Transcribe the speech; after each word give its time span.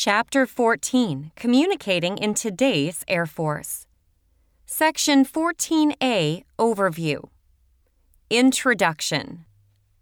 Chapter 0.00 0.46
14 0.46 1.32
Communicating 1.34 2.18
in 2.18 2.32
Today's 2.32 3.04
Air 3.08 3.26
Force. 3.26 3.88
Section 4.64 5.24
14A 5.24 6.44
Overview 6.56 7.28
Introduction 8.30 9.44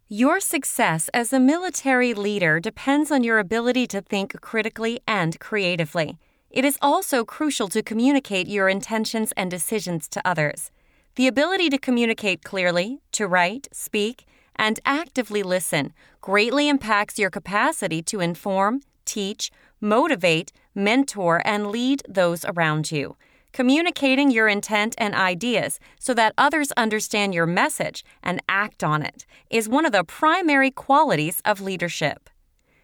Your 0.07 0.39
success 0.39 1.09
as 1.15 1.33
a 1.33 1.41
military 1.41 2.13
leader 2.13 2.61
depends 2.61 3.11
on 3.11 3.25
your 3.25 3.39
ability 3.39 3.87
to 3.87 4.03
think 4.03 4.39
critically 4.43 5.01
and 5.09 5.41
creatively. 5.41 6.19
It 6.51 6.67
is 6.67 6.77
also 6.83 7.25
crucial 7.25 7.69
to 7.69 7.83
communicate 7.83 8.49
your 8.49 8.69
intentions 8.69 9.33
and 9.35 9.51
decisions 9.51 10.09
to 10.11 10.21
others. 10.27 10.71
The 11.15 11.27
ability 11.27 11.71
to 11.71 11.79
communicate 11.79 12.45
clearly, 12.45 13.01
to 13.13 13.27
write, 13.27 13.69
speak, 13.73 14.27
and 14.57 14.79
actively 14.85 15.43
listen 15.43 15.95
greatly 16.21 16.69
impacts 16.69 17.19
your 17.19 17.31
capacity 17.31 18.03
to 18.03 18.21
inform, 18.21 18.83
teach, 19.07 19.51
motivate, 19.81 20.53
mentor, 20.75 21.43
and 21.45 21.69
lead 21.69 22.03
those 22.09 22.45
around 22.45 22.91
you. 22.91 23.17
Communicating 23.53 24.31
your 24.31 24.49
intent 24.49 24.95
and 24.99 25.15
ideas 25.15 25.81
so 25.99 26.13
that 26.13 26.35
others 26.37 26.73
understand 26.77 27.35
your 27.35 27.47
message 27.47 28.05
and 28.23 28.43
act 28.49 28.85
on 28.85 29.03
it 29.03 29.25
is 29.49 29.69
one 29.69 29.87
of 29.87 29.93
the 29.93 30.05
primary 30.05 30.71
qualities 30.71 31.41
of 31.45 31.61
leadership. 31.61 32.29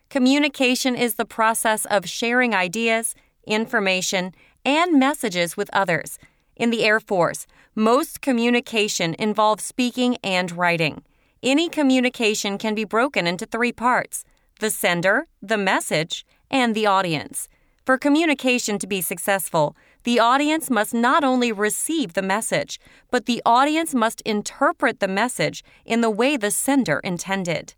Communication 0.09 0.95
is 0.95 1.15
the 1.15 1.25
process 1.25 1.85
of 1.87 2.09
sharing 2.09 2.55
ideas, 2.55 3.15
information, 3.47 4.33
and 4.65 4.99
messages 4.99 5.57
with 5.57 5.69
others. 5.73 6.19
In 6.57 6.71
the 6.71 6.85
Air 6.85 7.01
Force, 7.01 7.47
most 7.74 8.21
communication 8.21 9.15
involves 9.19 9.65
speaking 9.65 10.16
and 10.23 10.52
writing. 10.52 11.02
Any 11.43 11.69
communication 11.69 12.57
can 12.57 12.74
be 12.74 12.85
broken 12.85 13.27
into 13.27 13.47
three 13.47 13.73
parts 13.73 14.24
the 14.61 14.71
sender, 14.71 15.27
the 15.43 15.59
message, 15.59 16.24
and 16.52 16.74
the 16.74 16.87
audience. 16.87 17.48
For 17.84 17.98
communication 17.98 18.79
to 18.79 18.87
be 18.87 19.01
successful, 19.01 19.74
the 20.05 20.20
audience 20.20 20.71
must 20.71 20.95
not 20.95 21.24
only 21.24 21.51
receive 21.51 22.13
the 22.13 22.23
message, 22.23 22.79
but 23.10 23.27
the 23.27 23.43
audience 23.45 23.95
must 23.95 24.21
interpret 24.21 25.01
the 25.01 25.09
message 25.09 25.65
in 25.85 26.01
the 26.01 26.10
way 26.10 26.37
the 26.37 26.51
sender 26.51 27.01
intended. 27.02 27.74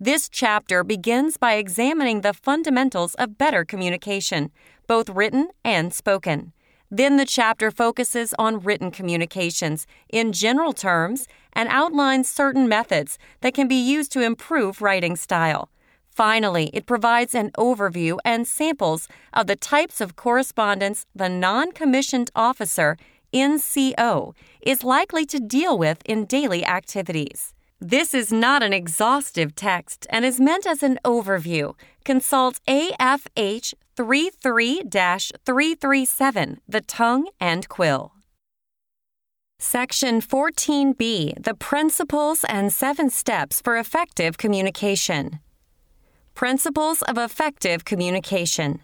This 0.00 0.28
chapter 0.28 0.84
begins 0.84 1.36
by 1.36 1.54
examining 1.54 2.20
the 2.20 2.34
fundamentals 2.34 3.14
of 3.14 3.38
better 3.38 3.64
communication, 3.64 4.50
both 4.86 5.08
written 5.08 5.48
and 5.64 5.92
spoken. 5.92 6.52
Then 6.90 7.16
the 7.16 7.26
chapter 7.26 7.70
focuses 7.70 8.34
on 8.38 8.60
written 8.60 8.90
communications 8.90 9.86
in 10.08 10.32
general 10.32 10.72
terms 10.72 11.26
and 11.52 11.68
outlines 11.70 12.28
certain 12.28 12.68
methods 12.68 13.18
that 13.40 13.54
can 13.54 13.68
be 13.68 13.74
used 13.74 14.12
to 14.12 14.20
improve 14.20 14.82
writing 14.82 15.16
style. 15.16 15.68
Finally, 16.16 16.70
it 16.72 16.86
provides 16.86 17.34
an 17.34 17.50
overview 17.58 18.16
and 18.24 18.48
samples 18.48 19.06
of 19.34 19.46
the 19.46 19.54
types 19.54 20.00
of 20.00 20.16
correspondence 20.16 21.04
the 21.14 21.28
non 21.28 21.72
commissioned 21.72 22.30
officer, 22.34 22.96
NCO, 23.34 24.34
is 24.62 24.82
likely 24.82 25.26
to 25.26 25.38
deal 25.38 25.76
with 25.76 26.00
in 26.06 26.24
daily 26.24 26.64
activities. 26.64 27.52
This 27.78 28.14
is 28.14 28.32
not 28.32 28.62
an 28.62 28.72
exhaustive 28.72 29.54
text 29.54 30.06
and 30.08 30.24
is 30.24 30.40
meant 30.40 30.66
as 30.66 30.82
an 30.82 30.98
overview. 31.04 31.74
Consult 32.02 32.60
AFH 32.66 33.74
33 33.94 34.84
337, 34.84 36.60
The 36.66 36.80
Tongue 36.80 37.28
and 37.38 37.68
Quill. 37.68 38.12
Section 39.58 40.22
14b 40.22 41.44
The 41.44 41.54
Principles 41.54 42.42
and 42.48 42.72
Seven 42.72 43.10
Steps 43.10 43.60
for 43.60 43.76
Effective 43.76 44.38
Communication. 44.38 45.40
Principles 46.36 47.00
of 47.00 47.16
Effective 47.16 47.86
Communication. 47.86 48.80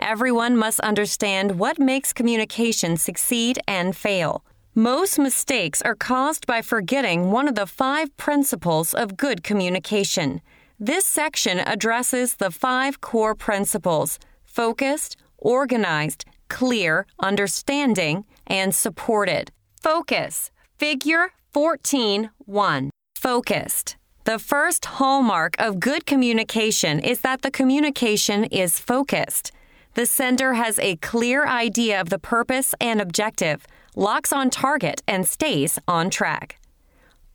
Everyone 0.00 0.56
must 0.56 0.80
understand 0.80 1.58
what 1.58 1.78
makes 1.78 2.14
communication 2.14 2.96
succeed 2.96 3.58
and 3.68 3.94
fail. 3.94 4.42
Most 4.74 5.18
mistakes 5.18 5.82
are 5.82 5.94
caused 5.94 6.46
by 6.46 6.62
forgetting 6.62 7.30
one 7.30 7.48
of 7.48 7.54
the 7.54 7.66
five 7.66 8.16
principles 8.16 8.94
of 8.94 9.18
good 9.18 9.42
communication. 9.42 10.40
This 10.80 11.04
section 11.04 11.58
addresses 11.58 12.36
the 12.36 12.50
five 12.50 13.02
core 13.02 13.34
principles 13.34 14.18
focused, 14.46 15.18
organized, 15.36 16.24
clear, 16.48 17.06
understanding, 17.20 18.24
and 18.46 18.74
supported. 18.74 19.52
Focus. 19.82 20.50
Figure 20.78 21.32
14 21.52 22.30
1. 22.38 22.90
Focused. 23.16 23.96
The 24.26 24.40
first 24.40 24.86
hallmark 24.86 25.54
of 25.60 25.78
good 25.78 26.04
communication 26.04 26.98
is 26.98 27.20
that 27.20 27.42
the 27.42 27.50
communication 27.52 28.42
is 28.46 28.76
focused. 28.76 29.52
The 29.94 30.04
sender 30.04 30.54
has 30.54 30.80
a 30.80 30.96
clear 30.96 31.46
idea 31.46 32.00
of 32.00 32.08
the 32.08 32.18
purpose 32.18 32.74
and 32.80 33.00
objective, 33.00 33.64
locks 33.94 34.32
on 34.32 34.50
target, 34.50 35.00
and 35.06 35.28
stays 35.28 35.78
on 35.86 36.10
track. 36.10 36.58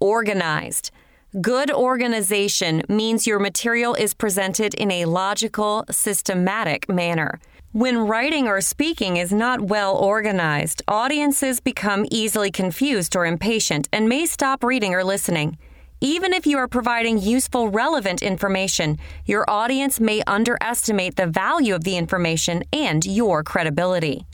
Organized. 0.02 0.92
Good 1.40 1.72
organization 1.72 2.84
means 2.90 3.26
your 3.26 3.40
material 3.40 3.94
is 3.96 4.14
presented 4.14 4.74
in 4.74 4.92
a 4.92 5.06
logical, 5.06 5.86
systematic 5.90 6.90
manner. 6.90 7.40
When 7.72 8.00
writing 8.00 8.50
or 8.50 8.60
speaking 8.60 9.16
is 9.16 9.32
not 9.32 9.62
well 9.62 9.96
organized, 9.96 10.82
audiences 10.90 11.62
become 11.62 12.06
easily 12.12 12.52
confused 12.52 13.16
or 13.16 13.26
impatient 13.26 13.88
and 13.94 14.10
may 14.10 14.26
stop 14.26 14.62
reading 14.62 14.94
or 14.94 15.06
listening. 15.06 15.58
Even 16.04 16.34
if 16.34 16.48
you 16.48 16.58
are 16.58 16.68
providing 16.68 17.20
useful, 17.20 17.70
relevant 17.70 18.24
information, 18.24 18.98
your 19.26 19.48
audience 19.48 20.00
may 20.00 20.24
underestimate 20.26 21.16
the 21.16 21.28
value 21.28 21.76
of 21.76 21.84
the 21.84 21.96
information 21.96 22.64
and 22.74 23.06
your 23.06 23.44
credibility. 23.44 24.26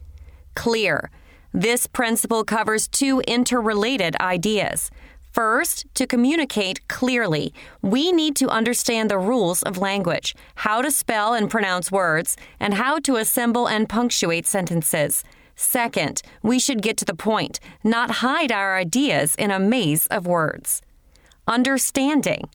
Clear. 0.55 1.11
This 1.51 1.85
principle 1.85 2.45
covers 2.45 2.87
two 2.87 3.19
interrelated 3.27 4.15
ideas. 4.21 4.89
First, 5.33 5.85
to 5.95 6.07
communicate 6.07 6.87
clearly, 6.87 7.53
we 7.81 8.13
need 8.13 8.37
to 8.37 8.47
understand 8.47 9.11
the 9.11 9.19
rules 9.19 9.61
of 9.61 9.77
language, 9.77 10.35
how 10.55 10.81
to 10.81 10.89
spell 10.89 11.33
and 11.33 11.51
pronounce 11.51 11.91
words, 11.91 12.37
and 12.61 12.75
how 12.75 12.99
to 12.99 13.17
assemble 13.17 13.67
and 13.67 13.89
punctuate 13.89 14.47
sentences. 14.47 15.21
Second, 15.57 16.21
we 16.41 16.59
should 16.59 16.81
get 16.81 16.95
to 16.97 17.05
the 17.05 17.13
point, 17.13 17.59
not 17.83 18.23
hide 18.23 18.53
our 18.53 18.77
ideas 18.77 19.35
in 19.35 19.51
a 19.51 19.59
maze 19.59 20.07
of 20.07 20.25
words. 20.25 20.81
Understanding. 21.49 22.49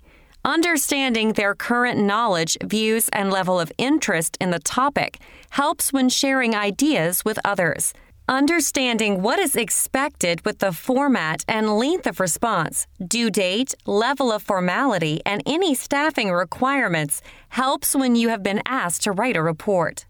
Understanding 0.44 1.32
their 1.32 1.54
current 1.54 1.98
knowledge, 1.98 2.58
views, 2.62 3.08
and 3.10 3.30
level 3.30 3.58
of 3.58 3.72
interest 3.78 4.36
in 4.38 4.50
the 4.50 4.58
topic 4.58 5.18
helps 5.48 5.94
when 5.94 6.10
sharing 6.10 6.54
ideas 6.54 7.24
with 7.24 7.38
others. 7.42 7.94
Understanding 8.28 9.22
what 9.22 9.38
is 9.38 9.56
expected 9.56 10.44
with 10.44 10.58
the 10.58 10.72
format 10.72 11.42
and 11.48 11.78
length 11.78 12.06
of 12.06 12.20
response, 12.20 12.86
due 13.02 13.30
date, 13.30 13.74
level 13.86 14.30
of 14.30 14.42
formality, 14.42 15.22
and 15.24 15.42
any 15.46 15.74
staffing 15.74 16.30
requirements 16.30 17.22
helps 17.48 17.96
when 17.96 18.14
you 18.14 18.28
have 18.28 18.42
been 18.42 18.60
asked 18.66 19.04
to 19.04 19.12
write 19.12 19.36
a 19.36 19.42
report. 19.42 20.04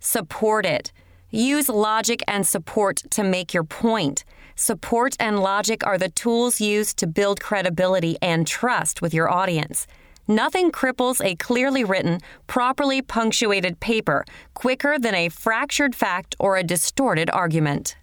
Support 0.00 0.66
it. 0.66 0.92
Use 1.30 1.70
logic 1.70 2.22
and 2.28 2.46
support 2.46 3.02
to 3.10 3.22
make 3.22 3.54
your 3.54 3.64
point. 3.64 4.24
Support 4.60 5.14
and 5.20 5.38
logic 5.38 5.86
are 5.86 5.98
the 5.98 6.08
tools 6.08 6.60
used 6.60 6.96
to 6.98 7.06
build 7.06 7.38
credibility 7.40 8.16
and 8.20 8.44
trust 8.44 9.00
with 9.00 9.14
your 9.14 9.30
audience. 9.30 9.86
Nothing 10.26 10.72
cripples 10.72 11.24
a 11.24 11.36
clearly 11.36 11.84
written, 11.84 12.18
properly 12.48 13.00
punctuated 13.00 13.78
paper 13.78 14.24
quicker 14.54 14.98
than 14.98 15.14
a 15.14 15.28
fractured 15.28 15.94
fact 15.94 16.34
or 16.40 16.56
a 16.56 16.64
distorted 16.64 17.30
argument. 17.30 17.96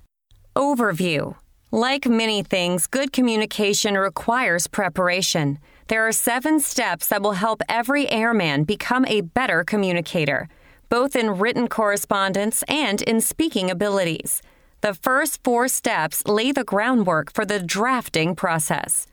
Overview 0.56 1.36
Like 1.72 2.08
many 2.08 2.42
things, 2.42 2.88
good 2.88 3.12
communication 3.12 3.98
requires 3.98 4.66
preparation. 4.66 5.60
There 5.90 6.08
are 6.08 6.14
seven 6.14 6.62
steps 6.62 7.08
that 7.08 7.22
will 7.22 7.34
help 7.34 7.64
every 7.68 8.10
airman 8.10 8.64
become 8.64 9.04
a 9.08 9.20
better 9.20 9.66
communicator, 9.66 10.48
both 10.88 11.18
in 11.18 11.38
written 11.38 11.68
correspondence 11.68 12.64
and 12.70 13.02
in 13.02 13.20
speaking 13.20 13.70
abilities. 13.70 14.42
The 14.82 14.94
first 14.94 15.44
four 15.44 15.68
steps 15.68 16.24
lay 16.28 16.52
the 16.52 16.64
groundwork 16.64 17.34
for 17.34 17.46
the 17.46 17.60
drafting 17.60 18.36
process. 18.36 19.08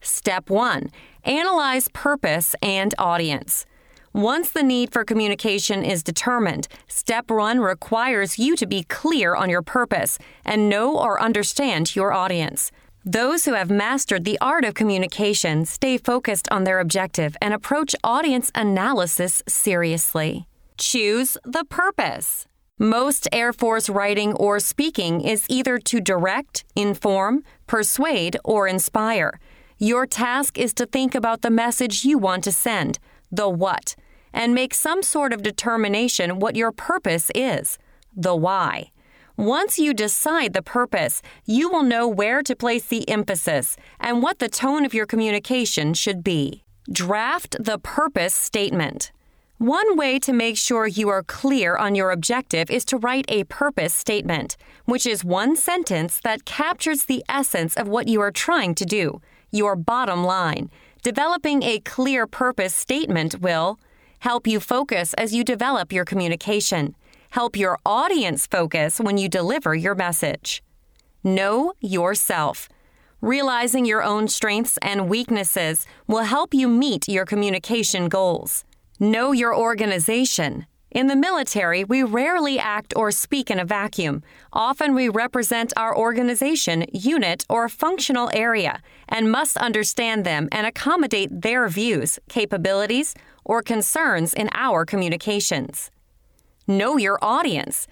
Step 0.00 0.48
1 0.48 0.90
Analyze 1.24 1.88
purpose 1.88 2.54
and 2.62 2.94
audience. 2.98 3.66
Once 4.12 4.50
the 4.50 4.62
need 4.62 4.92
for 4.92 5.04
communication 5.04 5.84
is 5.84 6.02
determined, 6.02 6.66
step 6.88 7.30
one 7.30 7.60
requires 7.60 8.38
you 8.38 8.56
to 8.56 8.66
be 8.66 8.82
clear 8.84 9.36
on 9.36 9.48
your 9.48 9.62
purpose 9.62 10.18
and 10.44 10.68
know 10.68 10.98
or 10.98 11.22
understand 11.22 11.94
your 11.94 12.12
audience. 12.12 12.72
Those 13.04 13.44
who 13.44 13.54
have 13.54 13.70
mastered 13.70 14.24
the 14.24 14.38
art 14.40 14.64
of 14.64 14.74
communication 14.74 15.64
stay 15.64 15.96
focused 15.96 16.50
on 16.50 16.64
their 16.64 16.80
objective 16.80 17.36
and 17.40 17.54
approach 17.54 17.94
audience 18.02 18.50
analysis 18.54 19.42
seriously. 19.46 20.46
Choose 20.76 21.38
the 21.44 21.64
purpose. 21.64 22.46
Most 22.82 23.28
Air 23.30 23.52
Force 23.52 23.90
writing 23.90 24.32
or 24.32 24.58
speaking 24.58 25.20
is 25.20 25.44
either 25.50 25.76
to 25.76 26.00
direct, 26.00 26.64
inform, 26.74 27.44
persuade, 27.66 28.38
or 28.42 28.66
inspire. 28.66 29.38
Your 29.76 30.06
task 30.06 30.56
is 30.56 30.72
to 30.74 30.86
think 30.86 31.14
about 31.14 31.42
the 31.42 31.50
message 31.50 32.06
you 32.06 32.16
want 32.16 32.42
to 32.44 32.52
send, 32.52 32.98
the 33.30 33.50
what. 33.50 33.94
and 34.32 34.54
make 34.54 34.72
some 34.72 35.02
sort 35.02 35.34
of 35.34 35.42
determination 35.42 36.38
what 36.38 36.56
your 36.56 36.72
purpose 36.72 37.30
is, 37.34 37.78
the 38.16 38.34
why. 38.34 38.90
Once 39.36 39.78
you 39.78 39.92
decide 39.92 40.52
the 40.54 40.62
purpose, 40.62 41.20
you 41.44 41.68
will 41.68 41.82
know 41.82 42.06
where 42.08 42.42
to 42.42 42.54
place 42.56 42.86
the 42.86 43.06
emphasis 43.08 43.76
and 43.98 44.22
what 44.22 44.38
the 44.38 44.48
tone 44.48 44.86
of 44.86 44.94
your 44.94 45.06
communication 45.06 45.92
should 45.92 46.22
be. 46.22 46.62
Draft 46.90 47.56
the 47.60 47.78
purpose 47.78 48.34
statement. 48.34 49.12
One 49.60 49.94
way 49.94 50.18
to 50.20 50.32
make 50.32 50.56
sure 50.56 50.86
you 50.86 51.10
are 51.10 51.22
clear 51.22 51.76
on 51.76 51.94
your 51.94 52.12
objective 52.12 52.70
is 52.70 52.82
to 52.86 52.96
write 52.96 53.26
a 53.28 53.44
purpose 53.44 53.92
statement, 53.92 54.56
which 54.86 55.04
is 55.04 55.22
one 55.22 55.54
sentence 55.54 56.18
that 56.24 56.46
captures 56.46 57.04
the 57.04 57.22
essence 57.28 57.76
of 57.76 57.86
what 57.86 58.08
you 58.08 58.22
are 58.22 58.30
trying 58.30 58.74
to 58.76 58.86
do, 58.86 59.20
your 59.50 59.76
bottom 59.76 60.24
line. 60.24 60.70
Developing 61.02 61.62
a 61.62 61.80
clear 61.80 62.26
purpose 62.26 62.74
statement 62.74 63.42
will 63.42 63.78
help 64.20 64.46
you 64.46 64.60
focus 64.60 65.12
as 65.18 65.34
you 65.34 65.44
develop 65.44 65.92
your 65.92 66.06
communication, 66.06 66.96
help 67.28 67.54
your 67.54 67.78
audience 67.84 68.46
focus 68.46 68.98
when 68.98 69.18
you 69.18 69.28
deliver 69.28 69.74
your 69.74 69.94
message. 69.94 70.62
Know 71.22 71.74
yourself. 71.80 72.66
Realizing 73.20 73.84
your 73.84 74.02
own 74.02 74.26
strengths 74.28 74.78
and 74.80 75.10
weaknesses 75.10 75.84
will 76.06 76.24
help 76.24 76.54
you 76.54 76.66
meet 76.66 77.10
your 77.10 77.26
communication 77.26 78.08
goals. 78.08 78.64
Know 79.02 79.32
your 79.32 79.56
organization. 79.56 80.66
In 80.90 81.06
the 81.06 81.16
military, 81.16 81.84
we 81.84 82.02
rarely 82.02 82.58
act 82.58 82.92
or 82.94 83.10
speak 83.10 83.50
in 83.50 83.58
a 83.58 83.64
vacuum. 83.64 84.22
Often 84.52 84.94
we 84.94 85.08
represent 85.08 85.72
our 85.74 85.96
organization, 85.96 86.84
unit, 86.92 87.46
or 87.48 87.70
functional 87.70 88.28
area 88.34 88.82
and 89.08 89.32
must 89.32 89.56
understand 89.56 90.26
them 90.26 90.50
and 90.52 90.66
accommodate 90.66 91.30
their 91.40 91.66
views, 91.70 92.18
capabilities, 92.28 93.14
or 93.42 93.62
concerns 93.62 94.34
in 94.34 94.50
our 94.52 94.84
communications. 94.84 95.90
Know 96.68 96.98
your 96.98 97.18
audience. 97.22 97.86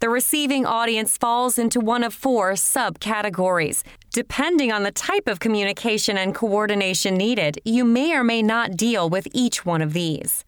The 0.00 0.08
receiving 0.08 0.64
audience 0.64 1.18
falls 1.18 1.58
into 1.58 1.78
one 1.78 2.02
of 2.02 2.14
four 2.14 2.52
subcategories. 2.52 3.82
Depending 4.14 4.72
on 4.72 4.82
the 4.82 4.92
type 4.92 5.28
of 5.28 5.40
communication 5.40 6.16
and 6.16 6.34
coordination 6.34 7.16
needed, 7.16 7.60
you 7.66 7.84
may 7.84 8.14
or 8.14 8.24
may 8.24 8.40
not 8.40 8.78
deal 8.78 9.10
with 9.10 9.28
each 9.34 9.66
one 9.66 9.82
of 9.82 9.92
these. 9.92 10.42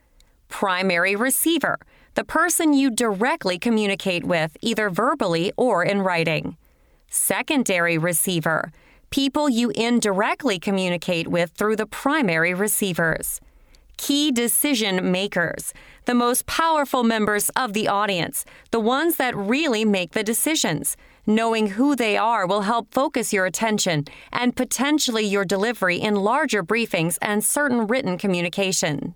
Primary 0.57 1.15
receiver, 1.15 1.79
the 2.15 2.25
person 2.25 2.73
you 2.73 2.91
directly 2.91 3.59
communicate 3.59 4.25
with, 4.25 4.57
either 4.63 4.89
verbally 4.89 5.53
or 5.59 5.85
in 5.85 6.01
writing. 6.01 6.57
Secondary 7.11 7.99
receiver, 7.99 8.73
people 9.11 9.51
you 9.51 9.69
indirectly 9.75 10.59
communicate 10.59 11.29
with 11.29 11.51
through 11.51 11.77
the 11.77 11.85
primary 11.85 12.55
receivers. 12.55 13.39
Key 13.99 14.33
decision 14.33 15.13
makers, 15.13 15.75
the 16.07 16.15
most 16.15 16.47
powerful 16.47 17.05
members 17.05 17.51
of 17.51 17.75
the 17.75 17.87
audience, 17.87 18.47
the 18.71 18.81
ones 18.81 19.17
that 19.17 19.37
really 19.37 19.85
make 19.85 20.13
the 20.13 20.25
decisions. 20.25 20.97
Knowing 21.27 21.67
who 21.67 21.95
they 21.95 22.17
are 22.17 22.47
will 22.47 22.63
help 22.63 22.95
focus 22.95 23.31
your 23.31 23.45
attention 23.45 24.07
and 24.33 24.57
potentially 24.57 25.27
your 25.27 25.45
delivery 25.45 25.99
in 25.99 26.15
larger 26.15 26.63
briefings 26.63 27.19
and 27.21 27.45
certain 27.45 27.87
written 27.87 28.17
communication 28.17 29.15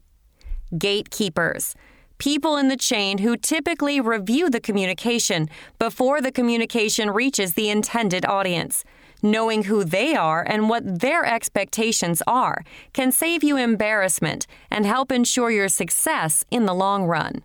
gatekeepers, 0.77 1.75
people 2.19 2.57
in 2.57 2.69
the 2.69 2.77
chain 2.77 3.19
who 3.19 3.37
typically 3.37 4.01
review 4.01 4.51
the 4.51 4.61
communication 4.61 5.49
before 5.79 6.21
the 6.21 6.31
communication 6.31 7.11
reaches 7.11 7.55
the 7.55 7.71
intended 7.71 8.25
audience. 8.27 8.85
Knowing 9.23 9.65
who 9.65 9.85
they 9.85 10.15
are 10.15 10.43
and 10.43 10.69
what 10.69 11.01
their 11.01 11.27
expectations 11.27 12.23
are 12.27 12.63
can 12.93 13.13
save 13.13 13.45
you 13.45 13.57
embarrassment 13.57 14.47
and 14.71 14.87
help 14.87 15.13
ensure 15.13 15.51
your 15.51 15.69
success 15.69 16.45
in 16.51 16.65
the 16.65 16.75
long 16.75 17.05
run. 17.05 17.43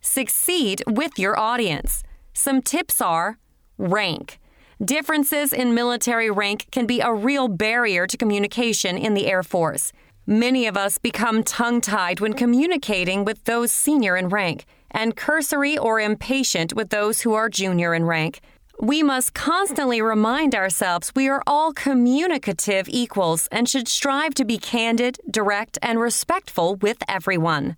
Succeed 0.00 0.82
with 0.86 1.18
your 1.18 1.38
audience. 1.38 2.04
Some 2.32 2.62
tips 2.62 3.00
are 3.00 3.38
rank. 3.78 4.38
Differences 4.84 5.52
in 5.52 5.72
military 5.72 6.30
rank 6.30 6.66
can 6.70 6.86
be 6.86 7.00
a 7.00 7.12
real 7.12 7.48
barrier 7.48 8.06
to 8.06 8.16
communication 8.16 8.98
in 8.98 9.14
the 9.14 9.26
Air 9.26 9.42
Force. 9.42 9.92
Many 10.26 10.66
of 10.66 10.74
us 10.74 10.96
become 10.96 11.42
tongue 11.42 11.82
tied 11.82 12.20
when 12.20 12.32
communicating 12.32 13.26
with 13.26 13.44
those 13.44 13.70
senior 13.70 14.16
in 14.16 14.30
rank, 14.30 14.64
and 14.90 15.14
cursory 15.14 15.76
or 15.76 16.00
impatient 16.00 16.72
with 16.72 16.88
those 16.88 17.20
who 17.20 17.34
are 17.34 17.50
junior 17.50 17.92
in 17.92 18.06
rank. 18.06 18.40
We 18.80 19.02
must 19.02 19.34
constantly 19.34 20.00
remind 20.00 20.54
ourselves 20.54 21.12
we 21.14 21.28
are 21.28 21.42
all 21.46 21.74
communicative 21.74 22.88
equals 22.88 23.48
and 23.52 23.68
should 23.68 23.86
strive 23.86 24.32
to 24.36 24.46
be 24.46 24.56
candid, 24.56 25.18
direct, 25.30 25.78
and 25.82 26.00
respectful 26.00 26.76
with 26.76 26.98
everyone. 27.06 27.76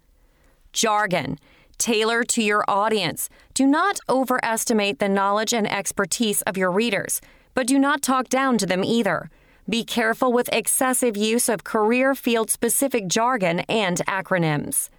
Jargon. 0.73 1.39
Tailor 1.79 2.23
to 2.25 2.43
your 2.43 2.65
audience. 2.69 3.29
Do 3.55 3.67
not 3.67 3.99
overestimate 4.09 5.01
the 5.01 5.09
knowledge 5.09 5.53
and 5.53 5.71
expertise 5.71 6.43
of 6.43 6.57
your 6.57 6.71
readers, 6.71 7.21
but 7.55 7.67
do 7.67 7.79
not 7.79 8.03
talk 8.03 8.29
down 8.29 8.57
to 8.59 8.67
them 8.67 8.85
either. 8.85 9.31
Be 9.69 9.83
careful 9.83 10.33
with 10.33 10.49
excessive 10.53 11.17
use 11.17 11.49
of 11.49 11.65
career 11.65 12.15
field 12.15 12.51
specific 12.51 13.09
jargon 13.09 13.61
and 13.61 13.99
acronyms. 14.07 14.91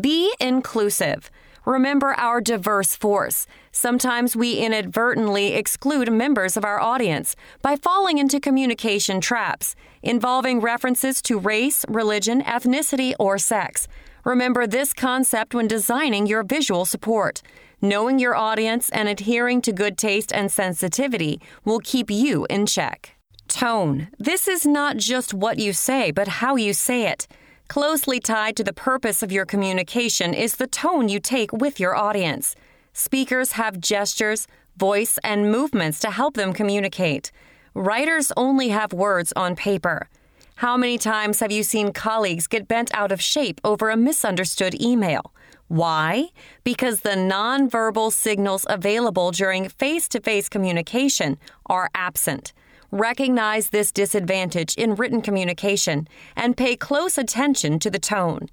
Be 0.00 0.34
inclusive. 0.38 1.30
Remember 1.64 2.14
our 2.14 2.40
diverse 2.40 2.94
force. 2.94 3.46
Sometimes 3.72 4.36
we 4.36 4.58
inadvertently 4.58 5.54
exclude 5.54 6.12
members 6.12 6.56
of 6.56 6.64
our 6.64 6.78
audience 6.78 7.34
by 7.62 7.74
falling 7.74 8.18
into 8.18 8.38
communication 8.38 9.20
traps 9.20 9.74
involving 10.02 10.60
references 10.60 11.20
to 11.22 11.38
race, 11.38 11.84
religion, 11.88 12.42
ethnicity, 12.42 13.14
or 13.18 13.38
sex. 13.38 13.88
Remember 14.24 14.66
this 14.66 14.92
concept 14.92 15.54
when 15.54 15.66
designing 15.66 16.26
your 16.26 16.42
visual 16.42 16.84
support. 16.84 17.42
Knowing 17.80 18.18
your 18.18 18.36
audience 18.36 18.90
and 18.90 19.08
adhering 19.08 19.62
to 19.62 19.72
good 19.72 19.96
taste 19.96 20.32
and 20.32 20.52
sensitivity 20.52 21.40
will 21.64 21.80
keep 21.80 22.10
you 22.10 22.46
in 22.50 22.66
check. 22.66 23.15
Tone. 23.48 24.08
This 24.18 24.48
is 24.48 24.66
not 24.66 24.96
just 24.96 25.32
what 25.32 25.58
you 25.58 25.72
say, 25.72 26.10
but 26.10 26.28
how 26.28 26.56
you 26.56 26.72
say 26.72 27.08
it. 27.08 27.26
Closely 27.68 28.20
tied 28.20 28.56
to 28.56 28.64
the 28.64 28.72
purpose 28.72 29.22
of 29.22 29.32
your 29.32 29.44
communication 29.44 30.34
is 30.34 30.56
the 30.56 30.66
tone 30.66 31.08
you 31.08 31.20
take 31.20 31.52
with 31.52 31.80
your 31.80 31.94
audience. 31.94 32.54
Speakers 32.92 33.52
have 33.52 33.80
gestures, 33.80 34.46
voice, 34.76 35.18
and 35.24 35.50
movements 35.50 35.98
to 36.00 36.10
help 36.10 36.34
them 36.34 36.52
communicate. 36.52 37.32
Writers 37.74 38.32
only 38.36 38.68
have 38.68 38.92
words 38.92 39.32
on 39.36 39.56
paper. 39.56 40.08
How 40.56 40.76
many 40.76 40.96
times 40.96 41.40
have 41.40 41.52
you 41.52 41.62
seen 41.62 41.92
colleagues 41.92 42.46
get 42.46 42.68
bent 42.68 42.90
out 42.94 43.12
of 43.12 43.20
shape 43.20 43.60
over 43.64 43.90
a 43.90 43.96
misunderstood 43.96 44.80
email? 44.80 45.32
Why? 45.68 46.28
Because 46.64 47.00
the 47.00 47.10
nonverbal 47.10 48.12
signals 48.12 48.64
available 48.68 49.32
during 49.32 49.68
face 49.68 50.08
to 50.08 50.20
face 50.20 50.48
communication 50.48 51.36
are 51.66 51.90
absent. 51.94 52.52
Recognize 52.98 53.68
this 53.68 53.92
disadvantage 53.92 54.74
in 54.76 54.94
written 54.94 55.20
communication 55.20 56.08
and 56.34 56.56
pay 56.56 56.76
close 56.76 57.18
attention 57.18 57.78
to 57.80 57.90
the 57.90 57.98
tone. 57.98 58.48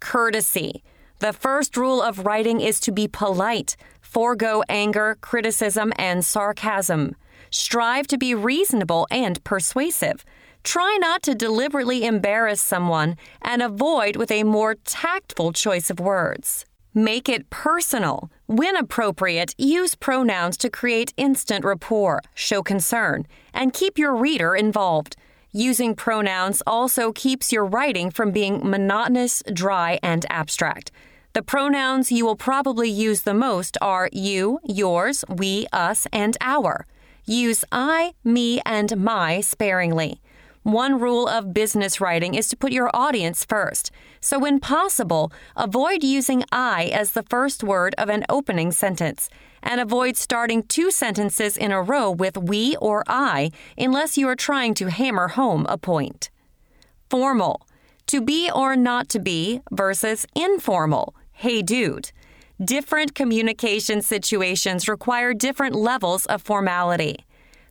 Courtesy. 0.00 0.82
The 1.18 1.34
first 1.34 1.76
rule 1.76 2.00
of 2.00 2.24
writing 2.24 2.62
is 2.62 2.80
to 2.80 2.90
be 2.90 3.06
polite, 3.06 3.76
forego 4.00 4.62
anger, 4.70 5.18
criticism, 5.20 5.92
and 5.96 6.24
sarcasm. 6.24 7.16
Strive 7.50 8.06
to 8.06 8.16
be 8.16 8.34
reasonable 8.34 9.06
and 9.10 9.44
persuasive. 9.44 10.24
Try 10.64 10.96
not 10.98 11.22
to 11.24 11.34
deliberately 11.34 12.06
embarrass 12.06 12.62
someone 12.62 13.18
and 13.42 13.60
avoid 13.60 14.16
with 14.16 14.30
a 14.30 14.44
more 14.44 14.76
tactful 14.86 15.52
choice 15.52 15.90
of 15.90 16.00
words. 16.00 16.64
Make 16.98 17.28
it 17.28 17.50
personal. 17.50 18.30
When 18.46 18.74
appropriate, 18.74 19.54
use 19.58 19.94
pronouns 19.94 20.56
to 20.56 20.70
create 20.70 21.12
instant 21.18 21.62
rapport, 21.62 22.22
show 22.34 22.62
concern, 22.62 23.26
and 23.52 23.74
keep 23.74 23.98
your 23.98 24.16
reader 24.16 24.56
involved. 24.56 25.14
Using 25.52 25.94
pronouns 25.94 26.62
also 26.66 27.12
keeps 27.12 27.52
your 27.52 27.66
writing 27.66 28.10
from 28.10 28.30
being 28.30 28.66
monotonous, 28.66 29.42
dry, 29.52 29.98
and 30.02 30.24
abstract. 30.30 30.90
The 31.34 31.42
pronouns 31.42 32.10
you 32.10 32.24
will 32.24 32.34
probably 32.34 32.88
use 32.88 33.24
the 33.24 33.34
most 33.34 33.76
are 33.82 34.08
you, 34.10 34.58
yours, 34.64 35.22
we, 35.28 35.66
us, 35.74 36.06
and 36.14 36.34
our. 36.40 36.86
Use 37.26 37.62
I, 37.70 38.14
me, 38.24 38.62
and 38.64 38.96
my 38.96 39.42
sparingly. 39.42 40.22
One 40.62 40.98
rule 40.98 41.28
of 41.28 41.52
business 41.52 42.00
writing 42.00 42.34
is 42.34 42.48
to 42.48 42.56
put 42.56 42.72
your 42.72 42.90
audience 42.94 43.44
first. 43.44 43.90
So, 44.20 44.38
when 44.38 44.60
possible, 44.60 45.32
avoid 45.56 46.02
using 46.02 46.44
I 46.50 46.86
as 46.86 47.12
the 47.12 47.22
first 47.22 47.62
word 47.62 47.94
of 47.98 48.08
an 48.08 48.24
opening 48.28 48.72
sentence, 48.72 49.28
and 49.62 49.80
avoid 49.80 50.16
starting 50.16 50.62
two 50.62 50.90
sentences 50.90 51.56
in 51.56 51.72
a 51.72 51.82
row 51.82 52.10
with 52.10 52.38
we 52.38 52.76
or 52.76 53.02
I 53.06 53.50
unless 53.76 54.16
you 54.16 54.28
are 54.28 54.36
trying 54.36 54.74
to 54.74 54.90
hammer 54.90 55.28
home 55.28 55.66
a 55.68 55.76
point. 55.76 56.30
Formal. 57.10 57.66
To 58.08 58.20
be 58.20 58.48
or 58.50 58.76
not 58.76 59.08
to 59.10 59.18
be 59.18 59.62
versus 59.72 60.26
informal. 60.36 61.14
Hey, 61.32 61.60
dude. 61.62 62.12
Different 62.64 63.14
communication 63.14 64.00
situations 64.00 64.88
require 64.88 65.34
different 65.34 65.74
levels 65.74 66.24
of 66.26 66.40
formality. 66.40 67.25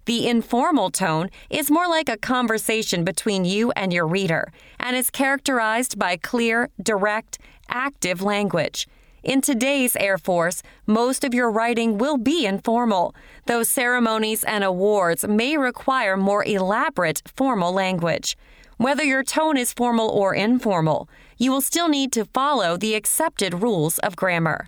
The 0.05 0.27
informal 0.27 0.91
tone 0.91 1.29
is 1.50 1.71
more 1.71 1.88
like 1.88 2.09
a 2.09 2.17
conversation 2.17 3.03
between 3.03 3.43
you 3.43 3.71
and 3.71 3.91
your 3.91 4.05
reader 4.05 4.51
and 4.79 4.95
is 4.95 5.09
characterized 5.09 5.97
by 5.97 6.15
clear, 6.15 6.69
direct, 6.81 7.39
active 7.69 8.21
language. 8.21 8.88
In 9.24 9.41
today's 9.41 9.95
Air 9.95 10.19
Force, 10.19 10.62
most 10.85 11.24
of 11.24 11.33
your 11.33 11.50
writing 11.50 11.97
will 11.97 12.17
be 12.17 12.45
informal, 12.45 13.15
though 13.47 13.63
ceremonies 13.63 14.43
and 14.43 14.63
awards 14.63 15.27
may 15.27 15.57
require 15.57 16.15
more 16.15 16.45
elaborate 16.45 17.24
formal 17.35 17.74
language. 17.74 18.38
Whether 18.77 19.03
your 19.03 19.24
tone 19.24 19.57
is 19.57 19.74
formal 19.74 20.09
or 20.09 20.35
informal, 20.35 21.09
you 21.39 21.51
will 21.51 21.62
still 21.62 21.89
need 21.89 22.12
to 22.12 22.25
follow 22.25 22.77
the 22.77 22.93
accepted 22.93 23.63
rules 23.63 23.97
of 24.00 24.15
grammar. 24.15 24.67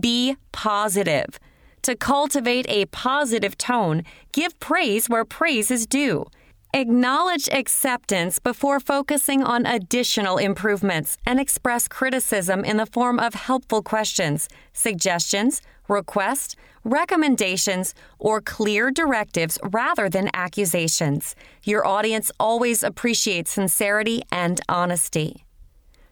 Be 0.00 0.36
positive. 0.50 1.38
To 1.82 1.96
cultivate 1.96 2.66
a 2.68 2.86
positive 2.86 3.56
tone, 3.56 4.02
give 4.32 4.58
praise 4.60 5.08
where 5.08 5.24
praise 5.24 5.70
is 5.70 5.86
due. 5.86 6.26
Acknowledge 6.74 7.48
acceptance 7.50 8.38
before 8.38 8.78
focusing 8.78 9.42
on 9.42 9.64
additional 9.64 10.36
improvements 10.36 11.16
and 11.24 11.40
express 11.40 11.88
criticism 11.88 12.62
in 12.62 12.76
the 12.76 12.84
form 12.84 13.18
of 13.18 13.32
helpful 13.32 13.82
questions, 13.82 14.48
suggestions, 14.74 15.62
requests, 15.88 16.56
recommendations, 16.84 17.94
or 18.18 18.40
clear 18.40 18.90
directives 18.90 19.58
rather 19.72 20.10
than 20.10 20.28
accusations. 20.34 21.34
Your 21.64 21.86
audience 21.86 22.30
always 22.38 22.82
appreciates 22.82 23.50
sincerity 23.50 24.22
and 24.30 24.60
honesty. 24.68 25.44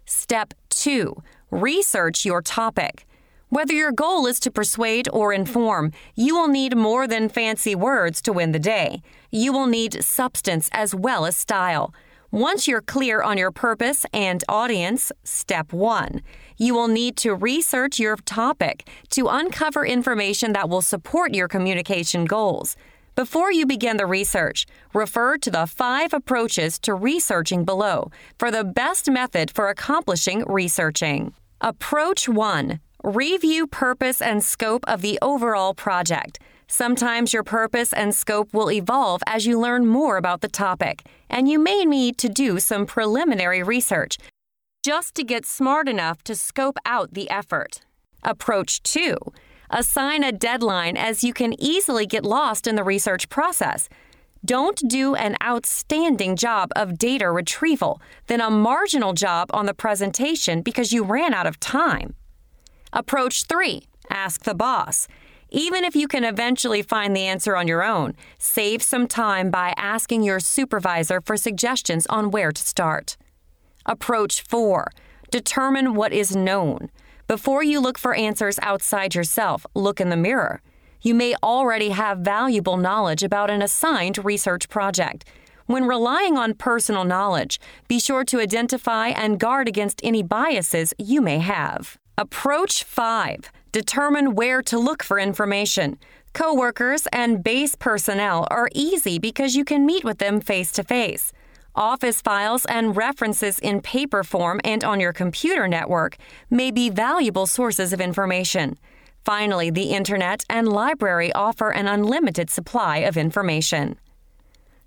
Step 0.06 0.54
2 0.70 1.22
Research 1.50 2.24
your 2.24 2.42
topic. 2.42 3.05
Whether 3.48 3.74
your 3.74 3.92
goal 3.92 4.26
is 4.26 4.40
to 4.40 4.50
persuade 4.50 5.08
or 5.12 5.32
inform, 5.32 5.92
you 6.16 6.34
will 6.34 6.48
need 6.48 6.76
more 6.76 7.06
than 7.06 7.28
fancy 7.28 7.76
words 7.76 8.20
to 8.22 8.32
win 8.32 8.50
the 8.50 8.58
day. 8.58 9.02
You 9.30 9.52
will 9.52 9.68
need 9.68 10.02
substance 10.02 10.68
as 10.72 10.96
well 10.96 11.24
as 11.24 11.36
style. 11.36 11.94
Once 12.32 12.66
you're 12.66 12.82
clear 12.82 13.22
on 13.22 13.38
your 13.38 13.52
purpose 13.52 14.04
and 14.12 14.42
audience, 14.48 15.12
step 15.22 15.72
one, 15.72 16.22
you 16.58 16.74
will 16.74 16.88
need 16.88 17.16
to 17.16 17.36
research 17.36 18.00
your 18.00 18.16
topic 18.16 18.88
to 19.10 19.28
uncover 19.28 19.86
information 19.86 20.52
that 20.52 20.68
will 20.68 20.82
support 20.82 21.32
your 21.32 21.46
communication 21.46 22.24
goals. 22.24 22.76
Before 23.14 23.52
you 23.52 23.64
begin 23.64 23.96
the 23.96 24.06
research, 24.06 24.66
refer 24.92 25.38
to 25.38 25.50
the 25.52 25.66
five 25.68 26.12
approaches 26.12 26.80
to 26.80 26.94
researching 26.94 27.64
below 27.64 28.10
for 28.38 28.50
the 28.50 28.64
best 28.64 29.08
method 29.08 29.52
for 29.54 29.68
accomplishing 29.68 30.44
researching. 30.46 31.32
Approach 31.60 32.28
1 32.28 32.80
Review 33.04 33.66
purpose 33.66 34.22
and 34.22 34.42
scope 34.42 34.84
of 34.88 35.02
the 35.02 35.18
overall 35.20 35.74
project. 35.74 36.38
Sometimes 36.66 37.32
your 37.32 37.44
purpose 37.44 37.92
and 37.92 38.14
scope 38.14 38.52
will 38.52 38.70
evolve 38.72 39.22
as 39.26 39.46
you 39.46 39.60
learn 39.60 39.86
more 39.86 40.16
about 40.16 40.40
the 40.40 40.48
topic, 40.48 41.06
and 41.30 41.48
you 41.48 41.58
may 41.58 41.84
need 41.84 42.18
to 42.18 42.28
do 42.28 42.58
some 42.58 42.86
preliminary 42.86 43.62
research 43.62 44.18
just 44.84 45.14
to 45.14 45.24
get 45.24 45.44
smart 45.44 45.88
enough 45.88 46.22
to 46.24 46.34
scope 46.34 46.78
out 46.84 47.12
the 47.14 47.28
effort. 47.30 47.82
Approach 48.22 48.82
2 48.82 49.16
Assign 49.68 50.24
a 50.24 50.32
deadline 50.32 50.96
as 50.96 51.22
you 51.22 51.34
can 51.34 51.60
easily 51.60 52.06
get 52.06 52.24
lost 52.24 52.66
in 52.66 52.76
the 52.76 52.84
research 52.84 53.28
process. 53.28 53.88
Don't 54.44 54.80
do 54.88 55.14
an 55.16 55.36
outstanding 55.42 56.36
job 56.36 56.70
of 56.76 56.98
data 56.98 57.30
retrieval, 57.30 58.00
then 58.28 58.40
a 58.40 58.50
marginal 58.50 59.12
job 59.12 59.50
on 59.52 59.66
the 59.66 59.74
presentation 59.74 60.62
because 60.62 60.92
you 60.92 61.04
ran 61.04 61.34
out 61.34 61.46
of 61.46 61.58
time. 61.58 62.14
Approach 62.96 63.44
three 63.44 63.82
ask 64.08 64.44
the 64.44 64.54
boss. 64.54 65.06
Even 65.50 65.84
if 65.84 65.94
you 65.94 66.08
can 66.08 66.24
eventually 66.24 66.80
find 66.80 67.14
the 67.14 67.26
answer 67.26 67.54
on 67.54 67.68
your 67.68 67.84
own, 67.84 68.14
save 68.38 68.82
some 68.82 69.06
time 69.06 69.50
by 69.50 69.74
asking 69.76 70.22
your 70.22 70.40
supervisor 70.40 71.20
for 71.20 71.36
suggestions 71.36 72.06
on 72.06 72.30
where 72.30 72.52
to 72.52 72.62
start. 72.62 73.18
Approach 73.84 74.40
4. 74.40 74.90
Determine 75.30 75.94
what 75.94 76.14
is 76.14 76.34
known. 76.34 76.90
Before 77.28 77.62
you 77.62 77.80
look 77.80 77.98
for 77.98 78.14
answers 78.14 78.58
outside 78.62 79.14
yourself, 79.14 79.66
look 79.74 80.00
in 80.00 80.08
the 80.08 80.16
mirror. 80.16 80.62
You 81.02 81.14
may 81.14 81.34
already 81.42 81.90
have 81.90 82.20
valuable 82.20 82.78
knowledge 82.78 83.22
about 83.22 83.50
an 83.50 83.60
assigned 83.60 84.24
research 84.24 84.70
project. 84.70 85.26
When 85.66 85.84
relying 85.84 86.38
on 86.38 86.54
personal 86.54 87.04
knowledge, 87.04 87.60
be 87.88 88.00
sure 88.00 88.24
to 88.24 88.40
identify 88.40 89.08
and 89.08 89.38
guard 89.38 89.68
against 89.68 90.00
any 90.02 90.22
biases 90.22 90.94
you 90.96 91.20
may 91.20 91.40
have. 91.40 91.98
Approach 92.18 92.82
5. 92.82 93.52
Determine 93.72 94.34
where 94.34 94.62
to 94.62 94.78
look 94.78 95.02
for 95.02 95.18
information. 95.18 95.98
Coworkers 96.32 97.06
and 97.12 97.44
base 97.44 97.74
personnel 97.74 98.48
are 98.50 98.70
easy 98.74 99.18
because 99.18 99.54
you 99.54 99.66
can 99.66 99.84
meet 99.84 100.02
with 100.02 100.16
them 100.16 100.40
face 100.40 100.72
to 100.72 100.82
face. 100.82 101.30
Office 101.74 102.22
files 102.22 102.64
and 102.70 102.96
references 102.96 103.58
in 103.58 103.82
paper 103.82 104.24
form 104.24 104.62
and 104.64 104.82
on 104.82 104.98
your 104.98 105.12
computer 105.12 105.68
network 105.68 106.16
may 106.48 106.70
be 106.70 106.88
valuable 106.88 107.46
sources 107.46 107.92
of 107.92 108.00
information. 108.00 108.78
Finally, 109.26 109.68
the 109.68 109.90
Internet 109.92 110.42
and 110.48 110.66
library 110.66 111.30
offer 111.34 111.70
an 111.70 111.86
unlimited 111.86 112.48
supply 112.48 112.96
of 112.98 113.18
information. 113.18 113.98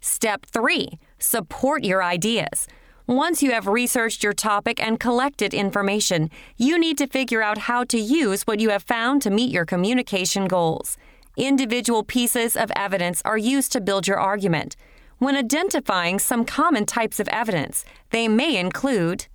Step 0.01 0.47
3 0.47 0.97
Support 1.19 1.83
your 1.83 2.03
ideas. 2.03 2.65
Once 3.09 3.41
you 3.41 3.49
have 3.49 3.65
researched 3.65 4.23
your 4.23 4.33
topic 4.33 4.79
and 4.79 4.99
collected 4.99 5.51
information, 5.51 6.29
you 6.57 6.77
need 6.77 6.95
to 6.95 7.07
figure 7.07 7.41
out 7.41 7.57
how 7.57 7.83
to 7.83 7.97
use 7.97 8.43
what 8.43 8.59
you 8.59 8.69
have 8.69 8.83
found 8.83 9.19
to 9.19 9.31
meet 9.31 9.51
your 9.51 9.65
communication 9.65 10.45
goals. 10.45 10.95
Individual 11.35 12.03
pieces 12.03 12.55
of 12.55 12.71
evidence 12.75 13.19
are 13.25 13.35
used 13.35 13.71
to 13.71 13.81
build 13.81 14.07
your 14.07 14.19
argument. 14.19 14.75
When 15.17 15.35
identifying 15.35 16.19
some 16.19 16.45
common 16.45 16.85
types 16.85 17.19
of 17.19 17.27
evidence, 17.29 17.83
they 18.11 18.27
may 18.27 18.55
include 18.55 19.25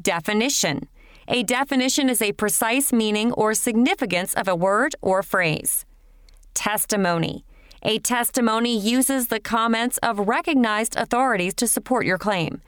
definition. 0.00 0.88
A 1.28 1.42
definition 1.42 2.08
is 2.08 2.22
a 2.22 2.32
precise 2.32 2.90
meaning 2.90 3.32
or 3.32 3.52
significance 3.52 4.32
of 4.32 4.48
a 4.48 4.56
word 4.56 4.94
or 5.02 5.22
phrase. 5.22 5.84
Testimony. 6.54 7.44
A 7.82 7.98
testimony 7.98 8.78
uses 8.78 9.28
the 9.28 9.40
comments 9.40 9.98
of 9.98 10.26
recognized 10.26 10.96
authorities 10.96 11.52
to 11.56 11.68
support 11.68 12.06
your 12.06 12.16
claim. 12.16 12.62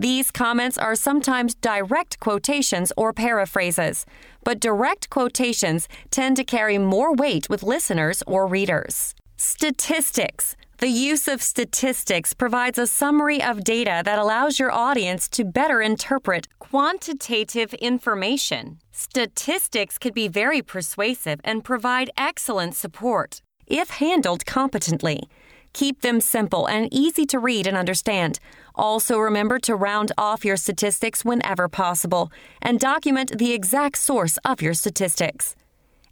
These 0.00 0.30
comments 0.30 0.78
are 0.78 0.94
sometimes 0.94 1.56
direct 1.56 2.20
quotations 2.20 2.92
or 2.96 3.12
paraphrases, 3.12 4.06
but 4.44 4.60
direct 4.60 5.10
quotations 5.10 5.88
tend 6.12 6.36
to 6.36 6.44
carry 6.44 6.78
more 6.78 7.12
weight 7.12 7.50
with 7.50 7.64
listeners 7.64 8.22
or 8.24 8.46
readers. 8.46 9.16
Statistics. 9.36 10.54
The 10.78 10.86
use 10.86 11.26
of 11.26 11.42
statistics 11.42 12.32
provides 12.32 12.78
a 12.78 12.86
summary 12.86 13.42
of 13.42 13.64
data 13.64 14.02
that 14.04 14.20
allows 14.20 14.60
your 14.60 14.70
audience 14.70 15.28
to 15.30 15.44
better 15.44 15.82
interpret 15.82 16.46
quantitative 16.60 17.74
information. 17.74 18.78
Statistics 18.92 19.98
can 19.98 20.12
be 20.12 20.28
very 20.28 20.62
persuasive 20.62 21.40
and 21.42 21.64
provide 21.64 22.10
excellent 22.16 22.76
support 22.76 23.42
if 23.66 23.90
handled 23.90 24.46
competently. 24.46 25.28
Keep 25.72 26.00
them 26.02 26.20
simple 26.20 26.66
and 26.66 26.92
easy 26.92 27.26
to 27.26 27.38
read 27.38 27.66
and 27.66 27.76
understand. 27.76 28.40
Also, 28.78 29.18
remember 29.18 29.58
to 29.58 29.74
round 29.74 30.12
off 30.16 30.44
your 30.44 30.56
statistics 30.56 31.24
whenever 31.24 31.68
possible 31.68 32.30
and 32.62 32.78
document 32.78 33.36
the 33.36 33.52
exact 33.52 33.98
source 33.98 34.38
of 34.44 34.62
your 34.62 34.72
statistics. 34.72 35.56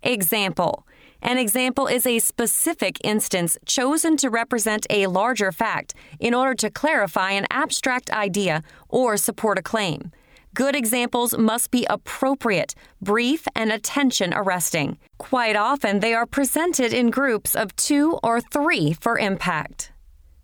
Example 0.03 0.85
An 1.23 1.39
example 1.39 1.87
is 1.87 2.05
a 2.07 2.19
specific 2.19 2.99
instance 3.05 3.57
chosen 3.67 4.17
to 4.17 4.31
represent 4.31 4.85
a 4.91 5.07
larger 5.07 5.53
fact 5.53 5.95
in 6.19 6.35
order 6.35 6.55
to 6.55 6.69
clarify 6.69 7.31
an 7.31 7.47
abstract 7.51 8.11
idea 8.11 8.63
or 8.89 9.17
support 9.17 9.59
a 9.59 9.63
claim. 9.63 10.11
Good 10.53 10.75
examples 10.75 11.37
must 11.39 11.71
be 11.71 11.87
appropriate, 11.89 12.75
brief, 13.01 13.47
and 13.55 13.71
attention 13.71 14.33
arresting. 14.35 14.99
Quite 15.19 15.55
often, 15.55 16.01
they 16.01 16.15
are 16.15 16.27
presented 16.27 16.93
in 16.93 17.11
groups 17.11 17.55
of 17.55 17.77
two 17.77 18.19
or 18.25 18.41
three 18.41 18.95
for 18.95 19.19
impact. 19.19 19.93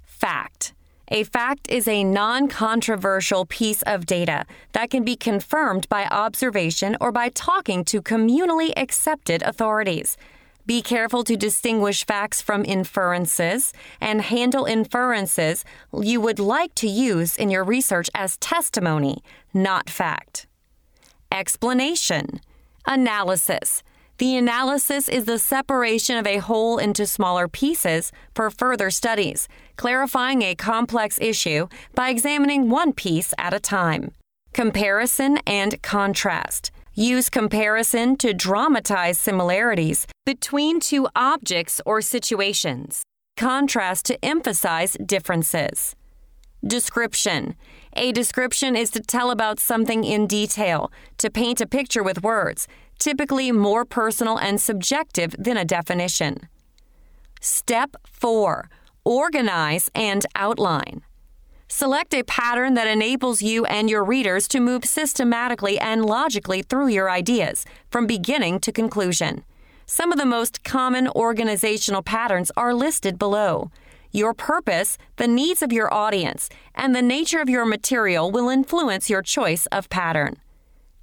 Fact. 0.02 0.74
A 1.14 1.24
fact 1.24 1.68
is 1.68 1.86
a 1.86 2.04
non 2.04 2.48
controversial 2.48 3.44
piece 3.44 3.82
of 3.82 4.06
data 4.06 4.46
that 4.72 4.88
can 4.88 5.04
be 5.04 5.14
confirmed 5.14 5.86
by 5.90 6.06
observation 6.06 6.96
or 7.02 7.12
by 7.12 7.28
talking 7.28 7.84
to 7.84 8.00
communally 8.00 8.72
accepted 8.78 9.42
authorities. 9.42 10.16
Be 10.64 10.80
careful 10.80 11.22
to 11.24 11.36
distinguish 11.36 12.06
facts 12.06 12.40
from 12.40 12.64
inferences 12.64 13.74
and 14.00 14.22
handle 14.22 14.64
inferences 14.64 15.66
you 15.92 16.18
would 16.22 16.38
like 16.38 16.74
to 16.76 16.88
use 16.88 17.36
in 17.36 17.50
your 17.50 17.62
research 17.62 18.08
as 18.14 18.38
testimony, 18.38 19.22
not 19.52 19.90
fact. 19.90 20.46
Explanation 21.30 22.40
Analysis 22.86 23.82
the 24.22 24.36
analysis 24.36 25.08
is 25.08 25.24
the 25.24 25.36
separation 25.36 26.16
of 26.16 26.28
a 26.28 26.36
whole 26.36 26.78
into 26.78 27.04
smaller 27.04 27.48
pieces 27.48 28.12
for 28.36 28.50
further 28.50 28.88
studies, 28.88 29.48
clarifying 29.74 30.42
a 30.42 30.54
complex 30.54 31.18
issue 31.20 31.66
by 31.96 32.08
examining 32.08 32.70
one 32.70 32.92
piece 32.92 33.34
at 33.36 33.52
a 33.52 33.58
time. 33.58 34.12
Comparison 34.52 35.38
and 35.44 35.82
contrast. 35.82 36.70
Use 36.94 37.28
comparison 37.28 38.14
to 38.18 38.32
dramatize 38.32 39.18
similarities 39.18 40.06
between 40.24 40.78
two 40.78 41.08
objects 41.16 41.80
or 41.84 42.00
situations. 42.00 43.02
contrast 43.36 44.06
to 44.06 44.24
emphasize 44.24 44.96
differences. 45.04 45.96
Description. 46.64 47.56
A 47.94 48.12
description 48.12 48.76
is 48.76 48.88
to 48.90 49.00
tell 49.00 49.32
about 49.32 49.58
something 49.58 50.04
in 50.04 50.28
detail, 50.28 50.92
to 51.18 51.28
paint 51.28 51.60
a 51.60 51.66
picture 51.66 52.04
with 52.04 52.22
words, 52.22 52.68
typically 53.02 53.50
more 53.50 53.84
personal 53.84 54.38
and 54.38 54.60
subjective 54.60 55.34
than 55.36 55.56
a 55.56 55.64
definition. 55.64 56.48
Step 57.40 57.96
4 58.04 58.70
Organize 59.04 59.90
and 59.94 60.24
outline. 60.36 61.02
Select 61.66 62.14
a 62.14 62.22
pattern 62.22 62.74
that 62.74 62.86
enables 62.86 63.42
you 63.42 63.64
and 63.64 63.90
your 63.90 64.04
readers 64.04 64.46
to 64.48 64.60
move 64.60 64.84
systematically 64.84 65.80
and 65.80 66.04
logically 66.04 66.62
through 66.62 66.88
your 66.88 67.10
ideas, 67.10 67.64
from 67.90 68.06
beginning 68.06 68.60
to 68.60 68.70
conclusion. 68.70 69.42
Some 69.86 70.12
of 70.12 70.18
the 70.18 70.26
most 70.26 70.62
common 70.62 71.08
organizational 71.08 72.02
patterns 72.02 72.52
are 72.56 72.72
listed 72.72 73.18
below. 73.18 73.72
Your 74.12 74.34
purpose, 74.34 74.96
the 75.16 75.26
needs 75.26 75.62
of 75.62 75.72
your 75.72 75.92
audience, 75.92 76.48
and 76.74 76.94
the 76.94 77.02
nature 77.02 77.40
of 77.40 77.48
your 77.48 77.64
material 77.64 78.30
will 78.30 78.48
influence 78.48 79.10
your 79.10 79.22
choice 79.22 79.66
of 79.66 79.88
pattern. 79.88 80.36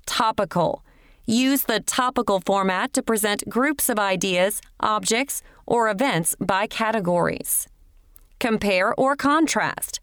Topical. 0.05 0.83
Use 1.29 1.61
the 1.61 1.79
topical 1.79 2.39
format 2.39 2.91
to 2.93 3.03
present 3.03 3.47
groups 3.47 3.87
of 3.87 3.99
ideas, 3.99 4.63
objects, 4.79 5.43
or 5.67 5.87
events 5.87 6.35
by 6.39 6.65
categories. 6.65 7.67
Compare 8.39 8.95
or 8.95 9.15
contrast. 9.15 9.99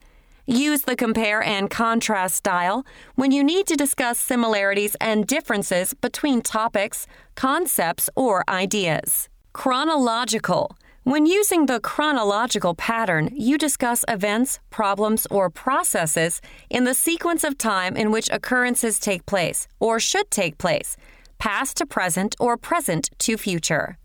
Use 0.46 0.82
the 0.82 0.94
compare 0.94 1.42
and 1.42 1.68
contrast 1.68 2.36
style 2.36 2.86
when 3.16 3.32
you 3.32 3.42
need 3.42 3.66
to 3.66 3.74
discuss 3.74 4.20
similarities 4.20 4.94
and 5.00 5.26
differences 5.26 5.94
between 5.94 6.42
topics, 6.42 7.08
concepts, 7.34 8.08
or 8.14 8.44
ideas. 8.48 9.28
Chronological. 9.52 10.76
When 11.02 11.26
using 11.26 11.66
the 11.66 11.80
chronological 11.80 12.76
pattern, 12.76 13.30
you 13.32 13.58
discuss 13.58 14.04
events, 14.06 14.60
problems, 14.70 15.26
or 15.28 15.50
processes 15.50 16.40
in 16.70 16.84
the 16.84 16.94
sequence 16.94 17.42
of 17.42 17.58
time 17.58 17.96
in 17.96 18.12
which 18.12 18.30
occurrences 18.30 19.00
take 19.00 19.26
place 19.26 19.66
or 19.80 19.98
should 19.98 20.30
take 20.30 20.58
place, 20.58 20.96
past 21.38 21.76
to 21.78 21.86
present 21.86 22.34
or 22.38 22.56
present 22.56 23.10
to 23.18 23.36
future. 23.36 23.98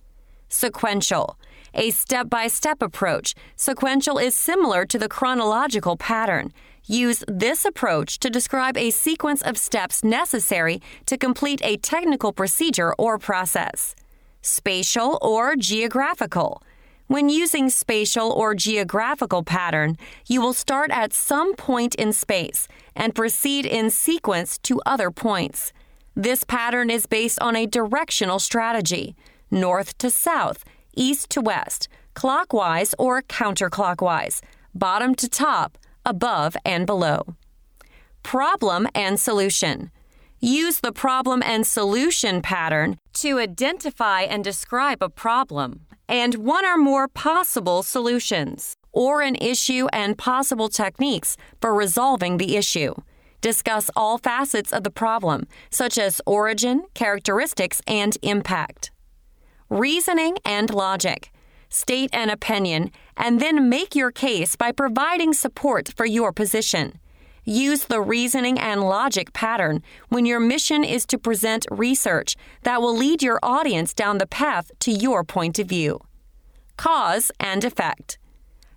Sequential. 0.49 1.37
A 1.73 1.91
step 1.91 2.29
by 2.29 2.47
step 2.47 2.81
approach, 2.81 3.33
sequential 3.55 4.17
is 4.17 4.35
similar 4.35 4.85
to 4.85 4.99
the 4.99 5.07
chronological 5.07 5.95
pattern. 5.95 6.51
Use 6.85 7.23
this 7.27 7.63
approach 7.63 8.19
to 8.19 8.29
describe 8.29 8.75
a 8.75 8.89
sequence 8.89 9.41
of 9.41 9.57
steps 9.57 10.03
necessary 10.03 10.81
to 11.05 11.17
complete 11.17 11.61
a 11.63 11.77
technical 11.77 12.33
procedure 12.33 12.93
or 12.97 13.17
process. 13.17 13.95
Spatial 14.41 15.17
or 15.21 15.55
geographical. 15.55 16.61
When 17.07 17.29
using 17.29 17.69
spatial 17.69 18.31
or 18.31 18.55
geographical 18.55 19.43
pattern, 19.43 19.97
you 20.27 20.41
will 20.41 20.53
start 20.53 20.91
at 20.91 21.13
some 21.13 21.55
point 21.55 21.93
in 21.95 22.13
space 22.13 22.67
and 22.95 23.13
proceed 23.13 23.65
in 23.65 23.89
sequence 23.89 24.57
to 24.59 24.81
other 24.85 25.11
points. 25.11 25.73
This 26.15 26.43
pattern 26.43 26.89
is 26.89 27.05
based 27.05 27.39
on 27.39 27.55
a 27.55 27.65
directional 27.65 28.39
strategy 28.39 29.15
north 29.49 29.97
to 29.97 30.09
south, 30.09 30.63
east 30.95 31.29
to 31.29 31.41
west, 31.41 31.87
clockwise 32.13 32.95
or 32.97 33.21
counterclockwise, 33.21 34.41
bottom 34.73 35.15
to 35.15 35.29
top, 35.29 35.77
above 36.05 36.55
and 36.65 36.85
below. 36.85 37.35
Problem 38.23 38.87
and 38.95 39.19
solution. 39.19 39.91
Use 40.39 40.79
the 40.79 40.91
problem 40.91 41.43
and 41.43 41.67
solution 41.67 42.41
pattern 42.41 42.97
to 43.13 43.39
identify 43.39 44.21
and 44.21 44.43
describe 44.43 45.01
a 45.03 45.09
problem 45.09 45.81
and 46.09 46.35
one 46.35 46.65
or 46.65 46.77
more 46.77 47.07
possible 47.07 47.83
solutions, 47.83 48.75
or 48.91 49.21
an 49.21 49.35
issue 49.35 49.87
and 49.93 50.17
possible 50.17 50.67
techniques 50.67 51.37
for 51.61 51.73
resolving 51.73 52.37
the 52.37 52.57
issue. 52.57 52.93
Discuss 53.41 53.89
all 53.95 54.19
facets 54.19 54.71
of 54.71 54.83
the 54.83 54.91
problem, 54.91 55.47
such 55.69 55.97
as 55.97 56.21
origin, 56.25 56.83
characteristics, 56.93 57.81
and 57.87 58.15
impact. 58.21 58.91
Reasoning 59.69 60.37
and 60.45 60.71
logic. 60.71 61.31
State 61.69 62.09
an 62.13 62.29
opinion 62.29 62.91
and 63.17 63.39
then 63.39 63.69
make 63.69 63.95
your 63.95 64.11
case 64.11 64.55
by 64.55 64.71
providing 64.71 65.33
support 65.33 65.91
for 65.95 66.05
your 66.05 66.31
position. 66.31 66.99
Use 67.43 67.85
the 67.85 68.01
reasoning 68.01 68.59
and 68.59 68.81
logic 68.81 69.33
pattern 69.33 69.81
when 70.09 70.27
your 70.27 70.39
mission 70.39 70.83
is 70.83 71.05
to 71.07 71.17
present 71.17 71.65
research 71.71 72.35
that 72.63 72.81
will 72.81 72.95
lead 72.95 73.23
your 73.23 73.39
audience 73.41 73.93
down 73.93 74.19
the 74.19 74.27
path 74.27 74.69
to 74.79 74.91
your 74.91 75.23
point 75.23 75.57
of 75.57 75.67
view. 75.67 75.99
Cause 76.77 77.31
and 77.39 77.63
effect. 77.63 78.19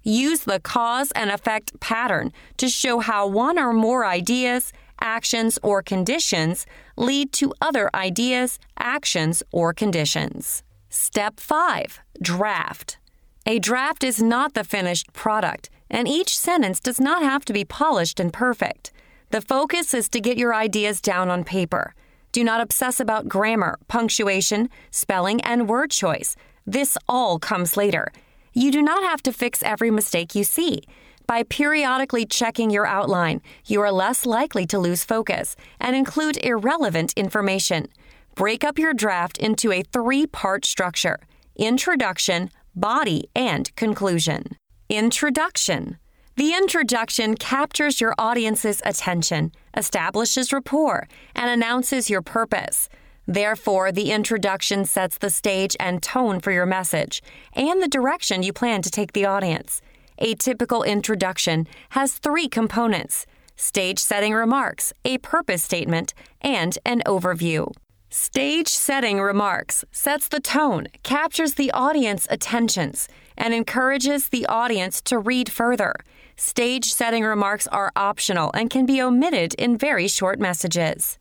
Use 0.05 0.40
the 0.40 0.61
cause 0.61 1.11
and 1.12 1.31
effect 1.31 1.81
pattern 1.81 2.33
to 2.59 2.69
show 2.69 3.01
how 3.01 3.27
one 3.27 3.59
or 3.59 3.73
more 3.73 4.05
ideas, 4.05 4.73
actions, 5.01 5.59
or 5.62 5.83
conditions 5.83 6.67
lead 6.97 7.33
to 7.33 7.55
other 7.61 7.90
ideas, 7.95 8.59
actions, 8.79 9.43
or 9.51 9.73
conditions. 9.73 10.62
Step 10.90 11.40
5 11.40 12.01
Draft. 12.23 12.99
A 13.47 13.59
draft 13.59 14.05
is 14.05 14.23
not 14.23 14.55
the 14.55 14.62
finished 14.62 15.12
product 15.12 15.71
and 15.90 16.07
each 16.07 16.38
sentence 16.38 16.81
does 16.81 17.01
not 17.01 17.23
have 17.23 17.45
to 17.47 17.53
be 17.53 17.64
polished 17.64 18.21
and 18.21 18.33
perfect. 18.33 18.93
The 19.31 19.40
focus 19.40 19.95
is 19.95 20.09
to 20.11 20.21
get 20.21 20.38
your 20.38 20.55
ideas 20.55 21.01
down 21.01 21.31
on 21.31 21.45
paper. 21.45 21.95
Do 22.33 22.45
not 22.45 22.61
obsess 22.61 23.01
about 23.01 23.29
grammar, 23.29 23.79
punctuation, 23.88 24.69
spelling, 24.90 25.40
and 25.43 25.69
word 25.69 25.90
choice. 25.90 26.37
This 26.67 26.99
all 27.09 27.38
comes 27.38 27.77
later. 27.77 28.09
You 28.57 28.71
do 28.71 28.83
not 28.83 29.03
have 29.03 29.21
to 29.25 29.33
fix 29.33 29.64
every 29.64 29.90
mistake 29.90 30.37
you 30.37 30.45
see. 30.45 30.83
By 31.27 31.43
periodically 31.43 32.25
checking 32.25 32.71
your 32.71 32.87
outline, 32.87 33.43
you 33.67 33.81
are 33.81 33.90
less 33.90 34.25
likely 34.25 34.64
to 34.67 34.79
lose 34.79 35.03
focus 35.03 35.57
and 35.81 35.97
include 35.97 36.38
irrelevant 36.45 37.12
information. 37.17 37.88
Break 38.37 38.62
up 38.62 38.79
your 38.79 38.95
draft 38.95 39.38
into 39.38 39.73
a 39.73 39.83
three 39.83 40.27
part 40.27 40.64
structure 40.64 41.19
introduction, 41.57 42.51
body, 42.77 43.29
and 43.35 43.75
conclusion. 43.75 44.57
Introduction 44.88 45.99
The 46.37 46.55
introduction 46.55 47.35
captures 47.35 48.01
your 48.01 48.14
audience's 48.19 48.81
attention, 48.85 49.51
establishes 49.77 50.53
rapport, 50.53 51.09
and 51.35 51.51
announces 51.51 52.09
your 52.09 52.23
purpose. 52.23 52.88
Therefore, 53.26 53.90
the 53.90 54.10
introduction 54.10 54.84
sets 54.84 55.18
the 55.18 55.30
stage 55.30 55.76
and 55.80 56.02
tone 56.02 56.40
for 56.40 56.52
your 56.52 56.66
message 56.66 57.22
and 57.52 57.82
the 57.82 57.88
direction 57.88 58.42
you 58.42 58.52
plan 58.52 58.82
to 58.82 58.90
take 58.90 59.12
the 59.12 59.24
audience. 59.24 59.80
A 60.18 60.34
typical 60.34 60.82
introduction 60.82 61.66
has 61.90 62.14
three 62.14 62.48
components 62.48 63.26
stage 63.56 64.00
setting 64.00 64.34
remarks, 64.34 64.92
a 65.04 65.18
purpose 65.18 65.62
statement, 65.62 66.12
and 66.40 66.76
an 66.84 67.02
overview. 67.06 67.72
Stage 68.10 68.68
setting 68.68 69.20
remarks 69.20 69.84
sets 69.90 70.28
the 70.28 70.40
tone, 70.40 70.87
captures 71.02 71.54
the 71.54 71.70
audience 71.72 72.28
attentions, 72.30 73.08
and 73.37 73.52
encourages 73.52 74.28
the 74.28 74.46
audience 74.46 75.00
to 75.02 75.18
read 75.18 75.50
further. 75.50 75.94
Stage 76.37 76.92
setting 76.92 77.24
remarks 77.24 77.66
are 77.68 77.92
optional 77.96 78.50
and 78.54 78.70
can 78.70 78.87
be 78.87 79.00
omitted 79.00 79.54
in 79.54 79.76
very 79.76 80.06
short 80.06 80.38
messages. 80.38 81.18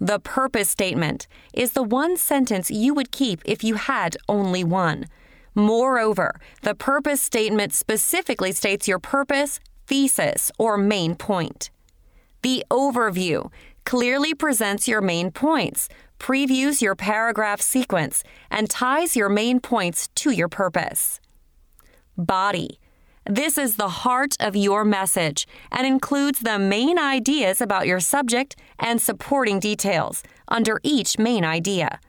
The 0.00 0.20
purpose 0.20 0.70
statement 0.70 1.26
is 1.52 1.72
the 1.72 1.82
one 1.82 2.16
sentence 2.16 2.70
you 2.70 2.94
would 2.94 3.10
keep 3.10 3.40
if 3.44 3.64
you 3.64 3.74
had 3.74 4.16
only 4.28 4.62
one. 4.62 5.06
Moreover, 5.54 6.40
the 6.62 6.74
purpose 6.74 7.20
statement 7.20 7.72
specifically 7.74 8.52
states 8.52 8.86
your 8.86 9.00
purpose, 9.00 9.58
thesis, 9.86 10.52
or 10.58 10.78
main 10.78 11.16
point. 11.16 11.70
The 12.42 12.64
overview 12.70 13.50
clearly 13.84 14.34
presents 14.34 14.86
your 14.86 15.00
main 15.00 15.32
points, 15.32 15.88
previews 16.20 16.80
your 16.80 16.94
paragraph 16.94 17.60
sequence, 17.60 18.22
and 18.50 18.70
ties 18.70 19.16
your 19.16 19.28
main 19.28 19.58
points 19.58 20.08
to 20.16 20.30
your 20.30 20.48
purpose. 20.48 21.20
Body. 22.16 22.78
This 23.30 23.58
is 23.58 23.76
the 23.76 23.90
heart 23.90 24.38
of 24.40 24.56
your 24.56 24.86
message 24.86 25.46
and 25.70 25.86
includes 25.86 26.38
the 26.38 26.58
main 26.58 26.98
ideas 26.98 27.60
about 27.60 27.86
your 27.86 28.00
subject 28.00 28.56
and 28.78 29.02
supporting 29.02 29.60
details 29.60 30.22
under 30.48 30.80
each 30.82 31.18
main 31.18 31.44
idea. 31.44 32.00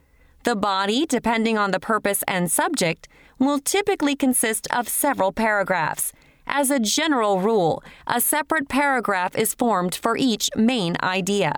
The 0.46 0.56
body, 0.56 1.06
depending 1.06 1.58
on 1.58 1.72
the 1.72 1.80
purpose 1.80 2.24
and 2.26 2.50
subject, 2.50 3.10
will 3.38 3.60
typically 3.60 4.16
consist 4.16 4.66
of 4.72 4.88
several 4.88 5.34
paragraphs. 5.34 6.14
As 6.48 6.72
a 6.72 6.80
general 6.80 7.42
rule, 7.42 7.84
a 8.08 8.22
separate 8.22 8.70
paragraph 8.70 9.36
is 9.36 9.54
formed 9.54 9.96
for 9.96 10.16
each 10.16 10.50
main 10.56 10.96
idea. 11.04 11.54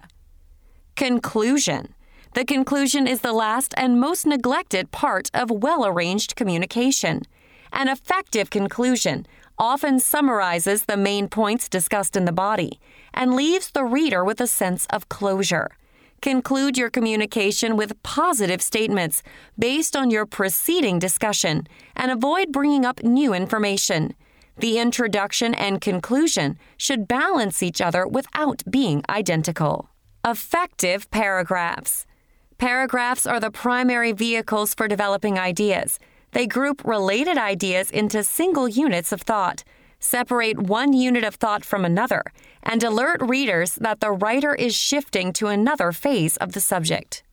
Conclusion 0.96 1.94
the 2.34 2.46
conclusion 2.46 3.08
is 3.08 3.20
the 3.20 3.34
last 3.34 3.74
and 3.76 4.00
most 4.00 4.26
neglected 4.26 4.92
part 4.92 5.30
of 5.34 5.52
well 5.52 5.86
arranged 5.86 6.38
communication. 6.38 7.24
An 7.72 7.88
effective 7.88 8.50
conclusion 8.50 9.26
often 9.58 10.00
summarizes 10.00 10.86
the 10.86 10.98
main 10.98 11.28
points 11.28 11.70
discussed 11.70 12.16
in 12.16 12.26
the 12.26 12.32
body 12.32 12.80
and 13.14 13.36
leaves 13.36 13.72
the 13.72 13.86
reader 13.86 14.24
with 14.24 14.42
a 14.42 14.48
sense 14.48 14.88
of 14.90 15.10
closure. 15.10 15.70
Conclude 16.22 16.78
your 16.78 16.90
communication 16.90 17.76
with 17.76 18.02
positive 18.04 18.62
statements 18.62 19.24
based 19.58 19.96
on 19.96 20.12
your 20.12 20.26
preceding 20.26 21.00
discussion 21.00 21.68
and 21.96 22.12
avoid 22.12 22.52
bringing 22.52 22.86
up 22.86 23.04
new 23.04 23.34
information. 23.34 24.14
The 24.58 24.78
introduction 24.78 25.56
and 25.56 25.82
conclusion 25.82 26.60
should 26.78 27.08
balance 27.08 27.64
each 27.64 27.82
other 27.82 28.06
without 28.06 28.62
being 28.70 29.04
identical. 29.10 29.90
Effective 30.24 31.10
paragraphs. 31.10 32.06
Paragraphs 32.60 33.26
are 33.26 33.40
the 33.40 33.50
primary 33.50 34.12
vehicles 34.12 34.76
for 34.76 34.88
developing 34.88 35.40
ideas. 35.40 35.98
They 36.32 36.48
group 36.48 36.84
related 36.86 37.38
ideas 37.38 37.92
into 37.92 38.24
single 38.24 38.68
units 38.68 39.12
of 39.12 39.22
thought, 39.22 39.64
separate 40.00 40.60
one 40.60 40.94
unit 40.94 41.24
of 41.24 41.36
thought 41.36 41.64
from 41.64 41.86
another, 41.86 42.24
and 42.64 42.84
alert 42.84 43.22
readers 43.22 43.76
that 43.76 44.00
the 44.00 44.12
writer 44.12 44.56
is 44.56 44.76
shifting 44.76 45.34
to 45.34 45.48
another 45.48 45.92
phase 45.92 46.38
of 46.38 46.54
the 46.54 46.62
subject. 46.62 47.24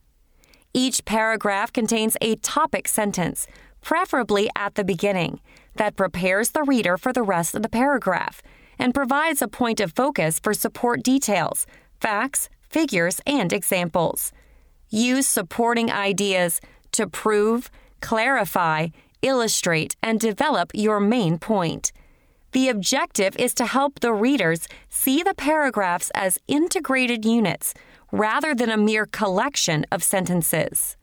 Each 0.74 1.04
paragraph 1.04 1.72
contains 1.72 2.16
a 2.20 2.36
topic 2.36 2.88
sentence, 2.88 3.46
preferably 3.80 4.50
at 4.54 4.74
the 4.74 4.84
beginning, 4.84 5.40
that 5.76 5.96
prepares 5.96 6.50
the 6.50 6.62
reader 6.64 6.98
for 6.98 7.12
the 7.12 7.22
rest 7.22 7.54
of 7.54 7.62
the 7.62 7.68
paragraph 7.68 8.42
and 8.78 8.94
provides 8.94 9.42
a 9.42 9.48
point 9.48 9.80
of 9.80 9.92
focus 9.92 10.38
for 10.38 10.52
support 10.52 11.02
details, 11.02 11.66
facts, 12.00 12.48
figures, 12.68 13.20
and 13.26 13.52
examples. 13.52 14.32
Use 14.90 15.26
supporting 15.26 15.90
ideas 15.90 16.60
to 16.92 17.06
prove, 17.06 17.70
clarify, 18.00 18.88
illustrate, 19.22 19.96
and 20.02 20.20
develop 20.20 20.70
your 20.74 21.00
main 21.00 21.38
point. 21.38 21.92
The 22.52 22.68
objective 22.68 23.36
is 23.36 23.52
to 23.54 23.66
help 23.66 24.00
the 24.00 24.12
readers 24.12 24.68
see 24.88 25.22
the 25.22 25.34
paragraphs 25.34 26.10
as 26.14 26.38
integrated 26.48 27.24
units 27.24 27.74
rather 28.10 28.54
than 28.54 28.70
a 28.70 28.76
mere 28.76 29.06
collection 29.06 29.84
of 29.92 30.02
sentences. 30.02 30.96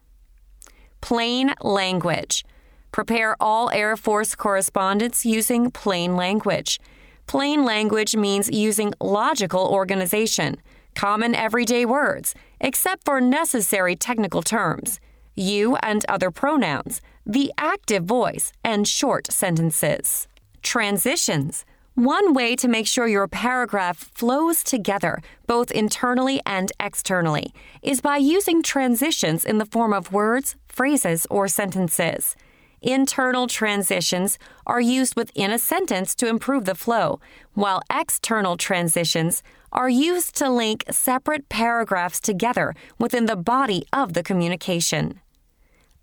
Plain 1.02 1.54
language. 1.62 2.44
Prepare 2.92 3.36
all 3.40 3.70
Air 3.70 3.96
Force 3.96 4.36
correspondence 4.36 5.26
using 5.26 5.70
plain 5.70 6.16
language. 6.16 6.80
Plain 7.28 7.64
language 7.64 8.16
means 8.16 8.50
using 8.50 8.94
logical 9.02 9.68
organization, 9.68 10.56
common 10.96 11.36
everyday 11.36 11.86
words, 11.86 12.34
except 12.60 13.04
for 13.04 13.20
necessary 13.20 13.96
technical 13.96 14.42
terms, 14.42 15.00
you 15.36 15.76
and 15.78 16.06
other 16.08 16.32
pronouns, 16.32 17.02
the 17.26 17.52
active 17.58 18.06
voice, 18.06 18.52
and 18.64 18.88
short 18.88 19.32
sentences. 19.32 20.28
Transitions. 20.62 21.66
One 21.96 22.34
way 22.34 22.58
to 22.58 22.68
make 22.68 22.88
sure 22.88 23.08
your 23.08 23.28
paragraph 23.28 23.98
flows 23.98 24.64
together, 24.64 25.22
both 25.48 25.72
internally 25.72 26.42
and 26.46 26.72
externally, 26.80 27.54
is 27.82 28.02
by 28.02 28.18
using 28.18 28.62
transitions 28.62 29.46
in 29.46 29.60
the 29.60 29.66
form 29.66 29.94
of 29.94 30.12
words, 30.12 30.56
phrases, 30.68 31.26
or 31.30 31.48
sentences. 31.48 32.36
Internal 32.82 33.48
transitions 33.48 34.38
are 34.68 34.82
used 34.82 35.16
within 35.16 35.52
a 35.52 35.58
sentence 35.58 36.14
to 36.16 36.28
improve 36.28 36.66
the 36.66 36.76
flow, 36.76 37.20
while 37.54 37.82
external 37.90 38.58
transitions 38.58 39.42
are 39.72 39.90
used 39.90 40.36
to 40.36 40.50
link 40.50 40.84
separate 40.92 41.50
paragraphs 41.50 42.20
together 42.20 42.76
within 43.00 43.26
the 43.26 43.36
body 43.36 43.86
of 43.92 44.14
the 44.14 44.24
communication. 44.24 45.20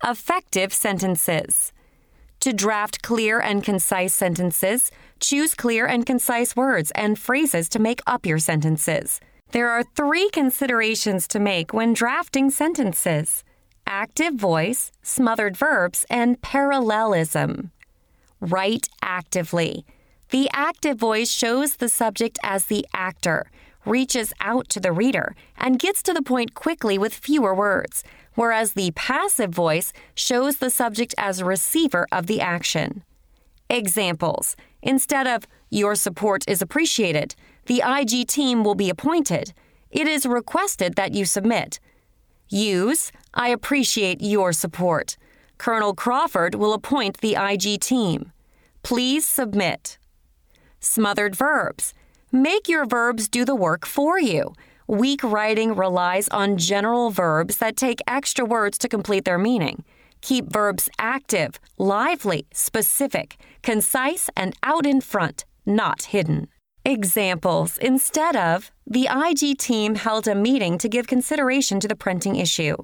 Effective 0.05 0.73
sentences. 0.73 1.71
To 2.41 2.51
draft 2.51 3.01
clear 3.01 3.39
and 3.39 3.63
concise 3.63 4.13
sentences, 4.13 4.91
choose 5.21 5.55
clear 5.55 5.85
and 5.85 6.05
concise 6.05 6.57
words 6.57 6.91
and 6.93 7.17
phrases 7.17 7.69
to 7.69 7.79
make 7.79 8.01
up 8.05 8.25
your 8.25 8.39
sentences. 8.39 9.21
There 9.51 9.69
are 9.69 9.83
three 9.95 10.29
considerations 10.31 11.25
to 11.29 11.39
make 11.39 11.71
when 11.71 11.93
drafting 11.93 12.49
sentences 12.49 13.45
active 13.87 14.33
voice, 14.33 14.91
smothered 15.03 15.55
verbs, 15.55 16.05
and 16.09 16.41
parallelism. 16.41 17.71
Write 18.41 18.89
actively. 19.01 19.85
The 20.31 20.49
active 20.51 20.97
voice 20.97 21.31
shows 21.31 21.77
the 21.77 21.87
subject 21.87 22.39
as 22.43 22.65
the 22.65 22.85
actor, 22.93 23.49
reaches 23.85 24.33
out 24.41 24.67
to 24.69 24.81
the 24.81 24.91
reader, 24.91 25.33
and 25.57 25.79
gets 25.79 26.03
to 26.03 26.13
the 26.13 26.21
point 26.21 26.53
quickly 26.53 26.97
with 26.97 27.13
fewer 27.13 27.53
words, 27.55 28.03
whereas 28.35 28.73
the 28.73 28.91
passive 28.91 29.51
voice 29.51 29.93
shows 30.15 30.57
the 30.57 30.69
subject 30.69 31.13
as 31.17 31.39
a 31.39 31.45
receiver 31.45 32.07
of 32.11 32.27
the 32.27 32.41
action. 32.41 33.03
Examples 33.69 34.55
Instead 34.81 35.27
of, 35.27 35.47
Your 35.69 35.95
support 35.95 36.43
is 36.47 36.61
appreciated, 36.61 37.35
the 37.65 37.81
IG 37.85 38.27
team 38.27 38.63
will 38.63 38.75
be 38.75 38.89
appointed. 38.89 39.53
It 39.89 40.07
is 40.07 40.25
requested 40.25 40.95
that 40.95 41.13
you 41.13 41.25
submit. 41.25 41.79
Use, 42.49 43.11
I 43.33 43.49
appreciate 43.49 44.21
your 44.21 44.51
support. 44.51 45.17
Colonel 45.57 45.95
Crawford 45.95 46.55
will 46.55 46.73
appoint 46.73 47.21
the 47.21 47.35
IG 47.35 47.79
team. 47.79 48.31
Please 48.83 49.25
submit. 49.25 49.97
Smothered 50.79 51.35
verbs. 51.35 51.93
Make 52.31 52.67
your 52.67 52.85
verbs 52.85 53.29
do 53.29 53.45
the 53.45 53.55
work 53.55 53.85
for 53.85 54.19
you. 54.19 54.53
Weak 54.87 55.23
writing 55.23 55.75
relies 55.75 56.27
on 56.29 56.57
general 56.57 57.09
verbs 57.09 57.57
that 57.57 57.77
take 57.77 58.01
extra 58.05 58.43
words 58.43 58.77
to 58.79 58.89
complete 58.89 59.23
their 59.23 59.37
meaning. 59.37 59.83
Keep 60.21 60.51
verbs 60.51 60.89
active, 60.99 61.59
lively, 61.77 62.45
specific, 62.53 63.37
concise, 63.61 64.29
and 64.35 64.55
out 64.63 64.85
in 64.85 65.01
front, 65.01 65.45
not 65.65 66.03
hidden. 66.03 66.47
Examples 66.85 67.77
instead 67.77 68.35
of, 68.35 68.71
the 68.85 69.07
IG 69.09 69.57
team 69.57 69.95
held 69.95 70.27
a 70.27 70.35
meeting 70.35 70.77
to 70.77 70.89
give 70.89 71.07
consideration 71.07 71.79
to 71.79 71.87
the 71.87 71.95
printing 71.95 72.35
issue. 72.35 72.75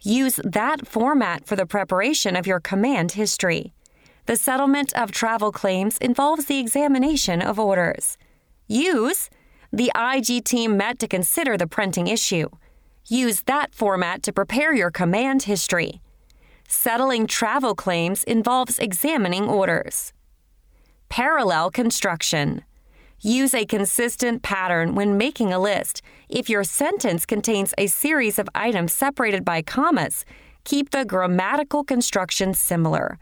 Use 0.00 0.40
that 0.44 0.86
format 0.86 1.46
for 1.46 1.56
the 1.56 1.66
preparation 1.66 2.36
of 2.36 2.46
your 2.46 2.60
command 2.60 3.12
history. 3.12 3.74
The 4.24 4.36
settlement 4.36 4.92
of 4.94 5.10
travel 5.10 5.52
claims 5.52 5.98
involves 5.98 6.46
the 6.46 6.58
examination 6.58 7.42
of 7.42 7.58
orders. 7.58 8.16
Use 8.66 9.28
the 9.72 9.92
IG 9.94 10.44
team 10.44 10.76
met 10.76 10.98
to 10.98 11.08
consider 11.08 11.56
the 11.56 11.66
printing 11.66 12.06
issue. 12.06 12.48
Use 13.06 13.42
that 13.42 13.74
format 13.74 14.22
to 14.22 14.32
prepare 14.32 14.74
your 14.74 14.90
command 14.90 15.42
history. 15.44 16.00
Settling 16.68 17.26
travel 17.26 17.74
claims 17.74 18.24
involves 18.24 18.78
examining 18.78 19.48
orders. 19.48 20.12
Parallel 21.08 21.70
construction. 21.70 22.62
Use 23.20 23.54
a 23.54 23.66
consistent 23.66 24.42
pattern 24.42 24.94
when 24.94 25.18
making 25.18 25.52
a 25.52 25.58
list. 25.58 26.02
If 26.28 26.48
your 26.48 26.64
sentence 26.64 27.26
contains 27.26 27.74
a 27.76 27.88
series 27.88 28.38
of 28.38 28.48
items 28.54 28.92
separated 28.92 29.44
by 29.44 29.62
commas, 29.62 30.24
keep 30.64 30.90
the 30.90 31.04
grammatical 31.04 31.82
construction 31.82 32.54
similar. 32.54 33.18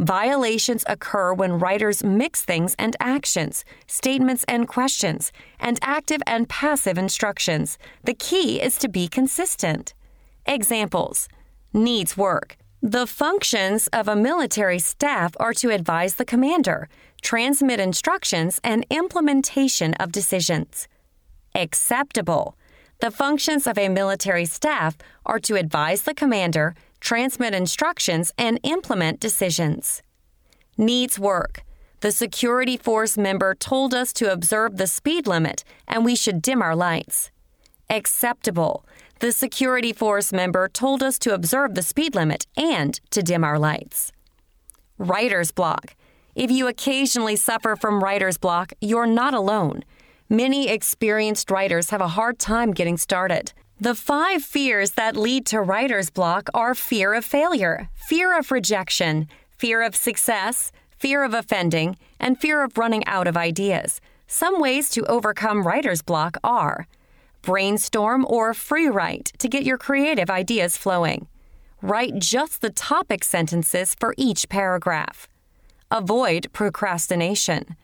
Violations 0.00 0.82
occur 0.86 1.34
when 1.34 1.58
writers 1.58 2.02
mix 2.02 2.42
things 2.42 2.74
and 2.78 2.96
actions, 3.00 3.66
statements 3.86 4.46
and 4.48 4.66
questions, 4.66 5.30
and 5.58 5.78
active 5.82 6.22
and 6.26 6.48
passive 6.48 6.96
instructions. 6.96 7.76
The 8.04 8.14
key 8.14 8.62
is 8.62 8.78
to 8.78 8.88
be 8.88 9.08
consistent. 9.08 9.92
Examples 10.46 11.28
Needs 11.74 12.16
work. 12.16 12.56
The 12.80 13.06
functions 13.06 13.88
of 13.88 14.08
a 14.08 14.16
military 14.16 14.78
staff 14.78 15.36
are 15.38 15.52
to 15.52 15.68
advise 15.68 16.14
the 16.14 16.24
commander, 16.24 16.88
transmit 17.20 17.78
instructions, 17.78 18.58
and 18.64 18.86
implementation 18.88 19.92
of 20.00 20.12
decisions. 20.12 20.88
Acceptable. 21.54 22.56
The 23.00 23.10
functions 23.10 23.66
of 23.66 23.76
a 23.76 23.90
military 23.90 24.46
staff 24.46 24.96
are 25.26 25.38
to 25.40 25.56
advise 25.56 26.02
the 26.02 26.14
commander, 26.14 26.74
transmit 27.00 27.54
instructions, 27.54 28.32
and 28.38 28.60
implement 28.62 29.20
decisions. 29.20 30.02
Needs 30.76 31.18
work. 31.18 31.62
The 32.00 32.12
security 32.12 32.76
force 32.76 33.18
member 33.18 33.54
told 33.54 33.92
us 33.92 34.12
to 34.14 34.32
observe 34.32 34.78
the 34.78 34.86
speed 34.86 35.26
limit 35.26 35.64
and 35.86 36.04
we 36.04 36.14
should 36.14 36.40
dim 36.40 36.62
our 36.62 36.74
lights. 36.74 37.30
Acceptable. 37.90 38.86
The 39.18 39.32
security 39.32 39.92
force 39.92 40.32
member 40.32 40.66
told 40.68 41.02
us 41.02 41.18
to 41.18 41.34
observe 41.34 41.74
the 41.74 41.82
speed 41.82 42.14
limit 42.14 42.46
and 42.56 42.98
to 43.10 43.22
dim 43.22 43.44
our 43.44 43.58
lights. 43.58 44.12
Writer's 44.96 45.50
block. 45.50 45.94
If 46.34 46.50
you 46.50 46.68
occasionally 46.68 47.36
suffer 47.36 47.76
from 47.76 48.02
writer's 48.02 48.38
block, 48.38 48.72
you're 48.80 49.06
not 49.06 49.34
alone. 49.34 49.82
Many 50.30 50.68
experienced 50.68 51.50
writers 51.50 51.90
have 51.90 52.00
a 52.00 52.08
hard 52.08 52.38
time 52.38 52.70
getting 52.72 52.96
started. 52.96 53.52
The 53.82 53.94
five 53.94 54.44
fears 54.44 54.90
that 54.90 55.16
lead 55.16 55.46
to 55.46 55.62
writer's 55.62 56.10
block 56.10 56.50
are 56.52 56.74
fear 56.74 57.14
of 57.14 57.24
failure, 57.24 57.88
fear 57.94 58.38
of 58.38 58.50
rejection, 58.50 59.26
fear 59.56 59.80
of 59.80 59.96
success, 59.96 60.70
fear 60.98 61.24
of 61.24 61.32
offending, 61.32 61.96
and 62.18 62.38
fear 62.38 62.62
of 62.62 62.76
running 62.76 63.06
out 63.06 63.26
of 63.26 63.38
ideas. 63.38 64.02
Some 64.26 64.60
ways 64.60 64.90
to 64.90 65.06
overcome 65.06 65.66
writer's 65.66 66.02
block 66.02 66.36
are 66.44 66.86
brainstorm 67.40 68.26
or 68.28 68.52
free 68.52 68.86
write 68.88 69.32
to 69.38 69.48
get 69.48 69.64
your 69.64 69.78
creative 69.78 70.28
ideas 70.28 70.76
flowing. 70.76 71.26
Write 71.80 72.18
just 72.18 72.60
the 72.60 72.68
topic 72.68 73.24
sentences 73.24 73.94
for 73.94 74.14
each 74.18 74.50
paragraph. 74.50 75.26
Avoid 75.90 76.48
procrastination. 76.52 77.76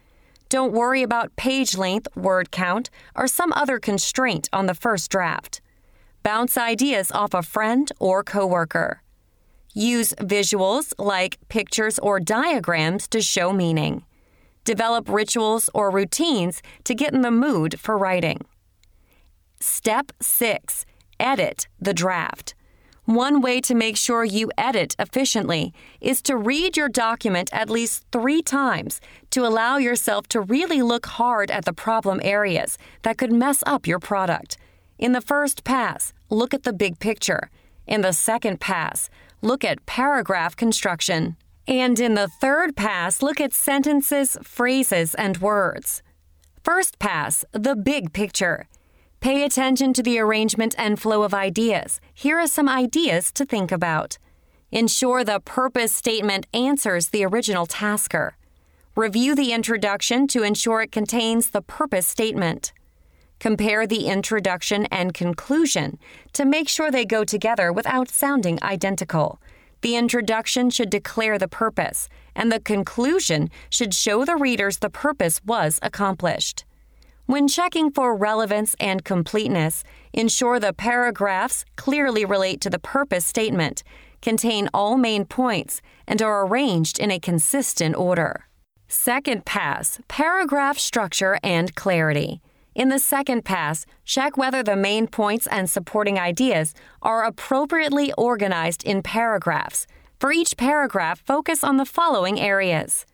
Don't 0.50 0.74
worry 0.74 1.02
about 1.02 1.36
page 1.36 1.74
length, 1.74 2.06
word 2.14 2.50
count, 2.50 2.90
or 3.14 3.26
some 3.26 3.50
other 3.54 3.78
constraint 3.78 4.50
on 4.52 4.66
the 4.66 4.74
first 4.74 5.10
draft. 5.10 5.62
Bounce 6.26 6.58
ideas 6.58 7.12
off 7.12 7.34
a 7.34 7.40
friend 7.40 7.92
or 8.00 8.24
coworker. 8.24 9.00
Use 9.74 10.12
visuals 10.14 10.92
like 10.98 11.38
pictures 11.48 12.00
or 12.00 12.18
diagrams 12.18 13.06
to 13.10 13.20
show 13.20 13.52
meaning. 13.52 14.02
Develop 14.64 15.08
rituals 15.08 15.70
or 15.72 15.88
routines 15.88 16.62
to 16.82 16.96
get 16.96 17.14
in 17.14 17.20
the 17.20 17.30
mood 17.30 17.78
for 17.78 17.96
writing. 17.96 18.40
Step 19.60 20.10
6 20.20 20.84
Edit 21.20 21.68
the 21.80 21.94
draft. 21.94 22.56
One 23.04 23.40
way 23.40 23.60
to 23.60 23.76
make 23.76 23.96
sure 23.96 24.24
you 24.24 24.50
edit 24.58 24.96
efficiently 24.98 25.72
is 26.00 26.20
to 26.22 26.36
read 26.36 26.76
your 26.76 26.88
document 26.88 27.50
at 27.52 27.70
least 27.70 28.04
three 28.10 28.42
times 28.42 29.00
to 29.30 29.46
allow 29.46 29.76
yourself 29.76 30.26
to 30.30 30.40
really 30.40 30.82
look 30.82 31.06
hard 31.06 31.52
at 31.52 31.64
the 31.64 31.72
problem 31.72 32.18
areas 32.24 32.78
that 33.02 33.16
could 33.16 33.30
mess 33.30 33.62
up 33.64 33.86
your 33.86 34.00
product. 34.00 34.56
In 34.98 35.12
the 35.12 35.20
first 35.20 35.64
pass, 35.64 36.12
look 36.30 36.54
at 36.54 36.62
the 36.62 36.72
big 36.72 36.98
picture. 36.98 37.50
In 37.86 38.00
the 38.00 38.12
second 38.12 38.60
pass, 38.60 39.10
look 39.42 39.64
at 39.64 39.84
paragraph 39.86 40.56
construction. 40.56 41.36
And 41.68 42.00
in 42.00 42.14
the 42.14 42.28
third 42.28 42.76
pass, 42.76 43.22
look 43.22 43.40
at 43.40 43.52
sentences, 43.52 44.38
phrases, 44.42 45.14
and 45.14 45.38
words. 45.38 46.02
First 46.64 46.98
pass, 46.98 47.44
the 47.52 47.76
big 47.76 48.12
picture. 48.12 48.68
Pay 49.20 49.44
attention 49.44 49.92
to 49.94 50.02
the 50.02 50.18
arrangement 50.18 50.74
and 50.78 51.00
flow 51.00 51.22
of 51.22 51.34
ideas. 51.34 52.00
Here 52.14 52.38
are 52.38 52.46
some 52.46 52.68
ideas 52.68 53.32
to 53.32 53.44
think 53.44 53.72
about. 53.72 54.18
Ensure 54.70 55.24
the 55.24 55.40
purpose 55.40 55.92
statement 55.92 56.46
answers 56.52 57.08
the 57.08 57.24
original 57.24 57.66
tasker. 57.66 58.36
Review 58.94 59.34
the 59.34 59.52
introduction 59.52 60.26
to 60.28 60.42
ensure 60.42 60.80
it 60.80 60.92
contains 60.92 61.50
the 61.50 61.62
purpose 61.62 62.06
statement. 62.06 62.72
Compare 63.38 63.86
the 63.86 64.06
introduction 64.06 64.86
and 64.86 65.12
conclusion 65.12 65.98
to 66.32 66.44
make 66.44 66.68
sure 66.68 66.90
they 66.90 67.04
go 67.04 67.22
together 67.24 67.72
without 67.72 68.08
sounding 68.08 68.58
identical. 68.62 69.40
The 69.82 69.96
introduction 69.96 70.70
should 70.70 70.90
declare 70.90 71.38
the 71.38 71.48
purpose, 71.48 72.08
and 72.34 72.50
the 72.50 72.60
conclusion 72.60 73.50
should 73.68 73.92
show 73.92 74.24
the 74.24 74.36
readers 74.36 74.78
the 74.78 74.90
purpose 74.90 75.40
was 75.44 75.78
accomplished. 75.82 76.64
When 77.26 77.46
checking 77.46 77.90
for 77.90 78.16
relevance 78.16 78.74
and 78.80 79.04
completeness, 79.04 79.84
ensure 80.12 80.58
the 80.58 80.72
paragraphs 80.72 81.64
clearly 81.76 82.24
relate 82.24 82.60
to 82.62 82.70
the 82.70 82.78
purpose 82.78 83.26
statement, 83.26 83.82
contain 84.22 84.70
all 84.72 84.96
main 84.96 85.24
points, 85.24 85.82
and 86.06 86.22
are 86.22 86.46
arranged 86.46 86.98
in 86.98 87.10
a 87.10 87.18
consistent 87.18 87.96
order. 87.96 88.46
Second 88.88 89.44
pass 89.44 90.00
paragraph 90.08 90.78
structure 90.78 91.38
and 91.42 91.74
clarity. 91.74 92.40
In 92.76 92.90
the 92.90 92.98
second 92.98 93.46
pass, 93.46 93.86
check 94.04 94.36
whether 94.36 94.62
the 94.62 94.76
main 94.76 95.06
points 95.06 95.46
and 95.46 95.68
supporting 95.68 96.18
ideas 96.18 96.74
are 97.00 97.24
appropriately 97.24 98.12
organized 98.18 98.84
in 98.84 99.02
paragraphs. 99.02 99.86
For 100.20 100.30
each 100.30 100.58
paragraph, 100.58 101.22
focus 101.24 101.64
on 101.64 101.78
the 101.78 101.86
following 101.86 102.38
areas 102.38 103.06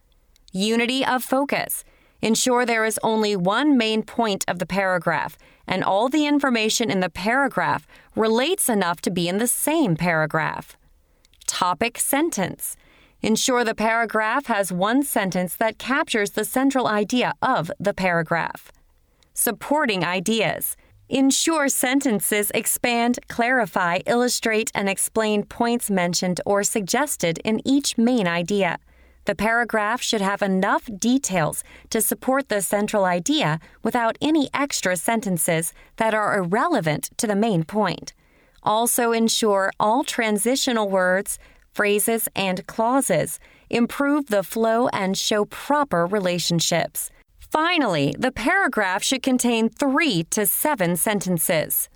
Unity 0.51 1.07
of 1.07 1.23
focus. 1.23 1.85
Ensure 2.21 2.67
there 2.67 2.85
is 2.85 2.99
only 3.05 3.37
one 3.37 3.79
main 3.79 4.03
point 4.03 4.45
of 4.49 4.59
the 4.59 4.67
paragraph, 4.67 5.39
and 5.65 5.85
all 5.85 6.09
the 6.09 6.27
information 6.27 6.91
in 6.91 6.99
the 6.99 7.09
paragraph 7.09 7.87
relates 8.17 8.69
enough 8.69 9.01
to 9.03 9.13
be 9.13 9.29
in 9.29 9.39
the 9.39 9.47
same 9.47 9.95
paragraph. 9.95 10.77
Topic 11.47 12.01
sentence. 12.01 12.77
Ensure 13.21 13.63
the 13.63 13.77
paragraph 13.77 14.47
has 14.47 14.73
one 14.73 15.05
sentence 15.05 15.55
that 15.55 15.79
captures 15.79 16.33
the 16.33 16.45
central 16.45 16.89
idea 16.89 17.35
of 17.41 17.71
the 17.79 17.95
paragraph. 17.95 18.73
Supporting 19.35 20.05
ideas. 20.05 20.77
Ensure 21.09 21.69
sentences 21.69 22.51
expand, 22.55 23.19
clarify, 23.29 24.01
illustrate, 24.07 24.71
and 24.75 24.89
explain 24.89 25.45
points 25.45 25.91
mentioned 25.91 26.41
or 26.45 26.63
suggested 26.63 27.39
in 27.39 27.67
each 27.67 27.97
main 27.97 28.27
idea. 28.27 28.79
The 29.25 29.35
paragraph 29.35 30.03
should 30.03 30.21
have 30.21 30.43
enough 30.43 30.89
details 30.99 31.65
to 31.91 32.01
support 32.01 32.49
the 32.49 32.61
central 32.61 33.05
idea 33.05 33.59
without 33.83 34.19
any 34.21 34.51
extra 34.53 34.97
sentences 34.97 35.73
that 35.97 36.13
are 36.13 36.37
irrelevant 36.37 37.11
to 37.17 37.27
the 37.27 37.37
main 37.37 37.65
point. 37.65 38.13
Also, 38.63 39.13
ensure 39.13 39.73
all 39.81 40.05
transitional 40.05 40.89
words, 40.89 41.39
phrases, 41.73 42.29
and 42.37 42.67
clauses 42.67 43.39
improve 43.71 44.27
the 44.27 44.43
flow 44.43 44.89
and 44.89 45.17
show 45.17 45.47
proper 45.47 46.05
relationships. 46.05 47.11
Finally, 47.53 48.15
the 48.19 48.33
paragraph 48.33 49.03
should 49.03 49.23
contain 49.23 49.69
three 49.69 50.23
to 50.31 50.47
seven 50.47 50.97
sentences. 50.97 51.91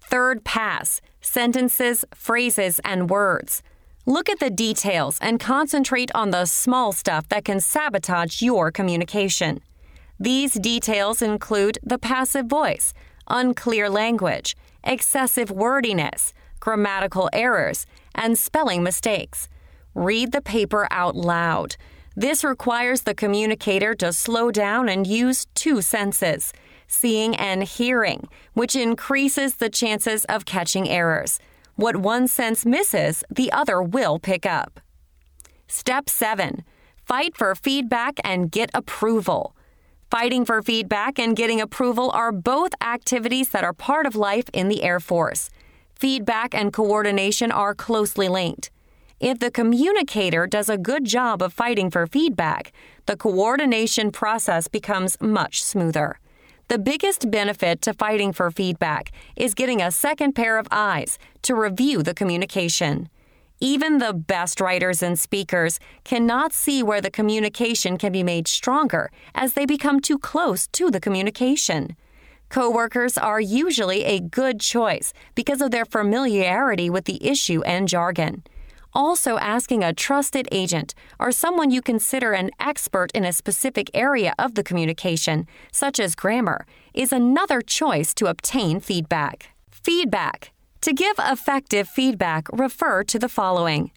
Third 0.00 0.42
pass 0.42 1.02
sentences, 1.20 2.02
phrases, 2.14 2.80
and 2.82 3.10
words. 3.10 3.62
Look 4.06 4.30
at 4.30 4.40
the 4.40 4.48
details 4.48 5.18
and 5.20 5.38
concentrate 5.38 6.10
on 6.14 6.30
the 6.30 6.46
small 6.46 6.92
stuff 6.92 7.28
that 7.28 7.44
can 7.44 7.60
sabotage 7.60 8.40
your 8.40 8.70
communication. 8.70 9.60
These 10.18 10.54
details 10.54 11.20
include 11.20 11.78
the 11.82 11.98
passive 11.98 12.46
voice, 12.46 12.94
unclear 13.28 13.90
language, 13.90 14.56
excessive 14.82 15.50
wordiness, 15.50 16.32
grammatical 16.58 17.28
errors, 17.34 17.84
and 18.14 18.38
spelling 18.38 18.82
mistakes. 18.82 19.46
Read 19.94 20.32
the 20.32 20.40
paper 20.40 20.88
out 20.90 21.16
loud. 21.16 21.76
This 22.16 22.42
requires 22.42 23.02
the 23.02 23.14
communicator 23.14 23.94
to 23.96 24.12
slow 24.12 24.50
down 24.50 24.88
and 24.88 25.06
use 25.06 25.46
two 25.54 25.80
senses, 25.80 26.52
seeing 26.86 27.36
and 27.36 27.62
hearing, 27.62 28.28
which 28.54 28.74
increases 28.74 29.56
the 29.56 29.70
chances 29.70 30.24
of 30.24 30.44
catching 30.44 30.88
errors. 30.88 31.38
What 31.76 31.96
one 31.96 32.26
sense 32.26 32.66
misses, 32.66 33.22
the 33.30 33.52
other 33.52 33.80
will 33.80 34.18
pick 34.18 34.44
up. 34.44 34.80
Step 35.68 36.08
7 36.10 36.64
Fight 37.04 37.36
for 37.36 37.54
feedback 37.54 38.20
and 38.24 38.50
get 38.50 38.70
approval. 38.74 39.54
Fighting 40.10 40.44
for 40.44 40.60
feedback 40.62 41.18
and 41.18 41.36
getting 41.36 41.60
approval 41.60 42.10
are 42.10 42.32
both 42.32 42.72
activities 42.80 43.50
that 43.50 43.62
are 43.62 43.72
part 43.72 44.06
of 44.06 44.16
life 44.16 44.50
in 44.52 44.68
the 44.68 44.82
Air 44.82 44.98
Force. 44.98 45.48
Feedback 45.94 46.54
and 46.54 46.72
coordination 46.72 47.52
are 47.52 47.74
closely 47.74 48.28
linked. 48.28 48.70
If 49.20 49.38
the 49.38 49.50
communicator 49.50 50.46
does 50.46 50.70
a 50.70 50.78
good 50.78 51.04
job 51.04 51.42
of 51.42 51.52
fighting 51.52 51.90
for 51.90 52.06
feedback, 52.06 52.72
the 53.04 53.18
coordination 53.18 54.10
process 54.12 54.66
becomes 54.66 55.20
much 55.20 55.62
smoother. 55.62 56.18
The 56.68 56.78
biggest 56.78 57.30
benefit 57.30 57.82
to 57.82 57.92
fighting 57.92 58.32
for 58.32 58.50
feedback 58.50 59.12
is 59.36 59.52
getting 59.52 59.82
a 59.82 59.90
second 59.90 60.32
pair 60.32 60.56
of 60.56 60.66
eyes 60.70 61.18
to 61.42 61.54
review 61.54 62.02
the 62.02 62.14
communication. 62.14 63.10
Even 63.60 63.98
the 63.98 64.14
best 64.14 64.58
writers 64.58 65.02
and 65.02 65.18
speakers 65.18 65.78
cannot 66.02 66.54
see 66.54 66.82
where 66.82 67.02
the 67.02 67.10
communication 67.10 67.98
can 67.98 68.12
be 68.12 68.22
made 68.22 68.48
stronger 68.48 69.10
as 69.34 69.52
they 69.52 69.66
become 69.66 70.00
too 70.00 70.18
close 70.18 70.66
to 70.68 70.90
the 70.90 71.00
communication. 71.00 71.94
Coworkers 72.48 73.18
are 73.18 73.38
usually 73.38 74.02
a 74.04 74.18
good 74.18 74.60
choice 74.60 75.12
because 75.34 75.60
of 75.60 75.72
their 75.72 75.84
familiarity 75.84 76.88
with 76.88 77.04
the 77.04 77.22
issue 77.22 77.60
and 77.64 77.86
jargon. 77.86 78.44
Also, 78.92 79.38
asking 79.38 79.84
a 79.84 79.92
trusted 79.92 80.48
agent 80.50 80.94
or 81.18 81.30
someone 81.30 81.70
you 81.70 81.80
consider 81.80 82.32
an 82.32 82.50
expert 82.58 83.12
in 83.12 83.24
a 83.24 83.32
specific 83.32 83.90
area 83.94 84.34
of 84.38 84.54
the 84.54 84.64
communication, 84.64 85.46
such 85.72 86.00
as 86.00 86.14
grammar, 86.14 86.66
is 86.92 87.12
another 87.12 87.60
choice 87.60 88.12
to 88.14 88.26
obtain 88.26 88.80
feedback. 88.80 89.50
Feedback. 89.70 90.52
To 90.82 90.92
give 90.92 91.16
effective 91.18 91.88
feedback, 91.88 92.48
refer 92.52 93.04
to 93.04 93.18
the 93.18 93.28
following. 93.28 93.92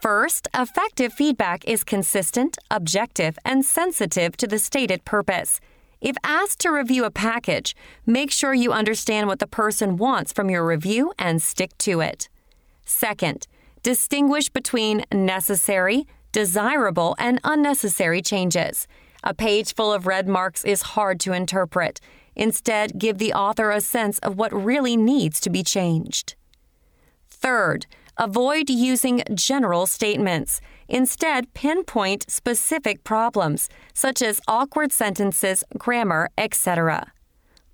First, 0.00 0.46
effective 0.54 1.12
feedback 1.12 1.64
is 1.64 1.82
consistent, 1.82 2.56
objective, 2.70 3.36
and 3.44 3.64
sensitive 3.64 4.36
to 4.36 4.46
the 4.46 4.58
stated 4.58 5.04
purpose. 5.04 5.60
If 6.00 6.16
asked 6.22 6.60
to 6.60 6.70
review 6.70 7.04
a 7.04 7.10
package, 7.10 7.74
make 8.06 8.30
sure 8.30 8.54
you 8.54 8.72
understand 8.72 9.26
what 9.26 9.40
the 9.40 9.48
person 9.48 9.96
wants 9.96 10.32
from 10.32 10.48
your 10.48 10.64
review 10.64 11.12
and 11.18 11.42
stick 11.42 11.76
to 11.78 12.00
it. 12.00 12.28
Second, 12.84 13.48
Distinguish 13.88 14.50
between 14.50 15.06
necessary, 15.10 16.06
desirable, 16.30 17.16
and 17.18 17.40
unnecessary 17.42 18.20
changes. 18.20 18.86
A 19.24 19.32
page 19.32 19.74
full 19.74 19.94
of 19.94 20.06
red 20.06 20.28
marks 20.28 20.62
is 20.62 20.92
hard 20.92 21.18
to 21.20 21.32
interpret. 21.32 21.98
Instead, 22.36 22.98
give 22.98 23.16
the 23.16 23.32
author 23.32 23.70
a 23.70 23.80
sense 23.80 24.18
of 24.18 24.36
what 24.36 24.52
really 24.52 24.94
needs 24.94 25.40
to 25.40 25.48
be 25.48 25.62
changed. 25.62 26.34
Third, 27.30 27.86
avoid 28.18 28.68
using 28.68 29.22
general 29.32 29.86
statements. 29.86 30.60
Instead, 30.86 31.54
pinpoint 31.54 32.30
specific 32.30 33.04
problems, 33.04 33.70
such 33.94 34.20
as 34.20 34.38
awkward 34.46 34.92
sentences, 34.92 35.64
grammar, 35.78 36.28
etc. 36.36 37.10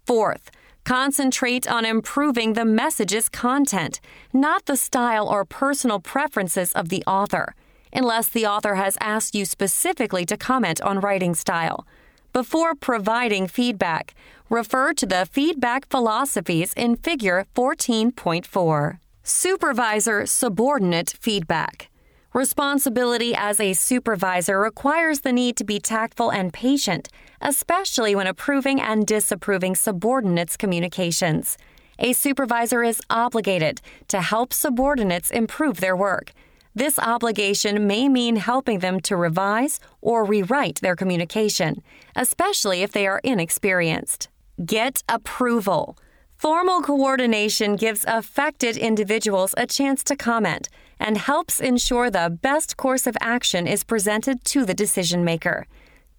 Fourth, 0.06 0.52
Concentrate 0.84 1.66
on 1.66 1.86
improving 1.86 2.52
the 2.52 2.64
message's 2.64 3.30
content, 3.30 4.00
not 4.34 4.66
the 4.66 4.76
style 4.76 5.26
or 5.26 5.46
personal 5.46 5.98
preferences 5.98 6.72
of 6.72 6.90
the 6.90 7.02
author, 7.06 7.54
unless 7.90 8.28
the 8.28 8.44
author 8.44 8.74
has 8.74 8.98
asked 9.00 9.34
you 9.34 9.46
specifically 9.46 10.26
to 10.26 10.36
comment 10.36 10.82
on 10.82 11.00
writing 11.00 11.34
style. 11.34 11.86
Before 12.34 12.74
providing 12.74 13.48
feedback, 13.48 14.14
refer 14.50 14.92
to 14.94 15.06
the 15.06 15.26
feedback 15.32 15.88
philosophies 15.88 16.74
in 16.74 16.96
Figure 16.96 17.46
14.4. 17.56 18.98
Supervisor 19.22 20.26
subordinate 20.26 21.14
feedback. 21.18 21.88
Responsibility 22.34 23.32
as 23.32 23.60
a 23.60 23.74
supervisor 23.74 24.58
requires 24.58 25.20
the 25.20 25.32
need 25.32 25.56
to 25.56 25.62
be 25.62 25.78
tactful 25.78 26.32
and 26.32 26.52
patient, 26.52 27.08
especially 27.40 28.16
when 28.16 28.26
approving 28.26 28.80
and 28.80 29.06
disapproving 29.06 29.76
subordinates' 29.76 30.56
communications. 30.56 31.56
A 32.00 32.12
supervisor 32.12 32.82
is 32.82 33.00
obligated 33.08 33.80
to 34.08 34.20
help 34.20 34.52
subordinates 34.52 35.30
improve 35.30 35.78
their 35.78 35.96
work. 35.96 36.32
This 36.74 36.98
obligation 36.98 37.86
may 37.86 38.08
mean 38.08 38.34
helping 38.34 38.80
them 38.80 38.98
to 39.02 39.14
revise 39.14 39.78
or 40.00 40.24
rewrite 40.24 40.80
their 40.80 40.96
communication, 40.96 41.84
especially 42.16 42.82
if 42.82 42.90
they 42.90 43.06
are 43.06 43.20
inexperienced. 43.22 44.28
Get 44.66 45.04
approval. 45.08 45.96
Formal 46.36 46.82
coordination 46.82 47.76
gives 47.76 48.04
affected 48.08 48.76
individuals 48.76 49.54
a 49.56 49.68
chance 49.68 50.02
to 50.02 50.16
comment 50.16 50.68
and 50.98 51.18
helps 51.18 51.60
ensure 51.60 52.10
the 52.10 52.38
best 52.42 52.76
course 52.76 53.06
of 53.06 53.16
action 53.20 53.66
is 53.66 53.84
presented 53.84 54.44
to 54.46 54.64
the 54.64 54.74
decision 54.74 55.24
maker. 55.24 55.66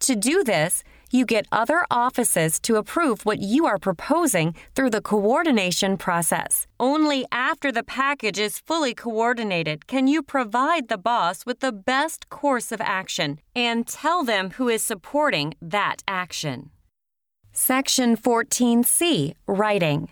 To 0.01 0.15
do 0.15 0.43
this, 0.43 0.83
you 1.11 1.25
get 1.25 1.47
other 1.51 1.85
offices 1.89 2.59
to 2.61 2.75
approve 2.75 3.25
what 3.25 3.39
you 3.39 3.65
are 3.65 3.77
proposing 3.77 4.53
through 4.75 4.89
the 4.89 5.01
coordination 5.01 5.97
process. 5.97 6.67
Only 6.79 7.25
after 7.31 7.71
the 7.71 7.83
package 7.83 8.39
is 8.39 8.59
fully 8.59 8.93
coordinated 8.93 9.87
can 9.87 10.07
you 10.07 10.21
provide 10.21 10.87
the 10.89 10.97
boss 10.97 11.45
with 11.45 11.59
the 11.59 11.71
best 11.71 12.29
course 12.29 12.71
of 12.71 12.81
action 12.81 13.39
and 13.55 13.87
tell 13.87 14.23
them 14.23 14.51
who 14.51 14.67
is 14.67 14.83
supporting 14.83 15.53
that 15.61 16.03
action. 16.07 16.71
Section 17.51 18.17
14C 18.17 19.33
Writing 19.47 20.09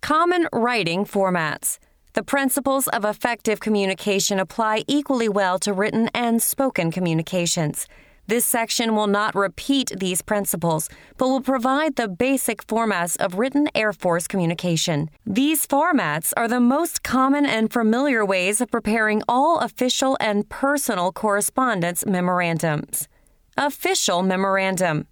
Common 0.00 0.48
writing 0.52 1.04
formats. 1.04 1.78
The 2.14 2.22
principles 2.22 2.88
of 2.88 3.06
effective 3.06 3.60
communication 3.60 4.38
apply 4.38 4.84
equally 4.86 5.30
well 5.30 5.58
to 5.60 5.72
written 5.72 6.10
and 6.12 6.42
spoken 6.42 6.90
communications. 6.90 7.88
This 8.26 8.44
section 8.44 8.94
will 8.94 9.06
not 9.06 9.34
repeat 9.34 9.92
these 9.96 10.20
principles, 10.20 10.90
but 11.16 11.28
will 11.28 11.40
provide 11.40 11.96
the 11.96 12.08
basic 12.08 12.66
formats 12.66 13.16
of 13.16 13.38
written 13.38 13.66
Air 13.74 13.94
Force 13.94 14.28
communication. 14.28 15.08
These 15.24 15.66
formats 15.66 16.34
are 16.36 16.48
the 16.48 16.60
most 16.60 17.02
common 17.02 17.46
and 17.46 17.72
familiar 17.72 18.26
ways 18.26 18.60
of 18.60 18.70
preparing 18.70 19.22
all 19.26 19.60
official 19.60 20.18
and 20.20 20.46
personal 20.50 21.12
correspondence 21.12 22.04
memorandums. 22.04 23.08
Official 23.56 24.22
Memorandum 24.22 25.06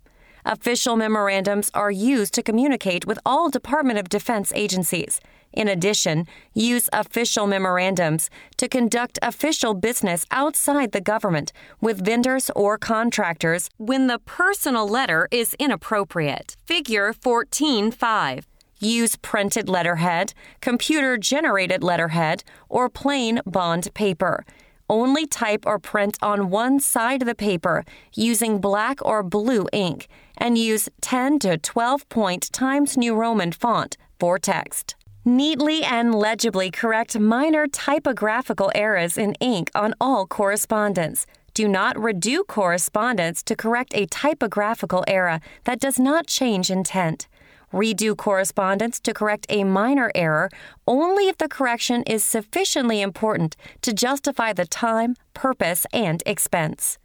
Official 0.45 0.97
memorandums 0.97 1.71
are 1.75 1.91
used 1.91 2.33
to 2.35 2.43
communicate 2.43 3.07
with 3.07 3.19
all 3.27 3.51
Department 3.51 3.99
of 3.99 4.09
Defense 4.09 4.53
agencies. 4.55 5.21
In 5.53 5.69
addition, 5.69 6.27
use 6.55 6.89
official 6.93 7.47
memorandums 7.47 8.31
to 8.57 8.69
conduct 8.69 9.19
official 9.23 9.75
business 9.75 10.25
outside 10.31 10.93
the 10.93 11.01
government 11.01 11.53
with 11.81 12.05
vendors 12.05 12.51
or 12.55 12.79
contractors 12.79 13.69
when 13.77 14.07
the 14.07 14.21
personal 14.21 14.89
letter 14.89 15.27
is 15.31 15.55
inappropriate. 15.59 16.57
Figure 16.65 17.13
14.5. 17.13 18.45
Use 18.79 19.17
printed 19.17 19.69
letterhead, 19.69 20.33
computer 20.61 21.19
generated 21.19 21.83
letterhead, 21.83 22.43
or 22.69 22.89
plain 22.89 23.41
bond 23.45 23.93
paper. 23.93 24.45
Only 24.89 25.27
type 25.27 25.67
or 25.67 25.79
print 25.79 26.17
on 26.23 26.51
one 26.51 26.81
side 26.81 27.23
of 27.23 27.27
the 27.27 27.35
paper 27.35 27.85
using 28.15 28.61
black 28.61 29.05
or 29.05 29.23
blue 29.23 29.69
ink 29.73 30.09
and 30.37 30.57
use 30.57 30.89
10 31.01 31.39
to 31.41 31.59
12 31.59 32.09
point 32.09 32.51
Times 32.53 32.97
New 32.97 33.15
Roman 33.15 33.53
font 33.53 33.97
for 34.19 34.39
text. 34.39 34.97
Neatly 35.27 35.85
and 35.85 36.15
legibly 36.15 36.71
correct 36.71 37.19
minor 37.19 37.67
typographical 37.67 38.73
errors 38.75 39.19
in 39.19 39.35
ink 39.35 39.71
on 39.75 39.93
all 40.01 40.27
correspondence. 40.27 41.27
Do 41.53 41.69
not 41.69 41.95
redo 41.97 42.47
correspondence 42.47 43.43
to 43.43 43.55
correct 43.55 43.93
a 43.95 44.07
typographical 44.07 45.05
error 45.07 45.41
that 45.65 45.79
does 45.79 45.99
not 45.99 46.27
change 46.27 46.71
intent. 46.71 47.29
Redo 47.71 48.17
correspondence 48.17 48.99
to 49.01 49.13
correct 49.13 49.45
a 49.51 49.63
minor 49.63 50.11
error 50.15 50.49
only 50.89 51.29
if 51.29 51.37
the 51.37 51.49
correction 51.49 52.03
is 52.05 52.25
sufficiently 52.25 53.03
important 53.03 53.57
to 53.83 53.93
justify 53.93 54.55
the 54.55 54.65
time, 54.65 55.17
purpose, 55.35 55.85
and 55.93 56.23
expense. 56.25 56.97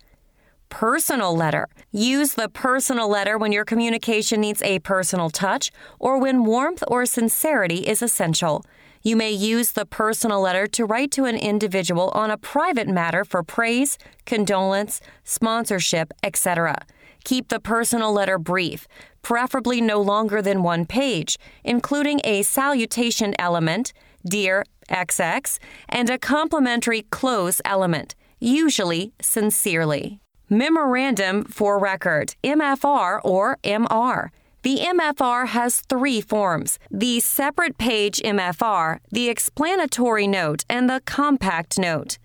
Personal 0.75 1.33
letter. 1.33 1.69
Use 1.93 2.33
the 2.33 2.49
personal 2.49 3.07
letter 3.07 3.37
when 3.37 3.53
your 3.53 3.63
communication 3.63 4.41
needs 4.41 4.61
a 4.61 4.79
personal 4.79 5.29
touch 5.29 5.71
or 5.99 6.19
when 6.19 6.43
warmth 6.43 6.83
or 6.89 7.05
sincerity 7.05 7.87
is 7.87 8.01
essential. 8.01 8.61
You 9.01 9.15
may 9.15 9.31
use 9.31 9.71
the 9.71 9.85
personal 9.85 10.41
letter 10.41 10.67
to 10.67 10.83
write 10.83 11.11
to 11.11 11.23
an 11.23 11.37
individual 11.37 12.09
on 12.09 12.29
a 12.29 12.37
private 12.37 12.89
matter 12.89 13.23
for 13.23 13.41
praise, 13.41 13.97
condolence, 14.25 14.99
sponsorship, 15.23 16.11
etc. 16.21 16.85
Keep 17.23 17.47
the 17.47 17.61
personal 17.61 18.11
letter 18.11 18.37
brief, 18.37 18.85
preferably 19.21 19.79
no 19.79 20.01
longer 20.01 20.41
than 20.41 20.61
one 20.61 20.85
page, 20.85 21.37
including 21.63 22.19
a 22.25 22.41
salutation 22.41 23.33
element, 23.39 23.93
Dear 24.27 24.65
XX, 24.89 25.57
and 25.87 26.09
a 26.09 26.17
complimentary 26.17 27.03
close 27.11 27.61
element, 27.63 28.13
usually 28.41 29.13
sincerely. 29.21 30.19
Memorandum 30.49 31.43
for 31.45 31.79
Record, 31.79 32.35
MFR 32.43 33.19
or 33.23 33.57
MR. 33.63 34.29
The 34.61 34.77
MFR 34.77 35.47
has 35.47 35.81
three 35.81 36.21
forms 36.21 36.77
the 36.91 37.19
separate 37.19 37.79
page 37.79 38.21
MFR, 38.21 38.99
the 39.11 39.27
explanatory 39.27 40.27
note, 40.27 40.63
and 40.69 40.87
the 40.87 41.01
compact 41.05 41.79
note. 41.79 42.19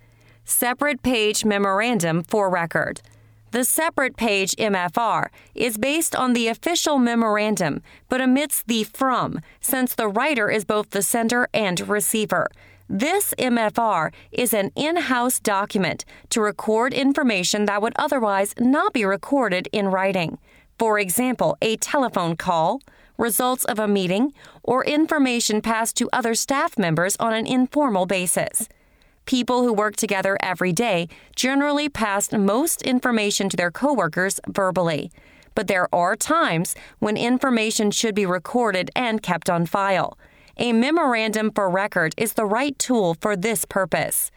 Separate 0.45 1.03
page 1.03 1.47
memorandum 1.47 2.23
for 2.23 2.51
record. 2.51 3.01
The 3.53 3.65
separate 3.65 4.19
page 4.19 4.55
MFR 4.57 5.29
is 5.55 5.79
based 5.79 6.15
on 6.15 6.35
the 6.35 6.49
official 6.49 6.99
memorandum 6.99 7.83
but 8.11 8.21
omits 8.21 8.63
the 8.67 8.85
from, 8.85 9.41
since 9.63 9.95
the 9.95 10.09
writer 10.09 10.51
is 10.51 10.67
both 10.67 10.91
the 10.91 11.03
sender 11.03 11.49
and 11.55 11.89
receiver. 11.89 12.51
This 12.93 13.35
MFR 13.39 14.13
is 14.33 14.53
an 14.53 14.73
in 14.75 14.97
house 14.97 15.39
document 15.39 16.05
to 16.31 16.41
record 16.41 16.93
information 16.93 17.67
that 17.67 17.81
would 17.81 17.93
otherwise 17.95 18.53
not 18.59 18.93
be 18.93 19.05
recorded 19.05 19.69
in 19.71 19.87
writing. 19.87 20.39
For 20.77 20.99
example, 20.99 21.57
a 21.63 21.77
telephone 21.77 22.35
call, 22.35 22.81
results 23.17 23.65
of 23.65 23.79
a 23.79 23.87
meeting, 23.87 24.35
or 24.65 24.85
information 24.85 25.63
passed 25.63 25.95
to 25.99 26.11
other 26.13 26.35
staff 26.35 26.77
members 26.77 27.15
on 27.21 27.33
an 27.33 27.47
informal 27.47 28.07
basis. 28.07 28.69
People 29.25 29.63
who 29.63 29.73
work 29.73 29.95
together 29.95 30.37
every 30.41 30.73
day 30.73 31.07
generally 31.37 31.89
pass 31.89 32.33
most 32.33 32.83
information 32.83 33.49
to 33.51 33.57
their 33.57 33.71
coworkers 33.71 34.41
verbally. 34.49 35.13
But 35.55 35.69
there 35.69 35.87
are 35.95 36.17
times 36.17 36.75
when 36.99 37.17
information 37.17 37.93
should 37.93 38.17
be 38.17 38.27
recorded 38.27 38.91
and 38.97 39.23
kept 39.23 39.49
on 39.49 39.67
file. 39.67 40.19
A 40.63 40.75
memorandum 40.75 41.53
for 41.53 41.71
record 41.71 42.13
is 42.19 42.35
the 42.35 42.45
right 42.45 42.79
tool 42.79 43.17
for 43.23 43.35
this 43.35 43.65
purpose. 43.65 44.31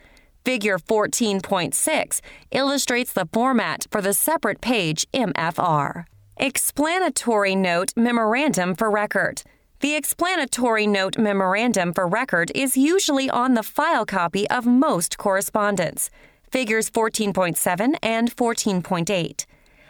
Figure 0.46 0.80
14.6 0.80 2.22
illustrates 2.52 3.12
the 3.12 3.28
format 3.34 3.88
for 3.92 4.02
the 4.02 4.14
separate 4.14 4.62
page 4.62 5.06
MFR. 5.14 6.06
Explanatory 6.38 7.58
Note 7.58 7.92
Memorandum 7.98 8.74
for 8.74 8.90
Record. 8.90 9.44
The 9.82 9.96
explanatory 9.96 10.88
note 10.88 11.18
memorandum 11.18 11.92
for 11.92 12.08
record 12.08 12.54
is 12.56 12.78
usually 12.78 13.30
on 13.30 13.56
the 13.56 13.64
file 13.64 14.06
copy 14.06 14.50
of 14.50 14.66
most 14.66 15.18
correspondence, 15.18 16.10
figures 16.50 16.90
14.7 16.90 17.96
and 18.02 18.34
14.8. 18.34 19.46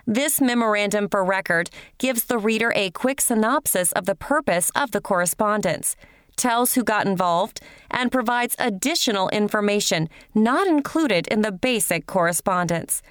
This 0.07 0.41
memorandum 0.41 1.09
for 1.09 1.23
record 1.23 1.69
gives 1.99 2.23
the 2.23 2.39
reader 2.39 2.73
a 2.75 2.89
quick 2.89 3.21
synopsis 3.21 3.91
of 3.91 4.05
the 4.07 4.15
purpose 4.15 4.71
of 4.75 4.89
the 4.91 4.99
correspondence, 4.99 5.95
tells 6.35 6.73
who 6.73 6.83
got 6.83 7.05
involved, 7.05 7.61
and 7.91 8.11
provides 8.11 8.55
additional 8.59 9.29
information 9.29 10.09
not 10.33 10.67
included 10.67 11.27
in 11.27 11.41
the 11.41 11.51
basic 11.51 12.05
correspondence. 12.05 13.01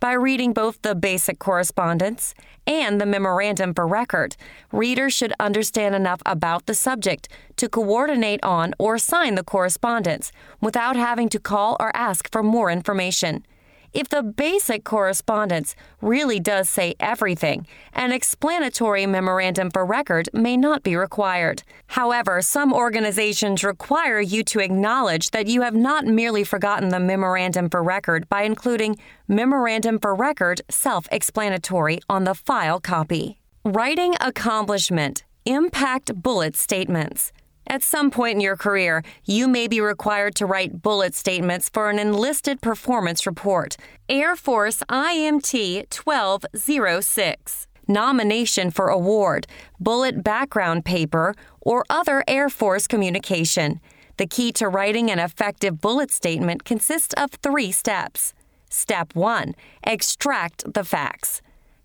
By 0.00 0.14
reading 0.14 0.52
both 0.52 0.82
the 0.82 0.96
basic 0.96 1.38
correspondence 1.38 2.34
and 2.66 3.00
the 3.00 3.06
memorandum 3.06 3.72
for 3.72 3.86
record, 3.86 4.34
readers 4.72 5.14
should 5.14 5.32
understand 5.38 5.94
enough 5.94 6.20
about 6.26 6.66
the 6.66 6.74
subject 6.74 7.28
to 7.56 7.68
coordinate 7.68 8.42
on 8.42 8.74
or 8.80 8.98
sign 8.98 9.36
the 9.36 9.44
correspondence 9.44 10.32
without 10.60 10.96
having 10.96 11.28
to 11.28 11.38
call 11.38 11.76
or 11.78 11.96
ask 11.96 12.28
for 12.32 12.42
more 12.42 12.68
information. 12.68 13.46
If 13.92 14.08
the 14.08 14.22
basic 14.22 14.84
correspondence 14.84 15.76
really 16.00 16.40
does 16.40 16.70
say 16.70 16.94
everything, 16.98 17.66
an 17.92 18.10
explanatory 18.10 19.04
memorandum 19.04 19.70
for 19.70 19.84
record 19.84 20.30
may 20.32 20.56
not 20.56 20.82
be 20.82 20.96
required. 20.96 21.62
However, 21.88 22.40
some 22.40 22.72
organizations 22.72 23.62
require 23.62 24.18
you 24.18 24.44
to 24.44 24.60
acknowledge 24.60 25.30
that 25.32 25.46
you 25.46 25.60
have 25.60 25.74
not 25.74 26.06
merely 26.06 26.42
forgotten 26.42 26.88
the 26.88 27.00
memorandum 27.00 27.68
for 27.68 27.82
record 27.82 28.28
by 28.30 28.42
including 28.42 28.96
memorandum 29.28 29.98
for 29.98 30.14
record 30.14 30.62
self 30.70 31.06
explanatory 31.12 32.00
on 32.08 32.24
the 32.24 32.34
file 32.34 32.80
copy. 32.80 33.38
Writing 33.64 34.14
accomplishment, 34.20 35.22
impact 35.44 36.14
bullet 36.14 36.56
statements. 36.56 37.30
At 37.66 37.82
some 37.82 38.10
point 38.10 38.36
in 38.36 38.40
your 38.40 38.56
career, 38.56 39.02
you 39.24 39.48
may 39.48 39.68
be 39.68 39.80
required 39.80 40.34
to 40.36 40.46
write 40.46 40.82
bullet 40.82 41.14
statements 41.14 41.68
for 41.68 41.90
an 41.90 41.98
enlisted 41.98 42.60
performance 42.60 43.26
report. 43.26 43.76
Air 44.08 44.36
Force 44.36 44.82
IMT 44.88 45.94
1206. 45.94 47.66
Nomination 47.88 48.70
for 48.70 48.88
award, 48.88 49.46
bullet 49.80 50.22
background 50.22 50.84
paper, 50.84 51.34
or 51.60 51.84
other 51.90 52.22
Air 52.28 52.48
Force 52.48 52.86
communication. 52.86 53.80
The 54.18 54.26
key 54.26 54.52
to 54.52 54.68
writing 54.68 55.10
an 55.10 55.18
effective 55.18 55.80
bullet 55.80 56.10
statement 56.10 56.64
consists 56.64 57.14
of 57.14 57.30
three 57.42 57.72
steps. 57.72 58.34
Step 58.68 59.14
1 59.14 59.54
Extract 59.84 60.72
the 60.72 60.84
facts. 60.84 61.42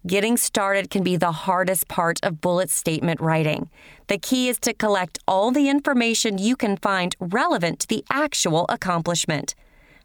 Getting 0.07 0.37
started 0.37 0.89
can 0.89 1.03
be 1.03 1.17
the 1.17 1.33
hardest 1.33 1.89
part 1.89 2.17
of 2.23 2.39
bullet 2.39 2.69
statement 2.69 3.19
writing. 3.19 3.69
The 4.07 4.17
key 4.17 4.47
is 4.47 4.57
to 4.59 4.73
collect 4.73 5.19
all 5.27 5.51
the 5.51 5.67
information 5.67 6.37
you 6.37 6.55
can 6.55 6.77
find 6.77 7.13
relevant 7.19 7.81
to 7.81 7.87
the 7.87 8.05
actual 8.09 8.65
accomplishment. 8.69 9.53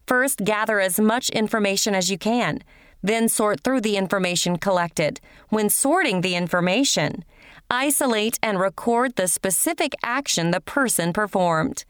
First, 0.05 0.39
gather 0.39 0.81
as 0.81 0.99
much 0.99 1.31
information 1.31 1.95
as 1.95 2.11
you 2.11 2.19
can. 2.19 2.65
Then 3.01 3.29
sort 3.29 3.61
through 3.61 3.83
the 3.83 3.97
information 3.97 4.57
collected. 4.57 5.21
When 5.51 5.71
sorting 5.71 6.23
the 6.23 6.35
information, 6.35 7.25
isolate 7.71 8.41
and 8.43 8.59
record 8.59 9.15
the 9.15 9.29
specific 9.29 9.95
action 10.03 10.51
the 10.51 10.61
person 10.61 11.13
performed. 11.13 11.85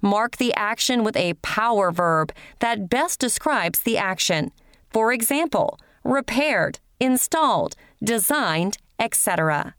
Mark 0.00 0.38
the 0.38 0.54
action 0.54 1.04
with 1.04 1.16
a 1.16 1.34
power 1.42 1.92
verb 1.92 2.32
that 2.60 2.88
best 2.88 3.20
describes 3.20 3.80
the 3.80 3.98
action. 3.98 4.50
For 4.88 5.12
example, 5.12 5.78
repaired, 6.04 6.78
installed, 7.00 7.74
designed, 8.02 8.78
etc. 8.98 9.74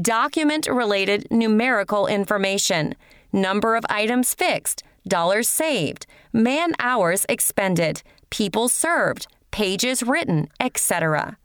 Document 0.00 0.66
related 0.66 1.26
numerical 1.30 2.06
information 2.06 2.94
number 3.32 3.76
of 3.76 3.84
items 3.88 4.34
fixed, 4.34 4.82
dollars 5.06 5.48
saved, 5.48 6.06
man 6.32 6.72
hours 6.78 7.24
expended, 7.28 8.02
people 8.30 8.68
served, 8.68 9.26
pages 9.50 10.02
written, 10.02 10.48
etc. 10.58 11.36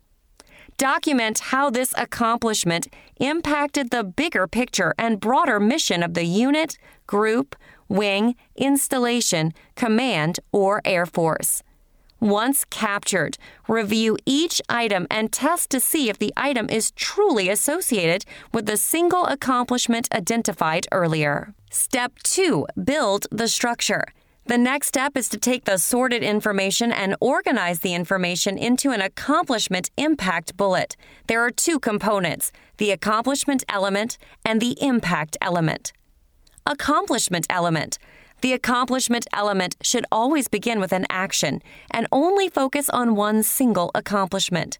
Document 0.76 1.38
how 1.38 1.70
this 1.70 1.94
accomplishment 1.96 2.88
impacted 3.16 3.90
the 3.90 4.04
bigger 4.04 4.46
picture 4.46 4.94
and 4.98 5.20
broader 5.20 5.58
mission 5.58 6.02
of 6.02 6.14
the 6.14 6.24
unit, 6.24 6.76
group, 7.06 7.56
wing, 7.88 8.34
installation, 8.56 9.52
command, 9.74 10.38
or 10.52 10.82
Air 10.84 11.06
Force. 11.06 11.62
Once 12.20 12.64
captured, 12.64 13.36
review 13.68 14.16
each 14.24 14.60
item 14.68 15.06
and 15.10 15.30
test 15.30 15.68
to 15.70 15.78
see 15.78 16.08
if 16.08 16.18
the 16.18 16.32
item 16.36 16.68
is 16.70 16.90
truly 16.92 17.48
associated 17.48 18.24
with 18.52 18.66
the 18.66 18.76
single 18.76 19.26
accomplishment 19.26 20.08
identified 20.14 20.86
earlier. 20.92 21.54
Step 21.70 22.18
2 22.22 22.66
Build 22.82 23.26
the 23.30 23.48
structure. 23.48 24.04
The 24.46 24.56
next 24.56 24.86
step 24.86 25.16
is 25.16 25.28
to 25.30 25.38
take 25.38 25.64
the 25.64 25.76
sorted 25.76 26.22
information 26.22 26.92
and 26.92 27.16
organize 27.20 27.80
the 27.80 27.94
information 27.94 28.56
into 28.56 28.92
an 28.92 29.00
accomplishment 29.00 29.90
impact 29.96 30.56
bullet. 30.56 30.96
There 31.26 31.44
are 31.44 31.50
two 31.50 31.80
components 31.80 32.52
the 32.78 32.92
accomplishment 32.92 33.64
element 33.68 34.18
and 34.44 34.60
the 34.60 34.76
impact 34.80 35.36
element. 35.40 35.92
Accomplishment 36.64 37.46
element. 37.50 37.98
The 38.46 38.52
accomplishment 38.52 39.26
element 39.32 39.74
should 39.82 40.06
always 40.12 40.46
begin 40.46 40.78
with 40.78 40.92
an 40.92 41.04
action 41.10 41.60
and 41.90 42.06
only 42.12 42.48
focus 42.48 42.88
on 42.88 43.16
one 43.16 43.42
single 43.42 43.90
accomplishment. 43.92 44.78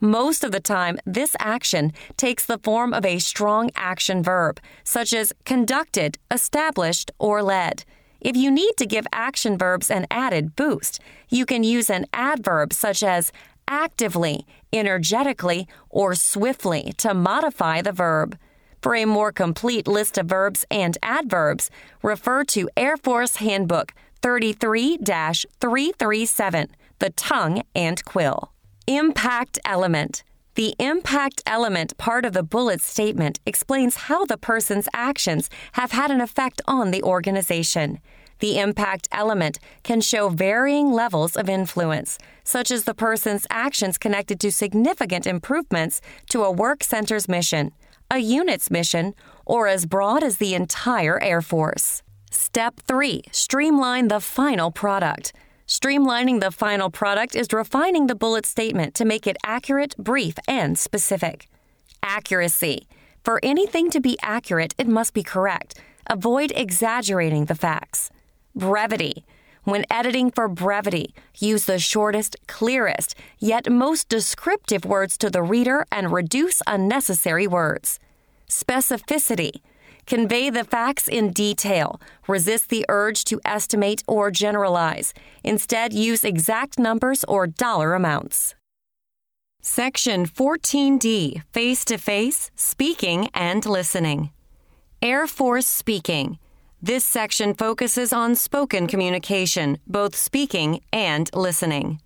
Most 0.00 0.42
of 0.42 0.50
the 0.50 0.60
time, 0.60 0.98
this 1.04 1.36
action 1.38 1.92
takes 2.16 2.46
the 2.46 2.56
form 2.56 2.94
of 2.94 3.04
a 3.04 3.18
strong 3.18 3.70
action 3.76 4.22
verb, 4.22 4.60
such 4.82 5.12
as 5.12 5.34
conducted, 5.44 6.16
established, 6.30 7.10
or 7.18 7.42
led. 7.42 7.84
If 8.22 8.34
you 8.34 8.50
need 8.50 8.78
to 8.78 8.86
give 8.86 9.06
action 9.12 9.58
verbs 9.58 9.90
an 9.90 10.06
added 10.10 10.56
boost, 10.56 10.98
you 11.28 11.44
can 11.44 11.64
use 11.64 11.90
an 11.90 12.06
adverb 12.14 12.72
such 12.72 13.02
as 13.02 13.30
actively, 13.68 14.46
energetically, 14.72 15.68
or 15.90 16.14
swiftly 16.14 16.94
to 16.96 17.12
modify 17.12 17.82
the 17.82 17.92
verb. 17.92 18.38
For 18.82 18.96
a 18.96 19.04
more 19.04 19.30
complete 19.30 19.86
list 19.86 20.18
of 20.18 20.26
verbs 20.26 20.66
and 20.68 20.98
adverbs, 21.04 21.70
refer 22.02 22.42
to 22.46 22.68
Air 22.76 22.96
Force 22.96 23.36
Handbook 23.36 23.92
33 24.22 24.96
337, 24.98 26.68
the 26.98 27.10
tongue 27.10 27.62
and 27.76 28.04
quill. 28.04 28.50
Impact 28.88 29.60
element. 29.64 30.24
The 30.56 30.74
impact 30.80 31.44
element 31.46 31.96
part 31.96 32.24
of 32.24 32.32
the 32.32 32.42
bullet 32.42 32.80
statement 32.80 33.38
explains 33.46 33.94
how 33.94 34.24
the 34.24 34.36
person's 34.36 34.88
actions 34.92 35.48
have 35.74 35.92
had 35.92 36.10
an 36.10 36.20
effect 36.20 36.60
on 36.66 36.90
the 36.90 37.04
organization. 37.04 38.00
The 38.40 38.58
impact 38.58 39.06
element 39.12 39.60
can 39.84 40.00
show 40.00 40.28
varying 40.28 40.90
levels 40.90 41.36
of 41.36 41.48
influence, 41.48 42.18
such 42.42 42.72
as 42.72 42.82
the 42.82 42.94
person's 42.94 43.46
actions 43.48 43.96
connected 43.96 44.40
to 44.40 44.50
significant 44.50 45.24
improvements 45.24 46.00
to 46.30 46.42
a 46.42 46.50
work 46.50 46.82
center's 46.82 47.28
mission 47.28 47.70
a 48.12 48.18
unit's 48.18 48.70
mission, 48.70 49.14
or 49.46 49.66
as 49.66 49.86
broad 49.86 50.22
as 50.22 50.36
the 50.36 50.54
entire 50.54 51.18
Air 51.20 51.40
Force. 51.40 52.02
Step 52.30 52.78
3 52.86 53.22
Streamline 53.32 54.08
the 54.08 54.20
final 54.20 54.70
product. 54.70 55.32
Streamlining 55.66 56.40
the 56.40 56.50
final 56.50 56.90
product 56.90 57.34
is 57.34 57.48
refining 57.50 58.06
the 58.06 58.14
bullet 58.14 58.44
statement 58.44 58.94
to 58.94 59.06
make 59.06 59.26
it 59.26 59.38
accurate, 59.44 59.96
brief, 59.96 60.34
and 60.46 60.78
specific. 60.78 61.48
Accuracy. 62.02 62.86
For 63.24 63.40
anything 63.42 63.90
to 63.90 64.00
be 64.00 64.18
accurate, 64.20 64.74
it 64.76 64.86
must 64.86 65.14
be 65.14 65.22
correct. 65.22 65.80
Avoid 66.10 66.52
exaggerating 66.54 67.46
the 67.46 67.54
facts. 67.54 68.10
Brevity. 68.54 69.24
When 69.64 69.84
editing 69.88 70.32
for 70.32 70.48
brevity, 70.48 71.14
use 71.38 71.66
the 71.66 71.78
shortest, 71.78 72.36
clearest, 72.48 73.14
yet 73.38 73.70
most 73.70 74.08
descriptive 74.08 74.84
words 74.84 75.16
to 75.18 75.30
the 75.30 75.42
reader 75.42 75.86
and 75.92 76.12
reduce 76.12 76.62
unnecessary 76.66 77.46
words. 77.46 78.00
Specificity. 78.48 79.52
Convey 80.04 80.50
the 80.50 80.64
facts 80.64 81.06
in 81.06 81.32
detail. 81.32 82.00
Resist 82.26 82.70
the 82.70 82.84
urge 82.88 83.24
to 83.26 83.40
estimate 83.44 84.02
or 84.08 84.32
generalize. 84.32 85.14
Instead, 85.44 85.92
use 85.92 86.24
exact 86.24 86.76
numbers 86.76 87.22
or 87.28 87.46
dollar 87.46 87.94
amounts. 87.94 88.56
Section 89.60 90.26
14D 90.26 91.44
Face 91.52 91.84
to 91.84 91.98
Face, 91.98 92.50
Speaking 92.56 93.28
and 93.32 93.64
Listening. 93.64 94.30
Air 95.00 95.28
Force 95.28 95.68
Speaking. 95.68 96.38
This 96.84 97.04
section 97.04 97.54
focuses 97.54 98.12
on 98.12 98.34
spoken 98.34 98.88
communication, 98.88 99.78
both 99.86 100.16
speaking 100.16 100.80
and 100.92 101.30
listening. 101.32 102.00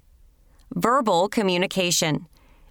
Verbal 0.75 1.31
communication. 1.31 2.27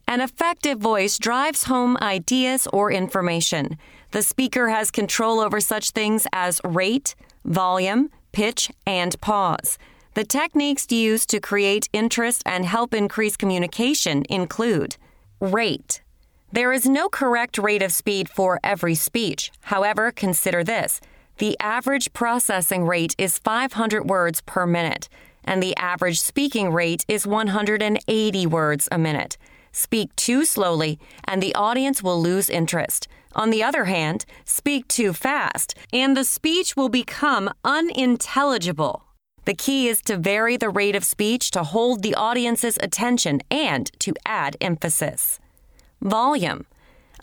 An 0.07 0.21
effective 0.21 0.77
voice 0.77 1.17
drives 1.17 1.63
home 1.63 1.97
ideas 2.03 2.67
or 2.71 2.91
information. 2.91 3.79
The 4.11 4.21
speaker 4.21 4.69
has 4.69 4.91
control 4.91 5.39
over 5.39 5.59
such 5.59 5.89
things 5.89 6.27
as 6.31 6.61
rate, 6.63 7.15
volume, 7.43 8.11
pitch, 8.33 8.69
and 8.85 9.19
pause. 9.19 9.79
The 10.13 10.25
techniques 10.25 10.85
used 10.91 11.31
to 11.31 11.39
create 11.39 11.89
interest 11.91 12.43
and 12.45 12.67
help 12.67 12.93
increase 12.93 13.35
communication 13.35 14.25
include 14.29 14.95
rate. 15.39 16.03
There 16.51 16.71
is 16.71 16.85
no 16.85 17.09
correct 17.09 17.57
rate 17.57 17.81
of 17.81 17.91
speed 17.91 18.29
for 18.29 18.59
every 18.63 18.93
speech. 18.93 19.51
However, 19.61 20.11
consider 20.11 20.63
this. 20.63 21.01
The 21.37 21.57
average 21.59 22.13
processing 22.13 22.85
rate 22.85 23.13
is 23.17 23.39
500 23.39 24.09
words 24.09 24.41
per 24.41 24.65
minute, 24.65 25.09
and 25.43 25.61
the 25.61 25.75
average 25.75 26.21
speaking 26.21 26.71
rate 26.71 27.03
is 27.09 27.27
180 27.27 28.45
words 28.47 28.87
a 28.89 28.97
minute. 28.97 29.37
Speak 29.73 30.15
too 30.15 30.45
slowly, 30.45 30.97
and 31.25 31.43
the 31.43 31.53
audience 31.53 32.01
will 32.01 32.21
lose 32.21 32.49
interest. 32.49 33.09
On 33.35 33.49
the 33.49 33.61
other 33.61 33.83
hand, 33.83 34.25
speak 34.45 34.87
too 34.87 35.11
fast, 35.11 35.75
and 35.91 36.15
the 36.15 36.23
speech 36.23 36.77
will 36.77 36.87
become 36.87 37.49
unintelligible. 37.65 39.03
The 39.43 39.53
key 39.53 39.89
is 39.89 40.01
to 40.03 40.15
vary 40.15 40.55
the 40.55 40.69
rate 40.69 40.95
of 40.95 41.03
speech 41.03 41.51
to 41.51 41.63
hold 41.63 42.01
the 42.01 42.15
audience's 42.15 42.77
attention 42.81 43.41
and 43.51 43.91
to 43.99 44.13
add 44.25 44.55
emphasis. 44.61 45.39
Volume. 46.01 46.65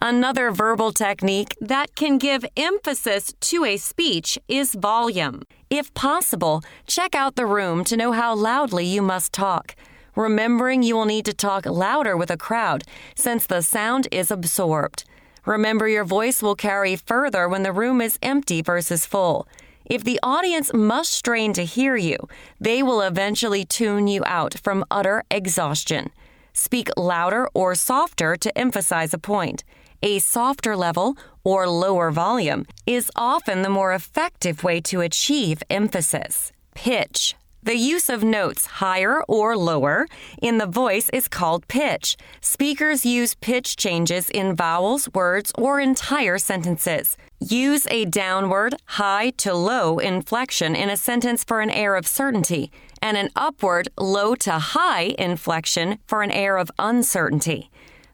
Another 0.04 0.50
verbal 0.50 0.90
technique 0.90 1.56
that 1.60 1.94
can 1.94 2.18
give 2.18 2.44
emphasis 2.56 3.32
to 3.40 3.64
a 3.64 3.76
speech 3.76 4.36
is 4.48 4.74
volume. 4.74 5.42
If 5.70 5.94
possible, 5.94 6.64
check 6.88 7.14
out 7.14 7.36
the 7.36 7.46
room 7.46 7.84
to 7.84 7.96
know 7.96 8.10
how 8.10 8.34
loudly 8.34 8.84
you 8.84 9.00
must 9.00 9.32
talk. 9.32 9.76
remembering 10.16 10.82
you 10.82 10.96
will 10.96 11.04
need 11.04 11.24
to 11.26 11.32
talk 11.32 11.66
louder 11.66 12.16
with 12.16 12.32
a 12.32 12.36
crowd 12.36 12.82
since 13.14 13.46
the 13.46 13.62
sound 13.62 14.08
is 14.10 14.32
absorbed. 14.32 15.04
Remember, 15.46 15.86
your 15.86 16.04
voice 16.04 16.42
will 16.42 16.56
carry 16.56 16.96
further 16.96 17.48
when 17.48 17.62
the 17.62 17.72
room 17.72 18.00
is 18.00 18.18
empty 18.22 18.60
versus 18.60 19.06
full. 19.06 19.46
If 19.84 20.02
the 20.02 20.18
audience 20.20 20.74
must 20.74 21.12
strain 21.12 21.52
to 21.52 21.64
hear 21.64 21.94
you, 21.94 22.16
they 22.60 22.82
will 22.82 23.02
eventually 23.02 23.64
tune 23.64 24.08
you 24.08 24.24
out 24.26 24.54
from 24.64 24.84
utter 24.90 25.22
exhaustion. 25.30 26.10
Speak 26.52 26.90
louder 26.96 27.48
or 27.54 27.76
softer 27.76 28.36
to 28.36 28.58
emphasize 28.58 29.14
a 29.14 29.18
point. 29.18 29.62
A 30.04 30.18
softer 30.18 30.76
level 30.76 31.16
or 31.44 31.68
lower 31.68 32.10
volume 32.10 32.66
is 32.86 33.10
often 33.14 33.62
the 33.62 33.68
more 33.68 33.92
effective 33.92 34.64
way 34.64 34.80
to 34.80 35.00
achieve 35.00 35.62
emphasis. 35.70 36.50
Pitch. 36.74 37.36
The 37.62 37.76
use 37.76 38.08
of 38.08 38.24
notes 38.24 38.66
higher 38.66 39.22
or 39.28 39.56
lower 39.56 40.08
in 40.42 40.58
the 40.58 40.66
voice 40.66 41.08
is 41.10 41.28
called 41.28 41.68
pitch. 41.68 42.16
Speakers 42.40 43.06
use 43.06 43.36
pitch 43.36 43.76
changes 43.76 44.28
in 44.30 44.56
vowels, 44.56 45.08
words, 45.14 45.52
or 45.56 45.78
entire 45.78 46.38
sentences. 46.38 47.16
Use 47.38 47.86
a 47.88 48.04
downward, 48.04 48.74
high 48.86 49.30
to 49.36 49.54
low 49.54 50.00
inflection 50.00 50.74
in 50.74 50.90
a 50.90 50.96
sentence 50.96 51.44
for 51.44 51.60
an 51.60 51.70
air 51.70 51.94
of 51.94 52.08
certainty, 52.08 52.72
and 53.00 53.16
an 53.16 53.30
upward, 53.36 53.88
low 53.96 54.34
to 54.34 54.52
high 54.52 55.14
inflection 55.16 55.98
for 56.08 56.22
an 56.22 56.32
air 56.32 56.56
of 56.58 56.72
uncertainty. 56.80 57.70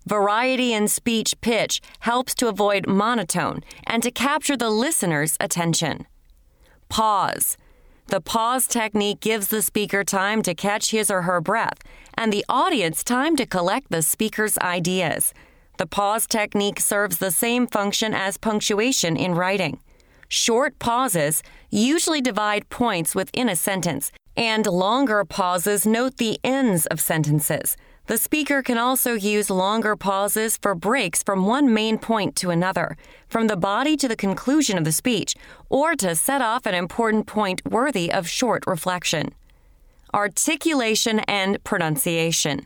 Variety 0.08 0.72
in 0.72 0.88
speech 0.88 1.38
pitch 1.42 1.82
helps 2.00 2.34
to 2.36 2.48
avoid 2.48 2.86
monotone 2.86 3.62
and 3.86 4.02
to 4.02 4.10
capture 4.10 4.56
the 4.56 4.70
listener's 4.70 5.36
attention. 5.38 6.06
Pause. 6.88 7.58
The 8.06 8.22
pause 8.22 8.66
technique 8.66 9.20
gives 9.20 9.48
the 9.48 9.60
speaker 9.60 10.04
time 10.04 10.40
to 10.44 10.54
catch 10.54 10.92
his 10.92 11.10
or 11.10 11.22
her 11.22 11.42
breath 11.42 11.80
and 12.14 12.32
the 12.32 12.46
audience 12.48 13.04
time 13.04 13.36
to 13.36 13.44
collect 13.44 13.90
the 13.90 14.00
speaker's 14.00 14.56
ideas. 14.60 15.34
The 15.76 15.86
pause 15.86 16.26
technique 16.26 16.80
serves 16.80 17.18
the 17.18 17.30
same 17.30 17.66
function 17.66 18.14
as 18.14 18.38
punctuation 18.38 19.14
in 19.14 19.34
writing. 19.34 19.78
Short 20.28 20.78
pauses 20.78 21.42
usually 21.68 22.22
divide 22.22 22.70
points 22.70 23.14
within 23.14 23.50
a 23.50 23.56
sentence, 23.56 24.10
and 24.38 24.66
longer 24.66 25.26
pauses 25.26 25.84
note 25.84 26.16
the 26.16 26.40
ends 26.42 26.86
of 26.86 26.98
sentences. 26.98 27.76
The 28.08 28.16
speaker 28.16 28.62
can 28.62 28.78
also 28.78 29.12
use 29.12 29.50
longer 29.50 29.94
pauses 29.94 30.56
for 30.56 30.74
breaks 30.74 31.22
from 31.22 31.44
one 31.44 31.74
main 31.74 31.98
point 31.98 32.36
to 32.36 32.48
another, 32.48 32.96
from 33.28 33.48
the 33.48 33.56
body 33.56 33.98
to 33.98 34.08
the 34.08 34.16
conclusion 34.16 34.78
of 34.78 34.84
the 34.84 34.92
speech, 34.92 35.34
or 35.68 35.94
to 35.96 36.14
set 36.14 36.40
off 36.40 36.64
an 36.64 36.74
important 36.74 37.26
point 37.26 37.60
worthy 37.66 38.10
of 38.10 38.26
short 38.26 38.66
reflection. 38.66 39.34
Articulation 40.14 41.18
and 41.28 41.62
pronunciation. 41.64 42.64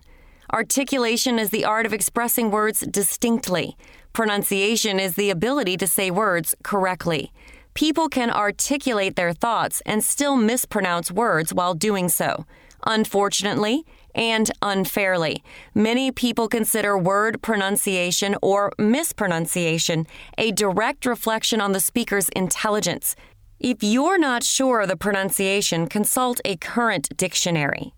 Articulation 0.52 1.40
is 1.40 1.50
the 1.50 1.64
art 1.64 1.86
of 1.86 1.92
expressing 1.92 2.52
words 2.52 2.78
distinctly. 2.78 3.76
Pronunciation 4.12 5.00
is 5.00 5.16
the 5.16 5.30
ability 5.30 5.76
to 5.78 5.88
say 5.88 6.12
words 6.12 6.54
correctly. 6.62 7.32
People 7.74 8.08
can 8.08 8.30
articulate 8.30 9.16
their 9.16 9.32
thoughts 9.32 9.82
and 9.86 10.04
still 10.04 10.36
mispronounce 10.36 11.10
words 11.10 11.52
while 11.52 11.74
doing 11.74 12.08
so. 12.08 12.46
Unfortunately, 12.84 13.84
and 14.14 14.50
unfairly. 14.62 15.42
Many 15.74 16.10
people 16.10 16.48
consider 16.48 16.96
word 16.96 17.42
pronunciation 17.42 18.36
or 18.42 18.72
mispronunciation 18.78 20.06
a 20.38 20.52
direct 20.52 21.06
reflection 21.06 21.60
on 21.60 21.72
the 21.72 21.80
speaker's 21.80 22.28
intelligence. 22.30 23.16
If 23.60 23.82
you're 23.82 24.18
not 24.18 24.42
sure 24.42 24.80
of 24.80 24.88
the 24.88 24.96
pronunciation, 24.96 25.86
consult 25.86 26.40
a 26.44 26.56
current 26.56 27.16
dictionary. 27.16 27.94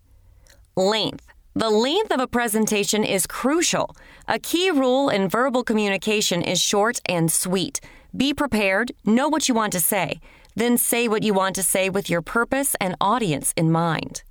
Length. 0.75 1.27
The 1.55 1.69
length 1.69 2.11
of 2.11 2.19
a 2.19 2.27
presentation 2.27 3.03
is 3.03 3.25
crucial. 3.25 3.95
A 4.27 4.39
key 4.39 4.69
rule 4.71 5.09
in 5.09 5.29
verbal 5.29 5.63
communication 5.63 6.41
is 6.41 6.61
short 6.61 6.99
and 7.05 7.31
sweet. 7.31 7.79
Be 8.15 8.33
prepared, 8.33 8.91
know 9.05 9.29
what 9.29 9.47
you 9.47 9.55
want 9.55 9.71
to 9.73 9.79
say, 9.79 10.19
then 10.55 10.77
say 10.77 11.07
what 11.07 11.23
you 11.23 11.33
want 11.33 11.55
to 11.55 11.63
say 11.63 11.89
with 11.89 12.09
your 12.09 12.21
purpose 12.21 12.75
and 12.79 12.95
audience 12.99 13.53
in 13.55 13.71
mind. 13.71 14.23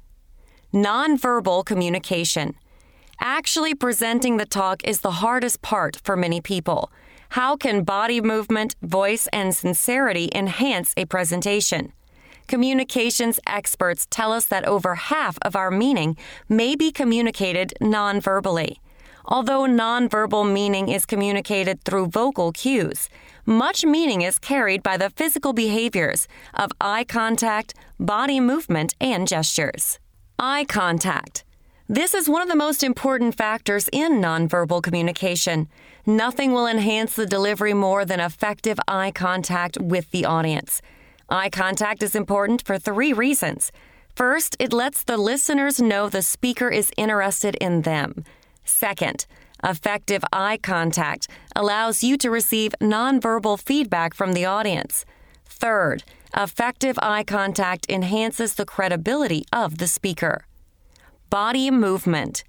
Nonverbal 0.75 1.65
communication. 1.65 2.57
Actually 3.21 3.77
presenting 3.77 4.39
the 4.39 4.45
talk 4.45 4.83
is 4.83 5.03
the 5.03 5.23
hardest 5.23 5.63
part 5.63 6.01
for 6.03 6.17
many 6.17 6.41
people. 6.41 6.91
How 7.29 7.57
can 7.57 7.85
body 7.85 8.21
movement, 8.21 8.75
voice, 8.83 9.29
and 9.33 9.55
sincerity 9.55 10.29
enhance 10.35 10.93
a 10.97 11.05
presentation? 11.05 11.93
Communications 12.49 13.39
experts 13.47 14.09
tell 14.11 14.33
us 14.33 14.47
that 14.47 14.65
over 14.65 14.97
half 14.97 15.39
of 15.43 15.55
our 15.55 15.71
meaning 15.71 16.17
may 16.49 16.75
be 16.75 16.91
communicated 16.91 17.73
nonverbally. 17.81 18.79
Although 19.27 19.69
nonverbal 19.69 20.53
meaning 20.53 20.89
is 20.89 21.07
communicated 21.07 21.85
through 21.85 22.09
vocal 22.09 22.51
cues, 22.51 23.09
much 23.47 23.85
meaning 23.85 24.23
is 24.23 24.41
carried 24.41 24.83
by 24.83 24.97
the 24.97 25.11
physical 25.11 25.53
behaviors 25.53 26.27
of 26.53 26.73
eye 26.81 27.05
contact, 27.05 27.75
body 28.01 28.41
movement, 28.41 28.97
and 29.01 29.29
gestures. 29.29 30.01
Eye 30.39 30.65
contact. 30.69 31.45
This 31.89 32.13
is 32.13 32.29
one 32.29 32.43
of 32.43 32.49
the 32.49 32.57
most 32.57 32.83
important 32.83 33.37
factors 33.37 33.89
in 33.93 34.21
nonverbal 34.21 34.83
communication. 34.83 35.69
Nothing 36.07 36.53
will 36.53 36.67
enhance 36.67 37.15
the 37.15 37.25
delivery 37.25 37.73
more 37.73 38.05
than 38.05 38.19
effective 38.19 38.81
eye 38.89 39.13
contact 39.13 39.79
with 39.81 40.11
the 40.11 40.25
audience. 40.25 40.83
Eye 41.29 41.51
contact 41.51 42.03
is 42.03 42.17
important 42.17 42.63
for 42.67 42.81
three 42.81 43.13
reasons. 43.13 43.71
First, 44.17 44.57
it 44.59 44.73
lets 44.73 45.05
the 45.05 45.17
listeners 45.19 45.81
know 45.81 46.09
the 46.09 46.21
speaker 46.21 46.69
is 46.69 46.91
interested 46.97 47.55
in 47.61 47.83
them. 47.83 48.25
Second, 48.65 49.27
effective 49.63 50.25
eye 50.33 50.59
contact 50.61 51.29
allows 51.55 52.03
you 52.03 52.17
to 52.17 52.29
receive 52.29 52.75
nonverbal 52.81 53.61
feedback 53.61 54.15
from 54.15 54.33
the 54.33 54.45
audience. 54.45 55.05
Third, 55.45 56.03
Effective 56.37 56.99
eye 57.01 57.23
contact 57.23 57.87
enhances 57.89 58.55
the 58.55 58.67
credibility 58.67 59.45
of 59.53 59.79
the 59.79 59.87
speaker. 59.87 60.47
Body 61.31 61.71
movement. 61.71 62.43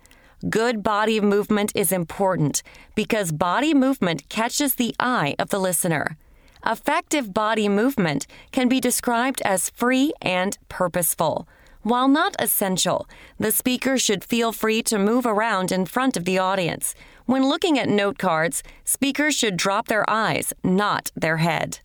Good 0.50 0.82
body 0.82 1.22
movement 1.22 1.72
is 1.76 1.92
important 1.92 2.64
because 2.96 3.32
body 3.32 3.76
movement 3.76 4.28
catches 4.28 4.76
the 4.76 4.96
eye 5.00 5.36
of 5.38 5.50
the 5.50 5.60
listener. 5.60 6.18
Effective 6.66 7.32
body 7.32 7.70
movement 7.70 8.26
can 8.52 8.68
be 8.68 8.80
described 8.80 9.40
as 9.44 9.70
free 9.70 10.14
and 10.20 10.58
purposeful. 10.68 11.48
While 11.84 12.08
not 12.08 12.36
essential, 12.40 13.08
the 13.40 13.52
speaker 13.52 14.00
should 14.00 14.24
feel 14.24 14.52
free 14.52 14.82
to 14.84 14.98
move 14.98 15.28
around 15.28 15.72
in 15.72 15.86
front 15.86 16.18
of 16.18 16.26
the 16.26 16.40
audience. 16.40 16.96
When 17.28 17.48
looking 17.48 17.78
at 17.78 17.88
note 17.88 18.18
cards, 18.18 18.64
speakers 18.84 19.36
should 19.36 19.58
drop 19.58 19.90
their 19.90 20.10
eyes, 20.10 20.54
not 20.64 21.12
their 21.16 21.38
head. 21.38 21.82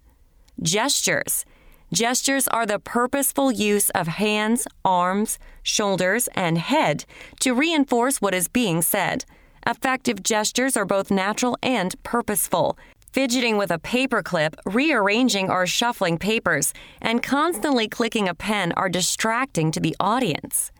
Gestures. 0.62 1.44
Gestures 1.92 2.46
are 2.48 2.66
the 2.66 2.78
purposeful 2.78 3.50
use 3.50 3.90
of 3.90 4.06
hands, 4.06 4.68
arms, 4.84 5.40
shoulders, 5.64 6.28
and 6.36 6.56
head 6.56 7.04
to 7.40 7.52
reinforce 7.52 8.20
what 8.20 8.32
is 8.32 8.46
being 8.46 8.80
said. 8.80 9.24
Effective 9.66 10.22
gestures 10.22 10.76
are 10.76 10.84
both 10.84 11.10
natural 11.10 11.58
and 11.62 12.00
purposeful. 12.04 12.78
Fidgeting 13.12 13.56
with 13.56 13.72
a 13.72 13.78
paperclip, 13.78 14.54
rearranging 14.64 15.50
or 15.50 15.66
shuffling 15.66 16.16
papers, 16.16 16.72
and 17.02 17.24
constantly 17.24 17.88
clicking 17.88 18.28
a 18.28 18.34
pen 18.34 18.72
are 18.76 18.88
distracting 18.88 19.72
to 19.72 19.80
the 19.80 19.96
audience. 19.98 20.70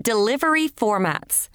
Delivery 0.00 0.66
formats. 0.66 1.50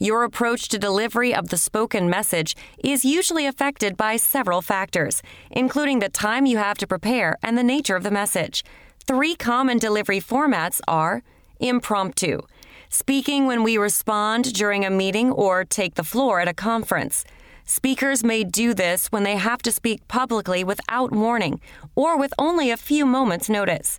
Your 0.00 0.22
approach 0.22 0.68
to 0.68 0.78
delivery 0.78 1.34
of 1.34 1.48
the 1.48 1.56
spoken 1.56 2.08
message 2.08 2.56
is 2.78 3.04
usually 3.04 3.46
affected 3.46 3.96
by 3.96 4.16
several 4.16 4.62
factors, 4.62 5.22
including 5.50 5.98
the 5.98 6.08
time 6.08 6.46
you 6.46 6.58
have 6.58 6.78
to 6.78 6.86
prepare 6.86 7.36
and 7.42 7.58
the 7.58 7.64
nature 7.64 7.96
of 7.96 8.04
the 8.04 8.10
message. 8.12 8.64
Three 9.04 9.34
common 9.34 9.78
delivery 9.78 10.20
formats 10.20 10.80
are 10.86 11.24
impromptu, 11.58 12.42
speaking 12.88 13.46
when 13.46 13.64
we 13.64 13.76
respond 13.76 14.52
during 14.52 14.84
a 14.84 14.90
meeting 14.90 15.32
or 15.32 15.64
take 15.64 15.96
the 15.96 16.04
floor 16.04 16.38
at 16.38 16.46
a 16.46 16.54
conference. 16.54 17.24
Speakers 17.64 18.22
may 18.22 18.44
do 18.44 18.74
this 18.74 19.08
when 19.08 19.24
they 19.24 19.36
have 19.36 19.62
to 19.62 19.72
speak 19.72 20.06
publicly 20.06 20.62
without 20.62 21.10
warning 21.10 21.60
or 21.96 22.16
with 22.16 22.32
only 22.38 22.70
a 22.70 22.76
few 22.76 23.04
moments' 23.04 23.48
notice. 23.48 23.98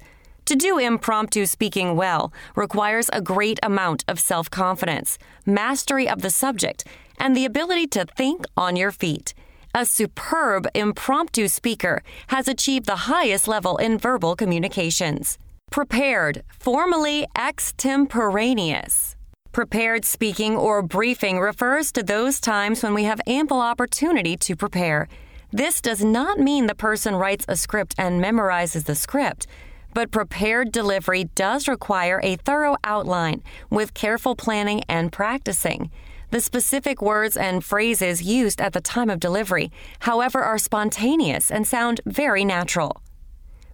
To 0.50 0.56
do 0.56 0.80
impromptu 0.80 1.46
speaking 1.46 1.96
well 1.96 2.34
requires 2.56 3.08
a 3.14 3.22
great 3.22 3.60
amount 3.62 4.04
of 4.08 4.20
self 4.20 4.50
confidence, 4.50 5.20
mastery 5.46 6.10
of 6.10 6.24
the 6.24 6.32
subject, 6.32 6.88
and 7.20 7.38
the 7.38 7.46
ability 7.46 7.86
to 7.90 8.08
think 8.18 8.46
on 8.58 8.76
your 8.76 8.90
feet. 8.92 9.36
A 9.76 9.86
superb 9.86 10.66
impromptu 10.74 11.50
speaker 11.50 12.02
has 12.30 12.48
achieved 12.48 12.88
the 12.88 13.06
highest 13.14 13.48
level 13.48 13.78
in 13.78 14.00
verbal 14.00 14.36
communications. 14.36 15.38
Prepared, 15.70 16.42
formally 16.58 17.28
extemporaneous. 17.38 19.16
Prepared 19.52 20.04
speaking 20.04 20.56
or 20.56 20.82
briefing 20.82 21.40
refers 21.40 21.92
to 21.92 22.02
those 22.02 22.40
times 22.40 22.82
when 22.82 22.96
we 22.96 23.04
have 23.04 23.22
ample 23.28 23.62
opportunity 23.62 24.36
to 24.38 24.56
prepare. 24.56 25.08
This 25.52 25.80
does 25.80 26.04
not 26.04 26.40
mean 26.40 26.66
the 26.66 26.74
person 26.74 27.16
writes 27.16 27.46
a 27.48 27.56
script 27.56 27.94
and 28.00 28.20
memorizes 28.20 28.86
the 28.86 28.96
script 28.96 29.46
but 29.94 30.12
prepared 30.12 30.72
delivery 30.72 31.26
does 31.36 31.68
require 31.68 32.20
a 32.24 32.36
thorough 32.38 32.78
outline 32.84 33.44
with 33.70 33.94
careful 33.94 34.36
planning 34.36 34.84
and 34.88 35.12
practicing. 35.12 35.90
The 36.32 36.42
specific 36.42 37.02
words 37.02 37.36
and 37.36 37.66
phrases 37.66 38.22
used 38.22 38.62
at 38.62 38.74
the 38.74 38.82
time 38.82 39.10
of 39.10 39.20
delivery, 39.20 39.72
however, 40.02 40.42
are 40.42 40.60
spontaneous 40.60 41.50
and 41.50 41.68
sound 41.68 42.02
very 42.06 42.46
natural. 42.46 43.02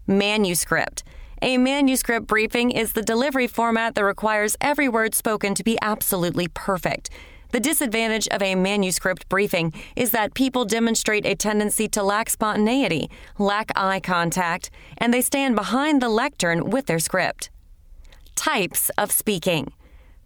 Manuscript. 0.07 1.03
A 1.41 1.57
manuscript 1.57 2.27
briefing 2.27 2.71
is 2.71 2.93
the 2.93 3.01
delivery 3.01 3.47
format 3.47 3.95
that 3.95 4.05
requires 4.05 4.55
every 4.61 4.87
word 4.87 5.13
spoken 5.13 5.53
to 5.53 5.63
be 5.63 5.77
absolutely 5.81 6.47
perfect. 6.47 7.09
The 7.51 7.59
disadvantage 7.59 8.27
of 8.29 8.41
a 8.41 8.55
manuscript 8.55 9.29
briefing 9.29 9.73
is 9.95 10.11
that 10.11 10.33
people 10.33 10.65
demonstrate 10.65 11.25
a 11.25 11.35
tendency 11.35 11.87
to 11.89 12.03
lack 12.03 12.29
spontaneity, 12.29 13.09
lack 13.37 13.71
eye 13.75 13.99
contact, 13.99 14.69
and 14.97 15.13
they 15.13 15.21
stand 15.21 15.55
behind 15.55 16.01
the 16.01 16.09
lectern 16.09 16.69
with 16.69 16.85
their 16.87 16.99
script. 16.99 17.49
Types 18.35 18.89
of 18.97 19.11
speaking. 19.11 19.71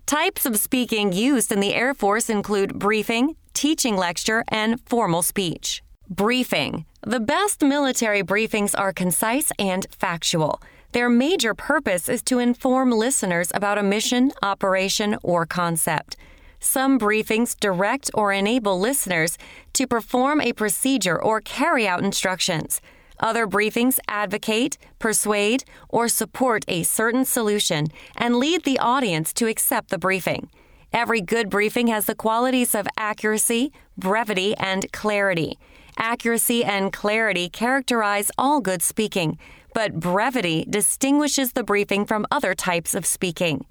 Types 0.05 0.45
of 0.45 0.57
speaking 0.57 1.13
used 1.13 1.51
in 1.51 1.59
the 1.59 1.75
Air 1.75 1.93
Force 1.93 2.29
include 2.29 2.79
briefing, 2.79 3.35
teaching 3.53 3.95
lecture, 3.95 4.43
and 4.47 4.81
formal 4.87 5.21
speech. 5.21 5.83
Briefing. 6.09 6.85
The 7.01 7.19
best 7.19 7.61
military 7.61 8.23
briefings 8.23 8.73
are 8.75 8.91
concise 8.91 9.51
and 9.59 9.85
factual. 9.91 10.59
Their 10.91 11.09
major 11.09 11.53
purpose 11.53 12.09
is 12.09 12.23
to 12.23 12.39
inform 12.39 12.89
listeners 12.91 13.51
about 13.53 13.77
a 13.77 13.83
mission, 13.83 14.31
operation, 14.41 15.17
or 15.21 15.45
concept. 15.45 16.17
Some 16.59 16.99
briefings 16.99 17.57
direct 17.57 18.11
or 18.13 18.33
enable 18.33 18.79
listeners 18.79 19.37
to 19.73 19.87
perform 19.87 20.41
a 20.41 20.53
procedure 20.53 21.21
or 21.21 21.39
carry 21.41 21.87
out 21.87 22.03
instructions. 22.03 22.81
Other 23.19 23.47
briefings 23.47 23.99
advocate, 24.07 24.77
persuade, 24.97 25.63
or 25.89 26.07
support 26.07 26.63
a 26.67 26.83
certain 26.83 27.25
solution 27.25 27.87
and 28.15 28.35
lead 28.35 28.63
the 28.63 28.79
audience 28.79 29.33
to 29.33 29.47
accept 29.47 29.89
the 29.89 29.97
briefing. 29.97 30.49
Every 30.91 31.21
good 31.21 31.49
briefing 31.49 31.87
has 31.87 32.05
the 32.05 32.15
qualities 32.15 32.73
of 32.73 32.87
accuracy, 32.97 33.71
brevity, 33.97 34.55
and 34.57 34.91
clarity. 34.91 35.59
Accuracy 35.97 36.63
and 36.63 36.91
clarity 36.91 37.49
characterize 37.49 38.31
all 38.37 38.61
good 38.61 38.81
speaking, 38.81 39.37
but 39.73 39.99
brevity 39.99 40.65
distinguishes 40.69 41.53
the 41.53 41.63
briefing 41.63 42.05
from 42.05 42.25
other 42.31 42.55
types 42.55 42.95
of 42.95 43.05
speaking. 43.05 43.65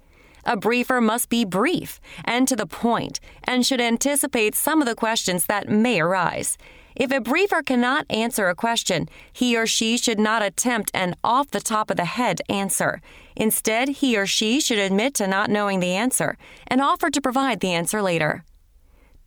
A 0.45 0.57
briefer 0.57 1.01
must 1.01 1.29
be 1.29 1.45
brief 1.45 1.99
and 2.25 2.47
to 2.47 2.55
the 2.55 2.65
point 2.65 3.19
and 3.43 3.65
should 3.65 3.81
anticipate 3.81 4.55
some 4.55 4.81
of 4.81 4.87
the 4.87 4.95
questions 4.95 5.45
that 5.45 5.69
may 5.69 5.99
arise. 5.99 6.57
If 6.95 7.11
a 7.11 7.21
briefer 7.21 7.61
cannot 7.61 8.05
answer 8.09 8.49
a 8.49 8.55
question, 8.55 9.07
he 9.31 9.55
or 9.55 9.65
she 9.65 9.97
should 9.97 10.19
not 10.19 10.41
attempt 10.43 10.91
an 10.93 11.15
off 11.23 11.51
the 11.51 11.61
top 11.61 11.89
of 11.89 11.97
the 11.97 12.05
head 12.05 12.41
answer. 12.49 13.01
Instead, 13.35 13.89
he 13.89 14.17
or 14.17 14.25
she 14.25 14.59
should 14.59 14.79
admit 14.79 15.13
to 15.15 15.27
not 15.27 15.49
knowing 15.49 15.79
the 15.79 15.93
answer 15.93 16.37
and 16.67 16.81
offer 16.81 17.09
to 17.09 17.21
provide 17.21 17.61
the 17.61 17.73
answer 17.73 18.01
later. 18.01 18.43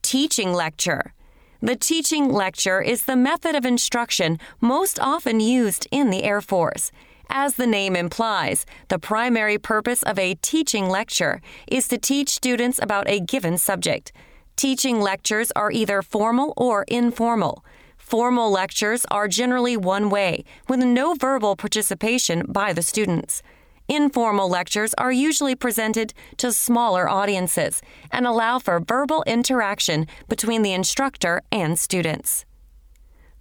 Teaching 0.03 0.53
lecture. 0.53 1.15
The 1.63 1.77
teaching 1.77 2.29
lecture 2.29 2.83
is 2.83 3.05
the 3.05 3.17
method 3.17 3.55
of 3.55 3.65
instruction 3.65 4.39
most 4.61 4.99
often 4.99 5.41
used 5.41 5.87
in 5.91 6.11
the 6.11 6.25
Air 6.25 6.41
Force. 6.41 6.91
As 7.35 7.55
the 7.55 7.67
name 7.67 7.97
implies, 7.97 8.67
the 8.89 8.99
primary 8.99 9.57
purpose 9.57 10.03
of 10.03 10.19
a 10.19 10.35
teaching 10.35 10.91
lecture 10.91 11.41
is 11.67 11.89
to 11.89 11.97
teach 11.97 12.29
students 12.29 12.79
about 12.79 13.09
a 13.09 13.21
given 13.21 13.57
subject. 13.57 14.13
Teaching 14.55 15.01
lectures 15.01 15.51
are 15.57 15.73
either 15.73 16.03
formal 16.03 16.53
or 16.59 16.85
informal. 16.89 17.65
Formal 17.97 18.51
lectures 18.51 19.07
are 19.11 19.29
generally 19.29 19.79
one 19.79 20.11
way, 20.11 20.45
with 20.69 20.81
no 20.81 21.15
verbal 21.15 21.57
participation 21.57 22.45
by 22.47 22.75
the 22.75 22.83
students. 22.83 23.43
Informal 23.89 24.51
lectures 24.51 24.93
are 24.99 25.11
usually 25.11 25.55
presented 25.55 26.13
to 26.37 26.53
smaller 26.53 27.09
audiences 27.09 27.81
and 28.11 28.27
allow 28.27 28.59
for 28.59 28.79
verbal 28.79 29.25
interaction 29.27 30.07
between 30.29 30.61
the 30.61 30.75
instructor 30.75 31.41
and 31.51 31.79
students. 31.79 32.45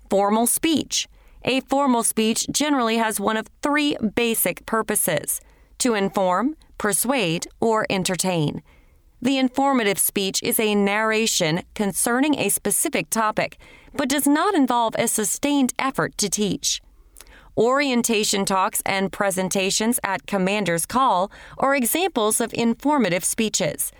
Formal 0.09 0.47
speech. 0.47 1.09
A 1.43 1.61
formal 1.61 2.03
speech 2.03 2.45
generally 2.51 2.97
has 2.97 3.19
one 3.19 3.37
of 3.37 3.47
three 3.63 3.95
basic 3.97 4.65
purposes 4.65 5.41
to 5.79 5.95
inform, 5.95 6.55
persuade, 6.77 7.47
or 7.59 7.87
entertain. 7.89 8.61
The 9.21 9.37
informative 9.37 9.97
speech 9.97 10.41
is 10.43 10.59
a 10.59 10.75
narration 10.75 11.61
concerning 11.73 12.37
a 12.37 12.49
specific 12.49 13.09
topic, 13.09 13.57
but 13.93 14.09
does 14.09 14.27
not 14.27 14.53
involve 14.53 14.95
a 14.97 15.07
sustained 15.07 15.73
effort 15.79 16.17
to 16.19 16.29
teach. 16.29 16.81
Orientation 17.57 18.45
talks 18.45 18.81
and 18.85 19.11
presentations 19.11 19.99
at 20.03 20.25
Commander's 20.25 20.85
Call 20.85 21.31
are 21.57 21.75
examples 21.75 22.39
of 22.39 22.53
informative 22.53 23.25
speeches. 23.25 23.91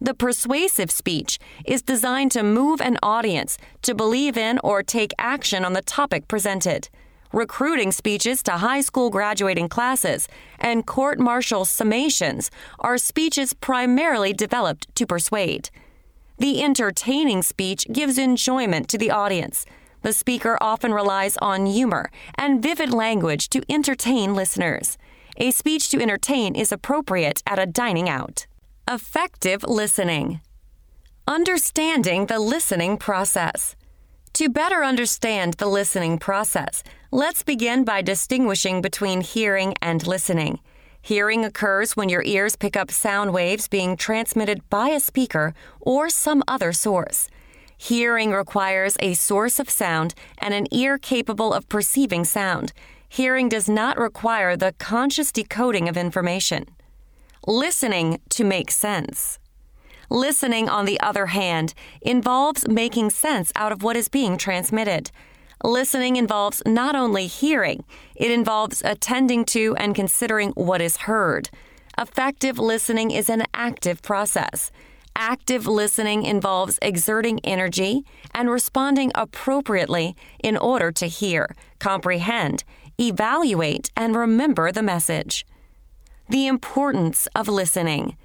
The 0.00 0.14
persuasive 0.14 0.90
speech 0.90 1.38
is 1.64 1.82
designed 1.82 2.32
to 2.32 2.42
move 2.42 2.80
an 2.80 2.98
audience 3.02 3.56
to 3.82 3.94
believe 3.94 4.36
in 4.36 4.58
or 4.62 4.82
take 4.82 5.12
action 5.18 5.64
on 5.64 5.72
the 5.72 5.82
topic 5.82 6.28
presented 6.28 6.88
recruiting 7.32 7.92
speeches 7.92 8.42
to 8.42 8.52
high 8.52 8.80
school 8.80 9.10
graduating 9.10 9.68
classes, 9.68 10.26
and 10.58 10.86
court 10.86 11.18
martial 11.18 11.64
summations 11.64 12.48
are 12.80 12.96
speeches 12.96 13.52
primarily 13.52 14.32
developed 14.32 14.94
to 14.94 15.06
persuade. 15.06 15.68
The 16.38 16.62
entertaining 16.62 17.42
speech 17.42 17.86
gives 17.92 18.16
enjoyment 18.16 18.88
to 18.88 18.98
the 18.98 19.10
audience. 19.10 19.66
The 20.02 20.12
speaker 20.12 20.56
often 20.60 20.94
relies 20.94 21.36
on 21.38 21.66
humor 21.66 22.10
and 22.36 22.62
vivid 22.62 22.92
language 22.92 23.48
to 23.50 23.62
entertain 23.68 24.34
listeners. 24.34 24.96
A 25.36 25.50
speech 25.50 25.90
to 25.90 26.00
entertain 26.00 26.54
is 26.54 26.72
appropriate 26.72 27.42
at 27.46 27.58
a 27.58 27.66
dining 27.66 28.08
out. 28.08 28.46
Effective 28.88 29.64
listening. 29.64 30.40
Understanding 31.26 32.26
the 32.26 32.38
listening 32.38 32.96
process. 32.96 33.74
To 34.34 34.48
better 34.48 34.84
understand 34.84 35.54
the 35.54 35.66
listening 35.66 36.18
process, 36.18 36.84
let's 37.10 37.42
begin 37.42 37.82
by 37.82 38.00
distinguishing 38.00 38.80
between 38.80 39.22
hearing 39.22 39.74
and 39.82 40.06
listening. 40.06 40.60
Hearing 41.02 41.44
occurs 41.44 41.96
when 41.96 42.08
your 42.08 42.22
ears 42.22 42.54
pick 42.54 42.76
up 42.76 42.92
sound 42.92 43.32
waves 43.32 43.66
being 43.66 43.96
transmitted 43.96 44.60
by 44.70 44.90
a 44.90 45.00
speaker 45.00 45.52
or 45.80 46.08
some 46.08 46.44
other 46.46 46.72
source. 46.72 47.28
Hearing 47.76 48.30
requires 48.30 48.96
a 49.00 49.14
source 49.14 49.58
of 49.58 49.68
sound 49.68 50.14
and 50.38 50.54
an 50.54 50.72
ear 50.72 50.96
capable 50.96 51.52
of 51.52 51.68
perceiving 51.68 52.24
sound. 52.24 52.72
Hearing 53.08 53.48
does 53.48 53.68
not 53.68 53.98
require 53.98 54.56
the 54.56 54.74
conscious 54.78 55.32
decoding 55.32 55.88
of 55.88 55.96
information. 55.96 56.66
Listening 57.48 58.18
to 58.30 58.42
make 58.42 58.72
sense. 58.72 59.38
Listening, 60.10 60.68
on 60.68 60.84
the 60.84 60.98
other 60.98 61.26
hand, 61.26 61.74
involves 62.02 62.66
making 62.66 63.10
sense 63.10 63.52
out 63.54 63.70
of 63.70 63.84
what 63.84 63.96
is 63.96 64.08
being 64.08 64.36
transmitted. 64.36 65.12
Listening 65.62 66.16
involves 66.16 66.60
not 66.66 66.96
only 66.96 67.28
hearing, 67.28 67.84
it 68.16 68.32
involves 68.32 68.82
attending 68.84 69.44
to 69.44 69.76
and 69.76 69.94
considering 69.94 70.50
what 70.56 70.80
is 70.80 70.96
heard. 70.96 71.48
Effective 71.96 72.58
listening 72.58 73.12
is 73.12 73.30
an 73.30 73.44
active 73.54 74.02
process. 74.02 74.72
Active 75.14 75.68
listening 75.68 76.24
involves 76.24 76.80
exerting 76.82 77.38
energy 77.44 78.04
and 78.34 78.50
responding 78.50 79.12
appropriately 79.14 80.16
in 80.42 80.56
order 80.56 80.90
to 80.90 81.06
hear, 81.06 81.54
comprehend, 81.78 82.64
evaluate, 82.98 83.92
and 83.96 84.16
remember 84.16 84.72
the 84.72 84.82
message. 84.82 85.46
The 86.28 86.48
importance 86.48 87.28
of 87.36 87.46
listening. 87.46 88.16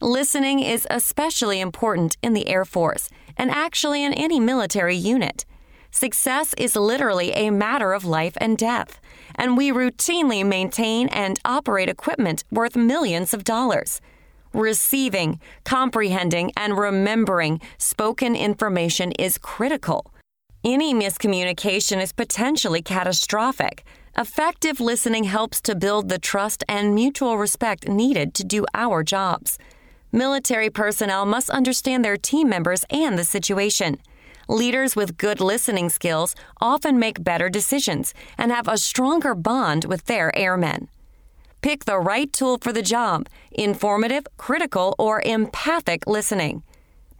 Listening 0.00 0.60
is 0.60 0.86
especially 0.90 1.60
important 1.60 2.16
in 2.22 2.32
the 2.32 2.48
Air 2.48 2.64
Force 2.64 3.10
and 3.36 3.50
actually 3.50 4.04
in 4.04 4.12
any 4.12 4.38
military 4.38 4.94
unit. 4.94 5.44
Success 5.90 6.54
is 6.56 6.76
literally 6.76 7.32
a 7.32 7.50
matter 7.50 7.92
of 7.92 8.04
life 8.04 8.36
and 8.40 8.56
death, 8.56 9.00
and 9.34 9.56
we 9.56 9.72
routinely 9.72 10.46
maintain 10.46 11.08
and 11.08 11.40
operate 11.44 11.88
equipment 11.88 12.44
worth 12.52 12.76
millions 12.76 13.34
of 13.34 13.42
dollars. 13.42 14.00
Receiving, 14.52 15.40
comprehending, 15.64 16.52
and 16.56 16.78
remembering 16.78 17.60
spoken 17.76 18.36
information 18.36 19.10
is 19.18 19.36
critical. 19.36 20.14
Any 20.62 20.94
miscommunication 20.94 22.00
is 22.00 22.12
potentially 22.12 22.82
catastrophic. 22.82 23.84
Effective 24.20 24.80
listening 24.80 25.22
helps 25.22 25.60
to 25.60 25.76
build 25.76 26.08
the 26.08 26.18
trust 26.18 26.64
and 26.68 26.92
mutual 26.92 27.38
respect 27.38 27.86
needed 27.86 28.34
to 28.34 28.42
do 28.42 28.66
our 28.74 29.04
jobs. 29.04 29.60
Military 30.10 30.70
personnel 30.70 31.24
must 31.24 31.48
understand 31.50 32.04
their 32.04 32.16
team 32.16 32.48
members 32.48 32.84
and 32.90 33.16
the 33.16 33.22
situation. 33.22 33.96
Leaders 34.48 34.96
with 34.96 35.18
good 35.18 35.40
listening 35.40 35.88
skills 35.88 36.34
often 36.60 36.98
make 36.98 37.22
better 37.22 37.48
decisions 37.48 38.12
and 38.36 38.50
have 38.50 38.66
a 38.66 38.76
stronger 38.76 39.36
bond 39.36 39.84
with 39.84 40.06
their 40.06 40.36
airmen. 40.36 40.88
Pick 41.62 41.84
the 41.84 42.00
right 42.00 42.32
tool 42.32 42.58
for 42.60 42.72
the 42.72 42.82
job 42.82 43.28
informative, 43.52 44.26
critical, 44.36 44.96
or 44.98 45.22
empathic 45.22 46.08
listening. 46.08 46.64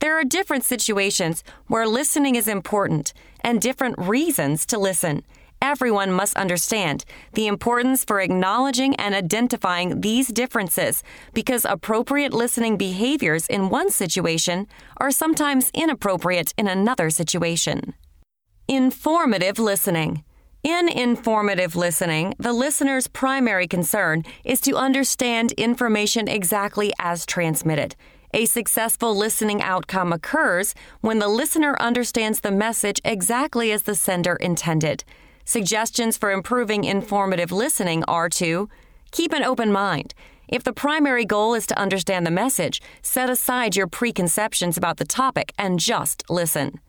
There 0.00 0.18
are 0.18 0.24
different 0.24 0.64
situations 0.64 1.44
where 1.68 1.86
listening 1.86 2.34
is 2.34 2.48
important 2.48 3.12
and 3.40 3.60
different 3.60 3.96
reasons 3.98 4.66
to 4.66 4.80
listen, 4.80 5.22
everyone 5.62 6.12
must 6.12 6.36
understand 6.36 7.04
the 7.34 7.46
importance 7.46 8.04
for 8.04 8.20
acknowledging 8.20 8.94
and 8.96 9.14
identifying 9.14 10.00
these 10.00 10.28
differences 10.28 11.02
because 11.34 11.64
appropriate 11.64 12.32
listening 12.32 12.76
behaviors 12.76 13.46
in 13.46 13.68
one 13.70 13.90
situation 13.90 14.66
are 14.98 15.10
sometimes 15.10 15.70
inappropriate 15.74 16.52
in 16.56 16.68
another 16.68 17.10
situation. 17.10 17.94
Informative 18.68 19.58
listening. 19.58 20.24
In 20.64 20.88
informative 20.88 21.76
listening, 21.76 22.34
the 22.38 22.52
listener's 22.52 23.06
primary 23.06 23.66
concern 23.66 24.24
is 24.44 24.60
to 24.62 24.76
understand 24.76 25.52
information 25.52 26.26
exactly 26.26 26.92
as 26.98 27.24
transmitted. 27.24 27.94
A 28.34 28.44
successful 28.44 29.16
listening 29.16 29.62
outcome 29.62 30.12
occurs 30.12 30.74
when 31.00 31.18
the 31.18 31.28
listener 31.28 31.74
understands 31.80 32.40
the 32.40 32.50
message 32.50 33.00
exactly 33.04 33.72
as 33.72 33.84
the 33.84 33.94
sender 33.94 34.36
intended. 34.36 35.04
Suggestions 35.48 36.18
for 36.18 36.30
improving 36.30 36.84
informative 36.84 37.50
listening 37.50 38.04
are 38.04 38.28
to 38.28 38.68
keep 39.12 39.32
an 39.32 39.42
open 39.42 39.72
mind. 39.72 40.12
If 40.46 40.62
the 40.62 40.74
primary 40.74 41.24
goal 41.24 41.54
is 41.54 41.66
to 41.68 41.78
understand 41.78 42.26
the 42.26 42.30
message, 42.30 42.82
set 43.00 43.30
aside 43.30 43.74
your 43.74 43.86
preconceptions 43.86 44.76
about 44.76 44.98
the 44.98 45.06
topic 45.06 45.54
and 45.56 45.80
just 45.80 46.22
listen. 46.28 46.80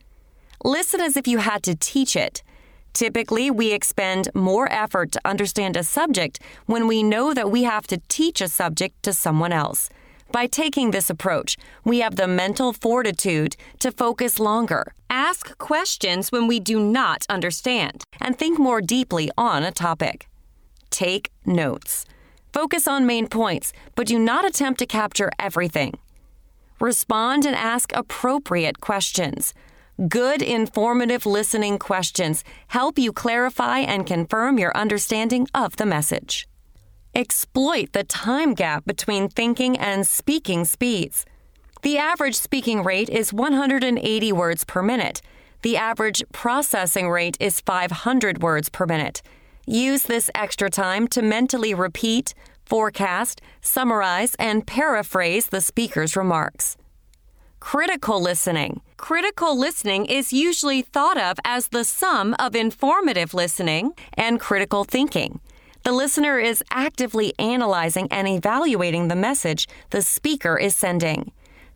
Listen 0.61 0.99
as 0.99 1.15
if 1.15 1.25
you 1.25 1.37
had 1.37 1.63
to 1.63 1.73
teach 1.73 2.17
it. 2.17 2.43
Typically, 2.91 3.49
we 3.49 3.71
expend 3.71 4.27
more 4.35 4.69
effort 4.69 5.13
to 5.13 5.21
understand 5.23 5.77
a 5.77 5.83
subject 5.85 6.41
when 6.65 6.85
we 6.85 7.01
know 7.01 7.33
that 7.33 7.49
we 7.49 7.63
have 7.63 7.87
to 7.87 8.01
teach 8.09 8.41
a 8.41 8.49
subject 8.49 9.01
to 9.03 9.13
someone 9.13 9.53
else. 9.53 9.89
By 10.31 10.45
taking 10.45 10.91
this 10.91 11.09
approach, 11.09 11.57
we 11.83 11.99
have 11.99 12.15
the 12.15 12.27
mental 12.27 12.71
fortitude 12.71 13.55
to 13.79 13.91
focus 13.91 14.39
longer, 14.39 14.93
ask 15.09 15.57
questions 15.57 16.31
when 16.31 16.47
we 16.47 16.59
do 16.59 16.79
not 16.79 17.25
understand, 17.29 18.03
and 18.21 18.37
think 18.37 18.59
more 18.59 18.81
deeply 18.81 19.31
on 19.37 19.63
a 19.63 19.71
topic. 19.71 20.27
Take 20.91 21.31
notes. 21.45 22.05
Focus 22.53 22.87
on 22.87 23.05
main 23.05 23.27
points, 23.27 23.73
but 23.95 24.07
do 24.07 24.19
not 24.19 24.45
attempt 24.45 24.79
to 24.79 24.85
capture 24.85 25.31
everything. 25.39 25.97
Respond 26.79 27.45
and 27.45 27.55
ask 27.55 27.91
appropriate 27.95 28.81
questions. 28.81 29.53
Good, 30.07 30.41
informative 30.41 31.25
listening 31.25 31.77
questions 31.79 32.43
help 32.67 32.97
you 32.99 33.11
clarify 33.11 33.79
and 33.79 34.05
confirm 34.05 34.57
your 34.57 34.75
understanding 34.77 35.47
of 35.53 35.75
the 35.75 35.85
message. 35.85 36.48
Exploit 37.15 37.91
the 37.93 38.03
time 38.03 38.53
gap 38.53 38.85
between 38.85 39.29
thinking 39.29 39.75
and 39.77 40.05
speaking 40.05 40.63
speeds. 40.63 41.25
The 41.81 41.97
average 41.97 42.35
speaking 42.35 42.83
rate 42.83 43.09
is 43.09 43.33
180 43.33 44.31
words 44.31 44.63
per 44.63 44.83
minute. 44.83 45.21
The 45.63 45.75
average 45.75 46.21
processing 46.31 47.09
rate 47.09 47.35
is 47.39 47.61
500 47.61 48.43
words 48.43 48.69
per 48.69 48.85
minute. 48.85 49.23
Use 49.65 50.03
this 50.03 50.29
extra 50.35 50.69
time 50.69 51.07
to 51.07 51.23
mentally 51.23 51.73
repeat, 51.73 52.35
forecast, 52.63 53.41
summarize, 53.59 54.35
and 54.35 54.67
paraphrase 54.67 55.47
the 55.47 55.61
speaker's 55.61 56.15
remarks. 56.15 56.77
Critical 57.59 58.21
listening. 58.21 58.81
Critical 58.97 59.57
listening 59.57 60.05
is 60.05 60.31
usually 60.31 60.83
thought 60.83 61.17
of 61.17 61.37
as 61.43 61.69
the 61.69 61.83
sum 61.83 62.35
of 62.37 62.55
informative 62.55 63.33
listening 63.33 63.93
and 64.13 64.39
critical 64.39 64.83
thinking. 64.83 65.39
The 65.83 65.91
listener 65.93 66.37
is 66.39 66.63
actively 66.71 67.33
analyzing 67.39 68.07
and 68.11 68.27
evaluating 68.27 69.07
the 69.07 69.15
message 69.15 69.67
the 69.91 70.01
speaker 70.01 70.57
is 70.57 70.75
sending. 70.75 71.31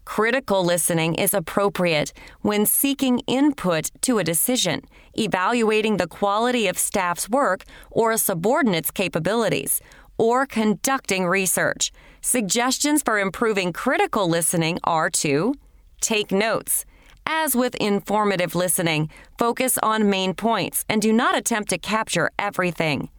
Critical 0.05 0.63
listening 0.63 1.15
is 1.15 1.33
appropriate 1.33 2.11
when 2.41 2.65
seeking 2.65 3.19
input 3.19 3.89
to 4.01 4.19
a 4.19 4.23
decision, 4.23 4.81
evaluating 5.17 5.97
the 5.97 6.07
quality 6.07 6.67
of 6.67 6.77
staff's 6.77 7.29
work 7.29 7.63
or 7.89 8.11
a 8.11 8.17
subordinate's 8.17 8.91
capabilities, 8.91 9.79
or 10.17 10.45
conducting 10.45 11.25
research. 11.25 11.91
Suggestions 12.21 13.01
for 13.01 13.17
improving 13.17 13.71
critical 13.71 14.27
listening 14.27 14.77
are 14.83 15.09
to 15.09 15.55
take 16.01 16.31
notes. 16.31 16.85
As 17.25 17.55
with 17.55 17.73
informative 17.75 18.53
listening, 18.53 19.09
focus 19.39 19.77
on 19.81 20.09
main 20.09 20.33
points 20.33 20.83
and 20.89 21.01
do 21.01 21.13
not 21.13 21.37
attempt 21.37 21.69
to 21.69 21.77
capture 21.77 22.29
everything. 22.37 23.09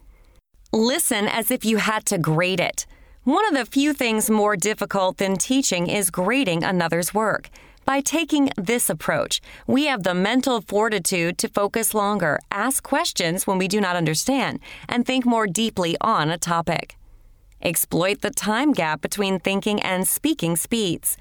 Listen 0.74 1.28
as 1.28 1.52
if 1.52 1.64
you 1.64 1.76
had 1.76 2.04
to 2.06 2.18
grade 2.18 2.58
it. 2.58 2.84
One 3.22 3.46
of 3.46 3.54
the 3.54 3.64
few 3.64 3.92
things 3.92 4.28
more 4.28 4.56
difficult 4.56 5.18
than 5.18 5.36
teaching 5.36 5.86
is 5.86 6.10
grading 6.10 6.64
another's 6.64 7.14
work. 7.14 7.48
By 7.84 8.00
taking 8.00 8.50
this 8.56 8.90
approach, 8.90 9.40
we 9.68 9.86
have 9.86 10.02
the 10.02 10.14
mental 10.14 10.60
fortitude 10.60 11.38
to 11.38 11.48
focus 11.48 11.94
longer, 11.94 12.40
ask 12.50 12.82
questions 12.82 13.46
when 13.46 13.56
we 13.56 13.68
do 13.68 13.80
not 13.80 13.94
understand, 13.94 14.58
and 14.88 15.06
think 15.06 15.24
more 15.24 15.46
deeply 15.46 15.96
on 16.00 16.28
a 16.28 16.38
topic. 16.38 16.96
Exploit 17.62 18.22
the 18.22 18.32
time 18.32 18.72
gap 18.72 19.00
between 19.00 19.38
thinking 19.38 19.80
and 19.80 20.08
speaking 20.08 20.56
speeds. 20.56 21.16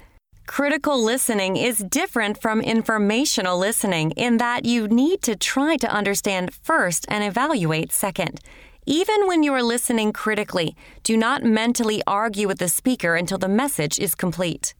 Critical 0.48 1.00
listening 1.00 1.56
is 1.56 1.78
different 1.78 2.42
from 2.42 2.60
informational 2.60 3.56
listening 3.56 4.10
in 4.16 4.38
that 4.38 4.64
you 4.64 4.88
need 4.88 5.22
to 5.22 5.36
try 5.36 5.76
to 5.76 5.88
understand 5.88 6.52
first 6.52 7.06
and 7.08 7.22
evaluate 7.22 7.92
second. 7.92 8.40
Even 8.86 9.26
when 9.26 9.42
you 9.42 9.54
are 9.54 9.62
listening 9.62 10.12
critically, 10.12 10.76
do 11.04 11.16
not 11.16 11.42
mentally 11.42 12.02
argue 12.06 12.46
with 12.46 12.58
the 12.58 12.68
speaker 12.68 13.14
until 13.14 13.38
the 13.38 13.48
message 13.48 13.98
is 13.98 14.14
complete. 14.14 14.74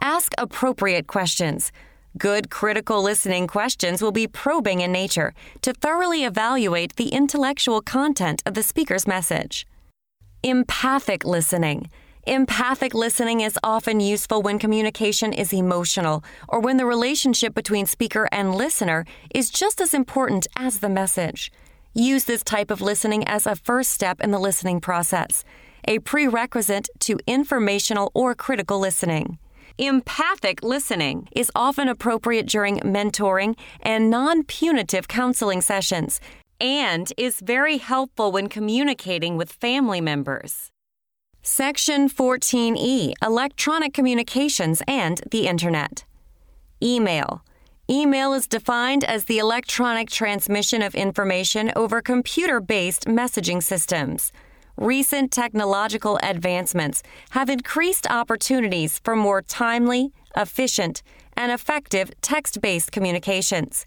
Ask 0.00 0.32
appropriate 0.38 1.08
questions. 1.08 1.72
Good 2.16 2.48
critical 2.48 3.02
listening 3.02 3.48
questions 3.48 4.00
will 4.00 4.12
be 4.12 4.28
probing 4.28 4.82
in 4.82 4.92
nature 4.92 5.34
to 5.62 5.72
thoroughly 5.72 6.22
evaluate 6.22 6.94
the 6.94 7.08
intellectual 7.08 7.80
content 7.80 8.40
of 8.46 8.54
the 8.54 8.62
speaker's 8.62 9.04
message. 9.04 9.66
Empathic 10.44 11.24
listening. 11.24 11.90
Empathic 12.28 12.94
listening 12.94 13.40
is 13.40 13.58
often 13.64 13.98
useful 13.98 14.42
when 14.42 14.60
communication 14.60 15.32
is 15.32 15.52
emotional 15.52 16.22
or 16.48 16.60
when 16.60 16.76
the 16.76 16.86
relationship 16.86 17.52
between 17.52 17.84
speaker 17.84 18.28
and 18.30 18.54
listener 18.54 19.04
is 19.34 19.50
just 19.50 19.80
as 19.80 19.92
important 19.92 20.46
as 20.56 20.78
the 20.78 20.88
message. 20.88 21.50
Use 21.94 22.24
this 22.24 22.42
type 22.42 22.72
of 22.72 22.80
listening 22.80 23.22
as 23.28 23.46
a 23.46 23.54
first 23.54 23.92
step 23.92 24.20
in 24.20 24.32
the 24.32 24.38
listening 24.40 24.80
process, 24.80 25.44
a 25.86 26.00
prerequisite 26.00 26.88
to 26.98 27.20
informational 27.24 28.10
or 28.14 28.34
critical 28.34 28.80
listening. 28.80 29.38
Empathic 29.78 30.64
listening 30.64 31.28
is 31.36 31.52
often 31.54 31.88
appropriate 31.88 32.46
during 32.46 32.80
mentoring 32.80 33.56
and 33.80 34.10
non 34.10 34.42
punitive 34.42 35.06
counseling 35.06 35.60
sessions 35.60 36.20
and 36.60 37.12
is 37.16 37.38
very 37.38 37.78
helpful 37.78 38.32
when 38.32 38.48
communicating 38.48 39.36
with 39.36 39.52
family 39.52 40.00
members. 40.00 40.72
Section 41.42 42.08
14E 42.08 43.12
Electronic 43.22 43.94
Communications 43.94 44.82
and 44.88 45.20
the 45.30 45.46
Internet. 45.46 46.04
Email. 46.82 47.44
Email 47.90 48.32
is 48.32 48.46
defined 48.46 49.04
as 49.04 49.24
the 49.24 49.38
electronic 49.38 50.08
transmission 50.08 50.80
of 50.80 50.94
information 50.94 51.70
over 51.76 52.00
computer 52.00 52.58
based 52.58 53.04
messaging 53.04 53.62
systems. 53.62 54.32
Recent 54.78 55.30
technological 55.30 56.18
advancements 56.22 57.02
have 57.30 57.50
increased 57.50 58.06
opportunities 58.10 59.00
for 59.04 59.14
more 59.14 59.42
timely, 59.42 60.12
efficient, 60.34 61.02
and 61.36 61.52
effective 61.52 62.10
text 62.22 62.62
based 62.62 62.90
communications. 62.90 63.84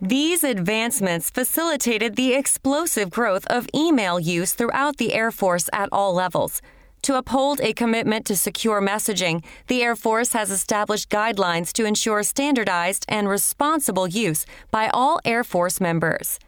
These 0.00 0.44
advancements 0.44 1.28
facilitated 1.28 2.14
the 2.14 2.34
explosive 2.34 3.10
growth 3.10 3.44
of 3.48 3.68
email 3.74 4.20
use 4.20 4.52
throughout 4.52 4.98
the 4.98 5.14
Air 5.14 5.32
Force 5.32 5.68
at 5.72 5.88
all 5.90 6.14
levels 6.14 6.62
to 7.02 7.16
uphold 7.16 7.60
a 7.60 7.72
commitment 7.72 8.24
to 8.26 8.36
secure 8.36 8.80
messaging, 8.80 9.44
the 9.66 9.82
Air 9.82 9.96
Force 9.96 10.32
has 10.32 10.50
established 10.50 11.10
guidelines 11.10 11.72
to 11.72 11.84
ensure 11.84 12.22
standardized 12.22 13.04
and 13.08 13.28
responsible 13.28 14.08
use 14.08 14.46
by 14.70 14.88
all 14.88 15.20
Air 15.24 15.44
Force 15.44 15.80
members. 15.80 16.38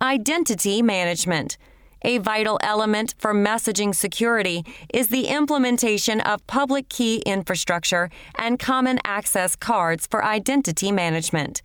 Identity 0.00 0.82
management. 0.82 1.56
A 2.02 2.18
vital 2.18 2.58
element 2.62 3.14
for 3.16 3.32
messaging 3.32 3.94
security 3.94 4.62
is 4.92 5.08
the 5.08 5.26
implementation 5.28 6.20
of 6.20 6.46
public 6.46 6.90
key 6.90 7.22
infrastructure 7.24 8.10
and 8.36 8.58
common 8.58 8.98
access 9.06 9.56
cards 9.56 10.06
for 10.06 10.22
identity 10.22 10.92
management. 10.92 11.62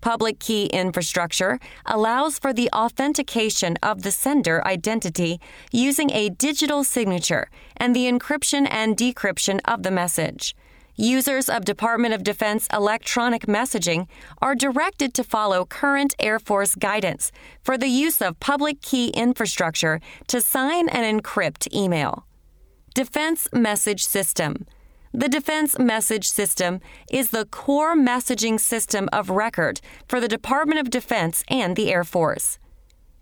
Public 0.00 0.38
key 0.38 0.66
infrastructure 0.66 1.58
allows 1.84 2.38
for 2.38 2.52
the 2.52 2.70
authentication 2.72 3.76
of 3.82 4.02
the 4.02 4.10
sender 4.10 4.66
identity 4.66 5.40
using 5.72 6.10
a 6.10 6.30
digital 6.30 6.84
signature 6.84 7.48
and 7.76 7.94
the 7.94 8.10
encryption 8.10 8.66
and 8.70 8.96
decryption 8.96 9.60
of 9.66 9.82
the 9.82 9.90
message. 9.90 10.54
Users 10.96 11.48
of 11.48 11.64
Department 11.64 12.14
of 12.14 12.22
Defense 12.22 12.66
electronic 12.72 13.46
messaging 13.46 14.06
are 14.42 14.54
directed 14.54 15.14
to 15.14 15.24
follow 15.24 15.64
current 15.64 16.14
Air 16.18 16.38
Force 16.38 16.74
guidance 16.74 17.32
for 17.62 17.78
the 17.78 17.88
use 17.88 18.20
of 18.20 18.40
public 18.40 18.82
key 18.82 19.08
infrastructure 19.08 20.00
to 20.28 20.40
sign 20.40 20.88
and 20.88 21.22
encrypt 21.22 21.72
email. 21.74 22.26
Defense 22.94 23.48
Message 23.52 24.04
System 24.04 24.66
the 25.12 25.28
Defense 25.28 25.76
Message 25.76 26.28
System 26.28 26.80
is 27.10 27.30
the 27.30 27.44
core 27.46 27.96
messaging 27.96 28.60
system 28.60 29.08
of 29.12 29.28
record 29.28 29.80
for 30.06 30.20
the 30.20 30.28
Department 30.28 30.78
of 30.78 30.88
Defense 30.88 31.42
and 31.48 31.74
the 31.74 31.92
Air 31.92 32.04
Force. 32.04 32.60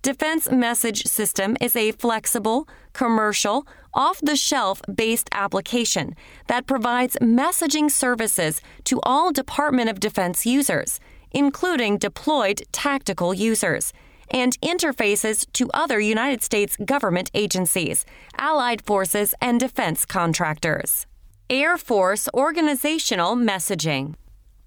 Defense 0.03 0.51
Message 0.51 1.05
System 1.05 1.57
is 1.63 1.75
a 1.75 1.93
flexible, 1.93 2.69
commercial, 2.93 3.67
off 3.95 4.21
the 4.21 4.37
shelf 4.37 4.83
based 4.95 5.31
application 5.33 6.15
that 6.47 6.67
provides 6.67 7.17
messaging 7.23 7.91
services 7.91 8.61
to 8.85 9.01
all 9.03 9.33
Department 9.33 9.89
of 9.89 9.99
Defense 9.99 10.45
users, 10.45 11.01
including 11.31 11.97
deployed 11.97 12.63
tactical 12.71 13.33
users, 13.33 13.95
and 14.31 14.61
interfaces 14.61 15.51
to 15.55 15.71
other 15.73 15.99
United 15.99 16.43
States 16.43 16.77
government 16.85 17.31
agencies, 17.33 18.05
allied 18.37 18.83
forces, 18.83 19.35
and 19.41 19.59
defense 19.59 20.05
contractors. 20.05 21.08
Air 21.51 21.79
Force 21.79 22.29
Organizational 22.35 23.35
Messaging 23.35 24.15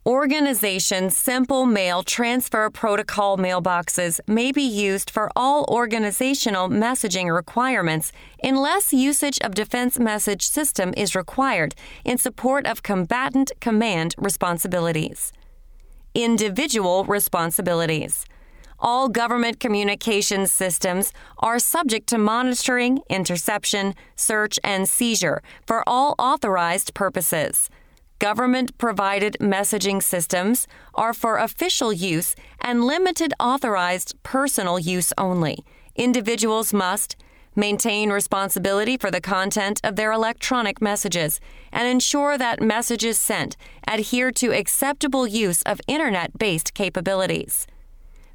Organization's 0.03 1.15
simple 1.15 1.67
mail 1.67 2.01
transfer 2.01 2.71
protocol 2.71 3.37
mailboxes 3.37 4.19
may 4.25 4.51
be 4.51 4.63
used 4.63 5.11
for 5.11 5.29
all 5.35 5.63
organizational 5.65 6.69
messaging 6.69 7.31
requirements 7.31 8.11
unless 8.43 8.91
usage 8.91 9.37
of 9.41 9.53
Defense 9.53 9.99
Message 9.99 10.47
System 10.47 10.91
is 10.97 11.13
required 11.13 11.75
in 12.03 12.17
support 12.17 12.65
of 12.65 12.81
combatant 12.81 13.51
command 13.59 14.15
responsibilities. 14.17 15.31
Individual 16.15 17.05
responsibilities. 17.05 18.25
All 18.83 19.09
government 19.09 19.59
communications 19.59 20.51
systems 20.51 21.13
are 21.37 21.59
subject 21.59 22.07
to 22.07 22.17
monitoring, 22.17 23.01
interception, 23.11 23.93
search, 24.15 24.57
and 24.63 24.89
seizure 24.89 25.43
for 25.67 25.83
all 25.85 26.15
authorized 26.17 26.95
purposes. 26.95 27.69
Government 28.17 28.75
provided 28.79 29.37
messaging 29.39 30.01
systems 30.01 30.67
are 30.95 31.13
for 31.13 31.37
official 31.37 31.93
use 31.93 32.35
and 32.59 32.83
limited 32.83 33.35
authorized 33.39 34.15
personal 34.23 34.79
use 34.79 35.13
only. 35.15 35.63
Individuals 35.95 36.73
must 36.73 37.15
maintain 37.55 38.11
responsibility 38.11 38.97
for 38.97 39.11
the 39.11 39.21
content 39.21 39.79
of 39.83 39.95
their 39.95 40.11
electronic 40.11 40.81
messages, 40.81 41.39
and 41.71 41.87
ensure 41.87 42.37
that 42.37 42.61
messages 42.61 43.19
sent 43.19 43.57
adhere 43.87 44.31
to 44.31 44.53
acceptable 44.53 45.27
use 45.27 45.61
of 45.63 45.81
Internet 45.87 46.39
based 46.39 46.73
capabilities. 46.73 47.67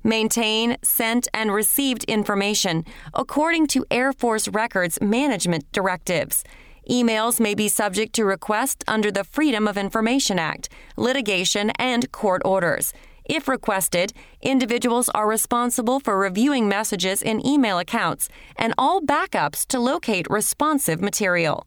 Maintain 0.07 0.77
sent 0.83 1.29
and 1.35 1.53
received 1.53 2.05
information 2.05 2.85
according 3.13 3.67
to 3.67 3.85
Air 3.91 4.13
Force 4.13 4.49
Records 4.49 4.99
Management 5.03 5.71
directives 5.73 6.45
Emails 6.89 7.41
may 7.41 7.55
be 7.55 7.69
subject 7.69 8.15
to 8.15 8.25
request 8.25 8.85
under 8.87 9.11
the 9.11 9.25
Freedom 9.25 9.67
of 9.67 9.77
Information 9.77 10.39
Act, 10.39 10.69
litigation, 10.97 11.71
and 11.71 12.13
court 12.13 12.43
orders. 12.45 12.93
If 13.25 13.49
requested, 13.49 14.13
individuals 14.41 15.09
are 15.09 15.27
responsible 15.27 15.99
for 15.99 16.17
reviewing 16.17 16.69
messages 16.69 17.23
in 17.23 17.45
email 17.45 17.81
accounts 17.81 18.29
and 18.55 18.73
all 18.79 19.01
backups 19.01 19.67
to 19.67 19.81
locate 19.81 20.29
responsive 20.31 21.01
material. 21.01 21.67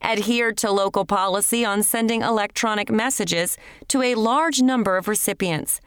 Adhere 0.00 0.50
to 0.54 0.72
local 0.72 1.04
policy 1.04 1.64
on 1.64 1.84
sending 1.84 2.22
electronic 2.22 2.90
messages 2.90 3.56
to 3.86 4.02
a 4.02 4.16
large 4.16 4.60
number 4.60 4.96
of 4.96 5.06
recipients. 5.06 5.80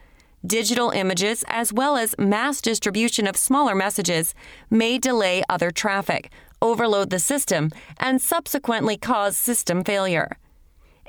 Digital 0.46 0.90
images, 0.90 1.44
as 1.48 1.72
well 1.72 1.96
as 1.96 2.14
mass 2.18 2.60
distribution 2.60 3.26
of 3.26 3.36
smaller 3.36 3.74
messages, 3.74 4.32
may 4.70 4.96
delay 4.96 5.42
other 5.48 5.72
traffic, 5.72 6.30
overload 6.62 7.10
the 7.10 7.18
system, 7.18 7.70
and 7.98 8.22
subsequently 8.22 8.96
cause 8.96 9.36
system 9.36 9.82
failure. 9.82 10.36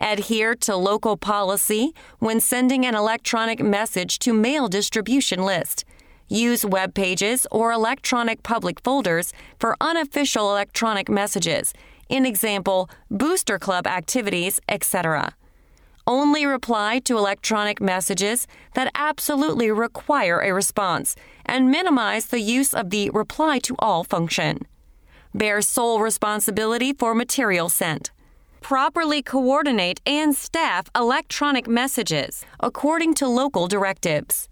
Adhere 0.01 0.55
to 0.55 0.75
local 0.75 1.17
policy 1.17 1.93
when 2.17 2.39
sending 2.39 2.83
an 2.83 2.95
electronic 2.95 3.59
message 3.61 4.17
to 4.19 4.33
mail 4.33 4.67
distribution 4.67 5.43
list. 5.43 5.85
Use 6.27 6.65
web 6.65 6.95
pages 6.95 7.45
or 7.51 7.71
electronic 7.71 8.41
public 8.41 8.79
folders 8.79 9.33
for 9.59 9.75
unofficial 9.79 10.49
electronic 10.49 11.09
messages, 11.09 11.73
in 12.09 12.25
example, 12.25 12.89
booster 13.11 13.59
club 13.59 13.85
activities, 13.85 14.59
etc. 14.67 15.35
Only 16.07 16.45
reply 16.45 16.99
to 16.99 17.17
electronic 17.17 17.81
messages 17.81 18.47
that 18.75 18.91
absolutely 18.95 19.69
require 19.71 20.39
a 20.39 20.53
response 20.53 21.15
and 21.45 21.69
minimize 21.69 22.27
the 22.27 22.39
use 22.39 22.73
of 22.73 22.89
the 22.89 23.09
reply 23.09 23.59
to 23.59 23.75
all 23.79 24.03
function 24.03 24.65
bear 25.37 25.61
sole 25.61 25.99
responsibility 25.99 26.93
for 26.93 27.13
material 27.13 27.69
sent. 27.69 28.11
Properly 28.61 29.21
coordinate 29.21 30.01
and 30.05 30.35
staff 30.35 30.89
electronic 30.95 31.67
messages 31.67 32.43
according 32.59 33.13
to 33.15 33.27
local 33.27 33.67
directives. 33.67 34.49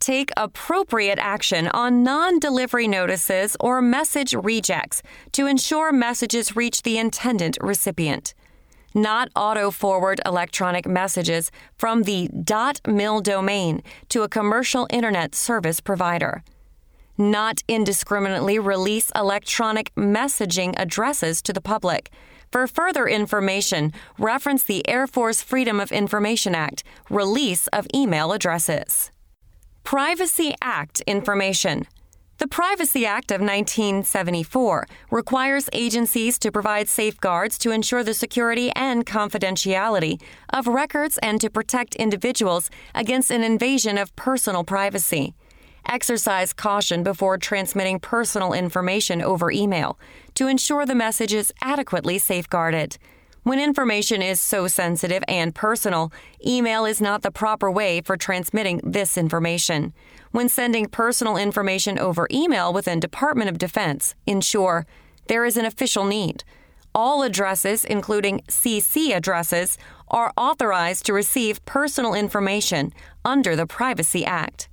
Take 0.00 0.30
appropriate 0.36 1.18
action 1.18 1.68
on 1.68 2.02
non 2.02 2.38
delivery 2.38 2.88
notices 2.88 3.56
or 3.60 3.82
message 3.82 4.34
rejects 4.34 5.02
to 5.32 5.46
ensure 5.46 5.92
messages 5.92 6.56
reach 6.56 6.82
the 6.82 6.98
intended 6.98 7.56
recipient. 7.60 8.34
Not 8.96 9.28
auto 9.36 9.70
forward 9.70 10.20
electronic 10.26 10.88
messages 10.88 11.52
from 11.76 12.02
the 12.02 12.28
.mil 12.88 13.20
domain 13.20 13.82
to 14.08 14.22
a 14.22 14.28
commercial 14.28 14.88
internet 14.90 15.36
service 15.36 15.78
provider 15.78 16.42
not 17.18 17.62
indiscriminately 17.68 18.58
release 18.58 19.10
electronic 19.14 19.94
messaging 19.94 20.74
addresses 20.76 21.40
to 21.42 21.52
the 21.52 21.60
public. 21.60 22.10
For 22.52 22.66
further 22.66 23.06
information, 23.06 23.92
reference 24.18 24.62
the 24.62 24.86
Air 24.88 25.06
Force 25.06 25.42
Freedom 25.42 25.80
of 25.80 25.92
Information 25.92 26.54
Act, 26.54 26.84
release 27.10 27.66
of 27.68 27.86
email 27.94 28.32
addresses. 28.32 29.10
Privacy 29.82 30.54
Act 30.62 31.00
information. 31.06 31.86
The 32.38 32.46
Privacy 32.46 33.06
Act 33.06 33.30
of 33.30 33.40
1974 33.40 34.86
requires 35.10 35.70
agencies 35.72 36.38
to 36.40 36.52
provide 36.52 36.86
safeguards 36.86 37.56
to 37.58 37.70
ensure 37.70 38.04
the 38.04 38.12
security 38.12 38.70
and 38.76 39.06
confidentiality 39.06 40.20
of 40.50 40.66
records 40.66 41.18
and 41.22 41.40
to 41.40 41.48
protect 41.48 41.94
individuals 41.94 42.68
against 42.94 43.30
an 43.30 43.42
invasion 43.42 43.96
of 43.96 44.14
personal 44.16 44.64
privacy. 44.64 45.32
Exercise 45.88 46.52
caution 46.52 47.02
before 47.02 47.38
transmitting 47.38 48.00
personal 48.00 48.52
information 48.52 49.22
over 49.22 49.50
email 49.50 49.98
to 50.34 50.46
ensure 50.46 50.84
the 50.84 50.94
message 50.94 51.32
is 51.32 51.54
adequately 51.62 52.18
safeguarded. 52.18 52.98
When 53.44 53.60
information 53.60 54.22
is 54.22 54.40
so 54.40 54.66
sensitive 54.66 55.22
and 55.28 55.54
personal, 55.54 56.12
email 56.44 56.84
is 56.84 57.00
not 57.00 57.22
the 57.22 57.30
proper 57.30 57.70
way 57.70 58.00
for 58.00 58.16
transmitting 58.16 58.80
this 58.82 59.16
information. 59.16 59.94
When 60.36 60.50
sending 60.50 60.88
personal 60.88 61.38
information 61.38 61.98
over 61.98 62.28
email 62.30 62.70
within 62.70 63.00
Department 63.00 63.48
of 63.48 63.56
Defense, 63.56 64.14
ensure 64.26 64.84
there 65.28 65.46
is 65.46 65.56
an 65.56 65.64
official 65.64 66.04
need. 66.04 66.44
All 66.94 67.22
addresses, 67.22 67.86
including 67.86 68.42
CC 68.48 69.16
addresses, 69.16 69.78
are 70.08 70.34
authorized 70.36 71.06
to 71.06 71.14
receive 71.14 71.64
personal 71.64 72.12
information 72.12 72.92
under 73.24 73.56
the 73.56 73.66
Privacy 73.66 74.26
Act 74.26 74.68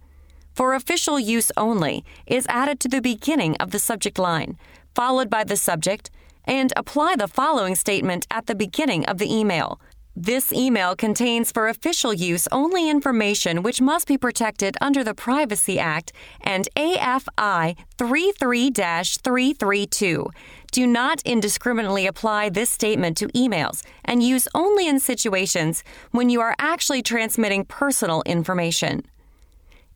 for 0.53 0.73
official 0.73 1.19
use 1.19 1.51
only 1.57 2.05
is 2.27 2.45
added 2.47 2.79
to 2.79 2.87
the 2.87 3.01
beginning 3.01 3.57
of 3.57 3.71
the 3.71 3.79
subject 3.79 4.19
line, 4.19 4.57
followed 4.93 5.29
by 5.29 5.43
the 5.43 5.57
subject, 5.57 6.11
and 6.45 6.71
apply 6.75 7.15
the 7.15 7.27
following 7.27 7.75
statement 7.75 8.27
at 8.29 8.45
the 8.45 8.55
beginning 8.55 9.05
of 9.05 9.17
the 9.17 9.33
email. 9.33 9.79
This 10.15 10.53
email 10.53 10.95
contains 10.95 11.51
for 11.51 11.67
official 11.67 12.13
use 12.13 12.47
only 12.51 12.87
information 12.87 13.63
which 13.63 13.81
must 13.81 14.07
be 14.07 14.15
protected 14.15 14.77
under 14.79 15.03
the 15.03 15.15
Privacy 15.15 15.79
Act 15.79 16.13
and 16.41 16.67
AFI 16.75 17.75
33 17.97 18.69
332. 18.69 20.29
Do 20.71 20.85
not 20.87 21.23
indiscriminately 21.25 22.05
apply 22.05 22.49
this 22.49 22.69
statement 22.69 23.17
to 23.17 23.27
emails 23.29 23.81
and 24.05 24.21
use 24.21 24.47
only 24.53 24.87
in 24.87 24.99
situations 24.99 25.83
when 26.11 26.29
you 26.29 26.41
are 26.41 26.55
actually 26.59 27.01
transmitting 27.01 27.65
personal 27.65 28.21
information. 28.27 29.01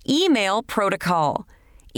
Email 0.09 0.63
Protocol. 0.63 1.45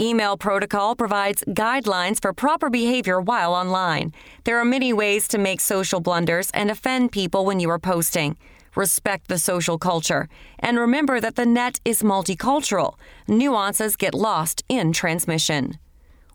Email 0.00 0.38
Protocol 0.38 0.96
provides 0.96 1.44
guidelines 1.48 2.22
for 2.22 2.32
proper 2.32 2.70
behavior 2.70 3.20
while 3.20 3.52
online. 3.52 4.14
There 4.44 4.58
are 4.58 4.64
many 4.64 4.94
ways 4.94 5.28
to 5.28 5.36
make 5.36 5.60
social 5.60 6.00
blunders 6.00 6.50
and 6.52 6.70
offend 6.70 7.12
people 7.12 7.44
when 7.44 7.60
you 7.60 7.68
are 7.68 7.78
posting. 7.78 8.38
Respect 8.74 9.28
the 9.28 9.36
social 9.36 9.76
culture. 9.76 10.26
And 10.58 10.78
remember 10.78 11.20
that 11.20 11.36
the 11.36 11.44
net 11.44 11.80
is 11.84 12.02
multicultural. 12.02 12.94
Nuances 13.28 13.96
get 13.96 14.14
lost 14.14 14.62
in 14.70 14.94
transmission. 14.94 15.76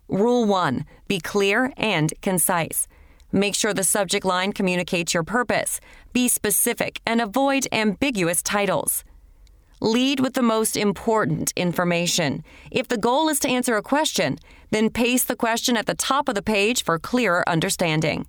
Rule 0.08 0.44
1 0.44 0.84
Be 1.08 1.18
clear 1.18 1.72
and 1.76 2.14
concise. 2.22 2.86
Make 3.32 3.56
sure 3.56 3.74
the 3.74 3.82
subject 3.82 4.24
line 4.24 4.52
communicates 4.52 5.12
your 5.12 5.24
purpose. 5.24 5.80
Be 6.12 6.28
specific 6.28 7.00
and 7.04 7.20
avoid 7.20 7.66
ambiguous 7.72 8.44
titles. 8.44 9.02
Lead 9.80 10.20
with 10.20 10.34
the 10.34 10.42
most 10.42 10.76
important 10.76 11.52
information. 11.54 12.42
If 12.70 12.88
the 12.88 12.96
goal 12.96 13.28
is 13.28 13.38
to 13.40 13.48
answer 13.48 13.76
a 13.76 13.82
question, 13.82 14.38
then 14.70 14.88
paste 14.88 15.28
the 15.28 15.36
question 15.36 15.76
at 15.76 15.86
the 15.86 15.94
top 15.94 16.28
of 16.28 16.34
the 16.34 16.42
page 16.42 16.82
for 16.82 16.98
clearer 16.98 17.46
understanding. 17.48 18.26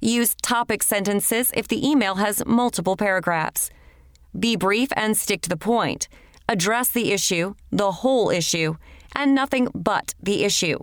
Use 0.00 0.34
topic 0.42 0.82
sentences 0.82 1.52
if 1.54 1.68
the 1.68 1.86
email 1.86 2.16
has 2.16 2.44
multiple 2.44 2.96
paragraphs. 2.96 3.70
Be 4.36 4.56
brief 4.56 4.88
and 4.96 5.16
stick 5.16 5.42
to 5.42 5.48
the 5.48 5.56
point. 5.56 6.08
Address 6.48 6.90
the 6.90 7.12
issue, 7.12 7.54
the 7.70 7.92
whole 7.92 8.30
issue, 8.30 8.76
and 9.14 9.34
nothing 9.34 9.68
but 9.74 10.14
the 10.20 10.42
issue. 10.42 10.78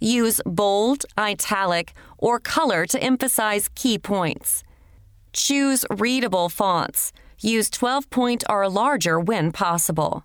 Use 0.00 0.40
bold, 0.44 1.04
italic, 1.16 1.92
or 2.18 2.40
color 2.40 2.86
to 2.86 3.00
emphasize 3.00 3.70
key 3.76 3.98
points. 3.98 4.64
Choose 5.32 5.84
readable 5.90 6.48
fonts. 6.48 7.12
Use 7.44 7.68
12 7.70 8.08
point 8.08 8.44
or 8.48 8.68
larger 8.68 9.18
when 9.18 9.50
possible. 9.50 10.24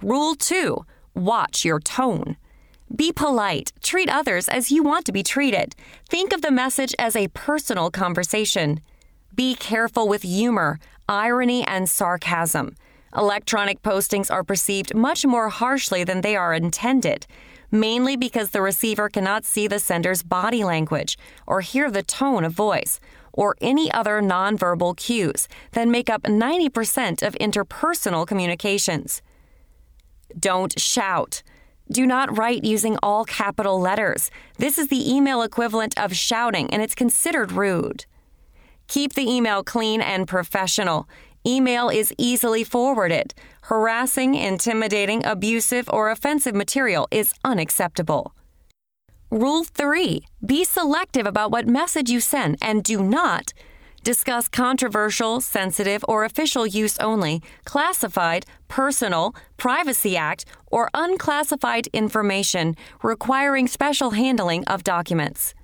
Rule 0.00 0.36
2 0.36 0.86
Watch 1.12 1.64
your 1.64 1.80
tone. 1.80 2.36
Be 2.94 3.10
polite. 3.10 3.72
Treat 3.82 4.08
others 4.08 4.48
as 4.48 4.70
you 4.70 4.84
want 4.84 5.06
to 5.06 5.12
be 5.12 5.24
treated. 5.24 5.74
Think 6.08 6.32
of 6.32 6.40
the 6.40 6.52
message 6.52 6.94
as 7.00 7.16
a 7.16 7.26
personal 7.28 7.90
conversation. 7.90 8.80
Be 9.34 9.56
careful 9.56 10.06
with 10.06 10.22
humor, 10.22 10.78
irony, 11.08 11.66
and 11.66 11.90
sarcasm. 11.90 12.76
Electronic 13.16 13.82
postings 13.82 14.30
are 14.30 14.44
perceived 14.44 14.94
much 14.94 15.26
more 15.26 15.48
harshly 15.48 16.04
than 16.04 16.20
they 16.20 16.36
are 16.36 16.54
intended, 16.54 17.26
mainly 17.72 18.16
because 18.16 18.50
the 18.50 18.62
receiver 18.62 19.08
cannot 19.08 19.44
see 19.44 19.66
the 19.66 19.80
sender's 19.80 20.22
body 20.22 20.62
language 20.62 21.18
or 21.44 21.60
hear 21.60 21.90
the 21.90 22.04
tone 22.04 22.44
of 22.44 22.52
voice 22.52 23.00
or 23.32 23.56
any 23.60 23.90
other 23.92 24.20
nonverbal 24.20 24.96
cues 24.96 25.48
that 25.72 25.88
make 25.88 26.10
up 26.10 26.22
90% 26.22 27.22
of 27.22 27.34
interpersonal 27.34 28.26
communications. 28.26 29.22
Don't 30.38 30.78
shout. 30.78 31.42
Do 31.90 32.06
not 32.06 32.38
write 32.38 32.64
using 32.64 32.96
all 33.02 33.24
capital 33.24 33.80
letters. 33.80 34.30
This 34.58 34.78
is 34.78 34.88
the 34.88 35.12
email 35.12 35.42
equivalent 35.42 35.98
of 35.98 36.14
shouting, 36.14 36.72
and 36.72 36.82
it's 36.82 36.94
considered 36.94 37.50
rude. 37.50 38.06
Keep 38.86 39.14
the 39.14 39.28
email 39.28 39.64
clean 39.64 40.00
and 40.00 40.28
professional. 40.28 41.08
Email 41.46 41.88
is 41.88 42.12
easily 42.18 42.64
forwarded. 42.64 43.34
Harassing, 43.62 44.34
intimidating, 44.34 45.24
abusive, 45.24 45.88
or 45.92 46.10
offensive 46.10 46.54
material 46.54 47.08
is 47.10 47.32
unacceptable. 47.44 48.34
Rule 49.30 49.62
3 49.62 50.24
Be 50.44 50.64
selective 50.64 51.24
about 51.24 51.52
what 51.52 51.68
message 51.68 52.10
you 52.10 52.18
send 52.18 52.58
and 52.60 52.82
do 52.82 53.00
not 53.00 53.52
discuss 54.02 54.48
controversial, 54.48 55.40
sensitive, 55.40 56.04
or 56.08 56.24
official 56.24 56.66
use 56.66 56.98
only, 56.98 57.40
classified, 57.64 58.44
personal, 58.66 59.32
Privacy 59.56 60.16
Act, 60.16 60.46
or 60.72 60.90
unclassified 60.94 61.86
information 61.92 62.74
requiring 63.04 63.68
special 63.68 64.10
handling 64.10 64.64
of 64.64 64.82
documents. 64.82 65.54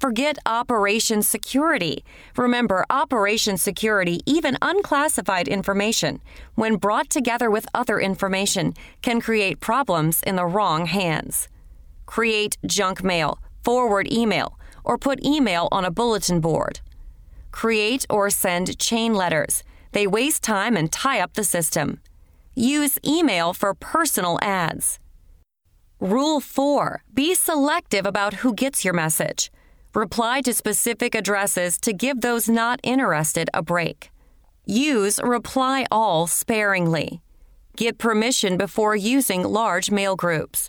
Forget 0.00 0.36
Operation 0.44 1.22
Security. 1.22 2.04
Remember, 2.36 2.84
Operation 2.90 3.56
Security, 3.56 4.20
even 4.26 4.58
unclassified 4.60 5.46
information, 5.46 6.20
when 6.56 6.74
brought 6.74 7.08
together 7.08 7.52
with 7.52 7.68
other 7.72 8.00
information, 8.00 8.74
can 9.00 9.20
create 9.20 9.60
problems 9.60 10.24
in 10.24 10.34
the 10.34 10.44
wrong 10.44 10.86
hands 10.86 11.48
create 12.06 12.56
junk 12.66 13.04
mail, 13.04 13.38
forward 13.62 14.10
email, 14.10 14.58
or 14.84 14.96
put 14.96 15.24
email 15.24 15.68
on 15.70 15.84
a 15.84 15.90
bulletin 15.90 16.40
board. 16.40 16.80
Create 17.50 18.06
or 18.08 18.30
send 18.30 18.78
chain 18.78 19.14
letters. 19.14 19.62
They 19.92 20.06
waste 20.06 20.42
time 20.42 20.76
and 20.76 20.90
tie 20.90 21.20
up 21.20 21.34
the 21.34 21.44
system. 21.44 22.00
Use 22.54 22.98
email 23.04 23.52
for 23.52 23.74
personal 23.74 24.38
ads. 24.40 24.98
Rule 26.00 26.40
4 26.40 27.02
Be 27.12 27.34
selective 27.34 28.06
about 28.06 28.34
who 28.34 28.54
gets 28.54 28.84
your 28.84 28.94
message. 28.94 29.50
Reply 29.94 30.42
to 30.42 30.52
specific 30.52 31.14
addresses 31.14 31.78
to 31.78 31.92
give 31.94 32.20
those 32.20 32.48
not 32.48 32.80
interested 32.82 33.48
a 33.54 33.62
break. 33.62 34.10
Use 34.66 35.18
reply 35.22 35.86
all 35.90 36.26
sparingly. 36.26 37.22
Get 37.76 37.96
permission 37.96 38.58
before 38.58 38.94
using 38.94 39.42
large 39.42 39.90
mail 39.90 40.16
groups. 40.16 40.68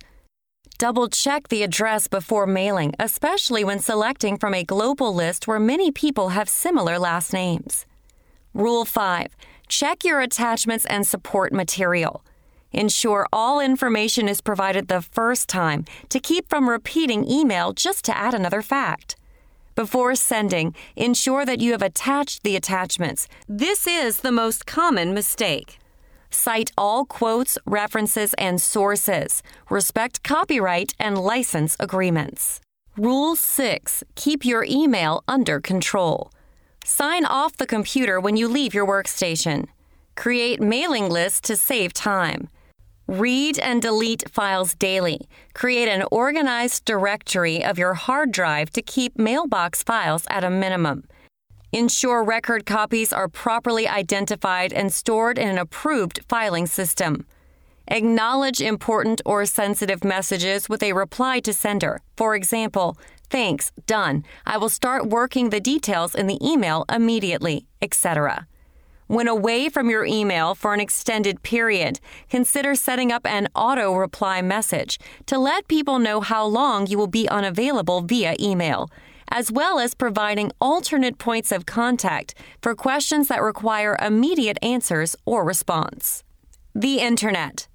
Double 0.80 1.10
check 1.10 1.48
the 1.48 1.64
address 1.64 2.08
before 2.08 2.46
mailing, 2.46 2.94
especially 3.00 3.64
when 3.64 3.80
selecting 3.80 4.38
from 4.38 4.54
a 4.54 4.64
global 4.64 5.12
list 5.12 5.48
where 5.48 5.60
many 5.60 5.92
people 5.92 6.30
have 6.30 6.48
similar 6.48 7.00
last 7.00 7.34
names. 7.34 7.88
Rule 8.54 8.86
5 8.86 9.36
Check 9.68 10.04
your 10.04 10.22
attachments 10.22 10.86
and 10.86 11.08
support 11.08 11.52
material. 11.52 12.24
Ensure 12.72 13.26
all 13.34 13.60
information 13.60 14.30
is 14.30 14.40
provided 14.40 14.88
the 14.88 15.02
first 15.02 15.50
time 15.50 15.84
to 16.10 16.20
keep 16.20 16.48
from 16.48 16.70
repeating 16.70 17.28
email 17.28 17.74
just 17.74 18.06
to 18.06 18.16
add 18.16 18.36
another 18.36 18.62
fact. 18.62 19.16
Before 19.74 20.14
sending, 20.14 20.76
ensure 20.96 21.44
that 21.44 21.60
you 21.60 21.72
have 21.72 21.82
attached 21.82 22.44
the 22.44 22.56
attachments. 22.56 23.28
This 23.50 23.88
is 23.88 24.18
the 24.18 24.32
most 24.32 24.68
common 24.68 25.16
mistake. 25.16 25.80
Cite 26.30 26.72
all 26.78 27.06
quotes, 27.06 27.58
references, 27.66 28.34
and 28.36 28.62
sources. 28.62 29.42
Respect 29.70 30.24
copyright 30.24 30.94
and 31.00 31.18
license 31.18 31.76
agreements. 31.80 32.62
Rule 32.98 33.36
6 33.36 34.04
Keep 34.16 34.46
your 34.46 34.66
email 34.70 35.24
under 35.28 35.60
control. 35.60 36.32
Sign 36.84 37.26
off 37.26 37.58
the 37.58 37.68
computer 37.68 38.20
when 38.20 38.38
you 38.38 38.48
leave 38.48 38.74
your 38.74 38.88
workstation. 38.88 39.68
Create 40.16 40.60
mailing 40.62 41.10
lists 41.10 41.42
to 41.42 41.56
save 41.56 41.94
time. 41.94 42.50
Read 43.08 43.58
and 43.60 43.82
delete 43.82 44.30
files 44.30 44.74
daily. 44.74 45.30
Create 45.54 45.88
an 45.88 46.04
organized 46.12 46.84
directory 46.86 47.64
of 47.64 47.78
your 47.78 47.94
hard 47.94 48.32
drive 48.32 48.70
to 48.72 48.82
keep 48.82 49.18
mailbox 49.18 49.84
files 49.84 50.26
at 50.30 50.44
a 50.44 50.50
minimum. 50.50 51.06
Ensure 51.74 52.24
record 52.24 52.66
copies 52.66 53.12
are 53.12 53.28
properly 53.28 53.90
identified 53.90 54.72
and 54.72 54.94
stored 54.94 55.38
in 55.38 55.50
an 55.50 55.58
approved 55.58 56.22
filing 56.30 56.66
system. 56.66 57.26
Acknowledge 57.90 58.62
important 58.62 59.22
or 59.26 59.46
sensitive 59.46 60.02
messages 60.02 60.70
with 60.70 60.82
a 60.82 60.94
reply 60.94 61.42
to 61.42 61.52
sender. 61.52 62.00
For 62.16 62.36
example, 62.36 62.98
thanks, 63.30 63.74
done. 63.86 64.24
I 64.46 64.58
will 64.58 64.70
start 64.70 65.08
working 65.08 65.50
the 65.50 65.60
details 65.60 66.16
in 66.16 66.28
the 66.28 66.40
email 66.42 66.86
immediately, 66.90 67.66
etc. 67.82 68.48
When 69.08 69.28
away 69.28 69.68
from 69.68 69.90
your 69.90 70.06
email 70.06 70.56
for 70.56 70.74
an 70.74 70.80
extended 70.80 71.44
period, 71.44 72.00
consider 72.30 72.76
setting 72.76 73.12
up 73.12 73.26
an 73.26 73.50
auto 73.56 73.94
reply 73.94 74.42
message 74.42 75.00
to 75.26 75.38
let 75.38 75.68
people 75.68 76.00
know 76.00 76.22
how 76.22 76.46
long 76.46 76.88
you 76.88 76.98
will 76.98 77.08
be 77.08 77.28
unavailable 77.28 78.02
via 78.02 78.36
email 78.40 78.90
as 79.30 79.52
well 79.52 79.80
as 79.80 79.94
providing 79.94 80.52
alternate 80.60 81.18
points 81.18 81.52
of 81.52 81.66
contact 81.66 82.34
for 82.62 82.76
questions 82.76 83.28
that 83.28 83.42
require 83.42 83.98
immediate 84.02 84.58
answers 84.62 85.16
or 85.26 85.44
response. 85.44 86.24
The 86.74 87.00
Internet. 87.00 87.68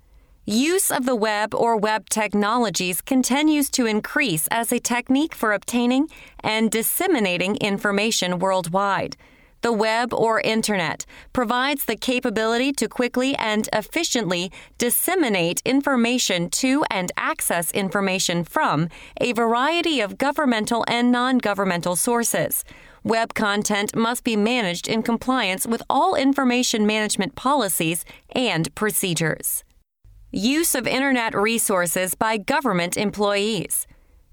Use 0.44 0.90
of 0.90 1.06
the 1.06 1.14
web 1.14 1.54
or 1.54 1.76
web 1.76 2.08
technologies 2.08 3.00
continues 3.00 3.70
to 3.70 3.86
increase 3.86 4.48
as 4.50 4.72
a 4.72 4.80
technique 4.80 5.36
for 5.36 5.52
obtaining 5.52 6.08
and 6.40 6.68
disseminating 6.68 7.56
information 7.56 8.40
worldwide. 8.40 9.16
The 9.62 9.72
web 9.72 10.12
or 10.12 10.40
internet 10.40 11.06
provides 11.32 11.84
the 11.84 11.94
capability 11.94 12.72
to 12.72 12.88
quickly 12.88 13.36
and 13.36 13.68
efficiently 13.72 14.50
disseminate 14.76 15.62
information 15.64 16.50
to 16.50 16.84
and 16.90 17.12
access 17.16 17.70
information 17.70 18.42
from 18.42 18.88
a 19.20 19.32
variety 19.32 20.00
of 20.00 20.18
governmental 20.18 20.84
and 20.88 21.12
non 21.12 21.38
governmental 21.38 21.94
sources. 21.94 22.64
Web 23.04 23.34
content 23.34 23.94
must 23.94 24.24
be 24.24 24.34
managed 24.34 24.88
in 24.88 25.02
compliance 25.02 25.64
with 25.64 25.82
all 25.88 26.16
information 26.16 26.84
management 26.84 27.36
policies 27.36 28.04
and 28.34 28.74
procedures. 28.74 29.62
Use 30.32 30.74
of 30.74 30.88
Internet 30.88 31.36
resources 31.36 32.16
by 32.16 32.36
government 32.36 32.96
employees. 32.96 33.86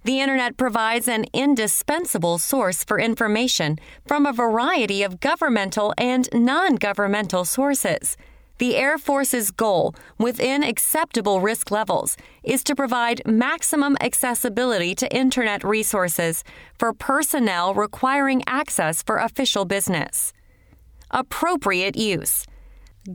The 0.04 0.22
Internet 0.22 0.56
provides 0.56 1.10
an 1.10 1.26
indispensable 1.34 2.38
source 2.38 2.86
for 2.86 3.00
information 3.00 3.78
from 4.08 4.26
a 4.26 4.32
variety 4.32 5.04
of 5.04 5.20
governmental 5.20 5.94
and 5.98 6.30
non 6.34 6.76
governmental 6.76 7.44
sources. 7.44 8.16
The 8.60 8.76
Air 8.76 8.98
Force's 8.98 9.52
goal, 9.52 9.96
within 10.18 10.64
acceptable 10.64 11.42
risk 11.42 11.72
levels, 11.72 12.18
is 12.44 12.64
to 12.66 12.76
provide 12.76 13.22
maximum 13.26 13.98
accessibility 14.02 14.96
to 14.96 15.16
Internet 15.16 15.64
resources 15.64 16.44
for 16.78 16.94
personnel 16.94 17.74
requiring 17.74 18.44
access 18.48 19.04
for 19.04 19.18
official 19.18 19.66
business. 19.66 20.34
Appropriate 21.12 21.98
use. 21.98 22.46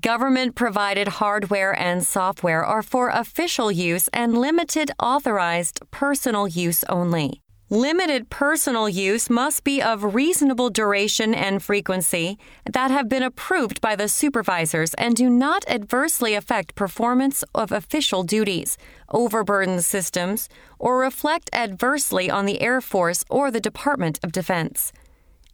Government 0.00 0.54
provided 0.54 1.08
hardware 1.08 1.78
and 1.78 2.02
software 2.02 2.64
are 2.64 2.82
for 2.82 3.10
official 3.10 3.70
use 3.70 4.08
and 4.14 4.36
limited 4.36 4.90
authorized 4.98 5.78
personal 5.90 6.48
use 6.48 6.84
only. 6.84 7.42
Limited 7.68 8.30
personal 8.30 8.88
use 8.88 9.28
must 9.28 9.62
be 9.62 9.82
of 9.82 10.14
reasonable 10.14 10.70
duration 10.70 11.34
and 11.34 11.62
frequency 11.62 12.38
that 12.72 12.90
have 12.90 13.10
been 13.10 13.22
approved 13.22 13.82
by 13.82 13.94
the 13.94 14.08
supervisors 14.08 14.94
and 14.94 15.16
do 15.16 15.28
not 15.28 15.66
adversely 15.68 16.32
affect 16.32 16.74
performance 16.74 17.44
of 17.54 17.70
official 17.70 18.22
duties, 18.22 18.78
overburden 19.10 19.82
systems, 19.82 20.48
or 20.78 20.98
reflect 20.98 21.50
adversely 21.52 22.30
on 22.30 22.46
the 22.46 22.62
Air 22.62 22.80
Force 22.80 23.22
or 23.28 23.50
the 23.50 23.60
Department 23.60 24.18
of 24.24 24.32
Defense. 24.32 24.92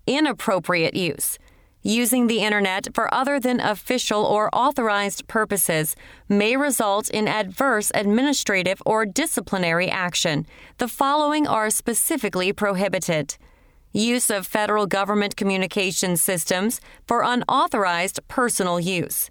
Inappropriate 0.06 0.94
use 0.94 1.36
Using 1.82 2.26
the 2.26 2.40
Internet 2.40 2.88
for 2.92 3.12
other 3.12 3.40
than 3.40 3.58
official 3.58 4.22
or 4.22 4.54
authorized 4.54 5.26
purposes 5.28 5.96
may 6.28 6.54
result 6.54 7.08
in 7.08 7.26
adverse 7.26 7.90
administrative 7.94 8.82
or 8.84 9.06
disciplinary 9.06 9.88
action. 9.88 10.46
The 10.76 10.88
following 10.88 11.46
are 11.46 11.70
specifically 11.70 12.52
prohibited 12.52 13.38
use 13.92 14.30
of 14.30 14.46
federal 14.46 14.86
government 14.86 15.36
communication 15.36 16.16
systems 16.16 16.80
for 17.06 17.22
unauthorized 17.22 18.20
personal 18.28 18.78
use 18.78 19.30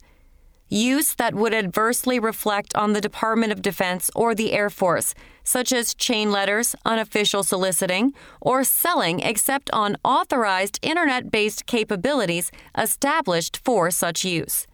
use 0.70 1.16
that 1.16 1.34
would 1.34 1.54
adversely 1.54 2.20
reflect 2.20 2.76
on 2.76 2.94
the 2.94 3.02
Department 3.02 3.52
of 3.52 3.62
Defense 3.62 4.10
or 4.16 4.34
the 4.34 4.54
Air 4.54 4.70
Force, 4.70 5.14
such 5.44 5.74
as 5.74 5.96
chain 5.96 6.32
letters, 6.32 6.76
unofficial 6.86 7.44
soliciting, 7.44 8.14
or 8.40 8.64
selling 8.64 9.20
except 9.20 9.70
on 9.72 9.98
authorized 10.04 10.80
internet 10.82 11.32
based 11.32 11.66
capabilities 11.66 12.52
established 12.78 13.60
for 13.64 13.90
such 13.90 14.24
use. 14.24 14.68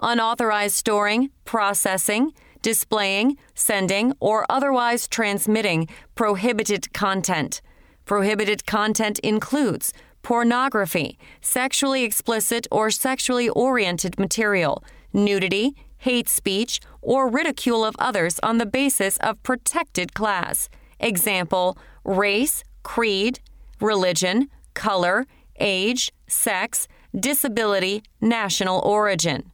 Unauthorized 0.00 0.74
storing, 0.74 1.30
processing, 1.44 2.32
displaying, 2.62 3.36
sending, 3.54 4.12
or 4.20 4.44
otherwise 4.50 5.06
transmitting 5.06 5.88
prohibited 6.14 6.92
content. 6.92 7.60
Prohibited 8.04 8.66
content 8.66 9.18
includes 9.20 9.92
pornography, 10.22 11.18
sexually 11.40 12.02
explicit 12.02 12.66
or 12.70 12.90
sexually 12.90 13.48
oriented 13.50 14.18
material 14.18 14.82
nudity, 15.12 15.74
hate 15.98 16.28
speech, 16.28 16.80
or 17.02 17.28
ridicule 17.28 17.84
of 17.84 17.96
others 17.98 18.38
on 18.42 18.58
the 18.58 18.66
basis 18.66 19.16
of 19.18 19.42
protected 19.42 20.14
class. 20.14 20.68
Example 21.00 21.76
race, 22.04 22.64
creed, 22.82 23.40
religion, 23.80 24.48
color, 24.74 25.26
age, 25.60 26.12
sex, 26.26 26.88
disability, 27.18 28.02
national 28.20 28.80
origin. 28.80 29.50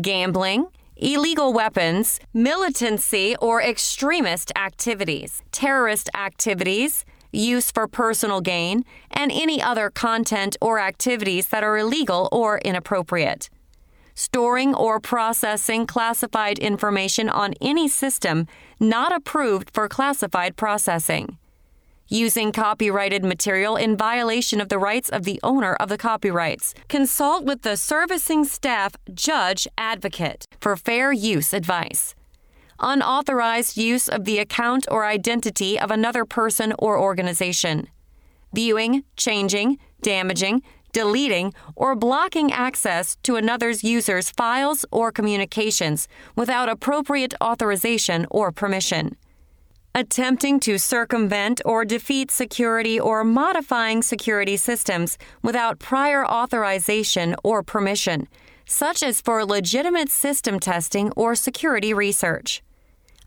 Gambling, 0.00 0.66
illegal 0.96 1.52
weapons, 1.52 2.20
militancy 2.32 3.36
or 3.40 3.62
extremist 3.62 4.52
activities, 4.56 5.42
terrorist 5.52 6.08
activities, 6.14 7.04
use 7.32 7.70
for 7.70 7.86
personal 7.86 8.40
gain, 8.40 8.84
and 9.10 9.30
any 9.30 9.62
other 9.62 9.88
content 9.90 10.56
or 10.60 10.80
activities 10.80 11.48
that 11.48 11.62
are 11.62 11.78
illegal 11.78 12.28
or 12.32 12.58
inappropriate 12.58 13.48
storing 14.14 14.74
or 14.74 15.00
processing 15.00 15.86
classified 15.86 16.58
information 16.58 17.28
on 17.28 17.54
any 17.60 17.88
system 17.88 18.46
not 18.78 19.14
approved 19.14 19.70
for 19.70 19.88
classified 19.88 20.56
processing, 20.56 21.38
using 22.08 22.52
copyrighted 22.52 23.24
material 23.24 23.76
in 23.76 23.96
violation 23.96 24.60
of 24.60 24.68
the 24.68 24.78
rights 24.78 25.08
of 25.08 25.24
the 25.24 25.38
owner 25.42 25.74
of 25.74 25.88
the 25.88 25.98
copyrights. 25.98 26.74
Consult 26.88 27.44
with 27.44 27.62
the 27.62 27.76
servicing 27.76 28.44
staff 28.44 28.96
judge 29.14 29.68
advocate 29.78 30.46
for 30.60 30.76
fair 30.76 31.12
use 31.12 31.52
advice. 31.52 32.14
Unauthorized 32.80 33.76
use 33.76 34.08
of 34.08 34.24
the 34.24 34.38
account 34.38 34.86
or 34.90 35.04
identity 35.04 35.78
of 35.78 35.90
another 35.90 36.24
person 36.24 36.72
or 36.78 36.98
organization. 36.98 37.86
Viewing, 38.54 39.04
changing, 39.16 39.78
damaging, 40.00 40.62
deleting, 40.92 41.52
or 41.76 41.94
blocking 41.94 42.52
access 42.52 43.16
to 43.22 43.36
another's 43.36 43.84
user's 43.84 44.30
files 44.30 44.84
or 44.90 45.12
communications 45.12 46.08
without 46.36 46.68
appropriate 46.68 47.34
authorization 47.42 48.26
or 48.30 48.52
permission. 48.52 49.16
Attempting 49.94 50.60
to 50.60 50.78
circumvent 50.78 51.60
or 51.64 51.84
defeat 51.84 52.30
security 52.30 52.98
or 52.98 53.24
modifying 53.24 54.02
security 54.02 54.56
systems 54.56 55.18
without 55.42 55.78
prior 55.78 56.24
authorization 56.24 57.34
or 57.42 57.62
permission, 57.62 58.28
such 58.66 59.02
as 59.02 59.20
for 59.20 59.44
legitimate 59.44 60.08
system 60.08 60.60
testing 60.60 61.10
or 61.16 61.34
security 61.34 61.92
research 61.92 62.62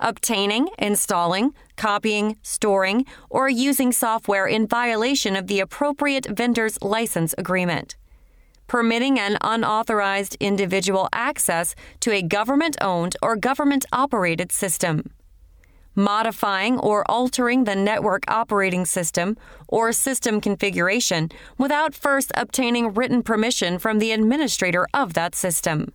obtaining, 0.03 0.67
installing, 0.77 1.53
copying, 1.77 2.37
storing, 2.43 3.05
or 3.29 3.49
using 3.49 3.91
software 3.91 4.45
in 4.45 4.67
violation 4.67 5.35
of 5.35 5.47
the 5.47 5.59
appropriate 5.59 6.27
vendor's 6.27 6.79
license 6.83 7.33
agreement. 7.37 7.95
Permitting 8.67 9.19
an 9.19 9.37
unauthorized 9.41 10.37
individual 10.39 11.09
access 11.11 11.73
to 12.01 12.11
a 12.11 12.21
government 12.21 12.77
owned 12.81 13.15
or 13.21 13.35
government 13.35 13.85
operated 13.91 14.51
system. 14.51 15.09
Modifying 15.95 16.79
or 16.79 17.09
altering 17.09 17.63
the 17.63 17.75
network 17.75 18.23
operating 18.27 18.85
system 18.85 19.37
or 19.67 19.91
system 19.91 20.41
configuration 20.41 21.29
without 21.57 21.93
first 21.93 22.31
obtaining 22.35 22.93
written 22.93 23.23
permission 23.23 23.79
from 23.79 23.99
the 23.99 24.11
administrator 24.11 24.87
of 24.93 25.13
that 25.13 25.35
system 25.35 25.93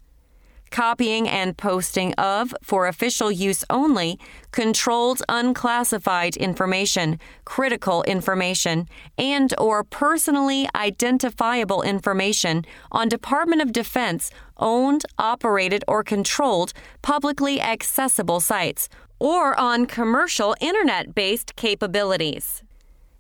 copying 0.71 1.29
and 1.29 1.57
posting 1.57 2.14
of, 2.14 2.55
for 2.62 2.87
official 2.87 3.31
use 3.31 3.64
only, 3.71 4.19
controlled 4.53 5.23
unclassified 5.29 6.37
information, 6.37 7.19
critical 7.45 8.03
information, 8.05 8.89
and 9.16 9.55
or 9.59 9.85
personally 9.85 10.69
identifiable 10.75 11.83
information 11.83 12.64
on 12.93 13.09
Department 13.09 13.62
of 13.62 13.73
Defense 13.73 14.31
owned, 14.57 15.05
operated, 15.19 15.85
or 15.89 16.03
controlled 16.03 16.73
publicly 17.03 17.61
accessible 17.61 18.41
sites 18.41 18.89
or 19.19 19.59
on 19.59 19.87
commercial 19.87 20.55
internet-based 20.61 21.57
capabilities 21.57 22.62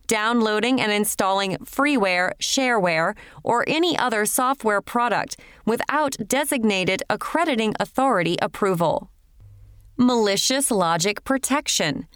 downloading 0.08 0.80
and 0.80 0.90
installing 0.90 1.56
freeware, 1.58 2.32
shareware, 2.40 3.14
or 3.44 3.64
any 3.68 3.96
other 3.96 4.26
software 4.26 4.82
product 4.82 5.36
without 5.64 6.16
designated 6.26 7.02
accrediting 7.08 7.74
authority 7.78 8.36
approval. 8.42 9.10
Malicious 9.96 10.70
logic 10.72 11.22
protection. 11.22 12.08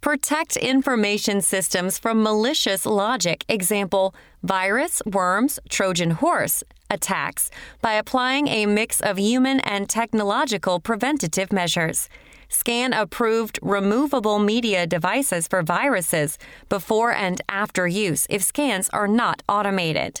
Protect 0.00 0.56
information 0.56 1.42
systems 1.42 1.98
from 1.98 2.22
malicious 2.22 2.86
logic, 2.86 3.44
example, 3.48 4.14
virus, 4.42 5.02
worms, 5.04 5.58
Trojan 5.68 6.12
horse 6.12 6.64
attacks, 6.88 7.50
by 7.82 7.92
applying 7.94 8.48
a 8.48 8.64
mix 8.64 9.00
of 9.00 9.18
human 9.18 9.60
and 9.60 9.90
technological 9.90 10.80
preventative 10.80 11.52
measures 11.52 12.08
scan 12.50 12.92
approved 12.92 13.58
removable 13.62 14.38
media 14.38 14.86
devices 14.86 15.48
for 15.48 15.62
viruses 15.62 16.36
before 16.68 17.12
and 17.14 17.40
after 17.48 17.86
use 17.86 18.26
if 18.28 18.42
scans 18.42 18.90
are 18.90 19.08
not 19.08 19.42
automated. 19.48 20.20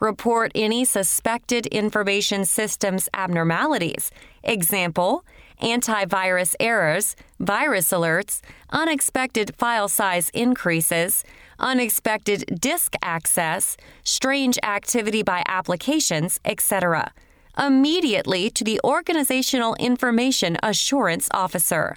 Report 0.00 0.50
any 0.54 0.84
suspected 0.84 1.66
information 1.66 2.44
systems 2.44 3.08
abnormalities. 3.14 4.10
Example, 4.42 5.24
antivirus 5.62 6.54
errors, 6.58 7.14
virus 7.38 7.90
alerts, 7.92 8.40
unexpected 8.70 9.54
file 9.56 9.88
size 9.88 10.30
increases, 10.30 11.24
unexpected 11.58 12.44
disk 12.60 12.94
access, 13.00 13.76
strange 14.02 14.58
activity 14.64 15.22
by 15.22 15.42
applications, 15.46 16.40
etc 16.44 17.12
immediately 17.58 18.50
to 18.50 18.64
the 18.64 18.80
Organizational 18.84 19.74
Information 19.76 20.56
Assurance 20.62 21.28
Officer. 21.32 21.96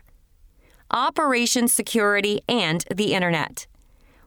Operation 0.91 1.67
Security 1.67 2.41
and 2.47 2.85
the 2.93 3.13
Internet. 3.13 3.67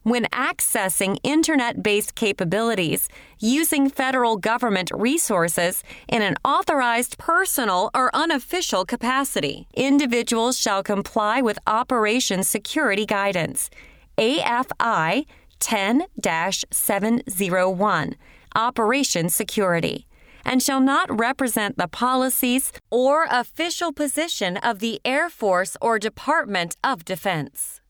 When 0.04 0.24
accessing 0.26 1.18
internet 1.22 1.82
based 1.82 2.16
capabilities 2.16 3.08
using 3.38 3.88
federal 3.88 4.36
government 4.36 4.90
resources 4.92 5.84
in 6.08 6.22
an 6.22 6.36
authorized 6.44 7.18
personal 7.18 7.90
or 7.94 8.14
unofficial 8.14 8.84
capacity, 8.84 9.68
individuals 9.74 10.58
shall 10.58 10.82
comply 10.82 11.40
with 11.40 11.58
Operation 11.68 12.42
Security 12.42 13.06
Guidance, 13.06 13.70
AFI 14.18 15.26
10 15.60 16.02
701, 16.20 18.16
Operation 18.56 19.28
Security 19.28 20.06
and 20.44 20.62
shall 20.62 20.80
not 20.80 21.08
represent 21.18 21.78
the 21.78 21.88
policies 21.88 22.72
or 22.90 23.26
official 23.30 23.92
position 23.92 24.56
of 24.58 24.78
the 24.78 25.00
Air 25.04 25.28
Force 25.28 25.76
or 25.80 25.98
Department 25.98 26.76
of 26.84 27.04
Defense. 27.04 27.80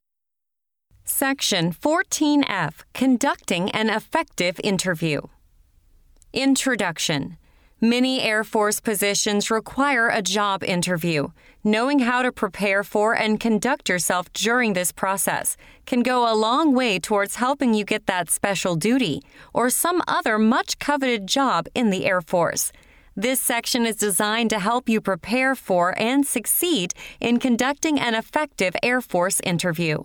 Section 1.04 1.72
14F 1.72 2.84
Conducting 2.94 3.70
an 3.72 3.90
Effective 3.90 4.60
Interview. 4.62 5.22
Introduction 6.32 7.36
Many 7.84 8.22
Air 8.22 8.44
Force 8.44 8.78
positions 8.78 9.50
require 9.50 10.08
a 10.08 10.22
job 10.22 10.62
interview. 10.62 11.30
Knowing 11.64 11.98
how 11.98 12.22
to 12.22 12.30
prepare 12.30 12.84
for 12.84 13.12
and 13.12 13.40
conduct 13.40 13.88
yourself 13.88 14.32
during 14.32 14.74
this 14.74 14.92
process 14.92 15.56
can 15.84 16.04
go 16.04 16.32
a 16.32 16.38
long 16.38 16.76
way 16.76 17.00
towards 17.00 17.34
helping 17.34 17.74
you 17.74 17.84
get 17.84 18.06
that 18.06 18.30
special 18.30 18.76
duty 18.76 19.20
or 19.52 19.68
some 19.68 20.00
other 20.06 20.38
much 20.38 20.78
coveted 20.78 21.26
job 21.26 21.66
in 21.74 21.90
the 21.90 22.06
Air 22.06 22.20
Force. 22.20 22.70
This 23.16 23.40
section 23.40 23.84
is 23.84 23.96
designed 23.96 24.50
to 24.50 24.60
help 24.60 24.88
you 24.88 25.00
prepare 25.00 25.56
for 25.56 25.92
and 26.00 26.24
succeed 26.24 26.94
in 27.18 27.40
conducting 27.40 27.98
an 27.98 28.14
effective 28.14 28.76
Air 28.80 29.00
Force 29.00 29.40
interview. 29.40 30.04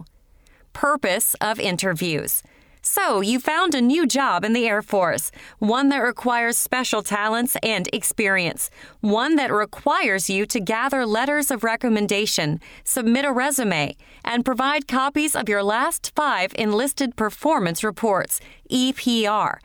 Purpose 0.74 1.36
of 1.41 1.60
interviews 1.60 2.41
So, 2.89 3.19
you 3.19 3.41
found 3.41 3.76
a 3.76 3.81
new 3.81 4.07
job 4.07 4.45
in 4.45 4.53
the 4.53 4.65
Air 4.65 4.81
Force, 4.81 5.30
one 5.59 5.89
that 5.89 5.97
requires 5.97 6.57
special 6.57 7.03
talents 7.03 7.57
and 7.61 7.89
experience, 7.91 8.69
one 9.01 9.35
that 9.35 9.51
requires 9.51 10.30
you 10.30 10.45
to 10.45 10.61
gather 10.61 11.05
letters 11.05 11.51
of 11.51 11.65
recommendation, 11.65 12.61
submit 12.85 13.26
a 13.26 13.31
resume, 13.34 13.97
and 14.23 14.45
provide 14.45 14.88
copies 14.88 15.35
of 15.35 15.49
your 15.49 15.64
last 15.64 16.14
five 16.15 16.53
enlisted 16.55 17.18
performance 17.18 17.84
reports, 17.84 18.39
EPR, 18.72 19.57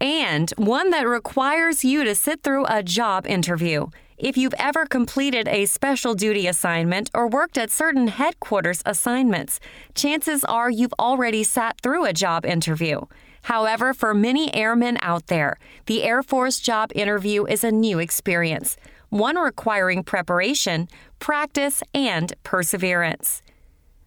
and 0.00 0.50
one 0.56 0.90
that 0.90 1.06
requires 1.06 1.84
you 1.84 2.02
to 2.02 2.16
sit 2.16 2.42
through 2.42 2.66
a 2.66 2.82
job 2.82 3.28
interview. 3.28 3.86
If 4.18 4.38
you've 4.38 4.54
ever 4.58 4.86
completed 4.86 5.46
a 5.46 5.66
special 5.66 6.14
duty 6.14 6.46
assignment 6.46 7.10
or 7.12 7.28
worked 7.28 7.58
at 7.58 7.70
certain 7.70 8.08
headquarters 8.08 8.82
assignments, 8.86 9.60
chances 9.94 10.42
are 10.44 10.70
you've 10.70 10.94
already 10.98 11.44
sat 11.44 11.78
through 11.82 12.06
a 12.06 12.14
job 12.14 12.46
interview. 12.46 13.02
However, 13.42 13.92
for 13.92 14.14
many 14.14 14.52
airmen 14.54 14.96
out 15.02 15.26
there, 15.26 15.58
the 15.84 16.02
Air 16.02 16.22
Force 16.22 16.60
job 16.60 16.92
interview 16.94 17.44
is 17.44 17.62
a 17.62 17.70
new 17.70 17.98
experience, 17.98 18.78
one 19.10 19.36
requiring 19.36 20.02
preparation, 20.02 20.88
practice, 21.18 21.82
and 21.92 22.32
perseverance. 22.42 23.42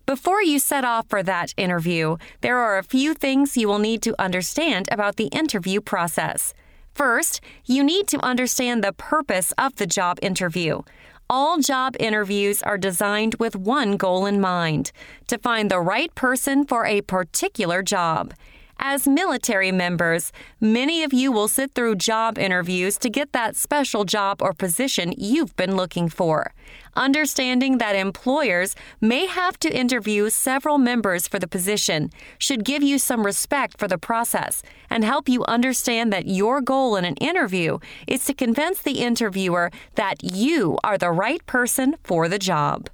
Before 0.07 0.41
you 0.41 0.57
set 0.57 0.83
off 0.83 1.07
for 1.07 1.21
that 1.21 1.53
interview, 1.55 2.17
there 2.41 2.57
are 2.57 2.79
a 2.79 2.83
few 2.83 3.13
things 3.13 3.55
you 3.55 3.67
will 3.67 3.77
need 3.77 4.01
to 4.01 4.19
understand 4.19 4.89
about 4.91 5.17
the 5.17 5.27
interview 5.27 5.81
process. 5.81 6.55
First, 6.99 7.39
you 7.65 7.81
need 7.81 8.09
to 8.09 8.21
understand 8.25 8.83
the 8.83 8.91
purpose 8.91 9.53
of 9.57 9.73
the 9.77 9.87
job 9.87 10.19
interview. 10.21 10.81
All 11.29 11.59
job 11.59 11.95
interviews 11.97 12.61
are 12.61 12.77
designed 12.77 13.35
with 13.39 13.55
one 13.55 13.95
goal 13.95 14.25
in 14.25 14.41
mind 14.41 14.91
to 15.27 15.37
find 15.37 15.71
the 15.71 15.79
right 15.79 16.13
person 16.13 16.65
for 16.65 16.85
a 16.85 16.99
particular 16.99 17.81
job. 17.81 18.33
As 18.81 19.05
military 19.05 19.73
members, 19.73 20.31
many 20.61 21.03
of 21.03 21.11
you 21.11 21.33
will 21.33 21.49
sit 21.49 21.73
through 21.73 21.95
job 21.95 22.37
interviews 22.37 22.97
to 22.99 23.09
get 23.09 23.33
that 23.33 23.57
special 23.57 24.05
job 24.05 24.41
or 24.41 24.53
position 24.53 25.13
you've 25.17 25.53
been 25.57 25.75
looking 25.75 26.07
for. 26.07 26.53
Understanding 26.95 27.79
that 27.79 27.97
employers 27.97 28.75
may 29.01 29.25
have 29.25 29.59
to 29.59 29.77
interview 29.77 30.29
several 30.29 30.77
members 30.77 31.27
for 31.27 31.39
the 31.39 31.47
position 31.47 32.09
should 32.37 32.63
give 32.63 32.81
you 32.81 32.97
some 32.97 33.25
respect 33.25 33.77
for 33.77 33.89
the 33.89 33.97
process 33.97 34.63
and 34.89 35.03
help 35.03 35.27
you 35.27 35.43
understand 35.43 36.13
that 36.13 36.27
your 36.27 36.61
goal 36.61 36.95
in 36.95 37.03
an 37.03 37.15
interview 37.15 37.79
is 38.07 38.23
to 38.25 38.33
convince 38.33 38.81
the 38.81 39.01
interviewer 39.01 39.71
that 39.95 40.23
you 40.23 40.77
are 40.85 40.97
the 40.97 41.11
right 41.11 41.45
person 41.45 41.95
for 42.01 42.29
the 42.29 42.39
job. 42.39 42.89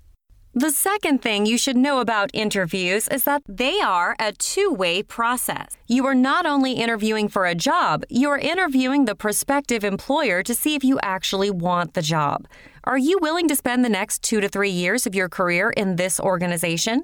The 0.58 0.72
second 0.72 1.22
thing 1.22 1.46
you 1.46 1.58
should 1.58 1.76
know 1.76 2.00
about 2.00 2.32
interviews 2.34 3.10
is 3.10 3.26
that 3.26 3.42
they 3.46 3.82
are 3.82 4.16
a 4.18 4.32
two 4.32 4.72
way 4.72 5.04
process. 5.04 5.76
You 5.86 6.06
are 6.06 6.16
not 6.16 6.46
only 6.46 6.72
interviewing 6.72 7.28
for 7.28 7.46
a 7.46 7.54
job, 7.54 8.06
you 8.08 8.30
are 8.30 8.38
interviewing 8.38 9.04
the 9.04 9.16
prospective 9.16 9.84
employer 9.84 10.44
to 10.44 10.56
see 10.56 10.74
if 10.74 10.82
you 10.82 10.98
actually 11.04 11.52
want 11.52 11.94
the 11.94 12.02
job. 12.02 12.48
Are 12.86 12.98
you 12.98 13.20
willing 13.22 13.50
to 13.50 13.56
spend 13.58 13.84
the 13.84 13.90
next 13.90 14.24
two 14.24 14.40
to 14.40 14.48
three 14.48 14.70
years 14.70 15.06
of 15.06 15.14
your 15.14 15.28
career 15.28 15.72
in 15.72 15.98
this 15.98 16.22
organization? 16.22 17.04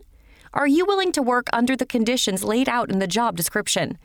Are 0.54 0.68
you 0.68 0.86
willing 0.86 1.12
to 1.12 1.22
work 1.22 1.48
under 1.52 1.76
the 1.76 1.86
conditions 1.86 2.46
laid 2.46 2.70
out 2.70 2.90
in 2.90 3.00
the 3.00 3.06
job 3.06 3.36
description? 3.36 3.98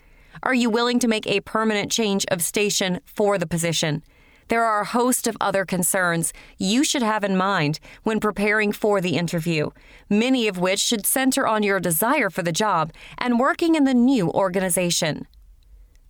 Are 0.42 0.54
you 0.54 0.70
willing 0.70 0.98
to 0.98 1.06
make 1.06 1.26
a 1.28 1.40
permanent 1.40 1.92
change 1.92 2.26
of 2.32 2.42
station 2.42 2.98
for 3.04 3.38
the 3.38 3.46
position? 3.46 4.02
There 4.48 4.64
are 4.64 4.82
a 4.82 4.86
host 4.86 5.26
of 5.26 5.36
other 5.40 5.64
concerns 5.64 6.32
you 6.56 6.84
should 6.84 7.02
have 7.02 7.24
in 7.24 7.36
mind 7.36 7.80
when 8.04 8.20
preparing 8.20 8.70
for 8.70 9.00
the 9.00 9.16
interview, 9.16 9.70
many 10.08 10.46
of 10.46 10.58
which 10.58 10.78
should 10.78 11.04
center 11.04 11.46
on 11.46 11.64
your 11.64 11.80
desire 11.80 12.30
for 12.30 12.42
the 12.42 12.52
job 12.52 12.92
and 13.18 13.40
working 13.40 13.74
in 13.74 13.84
the 13.84 13.94
new 13.94 14.30
organization. 14.30 15.26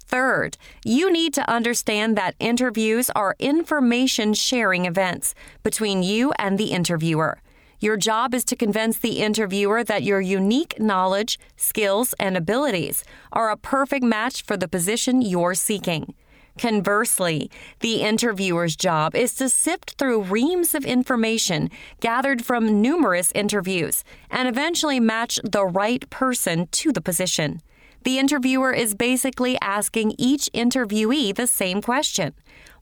Third, 0.06 0.56
you 0.84 1.10
need 1.10 1.34
to 1.34 1.50
understand 1.50 2.16
that 2.16 2.36
interviews 2.38 3.10
are 3.10 3.34
information 3.38 4.34
sharing 4.34 4.84
events 4.84 5.34
between 5.62 6.02
you 6.02 6.32
and 6.38 6.58
the 6.58 6.72
interviewer. 6.72 7.40
Your 7.80 7.96
job 7.96 8.32
is 8.32 8.44
to 8.44 8.56
convince 8.56 8.98
the 8.98 9.18
interviewer 9.20 9.82
that 9.84 10.02
your 10.02 10.20
unique 10.20 10.78
knowledge, 10.78 11.38
skills, 11.56 12.14
and 12.18 12.36
abilities 12.36 13.04
are 13.32 13.50
a 13.50 13.56
perfect 13.56 14.04
match 14.04 14.42
for 14.42 14.56
the 14.56 14.68
position 14.68 15.20
you're 15.22 15.54
seeking. 15.54 16.14
Conversely, 16.58 17.50
the 17.80 18.02
interviewer's 18.02 18.76
job 18.76 19.14
is 19.14 19.34
to 19.34 19.48
sift 19.48 19.96
through 19.98 20.22
reams 20.22 20.74
of 20.74 20.84
information 20.84 21.70
gathered 22.00 22.44
from 22.44 22.80
numerous 22.80 23.30
interviews 23.34 24.04
and 24.30 24.48
eventually 24.48 24.98
match 24.98 25.38
the 25.44 25.66
right 25.66 26.08
person 26.08 26.66
to 26.68 26.92
the 26.92 27.02
position. 27.02 27.60
The 28.04 28.18
interviewer 28.18 28.72
is 28.72 28.94
basically 28.94 29.58
asking 29.60 30.14
each 30.16 30.48
interviewee 30.54 31.34
the 31.34 31.46
same 31.46 31.82
question 31.82 32.32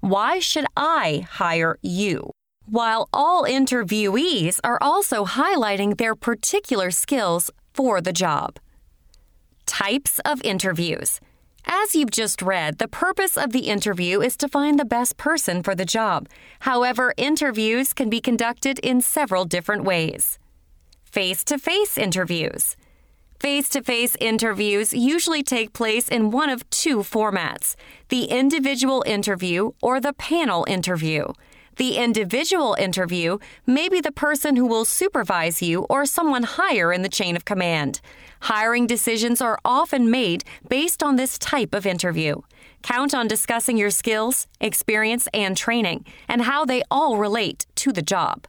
Why 0.00 0.38
should 0.38 0.66
I 0.76 1.26
hire 1.28 1.78
you? 1.82 2.30
While 2.66 3.08
all 3.12 3.44
interviewees 3.44 4.60
are 4.62 4.78
also 4.80 5.24
highlighting 5.24 5.98
their 5.98 6.14
particular 6.14 6.90
skills 6.90 7.50
for 7.72 8.00
the 8.00 8.12
job. 8.12 8.58
Types 9.66 10.20
of 10.24 10.40
interviews. 10.42 11.20
As 11.66 11.94
you've 11.94 12.10
just 12.10 12.42
read, 12.42 12.78
the 12.78 12.88
purpose 12.88 13.36
of 13.38 13.52
the 13.52 13.68
interview 13.70 14.20
is 14.20 14.36
to 14.38 14.48
find 14.48 14.78
the 14.78 14.84
best 14.84 15.16
person 15.16 15.62
for 15.62 15.74
the 15.74 15.84
job. 15.86 16.28
However, 16.60 17.14
interviews 17.16 17.94
can 17.94 18.10
be 18.10 18.20
conducted 18.20 18.78
in 18.80 19.00
several 19.00 19.46
different 19.46 19.84
ways. 19.84 20.38
Face 21.04 21.42
to 21.44 21.58
face 21.58 21.96
interviews. 21.96 22.76
Face 23.40 23.68
to 23.70 23.82
face 23.82 24.16
interviews 24.20 24.92
usually 24.92 25.42
take 25.42 25.72
place 25.72 26.08
in 26.08 26.30
one 26.30 26.50
of 26.50 26.68
two 26.70 26.98
formats 26.98 27.76
the 28.08 28.24
individual 28.24 29.02
interview 29.06 29.70
or 29.80 30.00
the 30.00 30.12
panel 30.12 30.64
interview. 30.68 31.26
The 31.76 31.96
individual 31.96 32.76
interview 32.78 33.38
may 33.66 33.88
be 33.88 34.00
the 34.00 34.12
person 34.12 34.54
who 34.56 34.66
will 34.66 34.84
supervise 34.84 35.60
you 35.60 35.86
or 35.90 36.06
someone 36.06 36.44
higher 36.44 36.92
in 36.92 37.02
the 37.02 37.08
chain 37.08 37.34
of 37.34 37.44
command. 37.44 38.00
Hiring 38.42 38.86
decisions 38.86 39.40
are 39.40 39.58
often 39.64 40.10
made 40.10 40.44
based 40.68 41.02
on 41.02 41.16
this 41.16 41.38
type 41.38 41.74
of 41.74 41.86
interview. 41.86 42.42
Count 42.82 43.14
on 43.14 43.26
discussing 43.26 43.76
your 43.76 43.90
skills, 43.90 44.46
experience, 44.60 45.26
and 45.34 45.56
training, 45.56 46.04
and 46.28 46.42
how 46.42 46.64
they 46.64 46.82
all 46.90 47.16
relate 47.16 47.66
to 47.76 47.92
the 47.92 48.02
job. 48.02 48.46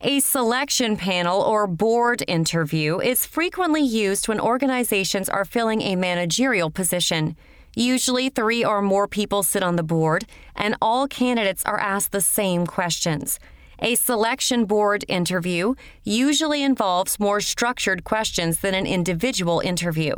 A 0.00 0.18
selection 0.18 0.96
panel 0.96 1.40
or 1.40 1.68
board 1.68 2.24
interview 2.26 2.98
is 2.98 3.24
frequently 3.24 3.82
used 3.82 4.26
when 4.26 4.40
organizations 4.40 5.28
are 5.28 5.44
filling 5.44 5.80
a 5.80 5.94
managerial 5.94 6.70
position. 6.70 7.36
Usually, 7.74 8.28
three 8.28 8.64
or 8.64 8.82
more 8.82 9.08
people 9.08 9.42
sit 9.42 9.62
on 9.62 9.76
the 9.76 9.82
board, 9.82 10.24
and 10.54 10.76
all 10.82 11.08
candidates 11.08 11.64
are 11.64 11.80
asked 11.80 12.12
the 12.12 12.20
same 12.20 12.66
questions. 12.66 13.38
A 13.78 13.94
selection 13.96 14.64
board 14.64 15.04
interview 15.08 15.74
usually 16.04 16.62
involves 16.62 17.18
more 17.18 17.40
structured 17.40 18.04
questions 18.04 18.60
than 18.60 18.74
an 18.74 18.86
individual 18.86 19.60
interview. 19.60 20.14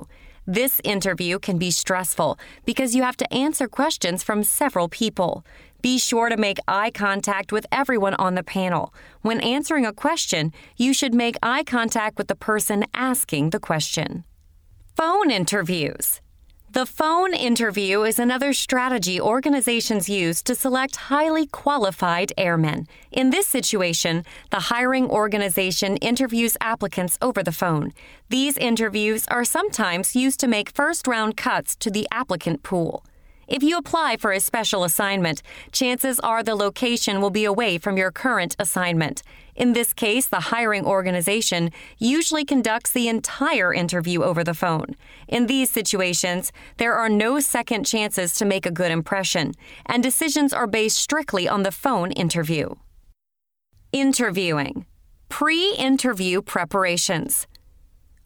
This 0.46 0.80
interview 0.84 1.38
can 1.38 1.56
be 1.56 1.70
stressful 1.70 2.38
because 2.66 2.94
you 2.94 3.02
have 3.02 3.16
to 3.16 3.32
answer 3.32 3.66
questions 3.66 4.22
from 4.22 4.44
several 4.44 4.90
people. 4.90 5.46
Be 5.80 5.96
sure 5.96 6.28
to 6.28 6.36
make 6.36 6.58
eye 6.68 6.90
contact 6.90 7.52
with 7.52 7.66
everyone 7.72 8.14
on 8.14 8.34
the 8.34 8.42
panel. 8.42 8.92
When 9.22 9.40
answering 9.40 9.86
a 9.86 9.92
question, 9.92 10.52
you 10.76 10.92
should 10.92 11.14
make 11.14 11.36
eye 11.42 11.64
contact 11.64 12.18
with 12.18 12.28
the 12.28 12.34
person 12.34 12.84
asking 12.92 13.50
the 13.50 13.60
question. 13.60 14.24
Phone 14.96 15.30
interviews. 15.30 16.20
The 16.74 16.86
phone 16.86 17.34
interview 17.34 18.02
is 18.02 18.18
another 18.18 18.52
strategy 18.52 19.20
organizations 19.20 20.08
use 20.08 20.42
to 20.42 20.56
select 20.56 20.96
highly 20.96 21.46
qualified 21.46 22.32
airmen. 22.36 22.88
In 23.12 23.30
this 23.30 23.46
situation, 23.46 24.24
the 24.50 24.58
hiring 24.58 25.08
organization 25.08 25.96
interviews 25.98 26.56
applicants 26.60 27.16
over 27.22 27.44
the 27.44 27.52
phone. 27.52 27.92
These 28.28 28.56
interviews 28.56 29.24
are 29.28 29.44
sometimes 29.44 30.16
used 30.16 30.40
to 30.40 30.48
make 30.48 30.74
first 30.74 31.06
round 31.06 31.36
cuts 31.36 31.76
to 31.76 31.92
the 31.92 32.08
applicant 32.10 32.64
pool. 32.64 33.04
If 33.46 33.62
you 33.62 33.78
apply 33.78 34.16
for 34.16 34.32
a 34.32 34.40
special 34.40 34.82
assignment, 34.82 35.42
chances 35.70 36.18
are 36.18 36.42
the 36.42 36.56
location 36.56 37.20
will 37.20 37.30
be 37.30 37.44
away 37.44 37.78
from 37.78 37.96
your 37.96 38.10
current 38.10 38.56
assignment. 38.58 39.22
In 39.56 39.72
this 39.72 39.92
case, 39.92 40.26
the 40.26 40.40
hiring 40.40 40.84
organization 40.84 41.70
usually 41.98 42.44
conducts 42.44 42.90
the 42.90 43.08
entire 43.08 43.72
interview 43.72 44.22
over 44.22 44.42
the 44.42 44.54
phone. 44.54 44.96
In 45.28 45.46
these 45.46 45.70
situations, 45.70 46.52
there 46.76 46.94
are 46.94 47.08
no 47.08 47.40
second 47.40 47.84
chances 47.84 48.34
to 48.34 48.44
make 48.44 48.66
a 48.66 48.70
good 48.70 48.90
impression, 48.90 49.52
and 49.86 50.02
decisions 50.02 50.52
are 50.52 50.66
based 50.66 50.96
strictly 50.96 51.48
on 51.48 51.62
the 51.62 51.70
phone 51.70 52.10
interview. 52.12 52.74
Interviewing 53.92 54.86
Pre 55.28 55.74
interview 55.76 56.42
preparations. 56.42 57.46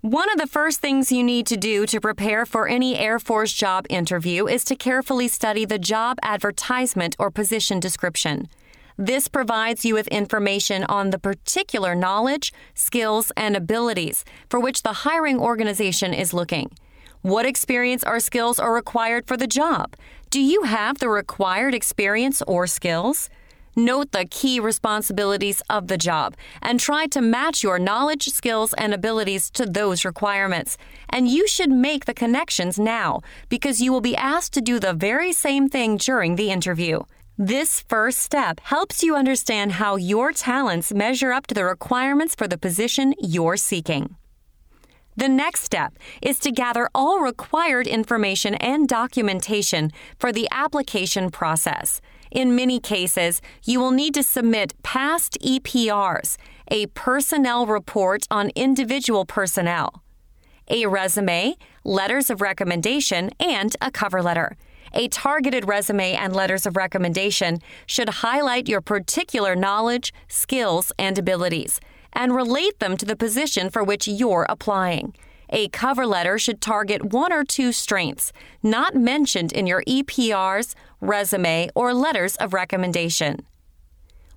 One 0.01 0.31
of 0.31 0.39
the 0.39 0.47
first 0.47 0.81
things 0.81 1.11
you 1.11 1.25
need 1.25 1.47
to 1.49 1.57
do 1.57 1.85
to 1.87 2.01
prepare 2.01 2.47
for 2.47 2.69
any 2.69 2.97
Air 2.97 3.19
Force 3.19 3.53
job 3.53 3.85
interview 3.91 4.47
is 4.47 4.65
to 4.65 4.77
carefully 4.77 5.27
study 5.27 5.65
the 5.65 5.79
job 5.79 6.19
advertisement 6.23 7.17
or 7.19 7.31
position 7.31 7.81
description. 7.81 8.49
This 9.01 9.29
provides 9.29 9.85
you 9.85 9.95
with 9.95 10.09
information 10.09 10.83
on 10.83 11.11
the 11.11 11.21
particular 11.21 11.95
knowledge, 11.95 12.53
skills, 12.75 13.31
and 13.37 13.55
abilities 13.55 14.25
for 14.51 14.59
which 14.59 14.83
the 14.83 15.05
hiring 15.05 15.39
organization 15.39 16.13
is 16.13 16.35
looking. 16.35 16.73
What 17.23 17.47
experience 17.47 18.03
or 18.05 18.19
skills 18.19 18.59
are 18.59 18.75
required 18.75 19.29
for 19.29 19.37
the 19.37 19.47
job? 19.47 19.95
Do 20.31 20.41
you 20.41 20.65
have 20.65 20.99
the 20.99 21.09
required 21.09 21.75
experience 21.75 22.43
or 22.43 22.67
skills? 22.67 23.31
Note 23.77 24.11
the 24.11 24.25
key 24.25 24.59
responsibilities 24.59 25.63
of 25.71 25.87
the 25.87 25.97
job 25.97 26.35
and 26.61 26.81
try 26.81 27.07
to 27.07 27.21
match 27.21 27.63
your 27.63 27.79
knowledge, 27.79 28.25
skills, 28.31 28.73
and 28.73 28.93
abilities 28.93 29.49
to 29.51 29.65
those 29.65 30.05
requirements. 30.05 30.77
And 31.09 31.29
you 31.29 31.47
should 31.47 31.71
make 31.71 32.07
the 32.07 32.15
connections 32.15 32.81
now 32.81 33.21
because 33.49 33.81
you 33.81 33.93
will 33.93 34.01
be 34.01 34.17
asked 34.17 34.55
to 34.55 34.61
do 34.61 34.81
the 34.81 34.93
very 34.93 35.33
same 35.33 35.69
thing 35.69 35.99
during 35.99 36.35
the 36.35 36.51
interview. 36.51 37.03
This 37.41 37.85
first 37.89 38.19
step 38.19 38.59
helps 38.65 39.05
you 39.05 39.15
understand 39.15 39.71
how 39.71 39.95
your 39.95 40.33
talents 40.33 40.93
measure 40.93 41.31
up 41.31 41.47
to 41.47 41.55
the 41.55 41.65
requirements 41.65 42.35
for 42.35 42.49
the 42.49 42.59
position 42.59 43.15
you're 43.21 43.57
seeking. 43.57 44.17
The 45.17 45.29
next 45.29 45.63
step 45.63 45.97
is 46.21 46.41
to 46.41 46.51
gather 46.51 46.89
all 46.97 47.21
required 47.21 47.87
information 47.87 48.57
and 48.57 48.89
documentation 48.89 49.93
for 50.19 50.33
the 50.33 50.49
application 50.51 51.31
process. 51.31 52.01
In 52.33 52.57
many 52.57 52.81
cases, 52.81 53.41
you 53.63 53.79
will 53.79 53.93
need 53.93 54.15
to 54.15 54.25
submit 54.25 54.75
past 54.83 55.39
EPRs, 55.41 56.39
a 56.73 56.87
personnel 56.87 57.67
report 57.67 58.27
on 58.33 58.51
individual 58.57 59.25
personnel, 59.25 60.03
a 60.67 60.87
resume, 60.87 61.55
letters 61.85 62.31
of 62.31 62.41
recommendation, 62.41 63.31
and 63.39 63.77
a 63.81 63.93
cover 63.93 64.25
letter. 64.25 64.57
A 64.93 65.09
targeted 65.09 65.69
resume 65.69 66.15
and 66.15 66.35
letters 66.35 66.67
of 66.67 66.77
recommendation 66.77 67.59
should 67.87 68.09
highlight 68.09 68.69
your 68.69 68.81
particular 68.81 69.55
knowledge, 69.55 70.13
skills, 70.29 70.93
and 70.99 71.19
abilities 71.19 71.81
and 72.13 72.35
relate 72.35 72.79
them 72.81 72.97
to 72.97 73.07
the 73.07 73.17
position 73.17 73.71
for 73.71 73.85
which 73.85 74.09
you're 74.09 74.47
applying. 74.49 75.15
A 75.51 75.69
cover 75.69 76.07
letter 76.07 76.39
should 76.39 76.61
target 76.61 77.13
one 77.13 77.33
or 77.33 77.45
two 77.45 77.73
strengths 77.73 78.33
not 78.63 78.95
mentioned 78.95 79.53
in 79.53 79.67
your 79.67 79.83
EPRs, 79.85 80.75
resume, 81.01 81.71
or 81.75 81.95
letters 81.95 82.37
of 82.37 82.53
recommendation. 82.53 83.41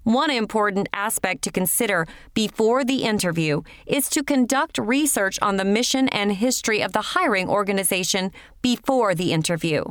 One 0.04 0.32
important 0.32 0.90
aspect 0.94 1.44
to 1.44 1.52
consider 1.52 2.08
before 2.34 2.84
the 2.84 3.04
interview 3.04 3.62
is 3.86 4.10
to 4.10 4.24
conduct 4.24 4.80
research 4.80 5.38
on 5.42 5.58
the 5.58 5.66
mission 5.66 6.08
and 6.10 6.32
history 6.32 6.82
of 6.82 6.94
the 6.94 7.02
hiring 7.02 7.48
organization 7.48 8.32
before 8.62 9.14
the 9.14 9.32
interview. 9.32 9.84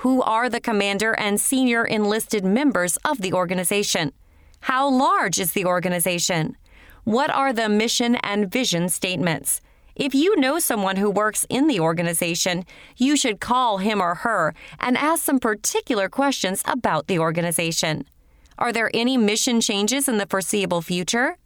Who 0.00 0.20
are 0.22 0.50
the 0.50 0.60
commander 0.60 1.14
and 1.18 1.40
senior 1.40 1.84
enlisted 1.84 2.44
members 2.44 2.98
of 2.98 3.22
the 3.22 3.32
organization? 3.32 4.12
How 4.60 4.88
large 4.88 5.38
is 5.38 5.52
the 5.52 5.64
organization? 5.64 6.56
What 7.04 7.30
are 7.30 7.52
the 7.52 7.68
mission 7.68 8.16
and 8.16 8.50
vision 8.50 8.90
statements? 8.90 9.62
If 9.94 10.14
you 10.14 10.38
know 10.38 10.58
someone 10.58 10.96
who 10.96 11.10
works 11.10 11.46
in 11.48 11.66
the 11.66 11.80
organization, 11.80 12.66
you 12.98 13.16
should 13.16 13.40
call 13.40 13.78
him 13.78 14.02
or 14.02 14.16
her 14.16 14.54
and 14.78 14.98
ask 14.98 15.24
some 15.24 15.40
particular 15.40 16.10
questions 16.10 16.62
about 16.66 17.06
the 17.06 17.18
organization. 17.18 18.04
Are 18.58 18.72
there 18.72 18.90
any 18.92 19.16
mission 19.16 19.62
changes 19.62 20.08
in 20.08 20.18
the 20.18 20.26
foreseeable 20.26 20.82
future? 20.82 21.38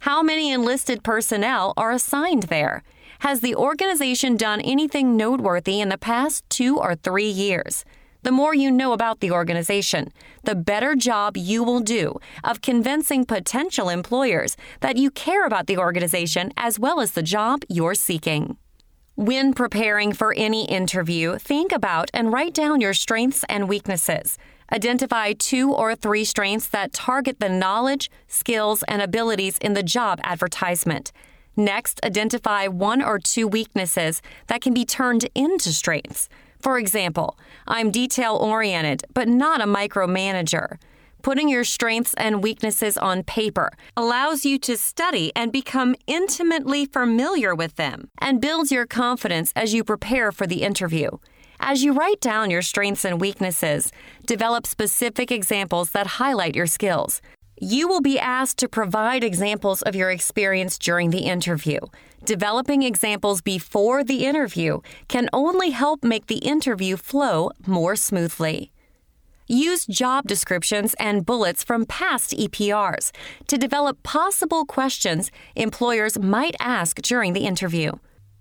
How 0.00 0.22
many 0.22 0.50
enlisted 0.50 1.02
personnel 1.02 1.74
are 1.76 1.92
assigned 1.92 2.44
there? 2.44 2.82
Has 3.20 3.40
the 3.40 3.54
organization 3.54 4.36
done 4.36 4.60
anything 4.62 5.16
noteworthy 5.16 5.80
in 5.80 5.90
the 5.90 5.98
past 5.98 6.48
two 6.48 6.78
or 6.78 6.94
three 6.94 7.28
years? 7.28 7.84
The 8.22 8.32
more 8.32 8.54
you 8.54 8.70
know 8.70 8.92
about 8.92 9.20
the 9.20 9.30
organization, 9.30 10.12
the 10.44 10.54
better 10.54 10.94
job 10.94 11.36
you 11.36 11.62
will 11.62 11.80
do 11.80 12.18
of 12.42 12.62
convincing 12.62 13.24
potential 13.24 13.88
employers 13.88 14.56
that 14.80 14.96
you 14.96 15.10
care 15.10 15.46
about 15.46 15.66
the 15.66 15.78
organization 15.78 16.52
as 16.56 16.78
well 16.78 17.00
as 17.00 17.12
the 17.12 17.22
job 17.22 17.62
you're 17.68 17.94
seeking. 17.94 18.56
When 19.14 19.52
preparing 19.52 20.12
for 20.12 20.32
any 20.36 20.64
interview, 20.66 21.38
think 21.38 21.72
about 21.72 22.10
and 22.14 22.32
write 22.32 22.54
down 22.54 22.80
your 22.80 22.94
strengths 22.94 23.44
and 23.48 23.68
weaknesses. 23.68 24.38
Identify 24.72 25.32
two 25.32 25.72
or 25.72 25.94
three 25.94 26.24
strengths 26.24 26.68
that 26.68 26.92
target 26.92 27.40
the 27.40 27.48
knowledge, 27.48 28.10
skills, 28.26 28.84
and 28.86 29.00
abilities 29.00 29.58
in 29.58 29.72
the 29.72 29.82
job 29.82 30.20
advertisement. 30.22 31.10
Next, 31.56 31.98
identify 32.04 32.68
one 32.68 33.02
or 33.02 33.18
two 33.18 33.48
weaknesses 33.48 34.22
that 34.46 34.60
can 34.60 34.74
be 34.74 34.84
turned 34.84 35.28
into 35.34 35.72
strengths. 35.72 36.28
For 36.60 36.78
example, 36.78 37.38
I'm 37.66 37.90
detail 37.90 38.36
oriented, 38.36 39.04
but 39.14 39.28
not 39.28 39.60
a 39.60 39.66
micromanager. 39.66 40.78
Putting 41.22 41.48
your 41.48 41.64
strengths 41.64 42.14
and 42.14 42.42
weaknesses 42.42 42.96
on 42.96 43.24
paper 43.24 43.70
allows 43.96 44.44
you 44.44 44.58
to 44.60 44.76
study 44.76 45.32
and 45.34 45.50
become 45.52 45.94
intimately 46.06 46.86
familiar 46.86 47.54
with 47.54 47.74
them 47.76 48.10
and 48.18 48.40
builds 48.40 48.70
your 48.70 48.86
confidence 48.86 49.52
as 49.56 49.74
you 49.74 49.82
prepare 49.82 50.30
for 50.30 50.46
the 50.46 50.62
interview. 50.62 51.10
As 51.60 51.82
you 51.82 51.92
write 51.92 52.20
down 52.20 52.50
your 52.50 52.62
strengths 52.62 53.04
and 53.04 53.20
weaknesses, 53.20 53.90
develop 54.26 54.64
specific 54.66 55.32
examples 55.32 55.90
that 55.90 56.06
highlight 56.06 56.54
your 56.54 56.66
skills. 56.66 57.20
You 57.60 57.88
will 57.88 58.00
be 58.00 58.18
asked 58.18 58.58
to 58.58 58.68
provide 58.68 59.24
examples 59.24 59.82
of 59.82 59.96
your 59.96 60.10
experience 60.10 60.78
during 60.78 61.10
the 61.10 61.26
interview. 61.26 61.80
Developing 62.24 62.84
examples 62.84 63.40
before 63.40 64.04
the 64.04 64.24
interview 64.26 64.80
can 65.08 65.28
only 65.32 65.70
help 65.70 66.04
make 66.04 66.26
the 66.26 66.38
interview 66.38 66.96
flow 66.96 67.50
more 67.66 67.96
smoothly. 67.96 68.70
Use 69.48 69.86
job 69.86 70.26
descriptions 70.26 70.94
and 71.00 71.26
bullets 71.26 71.64
from 71.64 71.86
past 71.86 72.32
EPRs 72.32 73.10
to 73.46 73.58
develop 73.58 74.02
possible 74.02 74.64
questions 74.64 75.32
employers 75.56 76.18
might 76.18 76.54
ask 76.60 77.00
during 77.02 77.32
the 77.32 77.46
interview. 77.46 77.92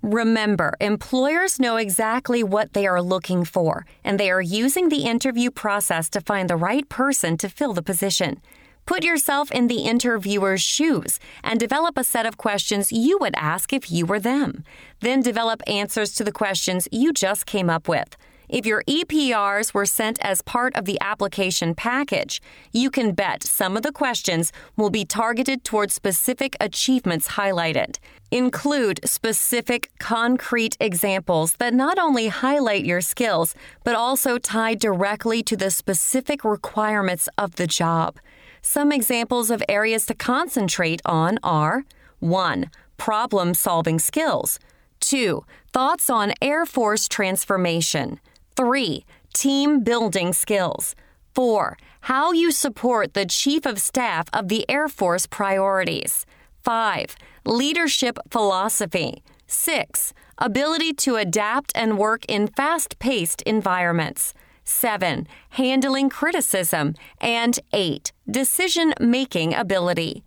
Remember, 0.03 0.73
employers 0.79 1.59
know 1.59 1.77
exactly 1.77 2.43
what 2.43 2.73
they 2.73 2.85
are 2.85 3.01
looking 3.01 3.45
for, 3.45 3.85
and 4.03 4.19
they 4.19 4.29
are 4.29 4.41
using 4.41 4.89
the 4.89 5.05
interview 5.05 5.49
process 5.49 6.07
to 6.09 6.21
find 6.21 6.49
the 6.49 6.55
right 6.55 6.87
person 6.87 7.35
to 7.37 7.49
fill 7.49 7.73
the 7.73 7.81
position. 7.81 8.41
Put 8.87 9.03
yourself 9.03 9.51
in 9.51 9.67
the 9.67 9.83
interviewer's 9.83 10.61
shoes 10.61 11.19
and 11.43 11.59
develop 11.59 11.97
a 11.97 12.05
set 12.05 12.25
of 12.25 12.37
questions 12.37 12.89
you 12.89 13.17
would 13.19 13.35
ask 13.35 13.73
if 13.73 13.91
you 13.91 14.05
were 14.05 14.17
them. 14.17 14.63
Then 15.01 15.21
develop 15.21 15.61
answers 15.67 16.13
to 16.13 16.23
the 16.23 16.31
questions 16.31 16.87
you 16.89 17.11
just 17.11 17.45
came 17.45 17.69
up 17.69 17.89
with. 17.89 18.15
If 18.47 18.65
your 18.65 18.85
EPRs 18.87 19.73
were 19.73 19.85
sent 19.85 20.19
as 20.21 20.41
part 20.41 20.73
of 20.77 20.85
the 20.85 20.97
application 21.01 21.75
package, 21.75 22.41
you 22.71 22.89
can 22.89 23.11
bet 23.11 23.43
some 23.43 23.75
of 23.75 23.83
the 23.83 23.91
questions 23.91 24.53
will 24.77 24.89
be 24.89 25.03
targeted 25.03 25.65
towards 25.65 25.93
specific 25.93 26.55
achievements 26.61 27.27
highlighted. 27.31 27.97
Include 28.31 29.01
specific, 29.03 29.91
concrete 29.99 30.77
examples 30.79 31.55
that 31.55 31.73
not 31.73 31.99
only 31.99 32.29
highlight 32.29 32.85
your 32.85 33.01
skills, 33.01 33.53
but 33.83 33.95
also 33.95 34.37
tie 34.37 34.75
directly 34.75 35.43
to 35.43 35.57
the 35.57 35.71
specific 35.71 36.45
requirements 36.45 37.27
of 37.37 37.57
the 37.57 37.67
job. 37.67 38.17
Some 38.61 38.91
examples 38.91 39.49
of 39.49 39.63
areas 39.69 40.05
to 40.07 40.13
concentrate 40.13 41.01
on 41.05 41.39
are 41.43 41.85
1. 42.19 42.69
Problem 42.97 43.53
solving 43.53 43.99
skills, 43.99 44.59
2. 45.01 45.43
Thoughts 45.71 46.09
on 46.09 46.33
Air 46.41 46.65
Force 46.65 47.07
transformation, 47.07 48.19
3. 48.55 49.05
Team 49.33 49.83
building 49.83 50.33
skills, 50.33 50.95
4. 51.35 51.77
How 52.01 52.31
you 52.31 52.51
support 52.51 53.13
the 53.13 53.25
Chief 53.25 53.65
of 53.65 53.79
Staff 53.79 54.27
of 54.33 54.47
the 54.47 54.65
Air 54.69 54.87
Force 54.87 55.27
priorities, 55.27 56.25
5. 56.63 57.15
Leadership 57.45 58.17
philosophy, 58.29 59.21
6. 59.45 60.13
Ability 60.39 60.93
to 60.93 61.15
adapt 61.15 61.71
and 61.75 61.97
work 61.97 62.25
in 62.27 62.47
fast 62.47 62.99
paced 62.99 63.41
environments. 63.43 64.33
7. 64.67 65.27
Handling 65.51 66.09
criticism. 66.09 66.95
And 67.19 67.59
8. 67.73 68.11
Decision 68.29 68.93
making 68.99 69.53
ability. 69.53 70.23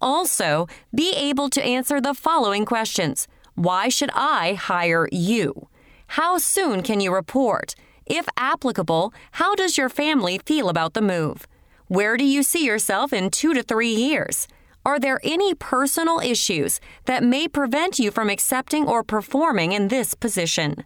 Also, 0.00 0.66
be 0.94 1.12
able 1.14 1.48
to 1.50 1.62
answer 1.62 2.00
the 2.00 2.14
following 2.14 2.64
questions 2.64 3.28
Why 3.54 3.88
should 3.88 4.10
I 4.14 4.54
hire 4.54 5.08
you? 5.12 5.68
How 6.08 6.38
soon 6.38 6.82
can 6.82 7.00
you 7.00 7.12
report? 7.12 7.74
If 8.06 8.26
applicable, 8.36 9.12
how 9.32 9.54
does 9.54 9.76
your 9.76 9.88
family 9.88 10.38
feel 10.46 10.68
about 10.68 10.94
the 10.94 11.02
move? 11.02 11.46
Where 11.88 12.16
do 12.16 12.24
you 12.24 12.42
see 12.42 12.64
yourself 12.64 13.12
in 13.12 13.30
two 13.30 13.54
to 13.54 13.62
three 13.62 13.94
years? 13.94 14.46
Are 14.84 15.00
there 15.00 15.20
any 15.24 15.54
personal 15.54 16.20
issues 16.20 16.80
that 17.06 17.24
may 17.24 17.48
prevent 17.48 17.98
you 17.98 18.12
from 18.12 18.30
accepting 18.30 18.86
or 18.86 19.02
performing 19.02 19.72
in 19.72 19.88
this 19.88 20.14
position? 20.14 20.84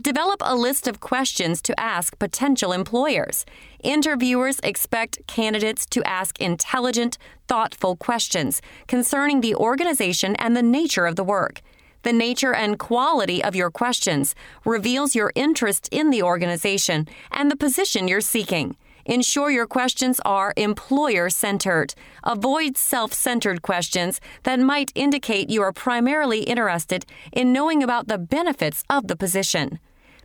Develop 0.00 0.40
a 0.42 0.56
list 0.56 0.88
of 0.88 1.00
questions 1.00 1.60
to 1.60 1.78
ask 1.78 2.18
potential 2.18 2.72
employers. 2.72 3.44
Interviewers 3.82 4.58
expect 4.62 5.18
candidates 5.26 5.84
to 5.86 6.02
ask 6.04 6.40
intelligent, 6.40 7.18
thoughtful 7.48 7.96
questions 7.96 8.62
concerning 8.86 9.42
the 9.42 9.54
organization 9.54 10.36
and 10.36 10.56
the 10.56 10.62
nature 10.62 11.04
of 11.04 11.16
the 11.16 11.24
work. 11.24 11.60
The 12.02 12.14
nature 12.14 12.54
and 12.54 12.78
quality 12.78 13.44
of 13.44 13.54
your 13.54 13.70
questions 13.70 14.34
reveals 14.64 15.14
your 15.14 15.32
interest 15.34 15.86
in 15.92 16.08
the 16.08 16.22
organization 16.22 17.06
and 17.30 17.50
the 17.50 17.56
position 17.56 18.08
you're 18.08 18.22
seeking. 18.22 18.76
Ensure 19.04 19.50
your 19.50 19.66
questions 19.66 20.18
are 20.24 20.54
employer 20.56 21.28
centered. 21.28 21.94
Avoid 22.24 22.78
self 22.78 23.12
centered 23.12 23.60
questions 23.60 24.18
that 24.44 24.60
might 24.60 24.92
indicate 24.94 25.50
you 25.50 25.60
are 25.60 25.74
primarily 25.74 26.44
interested 26.44 27.04
in 27.32 27.52
knowing 27.52 27.82
about 27.82 28.08
the 28.08 28.16
benefits 28.16 28.82
of 28.88 29.06
the 29.06 29.16
position. 29.16 29.78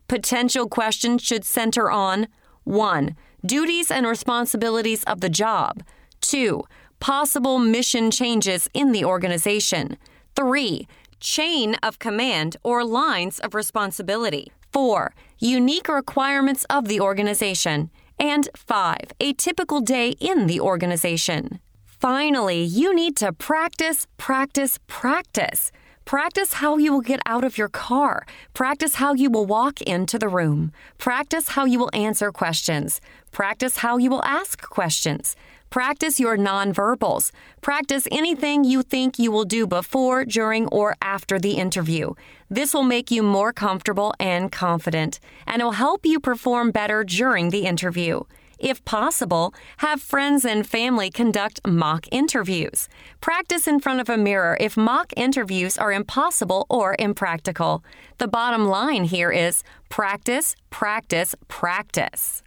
Potential 0.07 0.67
questions 0.67 1.23
should 1.23 1.43
center 1.43 1.89
on 1.89 2.27
1. 2.63 3.15
Duties 3.45 3.89
and 3.89 4.05
responsibilities 4.05 5.03
of 5.05 5.21
the 5.21 5.29
job. 5.29 5.83
2. 6.21 6.63
Possible 6.99 7.59
mission 7.59 8.11
changes 8.11 8.69
in 8.73 8.91
the 8.91 9.03
organization. 9.03 9.97
3. 10.35 10.87
Chain 11.19 11.75
of 11.81 11.99
command 11.99 12.57
or 12.63 12.83
lines 12.83 13.39
of 13.39 13.55
responsibility. 13.55 14.51
4. 14.71 15.13
Unique 15.39 15.87
requirements 15.87 16.65
of 16.69 16.87
the 16.87 16.99
organization. 16.99 17.89
And 18.19 18.47
5. 18.55 18.97
A 19.19 19.33
typical 19.33 19.81
day 19.81 20.09
in 20.19 20.47
the 20.47 20.59
organization. 20.59 21.59
Finally, 21.83 22.61
you 22.61 22.93
need 22.93 23.17
to 23.17 23.33
practice, 23.33 24.05
practice, 24.17 24.77
practice. 24.87 25.71
Practice 26.05 26.53
how 26.53 26.77
you 26.77 26.93
will 26.93 27.01
get 27.01 27.19
out 27.25 27.43
of 27.43 27.57
your 27.57 27.67
car. 27.67 28.27
Practice 28.53 28.95
how 28.95 29.15
you 29.15 29.27
will 29.27 29.47
walk 29.47 29.81
into 29.81 30.19
the 30.19 30.27
room. 30.27 30.71
Practice 30.99 31.49
how 31.49 31.65
you 31.65 31.79
will 31.79 31.89
answer 31.93 32.31
questions. 32.31 33.01
Practice 33.31 33.77
how 33.77 33.97
you 33.97 34.11
will 34.11 34.23
ask 34.23 34.61
questions. 34.61 35.35
Practice 35.71 36.19
your 36.19 36.37
nonverbals. 36.37 37.31
Practice 37.61 38.07
anything 38.11 38.63
you 38.63 38.83
think 38.83 39.17
you 39.17 39.31
will 39.31 39.45
do 39.45 39.65
before, 39.65 40.25
during, 40.25 40.67
or 40.67 40.95
after 41.01 41.39
the 41.39 41.53
interview. 41.53 42.13
This 42.51 42.71
will 42.71 42.83
make 42.83 43.09
you 43.09 43.23
more 43.23 43.51
comfortable 43.51 44.13
and 44.19 44.51
confident, 44.51 45.19
and 45.47 45.59
it 45.59 45.65
will 45.65 45.71
help 45.71 46.05
you 46.05 46.19
perform 46.19 46.69
better 46.69 47.03
during 47.03 47.49
the 47.49 47.65
interview. 47.65 48.21
If 48.65 48.83
possible, 48.83 49.53
have 49.77 50.01
friends 50.01 50.43
and 50.43 50.67
family 50.67 51.11
conduct 51.11 51.59
mock 51.67 52.07
interviews. 52.11 52.89
Practice 53.21 53.67
in 53.67 53.79
front 53.79 53.99
of 53.99 54.09
a 54.09 54.17
mirror 54.17 54.57
if 54.59 54.75
mock 54.75 55.13
interviews 55.15 55.77
are 55.77 55.93
impossible 55.93 56.65
or 56.67 56.95
impractical. 56.97 57.83
The 58.17 58.27
bottom 58.27 58.65
line 58.65 59.03
here 59.03 59.31
is 59.31 59.63
practice, 59.89 60.55
practice, 60.71 61.35
practice. 61.47 62.41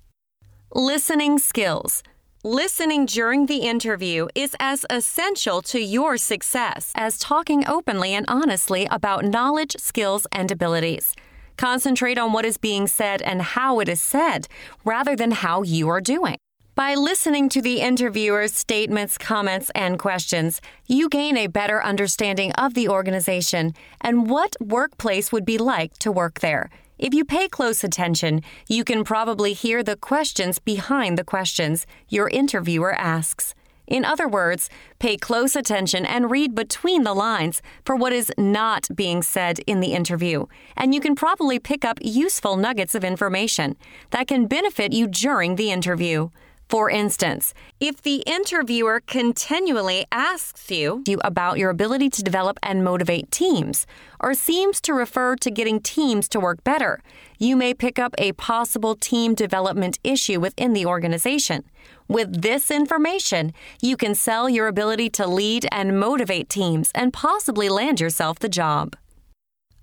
Listening 0.75 1.39
skills. 1.39 2.03
Listening 2.43 3.07
during 3.07 3.47
the 3.47 3.59
interview 3.59 4.27
is 4.35 4.57
as 4.59 4.85
essential 4.91 5.63
to 5.63 5.81
your 5.81 6.17
success 6.17 6.91
as 6.97 7.21
talking 7.21 7.65
openly 7.69 8.13
and 8.13 8.27
honestly 8.27 8.89
about 8.91 9.25
knowledge, 9.25 9.77
skills, 9.79 10.27
and 10.33 10.51
abilities. 10.51 11.15
Concentrate 11.59 12.19
on 12.19 12.33
what 12.33 12.45
is 12.45 12.57
being 12.57 12.87
said 12.87 13.21
and 13.21 13.43
how 13.43 13.81
it 13.81 13.89
is 13.89 14.01
said, 14.01 14.47
rather 14.85 15.17
than 15.17 15.33
how 15.33 15.63
you 15.63 15.89
are 15.89 16.01
doing. 16.01 16.37
By 16.77 16.95
listening 16.95 17.49
to 17.49 17.61
the 17.61 17.81
interviewer's 17.81 18.55
statements, 18.55 19.19
comments, 19.19 19.69
and 19.75 19.99
questions, 19.99 20.61
you 20.87 21.09
gain 21.09 21.37
a 21.37 21.49
better 21.49 21.83
understanding 21.83 22.53
of 22.53 22.75
the 22.75 22.89
organization 22.89 23.73
and 24.01 24.31
what 24.31 24.55
workplace 24.61 25.33
would 25.33 25.45
be 25.45 25.59
like 25.59 25.99
to 25.99 26.13
work 26.13 26.39
there. 26.39 26.71
If 26.97 27.13
you 27.13 27.25
pay 27.25 27.49
close 27.49 27.83
attention, 27.83 28.43
you 28.69 28.85
can 28.85 29.03
probably 29.03 29.53
hear 29.53 29.83
the 29.83 29.97
questions 29.97 30.61
behind 30.61 31.19
the 31.19 31.25
questions 31.25 31.87
your 32.09 32.29
interviewer 32.29 32.93
asks. 32.95 33.57
In 33.89 34.05
other 34.05 34.29
words, 34.29 34.69
pay 34.99 35.17
close 35.17 35.57
attention 35.57 36.05
and 36.05 36.31
read 36.31 36.55
between 36.55 37.05
the 37.05 37.15
lines 37.15 37.63
for 37.87 37.97
what 37.97 38.13
is 38.13 38.31
not 38.37 38.87
being 38.95 39.23
said 39.23 39.61
in 39.61 39.81
the 39.81 39.95
interview, 39.95 40.45
and 40.77 40.95
you 40.95 41.01
can 41.01 41.15
probably 41.17 41.59
pick 41.59 41.87
up 41.87 41.99
useful 42.03 42.57
nuggets 42.57 42.95
of 42.95 43.03
information 43.03 43.77
that 44.11 44.29
can 44.29 44.47
benefit 44.47 44.93
you 44.93 45.09
during 45.09 45.57
the 45.57 45.73
interview. 45.73 46.29
For 46.69 46.91
instance, 46.91 47.55
if 47.81 48.03
the 48.03 48.23
interviewer 48.27 49.01
continually 49.01 50.05
asks 50.13 50.71
you 50.71 51.03
about 51.25 51.57
your 51.57 51.71
ability 51.71 52.11
to 52.11 52.23
develop 52.23 52.59
and 52.63 52.85
motivate 52.85 53.31
teams, 53.31 53.87
or 54.21 54.35
seems 54.35 54.79
to 54.83 54.93
refer 54.93 55.35
to 55.37 55.51
getting 55.51 55.81
teams 55.81 56.29
to 56.29 56.39
work 56.39 56.63
better, 56.65 57.01
you 57.39 57.57
may 57.57 57.73
pick 57.73 57.99
up 57.99 58.15
a 58.19 58.33
possible 58.33 58.95
team 58.95 59.35
development 59.35 59.99
issue 60.05 60.41
within 60.41 60.75
the 60.75 60.85
organization. 60.85 61.65
With 62.07 62.43
this 62.43 62.71
information, 62.71 63.55
you 63.81 63.97
can 63.97 64.15
sell 64.15 64.47
your 64.51 64.67
ability 64.69 65.09
to 65.11 65.27
lead 65.27 65.67
and 65.73 65.99
motivate 65.99 66.51
teams 66.51 66.91
and 66.95 67.15
possibly 67.15 67.71
land 67.71 67.99
yourself 67.99 68.41
the 68.41 68.49
job. 68.49 68.95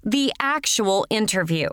The 0.03 0.31
actual 0.39 1.07
interview. 1.09 1.69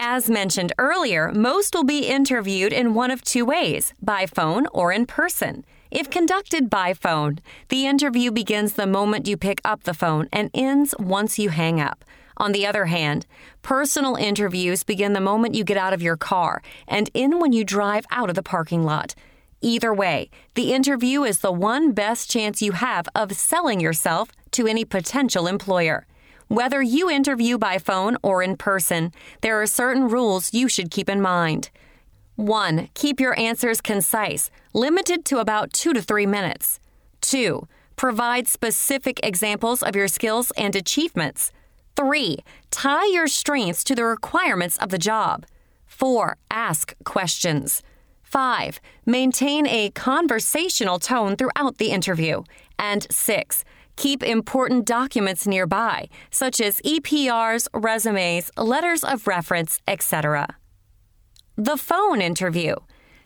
As 0.00 0.30
mentioned 0.30 0.72
earlier, 0.78 1.32
most 1.32 1.74
will 1.74 1.82
be 1.82 2.06
interviewed 2.06 2.72
in 2.72 2.94
one 2.94 3.10
of 3.10 3.20
two 3.20 3.44
ways 3.44 3.94
by 4.00 4.26
phone 4.26 4.68
or 4.72 4.92
in 4.92 5.06
person. 5.06 5.64
If 5.90 6.08
conducted 6.08 6.70
by 6.70 6.94
phone, 6.94 7.40
the 7.68 7.84
interview 7.84 8.30
begins 8.30 8.74
the 8.74 8.86
moment 8.86 9.26
you 9.26 9.36
pick 9.36 9.60
up 9.64 9.82
the 9.82 9.94
phone 9.94 10.28
and 10.32 10.50
ends 10.54 10.94
once 11.00 11.36
you 11.36 11.48
hang 11.48 11.80
up. 11.80 12.04
On 12.36 12.52
the 12.52 12.64
other 12.64 12.84
hand, 12.84 13.26
personal 13.62 14.14
interviews 14.14 14.84
begin 14.84 15.14
the 15.14 15.20
moment 15.20 15.56
you 15.56 15.64
get 15.64 15.76
out 15.76 15.92
of 15.92 16.00
your 16.00 16.16
car 16.16 16.62
and 16.86 17.10
end 17.12 17.40
when 17.40 17.52
you 17.52 17.64
drive 17.64 18.06
out 18.12 18.28
of 18.28 18.36
the 18.36 18.42
parking 18.42 18.84
lot. 18.84 19.16
Either 19.60 19.92
way, 19.92 20.30
the 20.54 20.72
interview 20.72 21.24
is 21.24 21.40
the 21.40 21.50
one 21.50 21.90
best 21.90 22.30
chance 22.30 22.62
you 22.62 22.70
have 22.70 23.08
of 23.16 23.32
selling 23.32 23.80
yourself 23.80 24.30
to 24.52 24.68
any 24.68 24.84
potential 24.84 25.48
employer. 25.48 26.06
Whether 26.48 26.80
you 26.80 27.10
interview 27.10 27.58
by 27.58 27.76
phone 27.76 28.16
or 28.22 28.42
in 28.42 28.56
person, 28.56 29.12
there 29.42 29.60
are 29.60 29.66
certain 29.66 30.08
rules 30.08 30.54
you 30.54 30.66
should 30.66 30.90
keep 30.90 31.10
in 31.10 31.20
mind. 31.20 31.68
1. 32.36 32.88
Keep 32.94 33.20
your 33.20 33.38
answers 33.38 33.82
concise, 33.82 34.50
limited 34.72 35.26
to 35.26 35.40
about 35.40 35.74
2 35.74 35.92
to 35.92 36.00
3 36.00 36.24
minutes. 36.24 36.80
2. 37.20 37.68
Provide 37.96 38.48
specific 38.48 39.20
examples 39.22 39.82
of 39.82 39.94
your 39.94 40.08
skills 40.08 40.50
and 40.52 40.74
achievements. 40.74 41.52
3. 41.96 42.38
Tie 42.70 43.06
your 43.06 43.26
strengths 43.26 43.84
to 43.84 43.94
the 43.94 44.04
requirements 44.04 44.78
of 44.78 44.88
the 44.88 44.98
job. 44.98 45.44
4. 45.86 46.38
Ask 46.50 46.94
questions. 47.04 47.82
5. 48.22 48.80
Maintain 49.04 49.66
a 49.66 49.90
conversational 49.90 50.98
tone 50.98 51.36
throughout 51.36 51.76
the 51.76 51.90
interview. 51.90 52.44
And 52.78 53.06
6. 53.10 53.64
Keep 53.98 54.22
important 54.22 54.84
documents 54.84 55.44
nearby, 55.44 56.08
such 56.30 56.60
as 56.60 56.80
EPRs, 56.82 57.66
resumes, 57.74 58.48
letters 58.56 59.02
of 59.02 59.26
reference, 59.26 59.80
etc. 59.88 60.56
The 61.56 61.76
phone 61.76 62.20
interview. 62.20 62.76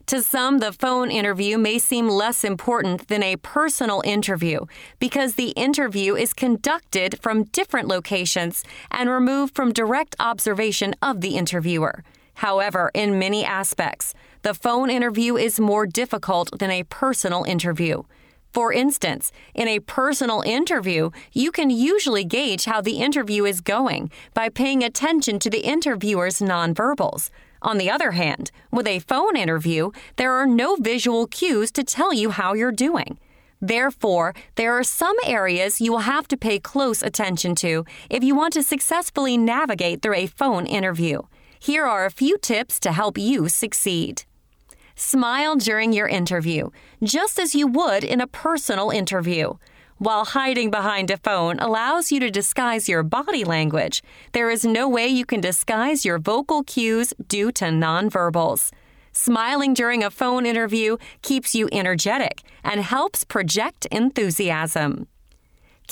To 0.07 0.23
some, 0.23 0.61
the 0.61 0.73
phone 0.73 1.11
interview 1.11 1.59
may 1.59 1.79
seem 1.79 2.09
less 2.09 2.43
important 2.43 3.09
than 3.09 3.23
a 3.23 3.37
personal 3.37 4.01
interview 4.07 4.65
because 4.99 5.35
the 5.35 5.51
interview 5.51 6.17
is 6.17 6.33
conducted 6.33 7.19
from 7.21 7.45
different 7.53 7.87
locations 7.87 8.65
and 8.91 9.11
removed 9.11 9.55
from 9.55 9.75
direct 9.75 10.17
observation 10.19 10.95
of 11.03 11.21
the 11.21 11.37
interviewer. 11.37 12.03
However, 12.37 12.91
in 12.95 13.19
many 13.19 13.45
aspects, 13.45 14.15
the 14.41 14.55
phone 14.55 14.89
interview 14.89 15.37
is 15.37 15.61
more 15.61 15.87
difficult 15.87 16.59
than 16.59 16.71
a 16.71 16.85
personal 16.85 17.45
interview. 17.45 18.05
For 18.53 18.71
instance, 18.71 19.33
in 19.55 19.67
a 19.67 19.81
personal 19.81 20.43
interview, 20.43 21.11
you 21.33 21.51
can 21.51 21.71
usually 21.71 22.25
gauge 22.25 22.67
how 22.67 22.83
the 22.83 22.99
interview 22.99 23.47
is 23.47 23.63
going 23.63 24.11
by 24.35 24.51
paying 24.51 24.85
attention 24.85 25.39
to 25.39 25.49
the 25.49 25.61
interviewer's 25.61 26.41
nonverbals. 26.41 27.31
On 27.63 27.79
the 27.79 27.91
other 27.91 28.11
hand, 28.11 28.51
with 28.71 28.87
a 28.87 28.99
phone 28.99 29.37
interview, 29.37 29.91
there 30.17 30.33
are 30.33 30.47
no 30.47 30.77
visual 30.77 31.27
cues 31.27 31.73
to 31.73 31.83
tell 31.83 32.13
you 32.13 32.31
how 32.31 32.53
you're 32.53 32.73
doing. 32.73 33.19
Therefore, 33.63 34.35
there 34.57 34.77
are 34.77 34.85
some 34.85 35.17
areas 35.25 35.81
you 35.81 35.93
will 35.93 36.01
have 36.01 36.29
to 36.29 36.37
pay 36.37 36.59
close 36.59 37.03
attention 37.03 37.55
to 37.57 37.87
if 38.11 38.23
you 38.23 38.35
want 38.35 38.53
to 38.55 38.63
successfully 38.63 39.39
navigate 39.39 40.03
through 40.03 40.17
a 40.17 40.27
phone 40.27 40.67
interview. 40.67 41.23
Here 41.59 41.87
are 41.87 42.05
a 42.05 42.11
few 42.11 42.37
tips 42.37 42.81
to 42.81 42.93
help 42.93 43.17
you 43.17 43.49
succeed. 43.49 44.25
Smile 45.05 45.57
during 45.57 45.93
your 45.93 46.07
interview, 46.07 46.71
just 47.03 47.41
as 47.41 47.57
you 47.57 47.67
would 47.67 48.05
in 48.05 48.21
a 48.21 48.27
personal 48.29 48.91
interview. 48.91 49.55
While 49.99 50.25
hiding 50.25 50.71
behind 50.71 51.11
a 51.11 51.17
phone 51.17 51.59
allows 51.59 52.13
you 52.13 52.21
to 52.21 52.31
disguise 52.31 52.89
your 52.89 53.03
body 53.03 53.43
language, 53.43 54.01
there 54.31 54.49
is 54.49 54.65
no 54.65 54.89
way 54.89 55.09
you 55.09 55.27
can 55.27 55.41
disguise 55.41 56.05
your 56.05 56.21
vocal 56.21 56.63
cues 56.63 57.13
due 57.27 57.51
to 57.51 57.65
nonverbals. 57.65 58.71
Smiling 59.11 59.75
during 59.75 60.05
a 60.05 60.11
phone 60.11 60.47
interview 60.47 60.99
keeps 61.21 61.53
you 61.53 61.69
energetic 61.73 62.43
and 62.63 62.81
helps 62.81 63.25
project 63.25 63.87
enthusiasm. 63.87 65.09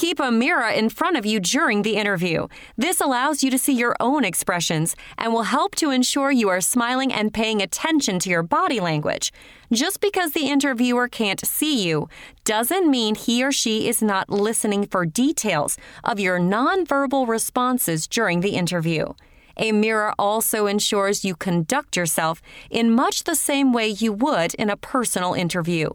Keep 0.01 0.18
a 0.18 0.32
mirror 0.32 0.70
in 0.70 0.89
front 0.89 1.18
of 1.18 1.27
you 1.27 1.39
during 1.39 1.82
the 1.82 1.97
interview. 1.97 2.48
This 2.74 3.02
allows 3.02 3.43
you 3.43 3.51
to 3.51 3.59
see 3.59 3.74
your 3.74 3.94
own 4.01 4.24
expressions 4.24 4.97
and 5.18 5.31
will 5.31 5.43
help 5.43 5.74
to 5.74 5.90
ensure 5.90 6.31
you 6.31 6.48
are 6.48 6.62
smiling 6.62 7.12
and 7.12 7.35
paying 7.35 7.60
attention 7.60 8.18
to 8.20 8.31
your 8.31 8.43
body 8.43 8.81
language. 8.81 9.31
Just 9.70 10.01
because 10.01 10.32
the 10.32 10.48
interviewer 10.48 11.06
can't 11.06 11.47
see 11.47 11.86
you 11.86 12.09
doesn't 12.44 12.90
mean 12.90 13.14
he 13.14 13.44
or 13.44 13.52
she 13.52 13.89
is 13.89 14.01
not 14.01 14.31
listening 14.31 14.86
for 14.86 15.05
details 15.05 15.77
of 16.02 16.18
your 16.18 16.40
nonverbal 16.40 17.28
responses 17.28 18.06
during 18.06 18.40
the 18.40 18.56
interview. 18.56 19.12
A 19.59 19.70
mirror 19.70 20.14
also 20.18 20.66
ensures 20.66 21.27
you 21.27 21.36
conduct 21.36 21.94
yourself 21.94 22.40
in 22.70 22.90
much 22.90 23.24
the 23.24 23.35
same 23.35 23.70
way 23.74 23.89
you 23.89 24.14
would 24.14 24.55
in 24.55 24.70
a 24.70 24.78
personal 24.78 25.35
interview. 25.35 25.90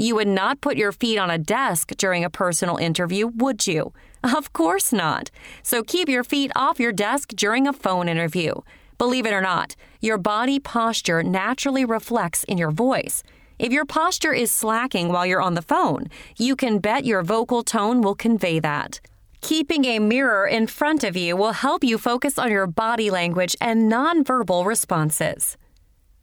You 0.00 0.14
would 0.14 0.28
not 0.28 0.62
put 0.62 0.78
your 0.78 0.92
feet 0.92 1.18
on 1.18 1.30
a 1.30 1.36
desk 1.36 1.90
during 1.98 2.24
a 2.24 2.30
personal 2.30 2.78
interview, 2.78 3.26
would 3.26 3.66
you? 3.66 3.92
Of 4.24 4.54
course 4.54 4.94
not. 4.94 5.30
So 5.62 5.82
keep 5.82 6.08
your 6.08 6.24
feet 6.24 6.50
off 6.56 6.80
your 6.80 6.90
desk 6.90 7.34
during 7.36 7.66
a 7.66 7.74
phone 7.74 8.08
interview. 8.08 8.54
Believe 8.96 9.26
it 9.26 9.34
or 9.34 9.42
not, 9.42 9.76
your 10.00 10.16
body 10.16 10.58
posture 10.58 11.22
naturally 11.22 11.84
reflects 11.84 12.44
in 12.44 12.56
your 12.56 12.70
voice. 12.70 13.22
If 13.58 13.72
your 13.72 13.84
posture 13.84 14.32
is 14.32 14.50
slacking 14.50 15.08
while 15.10 15.26
you're 15.26 15.42
on 15.42 15.52
the 15.52 15.60
phone, 15.60 16.08
you 16.38 16.56
can 16.56 16.78
bet 16.78 17.04
your 17.04 17.22
vocal 17.22 17.62
tone 17.62 18.00
will 18.00 18.14
convey 18.14 18.58
that. 18.58 19.00
Keeping 19.42 19.84
a 19.84 19.98
mirror 19.98 20.46
in 20.46 20.66
front 20.66 21.04
of 21.04 21.14
you 21.14 21.36
will 21.36 21.52
help 21.52 21.84
you 21.84 21.98
focus 21.98 22.38
on 22.38 22.50
your 22.50 22.66
body 22.66 23.10
language 23.10 23.54
and 23.60 23.92
nonverbal 23.92 24.64
responses. 24.64 25.58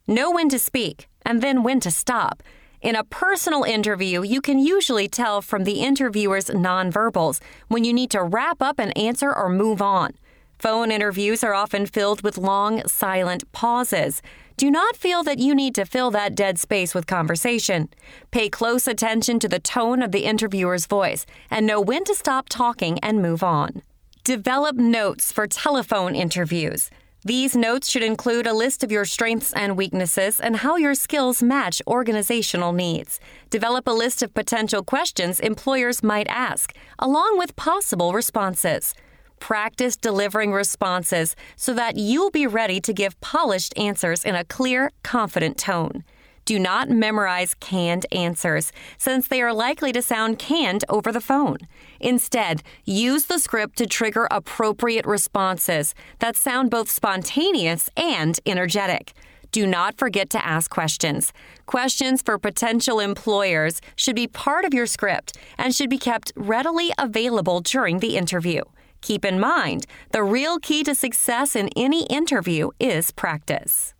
Know 0.07 0.31
when 0.31 0.49
to 0.49 0.57
speak 0.57 1.07
and 1.23 1.43
then 1.43 1.61
when 1.61 1.79
to 1.81 1.91
stop. 1.91 2.41
In 2.79 2.95
a 2.95 3.03
personal 3.03 3.63
interview, 3.63 4.21
you 4.21 4.39
can 4.39 4.59
usually 4.59 5.07
tell 5.07 5.41
from 5.41 5.63
the 5.63 5.81
interviewer's 5.81 6.45
nonverbals 6.45 7.39
when 7.69 7.83
you 7.83 7.91
need 7.91 8.11
to 8.11 8.21
wrap 8.21 8.61
up 8.61 8.77
an 8.77 8.91
answer 8.91 9.33
or 9.33 9.49
move 9.49 9.81
on. 9.81 10.11
Phone 10.59 10.91
interviews 10.91 11.43
are 11.43 11.55
often 11.55 11.87
filled 11.87 12.21
with 12.21 12.37
long, 12.37 12.87
silent 12.87 13.51
pauses. 13.51 14.21
Do 14.57 14.69
not 14.69 14.95
feel 14.95 15.23
that 15.23 15.39
you 15.39 15.55
need 15.55 15.73
to 15.75 15.85
fill 15.85 16.11
that 16.11 16.35
dead 16.35 16.59
space 16.59 16.93
with 16.93 17.07
conversation. 17.07 17.89
Pay 18.29 18.49
close 18.49 18.87
attention 18.87 19.39
to 19.39 19.47
the 19.47 19.59
tone 19.59 20.03
of 20.03 20.11
the 20.11 20.25
interviewer's 20.25 20.85
voice 20.85 21.25
and 21.49 21.65
know 21.65 21.81
when 21.81 22.03
to 22.03 22.13
stop 22.13 22.47
talking 22.47 22.99
and 22.99 23.23
move 23.23 23.43
on. 23.43 23.81
Develop 24.23 24.75
notes 24.75 25.31
for 25.31 25.47
telephone 25.47 26.15
interviews. 26.15 26.91
These 27.27 27.57
notes 27.57 27.89
should 27.89 28.03
include 28.03 28.47
a 28.47 28.53
list 28.53 28.85
of 28.85 28.91
your 28.91 29.03
strengths 29.03 29.51
and 29.51 29.75
weaknesses 29.75 30.39
and 30.39 30.55
how 30.55 30.77
your 30.77 30.95
skills 30.95 31.43
match 31.43 31.81
organizational 31.85 32.71
needs. 32.71 33.19
Develop 33.49 33.85
a 33.85 33.91
list 33.91 34.23
of 34.23 34.33
potential 34.33 34.81
questions 34.81 35.41
employers 35.41 36.01
might 36.01 36.29
ask, 36.29 36.73
along 36.99 37.37
with 37.37 37.57
possible 37.57 38.13
responses. 38.13 38.93
Practice 39.41 39.97
delivering 39.97 40.53
responses 40.53 41.35
so 41.57 41.73
that 41.73 41.97
you'll 41.97 42.31
be 42.31 42.47
ready 42.47 42.79
to 42.79 42.93
give 42.93 43.19
polished 43.19 43.77
answers 43.77 44.23
in 44.23 44.33
a 44.33 44.45
clear, 44.45 44.91
confident 45.03 45.57
tone. 45.57 46.05
Do 46.47 46.59
not 46.59 46.89
memorize 46.89 47.53
canned 47.55 48.05
answers, 48.09 48.71
since 48.97 49.27
they 49.27 49.41
are 49.41 49.51
likely 49.51 49.91
to 49.91 50.01
sound 50.01 50.39
canned 50.39 50.85
over 50.87 51.11
the 51.11 51.19
phone. 51.19 51.57
Instead, 51.99 52.63
use 52.85 53.25
the 53.25 53.37
script 53.37 53.77
to 53.79 53.85
trigger 53.85 54.29
appropriate 54.31 55.05
responses 55.05 55.93
that 56.19 56.37
sound 56.37 56.71
both 56.71 56.89
spontaneous 56.89 57.89
and 57.97 58.39
energetic. 58.45 59.11
Do 59.51 59.67
not 59.67 59.97
forget 59.97 60.29
to 60.29 60.45
ask 60.45 60.71
questions. 60.71 61.33
Questions 61.65 62.21
for 62.21 62.39
potential 62.39 63.01
employers 63.01 63.81
should 63.97 64.15
be 64.15 64.27
part 64.27 64.63
of 64.63 64.73
your 64.73 64.85
script 64.85 65.37
and 65.57 65.75
should 65.75 65.89
be 65.89 65.97
kept 65.97 66.31
readily 66.37 66.93
available 66.97 67.59
during 67.59 67.99
the 67.99 68.15
interview. 68.15 68.61
Keep 69.01 69.25
in 69.25 69.37
mind, 69.37 69.85
the 70.11 70.23
real 70.23 70.59
key 70.59 70.85
to 70.85 70.95
success 70.95 71.57
in 71.57 71.67
any 71.75 72.05
interview 72.05 72.69
is 72.79 73.11
practice. 73.11 73.93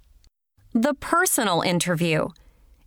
The 0.73 0.93
personal 0.93 1.61
interview. 1.61 2.27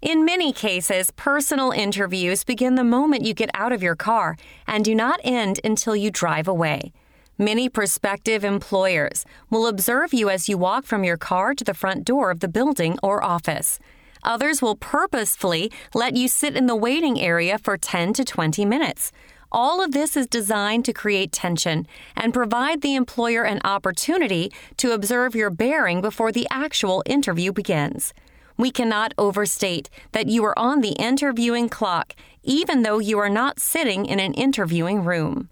In 0.03 0.25
many 0.25 0.53
cases, 0.53 1.11
personal 1.13 1.71
interviews 1.71 2.45
begin 2.45 2.75
the 2.75 2.85
moment 2.85 3.25
you 3.25 3.33
get 3.33 3.51
out 3.55 3.73
of 3.73 3.83
your 3.83 3.97
car 3.97 4.37
and 4.67 4.85
do 4.85 4.95
not 4.95 5.19
end 5.25 5.61
until 5.65 5.97
you 5.97 6.11
drive 6.11 6.47
away. 6.47 6.93
Many 7.39 7.71
prospective 7.71 8.45
employers 8.45 9.25
will 9.49 9.67
observe 9.67 10.13
you 10.13 10.29
as 10.29 10.47
you 10.47 10.59
walk 10.59 10.85
from 10.85 11.05
your 11.05 11.17
car 11.17 11.55
to 11.55 11.65
the 11.65 11.73
front 11.73 12.05
door 12.05 12.31
of 12.31 12.41
the 12.41 12.49
building 12.49 12.99
or 13.03 13.25
office. 13.25 13.79
Others 14.23 14.61
will 14.61 14.77
purposefully 14.77 15.73
let 15.95 16.15
you 16.15 16.29
sit 16.29 16.57
in 16.57 16.67
the 16.67 16.77
waiting 16.77 17.19
area 17.19 17.57
for 17.57 17.79
10 17.79 18.13
to 18.13 18.25
20 18.25 18.67
minutes. 18.67 19.11
All 19.53 19.83
of 19.83 19.91
this 19.91 20.17
is 20.17 20.29
designed 20.29 20.85
to 20.85 20.93
create 20.93 21.33
tension 21.33 21.89
and 22.15 22.33
provide 22.33 22.83
the 22.83 22.95
employer 22.95 23.43
an 23.43 23.61
opportunity 23.65 24.53
to 24.77 24.93
observe 24.93 25.35
your 25.35 25.51
bearing 25.51 26.01
before 26.01 26.31
the 26.31 26.47
actual 26.53 27.03
interview 27.05 27.53
begins. 27.53 28.15
We 28.57 28.71
cannot 28.71 29.13
overstate 29.19 29.91
that 30.13 30.29
you 30.29 30.45
are 30.45 30.57
on 30.57 30.83
the 30.83 30.93
interviewing 30.93 31.69
clock, 31.69 32.15
even 32.45 32.83
though 32.83 33.01
you 33.01 33.19
are 33.19 33.29
not 33.29 33.59
sitting 33.59 34.07
in 34.07 34.21
an 34.21 34.35
interviewing 34.35 35.05
room. 35.05 35.49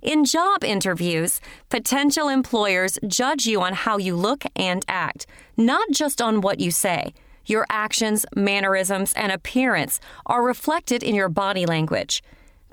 In 0.00 0.24
job 0.24 0.62
interviews, 0.62 1.40
potential 1.70 2.28
employers 2.28 2.98
judge 3.06 3.46
you 3.46 3.62
on 3.62 3.72
how 3.72 3.96
you 3.96 4.14
look 4.14 4.44
and 4.54 4.84
act, 4.86 5.26
not 5.56 5.88
just 5.90 6.20
on 6.22 6.40
what 6.40 6.60
you 6.60 6.70
say. 6.70 7.14
Your 7.46 7.66
actions, 7.68 8.26
mannerisms, 8.36 9.12
and 9.14 9.32
appearance 9.32 9.98
are 10.26 10.42
reflected 10.42 11.02
in 11.02 11.14
your 11.14 11.28
body 11.28 11.66
language. 11.66 12.22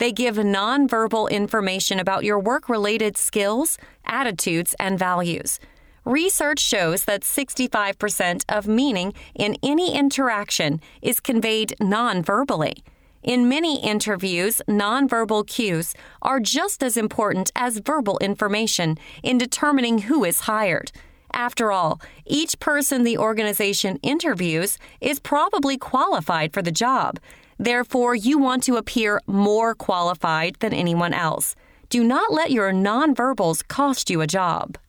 They 0.02 0.12
give 0.12 0.38
nonverbal 0.38 1.30
information 1.30 2.00
about 2.00 2.24
your 2.24 2.40
work 2.40 2.68
related 2.68 3.18
skills, 3.18 3.78
attitudes, 4.04 4.74
and 4.80 4.98
values. 4.98 5.60
Research 6.06 6.58
shows 6.60 7.06
that 7.06 7.22
65% 7.22 8.44
of 8.50 8.68
meaning 8.68 9.14
in 9.36 9.58
any 9.62 9.96
interaction 9.96 10.82
is 11.04 11.20
conveyed 11.20 11.76
nonverbally. 11.80 12.82
In 13.22 13.48
many 13.48 13.80
interviews, 13.80 14.60
nonverbal 14.68 15.46
cues 15.46 15.94
are 16.24 16.40
just 16.40 16.82
as 16.82 16.98
important 16.98 17.52
as 17.56 17.78
verbal 17.78 18.18
information 18.18 18.98
in 19.22 19.38
determining 19.38 20.00
who 20.00 20.24
is 20.24 20.48
hired. 20.50 20.92
After 21.32 21.72
all, 21.72 22.02
each 22.26 22.60
person 22.60 23.04
the 23.04 23.20
organization 23.20 24.00
interviews 24.02 24.80
is 25.00 25.20
probably 25.20 25.78
qualified 25.78 26.54
for 26.54 26.64
the 26.64 26.72
job, 26.72 27.20
Therefore, 27.62 28.16
you 28.16 28.40
want 28.40 28.64
to 28.64 28.78
appear 28.78 29.22
more 29.28 29.76
qualified 29.76 30.56
than 30.62 30.74
anyone 30.74 31.14
else. 31.14 31.56
Do 31.90 32.04
not 32.04 32.34
let 32.34 32.50
your 32.50 32.74
nonverbals 32.74 33.68
cost 33.68 34.10
you 34.10 34.22
a 34.22 34.26
job. 34.28 34.80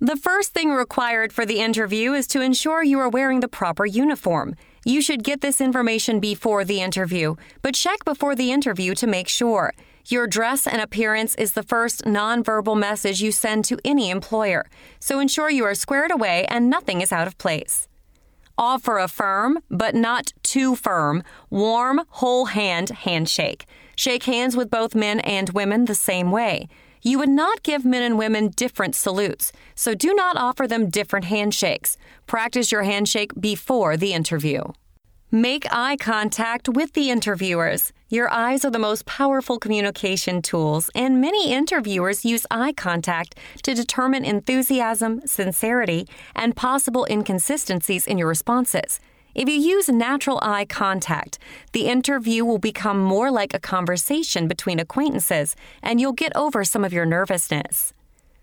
The 0.00 0.16
first 0.16 0.52
thing 0.52 0.70
required 0.72 1.32
for 1.32 1.46
the 1.46 1.60
interview 1.60 2.12
is 2.12 2.26
to 2.28 2.40
ensure 2.40 2.82
you 2.82 2.98
are 2.98 3.08
wearing 3.08 3.38
the 3.38 3.48
proper 3.60 3.86
uniform. 3.86 4.56
You 4.84 5.00
should 5.00 5.22
get 5.22 5.40
this 5.40 5.60
information 5.60 6.18
before 6.18 6.64
the 6.64 6.80
interview, 6.82 7.36
but 7.62 7.76
check 7.76 8.04
before 8.04 8.34
the 8.34 8.50
interview 8.50 8.96
to 8.96 9.06
make 9.06 9.28
sure. 9.28 9.72
Your 10.06 10.26
dress 10.26 10.66
and 10.66 10.82
appearance 10.82 11.36
is 11.36 11.52
the 11.52 11.62
first 11.62 12.04
nonverbal 12.04 12.76
message 12.76 13.22
you 13.22 13.30
send 13.30 13.64
to 13.66 13.78
any 13.84 14.10
employer, 14.10 14.66
so 14.98 15.20
ensure 15.20 15.48
you 15.48 15.64
are 15.64 15.76
squared 15.76 16.10
away 16.10 16.44
and 16.50 16.68
nothing 16.68 17.00
is 17.02 17.12
out 17.12 17.28
of 17.28 17.38
place. 17.38 17.86
Offer 18.56 18.98
a 18.98 19.08
firm, 19.08 19.58
but 19.68 19.94
not 19.94 20.32
too 20.42 20.76
firm, 20.76 21.22
warm, 21.50 22.02
whole 22.08 22.46
hand 22.46 22.90
handshake. 22.90 23.66
Shake 23.96 24.24
hands 24.24 24.56
with 24.56 24.70
both 24.70 24.94
men 24.94 25.20
and 25.20 25.50
women 25.50 25.86
the 25.86 25.94
same 25.94 26.30
way. 26.30 26.68
You 27.02 27.18
would 27.18 27.28
not 27.28 27.62
give 27.62 27.84
men 27.84 28.02
and 28.02 28.18
women 28.18 28.48
different 28.48 28.94
salutes, 28.94 29.52
so 29.74 29.94
do 29.94 30.14
not 30.14 30.36
offer 30.36 30.66
them 30.66 30.88
different 30.88 31.26
handshakes. 31.26 31.96
Practice 32.26 32.72
your 32.72 32.84
handshake 32.84 33.32
before 33.38 33.96
the 33.96 34.14
interview. 34.14 34.62
Make 35.34 35.66
eye 35.72 35.96
contact 35.96 36.68
with 36.68 36.92
the 36.92 37.10
interviewers. 37.10 37.92
Your 38.08 38.30
eyes 38.30 38.64
are 38.64 38.70
the 38.70 38.78
most 38.78 39.04
powerful 39.04 39.58
communication 39.58 40.40
tools, 40.40 40.90
and 40.94 41.20
many 41.20 41.52
interviewers 41.52 42.24
use 42.24 42.46
eye 42.52 42.72
contact 42.72 43.36
to 43.64 43.74
determine 43.74 44.24
enthusiasm, 44.24 45.22
sincerity, 45.26 46.06
and 46.36 46.54
possible 46.54 47.04
inconsistencies 47.10 48.06
in 48.06 48.16
your 48.16 48.28
responses. 48.28 49.00
If 49.34 49.48
you 49.48 49.56
use 49.56 49.88
natural 49.88 50.38
eye 50.40 50.66
contact, 50.66 51.40
the 51.72 51.88
interview 51.88 52.44
will 52.44 52.58
become 52.58 53.00
more 53.00 53.32
like 53.32 53.52
a 53.54 53.58
conversation 53.58 54.46
between 54.46 54.78
acquaintances, 54.78 55.56
and 55.82 56.00
you'll 56.00 56.12
get 56.12 56.30
over 56.36 56.62
some 56.62 56.84
of 56.84 56.92
your 56.92 57.06
nervousness. 57.06 57.92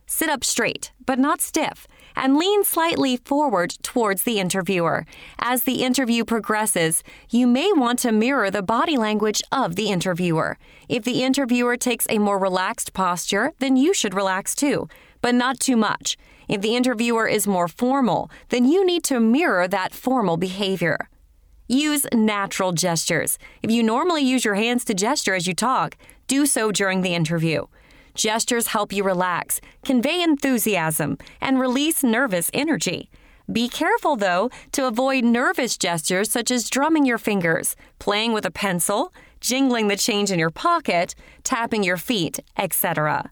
Sit 0.08 0.28
up 0.28 0.44
straight, 0.44 0.92
but 1.06 1.20
not 1.20 1.40
stiff 1.40 1.88
and 2.16 2.38
lean 2.38 2.64
slightly 2.64 3.18
forward 3.18 3.76
towards 3.84 4.24
the 4.24 4.40
interviewer. 4.40 5.06
As 5.40 5.64
the 5.64 5.84
interview 5.84 6.26
progresses, 6.26 7.04
you 7.30 7.48
may 7.48 7.72
want 7.74 8.00
to 8.00 8.12
mirror 8.12 8.50
the 8.52 8.62
body 8.62 8.98
language 8.98 9.42
of 9.52 9.76
the 9.76 9.90
interviewer. 9.90 10.58
If 10.90 11.04
the 11.04 11.24
interviewer 11.24 11.78
takes 11.78 12.06
a 12.10 12.20
more 12.20 12.38
relaxed 12.40 12.94
posture, 12.94 13.54
then 13.60 13.76
you 13.76 13.94
should 13.94 14.14
relax 14.14 14.56
too, 14.56 14.88
but 15.22 15.36
not 15.36 15.60
too 15.60 15.78
much. 15.78 16.18
If 16.48 16.62
the 16.62 16.76
interviewer 16.76 17.28
is 17.28 17.48
more 17.48 17.68
formal, 17.68 18.30
then 18.50 18.66
you 18.66 18.86
need 18.86 19.04
to 19.06 19.20
mirror 19.20 19.68
that 19.68 19.94
formal 19.94 20.38
behavior. 20.38 21.10
Use 21.68 22.06
natural 22.14 22.74
gestures. 22.74 23.38
If 23.64 23.72
you 23.72 23.82
normally 23.82 24.24
use 24.24 24.44
your 24.44 24.56
hands 24.56 24.84
to 24.86 24.94
gesture 24.94 25.34
as 25.34 25.48
you 25.48 25.54
talk, 25.54 25.96
do 26.28 26.46
so 26.46 26.72
during 26.72 27.02
the 27.02 27.16
interview. 27.16 27.68
Gestures 28.14 28.68
help 28.68 28.92
you 28.94 29.04
relax, 29.04 29.62
convey 29.84 30.22
enthusiasm, 30.22 31.18
and 31.40 31.60
release 31.60 32.04
nervous 32.04 32.50
energy. 32.54 33.10
Be 33.52 33.68
careful, 33.68 34.16
though, 34.16 34.50
to 34.72 34.88
avoid 34.88 35.24
nervous 35.24 35.78
gestures 35.78 36.32
such 36.32 36.52
as 36.52 36.70
drumming 36.70 37.06
your 37.06 37.18
fingers, 37.18 37.76
playing 38.00 38.34
with 38.34 38.46
a 38.46 38.52
pencil, 38.52 39.14
jingling 39.40 39.88
the 39.88 39.98
change 39.98 40.32
in 40.32 40.40
your 40.40 40.52
pocket, 40.52 41.16
tapping 41.44 41.84
your 41.84 41.98
feet, 41.98 42.40
etc. 42.58 43.32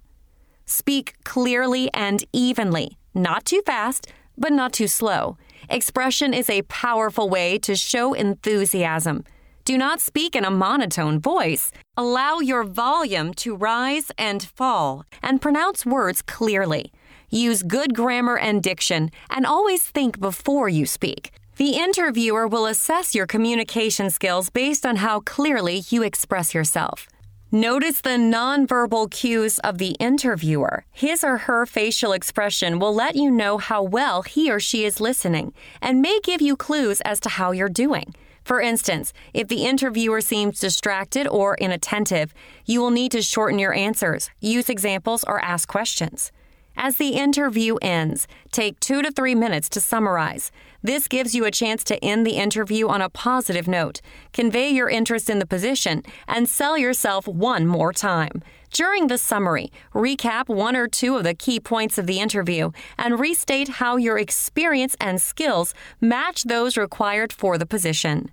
Speak 0.65 1.15
clearly 1.23 1.89
and 1.93 2.23
evenly. 2.34 2.97
Not 3.14 3.45
too 3.45 3.61
fast, 3.65 4.07
but 4.38 4.51
not 4.51 4.73
too 4.73 4.88
slow. 4.88 5.38
Expression 5.69 6.34
is 6.34 6.49
a 6.49 6.64
powerful 6.64 7.30
way 7.30 7.57
to 7.60 7.76
show 7.76 8.14
enthusiasm. 8.14 9.23
Do 9.70 9.78
not 9.78 10.02
speak 10.02 10.36
in 10.36 10.46
a 10.46 10.50
monotone 10.50 11.20
voice. 11.20 11.72
Allow 11.96 12.40
your 12.40 12.64
volume 12.64 13.36
to 13.36 13.56
rise 13.56 14.12
and 14.18 14.41
fall 14.41 15.06
and 15.22 15.40
pronounce 15.40 15.86
words 15.86 16.24
clearly. 16.24 16.91
Use 17.30 17.62
good 17.62 17.94
grammar 17.94 18.36
and 18.36 18.64
diction 18.64 19.12
and 19.30 19.46
always 19.46 19.84
think 19.84 20.20
before 20.20 20.70
you 20.70 20.88
speak. 20.88 21.30
The 21.58 21.74
interviewer 21.78 22.48
will 22.48 22.66
assess 22.66 23.14
your 23.14 23.28
communication 23.28 24.10
skills 24.10 24.50
based 24.50 24.88
on 24.88 24.96
how 24.96 25.20
clearly 25.20 25.84
you 25.90 26.02
express 26.02 26.56
yourself. 26.56 27.08
Notice 27.52 28.02
the 28.02 28.18
nonverbal 28.18 29.12
cues 29.12 29.60
of 29.60 29.78
the 29.78 29.91
interviewer. 30.00 30.84
His 30.91 31.24
or 31.24 31.38
her 31.46 31.68
facial 31.68 32.12
expression 32.12 32.80
will 32.80 32.96
let 32.96 33.16
you 33.16 33.30
know 33.30 33.60
how 33.60 33.84
well 33.84 34.24
he 34.24 34.52
or 34.52 34.60
she 34.60 34.84
is 34.84 35.00
listening 35.00 35.54
and 35.80 36.02
may 36.02 36.20
give 36.24 36.41
you 36.41 36.56
clues 36.56 37.02
as 37.02 37.20
to 37.20 37.30
how 37.30 37.52
you're 37.52 37.70
doing. 37.70 38.16
For 38.50 38.62
instance, 38.62 39.14
if 39.32 39.48
the 39.48 39.64
interviewer 39.64 40.22
seems 40.22 40.60
distracted 40.60 41.28
or 41.28 41.54
inattentive, 41.54 42.34
you 42.66 42.82
will 42.82 42.90
need 42.90 43.12
to 43.12 43.22
shorten 43.22 43.60
your 43.60 43.76
answers, 43.76 44.32
use 44.40 44.70
examples, 44.70 45.24
or 45.28 45.40
ask 45.40 45.70
questions. 45.70 46.32
As 46.76 46.96
the 46.96 47.10
interview 47.10 47.76
ends, 47.84 48.26
take 48.52 48.80
two 48.80 49.04
to 49.04 49.12
three 49.12 49.36
minutes 49.36 49.70
to 49.70 49.80
summarize. 49.80 50.52
This 50.82 51.08
gives 51.08 51.36
you 51.36 51.46
a 51.46 51.52
chance 51.52 51.84
to 51.84 52.04
end 52.04 52.26
the 52.26 52.38
interview 52.38 52.88
on 52.88 53.04
a 53.04 53.10
positive 53.12 53.68
note, 53.68 54.02
convey 54.34 54.70
your 54.72 54.90
interest 54.90 55.30
in 55.30 55.38
the 55.38 55.46
position, 55.46 56.02
and 56.28 56.50
sell 56.50 56.76
yourself 56.76 57.28
one 57.28 57.68
more 57.68 57.94
time. 57.94 58.42
During 58.72 59.10
the 59.10 59.20
summary, 59.20 59.72
recap 59.94 60.50
one 60.50 60.76
or 60.76 60.88
two 60.88 61.18
of 61.18 61.24
the 61.24 61.36
key 61.36 61.60
points 61.60 62.00
of 62.00 62.08
the 62.08 62.20
interview 62.20 62.72
and 62.98 63.20
restate 63.20 63.68
how 63.68 63.98
your 63.98 64.18
experience 64.18 64.96
and 65.00 65.22
skills 65.22 65.76
match 66.02 66.46
those 66.46 66.78
required 66.78 67.32
for 67.32 67.60
the 67.60 67.68
position. 67.68 68.32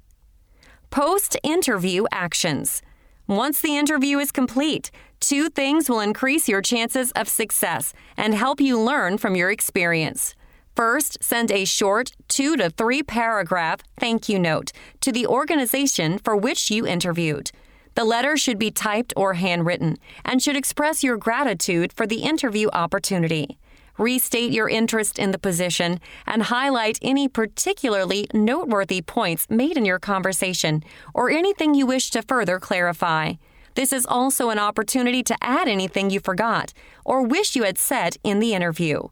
Post 0.91 1.37
interview 1.43 2.05
actions. 2.11 2.81
Once 3.27 3.61
the 3.61 3.77
interview 3.77 4.19
is 4.19 4.31
complete, 4.31 4.91
two 5.21 5.51
things 5.51 5.91
will 5.91 6.01
increase 6.01 6.49
your 6.49 6.63
chances 6.63 7.11
of 7.13 7.29
success 7.29 7.93
and 8.17 8.35
help 8.35 8.61
you 8.61 8.81
learn 8.81 9.19
from 9.19 9.35
your 9.35 9.51
experience. 9.51 10.35
First, 10.75 11.23
send 11.23 11.51
a 11.51 11.65
short, 11.65 12.13
two 12.29 12.57
to 12.57 12.71
three 12.71 13.03
paragraph 13.03 13.81
thank 13.99 14.29
you 14.29 14.39
note 14.39 14.73
to 15.01 15.11
the 15.11 15.27
organization 15.27 16.19
for 16.19 16.37
which 16.37 16.71
you 16.71 16.87
interviewed. 16.87 17.51
The 17.95 18.05
letter 18.05 18.37
should 18.37 18.59
be 18.59 18.71
typed 18.71 19.13
or 19.17 19.35
handwritten 19.35 19.97
and 20.25 20.43
should 20.43 20.57
express 20.57 21.03
your 21.03 21.17
gratitude 21.17 21.93
for 21.95 22.07
the 22.07 22.23
interview 22.23 22.69
opportunity. 22.73 23.59
Restate 23.99 24.53
your 24.53 24.69
interest 24.69 25.19
in 25.19 25.31
the 25.31 25.39
position 25.39 26.01
and 26.27 26.45
highlight 26.45 26.99
any 27.01 27.29
particularly 27.29 28.27
noteworthy 28.35 29.01
points 29.01 29.47
made 29.49 29.77
in 29.77 29.85
your 29.85 29.99
conversation 29.99 30.83
or 31.15 31.31
anything 31.31 31.75
you 31.75 31.87
wish 31.87 32.11
to 32.11 32.23
further 32.23 32.61
clarify. 32.61 33.35
This 33.75 33.93
is 33.93 34.07
also 34.07 34.51
an 34.51 34.59
opportunity 34.59 35.23
to 35.23 35.37
add 35.43 35.69
anything 35.69 36.11
you 36.11 36.21
forgot 36.21 36.73
or 37.05 37.23
wish 37.23 37.57
you 37.57 37.65
had 37.65 37.79
said 37.79 38.17
in 38.23 38.39
the 38.39 38.55
interview. 38.55 39.09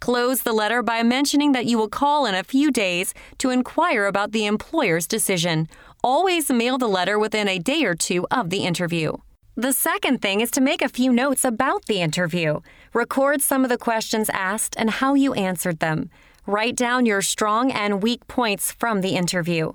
Close 0.00 0.42
the 0.42 0.52
letter 0.52 0.82
by 0.82 1.02
mentioning 1.02 1.52
that 1.52 1.66
you 1.66 1.78
will 1.78 1.88
call 1.88 2.26
in 2.26 2.34
a 2.34 2.44
few 2.44 2.70
days 2.70 3.14
to 3.38 3.50
inquire 3.50 4.06
about 4.06 4.32
the 4.32 4.46
employer's 4.46 5.06
decision. 5.06 5.68
Always 6.04 6.50
mail 6.50 6.76
the 6.76 6.88
letter 6.88 7.18
within 7.18 7.48
a 7.48 7.58
day 7.58 7.84
or 7.84 7.94
two 7.94 8.26
of 8.30 8.50
the 8.50 8.64
interview. 8.64 9.16
The 9.58 9.72
second 9.72 10.20
thing 10.20 10.42
is 10.42 10.50
to 10.50 10.60
make 10.60 10.82
a 10.82 10.88
few 10.88 11.10
notes 11.10 11.42
about 11.42 11.86
the 11.86 12.02
interview. 12.02 12.60
Record 12.96 13.42
some 13.42 13.62
of 13.62 13.68
the 13.68 13.76
questions 13.76 14.30
asked 14.30 14.74
and 14.78 14.88
how 14.88 15.12
you 15.12 15.34
answered 15.34 15.80
them. 15.80 16.08
Write 16.46 16.74
down 16.74 17.04
your 17.04 17.20
strong 17.20 17.70
and 17.70 18.02
weak 18.02 18.26
points 18.26 18.72
from 18.72 19.02
the 19.02 19.16
interview. 19.16 19.72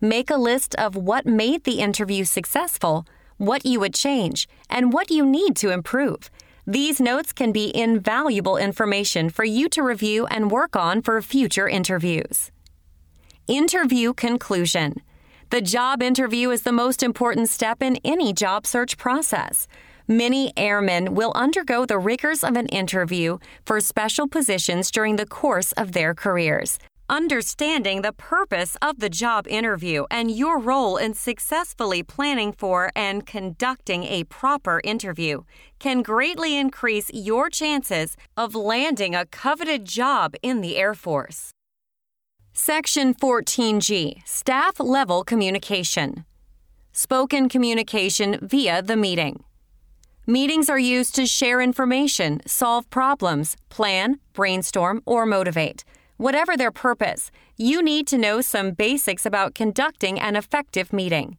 Make 0.00 0.28
a 0.28 0.36
list 0.36 0.74
of 0.74 0.96
what 0.96 1.24
made 1.24 1.62
the 1.62 1.78
interview 1.78 2.24
successful, 2.24 3.06
what 3.36 3.64
you 3.64 3.78
would 3.78 3.94
change, 3.94 4.48
and 4.68 4.92
what 4.92 5.08
you 5.08 5.24
need 5.24 5.54
to 5.58 5.70
improve. 5.70 6.32
These 6.66 6.98
notes 6.98 7.32
can 7.32 7.52
be 7.52 7.70
invaluable 7.72 8.56
information 8.56 9.30
for 9.30 9.44
you 9.44 9.68
to 9.68 9.80
review 9.84 10.26
and 10.26 10.50
work 10.50 10.74
on 10.74 11.00
for 11.00 11.22
future 11.22 11.68
interviews. 11.68 12.50
Interview 13.46 14.12
conclusion. 14.12 15.00
The 15.50 15.60
job 15.60 16.02
interview 16.02 16.50
is 16.50 16.62
the 16.62 16.72
most 16.72 17.04
important 17.04 17.50
step 17.50 17.80
in 17.84 18.00
any 18.02 18.32
job 18.32 18.66
search 18.66 18.98
process. 18.98 19.68
Many 20.06 20.52
airmen 20.58 21.14
will 21.14 21.32
undergo 21.34 21.86
the 21.86 21.98
rigors 21.98 22.44
of 22.44 22.56
an 22.56 22.66
interview 22.66 23.38
for 23.64 23.80
special 23.80 24.28
positions 24.28 24.90
during 24.90 25.16
the 25.16 25.24
course 25.24 25.72
of 25.72 25.92
their 25.92 26.12
careers. 26.12 26.78
Understanding 27.08 28.02
the 28.02 28.12
purpose 28.12 28.76
of 28.82 29.00
the 29.00 29.08
job 29.08 29.48
interview 29.48 30.04
and 30.10 30.30
your 30.30 30.58
role 30.58 30.98
in 30.98 31.14
successfully 31.14 32.02
planning 32.02 32.52
for 32.52 32.90
and 32.94 33.24
conducting 33.24 34.04
a 34.04 34.24
proper 34.24 34.82
interview 34.84 35.42
can 35.78 36.02
greatly 36.02 36.58
increase 36.58 37.10
your 37.14 37.48
chances 37.48 38.14
of 38.36 38.54
landing 38.54 39.14
a 39.14 39.24
coveted 39.24 39.86
job 39.86 40.34
in 40.42 40.60
the 40.60 40.76
Air 40.76 40.92
Force. 40.92 41.50
Section 42.52 43.14
14G 43.14 44.20
Staff 44.26 44.80
Level 44.80 45.24
Communication 45.24 46.26
Spoken 46.92 47.48
communication 47.48 48.38
via 48.42 48.82
the 48.82 48.96
meeting. 48.96 49.42
Meetings 50.26 50.70
are 50.70 50.78
used 50.78 51.14
to 51.16 51.26
share 51.26 51.60
information, 51.60 52.40
solve 52.46 52.88
problems, 52.88 53.58
plan, 53.68 54.18
brainstorm, 54.32 55.02
or 55.04 55.26
motivate. 55.26 55.84
Whatever 56.16 56.56
their 56.56 56.70
purpose, 56.70 57.30
you 57.58 57.82
need 57.82 58.06
to 58.06 58.16
know 58.16 58.40
some 58.40 58.70
basics 58.70 59.26
about 59.26 59.54
conducting 59.54 60.18
an 60.18 60.34
effective 60.34 60.94
meeting. 60.94 61.36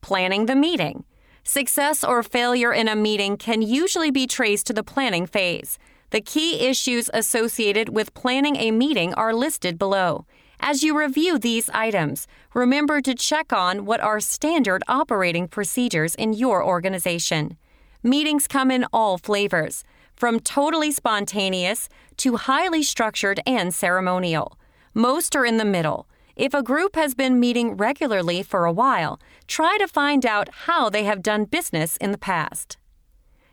Planning 0.00 0.46
the 0.46 0.56
meeting. 0.56 1.04
Success 1.44 2.02
or 2.02 2.24
failure 2.24 2.72
in 2.72 2.88
a 2.88 2.96
meeting 2.96 3.36
can 3.36 3.62
usually 3.62 4.10
be 4.10 4.26
traced 4.26 4.66
to 4.66 4.72
the 4.72 4.82
planning 4.82 5.24
phase. 5.24 5.78
The 6.10 6.20
key 6.20 6.66
issues 6.66 7.10
associated 7.14 7.90
with 7.90 8.14
planning 8.14 8.56
a 8.56 8.72
meeting 8.72 9.14
are 9.14 9.32
listed 9.32 9.78
below. 9.78 10.26
As 10.58 10.82
you 10.82 10.98
review 10.98 11.38
these 11.38 11.70
items, 11.70 12.26
remember 12.54 13.00
to 13.02 13.14
check 13.14 13.52
on 13.52 13.84
what 13.84 14.00
are 14.00 14.18
standard 14.18 14.82
operating 14.88 15.46
procedures 15.46 16.16
in 16.16 16.32
your 16.32 16.64
organization. 16.66 17.56
Meetings 18.02 18.48
come 18.48 18.70
in 18.70 18.86
all 18.94 19.18
flavors 19.18 19.84
from 20.14 20.40
totally 20.40 20.90
spontaneous 20.90 21.86
to 22.16 22.36
highly 22.36 22.82
structured 22.82 23.40
and 23.46 23.74
ceremonial. 23.74 24.58
Most 24.94 25.36
are 25.36 25.44
in 25.44 25.58
the 25.58 25.66
middle. 25.66 26.08
If 26.34 26.54
a 26.54 26.62
group 26.62 26.96
has 26.96 27.14
been 27.14 27.38
meeting 27.38 27.76
regularly 27.76 28.42
for 28.42 28.64
a 28.64 28.72
while, 28.72 29.20
try 29.46 29.76
to 29.78 29.86
find 29.86 30.24
out 30.24 30.48
how 30.64 30.88
they 30.88 31.04
have 31.04 31.22
done 31.22 31.44
business 31.44 31.98
in 31.98 32.10
the 32.10 32.18
past. 32.18 32.78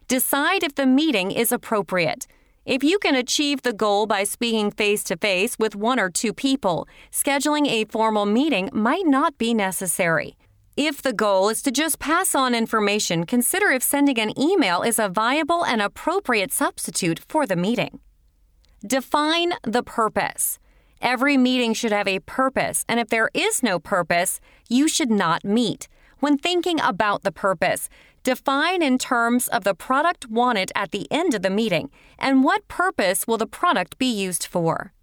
Decide 0.08 0.64
if 0.64 0.76
the 0.76 0.86
meeting 0.86 1.32
is 1.32 1.52
appropriate. 1.52 2.26
If 2.66 2.86
you 2.86 3.00
can 3.00 3.16
achieve 3.16 3.64
the 3.64 3.74
goal 3.74 4.08
by 4.08 4.24
speaking 4.24 4.72
face 4.72 5.04
to 5.06 5.18
face 5.18 5.60
with 5.60 5.76
one 5.76 6.00
or 6.00 6.10
two 6.10 6.32
people, 6.32 6.88
scheduling 7.12 7.68
a 7.68 7.84
formal 7.84 8.26
meeting 8.26 8.70
might 8.72 9.06
not 9.06 9.38
be 9.38 9.54
necessary. 9.54 10.38
If 10.78 11.02
the 11.02 11.12
goal 11.12 11.50
is 11.50 11.64
to 11.64 11.72
just 11.72 11.98
pass 11.98 12.36
on 12.36 12.54
information, 12.54 13.26
consider 13.26 13.72
if 13.72 13.82
sending 13.82 14.20
an 14.20 14.40
email 14.40 14.84
is 14.84 15.00
a 15.00 15.10
viable 15.10 15.66
and 15.66 15.82
appropriate 15.82 16.54
substitute 16.54 17.20
for 17.28 17.48
the 17.48 17.56
meeting. 17.56 18.00
Define 18.86 19.54
the 19.64 19.82
purpose. 19.82 20.60
Every 21.02 21.36
meeting 21.36 21.74
should 21.74 21.92
have 21.92 22.08
a 22.08 22.20
purpose, 22.20 22.86
and 22.88 23.00
if 23.00 23.08
there 23.08 23.32
is 23.34 23.64
no 23.64 23.80
purpose, 23.80 24.40
you 24.70 24.88
should 24.88 25.10
not 25.10 25.44
meet. 25.44 25.88
When 26.20 26.38
thinking 26.38 26.80
about 26.80 27.24
the 27.24 27.32
purpose, 27.32 27.90
define 28.22 28.84
in 28.84 29.00
terms 29.00 29.48
of 29.48 29.64
the 29.64 29.74
product 29.74 30.30
wanted 30.30 30.72
at 30.76 30.92
the 30.92 31.08
end 31.10 31.34
of 31.34 31.42
the 31.42 31.50
meeting 31.50 31.90
and 32.20 32.44
what 32.44 32.68
purpose 32.68 33.26
will 33.26 33.38
the 33.40 33.48
product 33.48 33.98
be 33.98 34.06
used 34.06 34.46
for. 34.46 34.94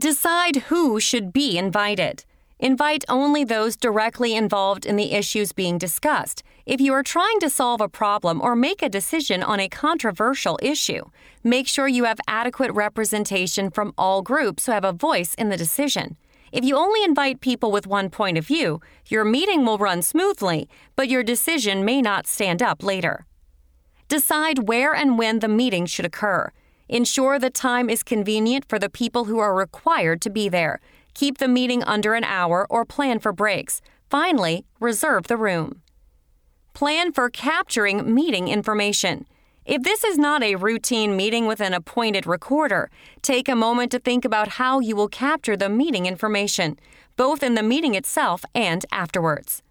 Decide 0.00 0.64
who 0.68 0.98
should 0.98 1.32
be 1.32 1.56
invited. 1.56 2.24
Invite 2.62 3.04
only 3.08 3.42
those 3.42 3.76
directly 3.76 4.36
involved 4.36 4.86
in 4.86 4.94
the 4.94 5.14
issues 5.14 5.50
being 5.50 5.78
discussed. 5.78 6.44
If 6.64 6.80
you 6.80 6.92
are 6.92 7.02
trying 7.02 7.40
to 7.40 7.50
solve 7.50 7.80
a 7.80 7.88
problem 7.88 8.40
or 8.40 8.54
make 8.54 8.82
a 8.82 8.88
decision 8.88 9.42
on 9.42 9.58
a 9.58 9.68
controversial 9.68 10.60
issue, 10.62 11.06
make 11.42 11.66
sure 11.66 11.88
you 11.88 12.04
have 12.04 12.20
adequate 12.28 12.70
representation 12.70 13.68
from 13.68 13.92
all 13.98 14.22
groups 14.22 14.66
who 14.66 14.72
have 14.72 14.84
a 14.84 14.92
voice 14.92 15.34
in 15.34 15.48
the 15.48 15.56
decision. 15.56 16.16
If 16.52 16.64
you 16.64 16.76
only 16.76 17.02
invite 17.02 17.40
people 17.40 17.72
with 17.72 17.88
one 17.88 18.10
point 18.10 18.38
of 18.38 18.46
view, 18.46 18.80
your 19.08 19.24
meeting 19.24 19.66
will 19.66 19.78
run 19.78 20.00
smoothly, 20.00 20.68
but 20.94 21.08
your 21.08 21.24
decision 21.24 21.84
may 21.84 22.00
not 22.00 22.28
stand 22.28 22.62
up 22.62 22.84
later. 22.84 23.26
Decide 24.06 24.68
where 24.68 24.94
and 24.94 25.18
when 25.18 25.40
the 25.40 25.48
meeting 25.48 25.84
should 25.84 26.06
occur. 26.06 26.52
Ensure 26.88 27.40
the 27.40 27.50
time 27.50 27.90
is 27.90 28.04
convenient 28.04 28.66
for 28.68 28.78
the 28.78 28.90
people 28.90 29.24
who 29.24 29.40
are 29.40 29.52
required 29.52 30.20
to 30.20 30.30
be 30.30 30.48
there. 30.48 30.78
Keep 31.14 31.38
the 31.38 31.48
meeting 31.48 31.82
under 31.84 32.14
an 32.14 32.24
hour 32.24 32.66
or 32.70 32.84
plan 32.84 33.18
for 33.18 33.32
breaks. 33.32 33.80
Finally, 34.10 34.64
reserve 34.80 35.26
the 35.26 35.36
room. 35.36 35.82
Plan 36.74 37.12
for 37.12 37.28
capturing 37.28 38.14
meeting 38.14 38.48
information. 38.48 39.26
If 39.64 39.82
this 39.82 40.02
is 40.02 40.18
not 40.18 40.42
a 40.42 40.56
routine 40.56 41.16
meeting 41.16 41.46
with 41.46 41.60
an 41.60 41.72
appointed 41.72 42.26
recorder, 42.26 42.90
take 43.20 43.48
a 43.48 43.54
moment 43.54 43.92
to 43.92 44.00
think 44.00 44.24
about 44.24 44.48
how 44.48 44.80
you 44.80 44.96
will 44.96 45.08
capture 45.08 45.56
the 45.56 45.68
meeting 45.68 46.06
information, 46.06 46.78
both 47.16 47.42
in 47.42 47.54
the 47.54 47.62
meeting 47.62 47.94
itself 47.94 48.44
and 48.54 48.84
afterwards. 48.90 49.62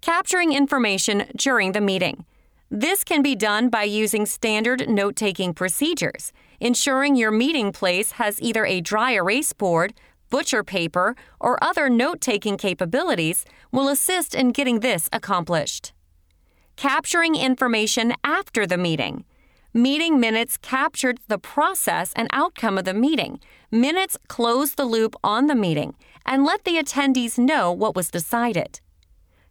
Capturing 0.00 0.52
information 0.52 1.24
during 1.36 1.72
the 1.72 1.80
meeting. 1.80 2.24
This 2.70 3.04
can 3.04 3.20
be 3.20 3.34
done 3.34 3.68
by 3.68 3.82
using 3.82 4.24
standard 4.24 4.88
note 4.88 5.16
taking 5.16 5.52
procedures, 5.52 6.32
ensuring 6.60 7.16
your 7.16 7.32
meeting 7.32 7.72
place 7.72 8.12
has 8.12 8.40
either 8.40 8.64
a 8.64 8.80
dry 8.80 9.10
erase 9.12 9.52
board, 9.52 9.92
butcher 10.30 10.64
paper, 10.64 11.14
or 11.38 11.62
other 11.62 11.90
note 11.90 12.20
taking 12.20 12.56
capabilities 12.56 13.44
will 13.70 13.88
assist 13.88 14.34
in 14.34 14.52
getting 14.52 14.80
this 14.80 15.08
accomplished. 15.12 15.92
Capturing 16.76 17.34
information 17.34 18.14
after 18.24 18.66
the 18.66 18.78
meeting. 18.78 19.24
Meeting 19.74 20.18
minutes 20.18 20.56
captured 20.56 21.20
the 21.28 21.38
process 21.38 22.12
and 22.16 22.28
outcome 22.32 22.78
of 22.78 22.84
the 22.84 22.94
meeting. 22.94 23.38
Minutes 23.70 24.16
close 24.26 24.74
the 24.74 24.84
loop 24.84 25.14
on 25.22 25.46
the 25.46 25.54
meeting 25.54 25.94
and 26.26 26.44
let 26.44 26.64
the 26.64 26.76
attendees 26.76 27.38
know 27.38 27.70
what 27.70 27.94
was 27.94 28.10
decided. 28.10 28.80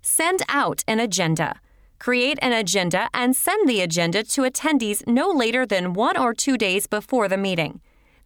Send 0.01 0.41
out 0.49 0.83
an 0.87 0.99
agenda. 0.99 1.61
Create 1.99 2.39
an 2.41 2.53
agenda 2.53 3.09
and 3.13 3.35
send 3.35 3.67
the 3.67 3.81
agenda 3.81 4.23
to 4.23 4.41
attendees 4.41 5.05
no 5.05 5.29
later 5.29 5.65
than 5.65 5.93
one 5.93 6.17
or 6.17 6.33
two 6.33 6.57
days 6.57 6.87
before 6.87 7.27
the 7.27 7.37
meeting. 7.37 7.79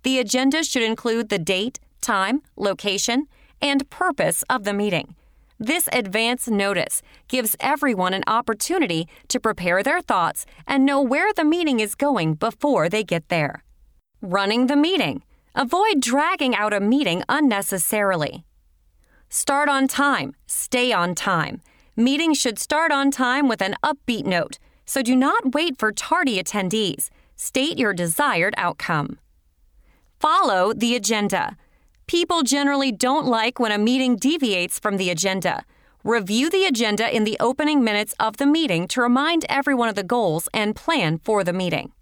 The 0.03 0.19
agenda 0.19 0.63
should 0.63 0.83
include 0.83 1.29
the 1.29 1.39
date, 1.39 1.79
time, 2.03 2.43
location, 2.55 3.27
and 3.61 3.89
purpose 3.89 4.43
of 4.49 4.63
the 4.63 4.73
meeting. 4.73 5.15
This 5.59 5.87
advance 5.93 6.47
notice 6.47 7.01
gives 7.27 7.55
everyone 7.59 8.13
an 8.13 8.23
opportunity 8.27 9.07
to 9.29 9.39
prepare 9.39 9.81
their 9.81 10.01
thoughts 10.01 10.45
and 10.67 10.85
know 10.85 11.01
where 11.01 11.31
the 11.33 11.45
meeting 11.45 11.79
is 11.79 11.95
going 11.95 12.33
before 12.33 12.89
they 12.89 13.03
get 13.03 13.29
there. 13.29 13.63
Running 14.21 14.67
the 14.67 14.75
meeting. 14.75 15.23
Avoid 15.55 16.01
dragging 16.01 16.55
out 16.55 16.73
a 16.73 16.79
meeting 16.79 17.23
unnecessarily. 17.29 18.43
Start 19.29 19.69
on 19.69 19.87
time. 19.87 20.35
Stay 20.47 20.91
on 20.91 21.15
time. 21.15 21.61
Meetings 21.95 22.37
should 22.37 22.59
start 22.59 22.91
on 22.91 23.11
time 23.11 23.47
with 23.47 23.61
an 23.61 23.75
upbeat 23.83 24.25
note, 24.25 24.57
so 24.85 25.01
do 25.01 25.15
not 25.15 25.53
wait 25.53 25.77
for 25.77 25.91
tardy 25.91 26.41
attendees. 26.41 27.09
State 27.35 27.77
your 27.77 27.93
desired 27.93 28.53
outcome. 28.57 29.19
Follow 30.19 30.73
the 30.73 30.95
agenda. 30.95 31.55
People 32.07 32.43
generally 32.43 32.91
don't 32.91 33.25
like 33.25 33.59
when 33.59 33.71
a 33.71 33.77
meeting 33.77 34.17
deviates 34.17 34.77
from 34.79 34.97
the 34.97 35.09
agenda. 35.09 35.63
Review 36.03 36.49
the 36.49 36.65
agenda 36.65 37.15
in 37.15 37.23
the 37.23 37.37
opening 37.39 37.83
minutes 37.83 38.13
of 38.19 38.37
the 38.37 38.45
meeting 38.45 38.87
to 38.89 39.01
remind 39.01 39.45
everyone 39.47 39.87
of 39.87 39.95
the 39.95 40.03
goals 40.03 40.49
and 40.53 40.75
plan 40.75 41.17
for 41.19 41.43
the 41.45 41.53
meeting. 41.53 41.93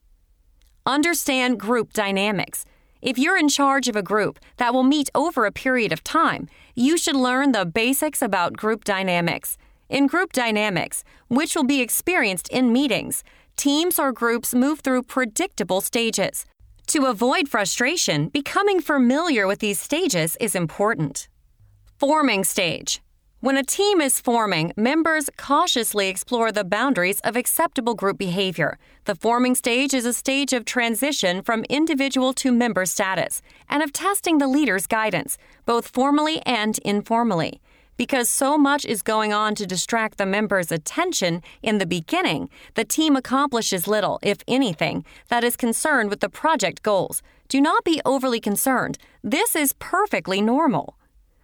Understand 0.88 1.60
group 1.60 1.94
dynamics. 1.94 2.66
If 3.02 3.20
you're 3.20 3.38
in 3.38 3.48
charge 3.48 3.88
of 3.88 3.96
a 3.96 4.02
group 4.02 4.40
that 4.58 4.74
will 4.74 4.84
meet 4.84 5.10
over 5.14 5.46
a 5.46 5.52
period 5.52 5.92
of 5.92 6.04
time, 6.04 6.50
you 6.76 6.98
should 6.98 7.16
learn 7.16 7.52
the 7.52 7.66
basics 7.66 8.22
about 8.22 8.58
group 8.58 8.84
dynamics. 8.84 9.58
In 9.90 10.08
group 10.08 10.34
dynamics, 10.34 11.04
which 11.28 11.56
will 11.56 11.64
be 11.64 11.82
experienced 11.82 12.48
in 12.50 12.74
meetings, 12.74 13.24
teams 13.56 14.00
or 14.00 14.12
groups 14.12 14.56
move 14.56 14.80
through 14.80 15.04
predictable 15.04 15.82
stages. 15.82 16.46
To 16.92 17.06
avoid 17.06 17.48
frustration, 17.48 18.28
becoming 18.28 18.82
familiar 18.82 19.48
with 19.48 19.60
these 19.60 19.80
stages 19.80 20.36
is 20.42 20.56
important. 20.56 21.30
Forming 21.98 22.44
stage. 22.44 23.02
When 23.40 23.56
a 23.56 23.64
team 23.64 24.02
is 24.02 24.20
forming, 24.20 24.74
members 24.76 25.30
cautiously 25.38 26.10
explore 26.10 26.52
the 26.52 26.66
boundaries 26.66 27.22
of 27.22 27.38
acceptable 27.38 27.96
group 27.96 28.18
behavior. 28.18 28.78
The 29.06 29.16
forming 29.16 29.56
stage 29.56 29.94
is 29.94 30.06
a 30.06 30.12
stage 30.12 30.52
of 30.52 30.66
transition 30.66 31.42
from 31.44 31.64
individual 31.70 32.34
to 32.34 32.52
member 32.52 32.86
status 32.86 33.42
and 33.70 33.82
of 33.82 33.94
testing 33.94 34.40
the 34.40 34.50
leader's 34.50 34.86
guidance, 34.86 35.38
both 35.66 35.88
formally 35.88 36.42
and 36.46 36.78
informally. 36.80 37.62
Because 37.98 38.30
so 38.30 38.58
much 38.58 38.86
is 38.86 39.02
going 39.02 39.32
on 39.32 39.54
to 39.56 39.68
distract 39.68 40.18
the 40.18 40.26
members' 40.26 40.72
attention 40.72 41.42
in 41.62 41.78
the 41.78 41.86
beginning, 41.86 42.50
the 42.74 42.86
team 42.86 43.16
accomplishes 43.16 43.88
little, 43.88 44.20
if 44.22 44.40
anything, 44.48 45.06
that 45.28 45.44
is 45.44 45.56
concerned 45.56 46.10
with 46.10 46.20
the 46.20 46.30
project 46.30 46.82
goals. 46.84 47.22
Do 47.48 47.62
not 47.62 47.84
be 47.84 48.02
overly 48.06 48.40
concerned. 48.40 48.98
This 49.24 49.56
is 49.56 49.74
perfectly 49.74 50.42
normal. 50.42 50.98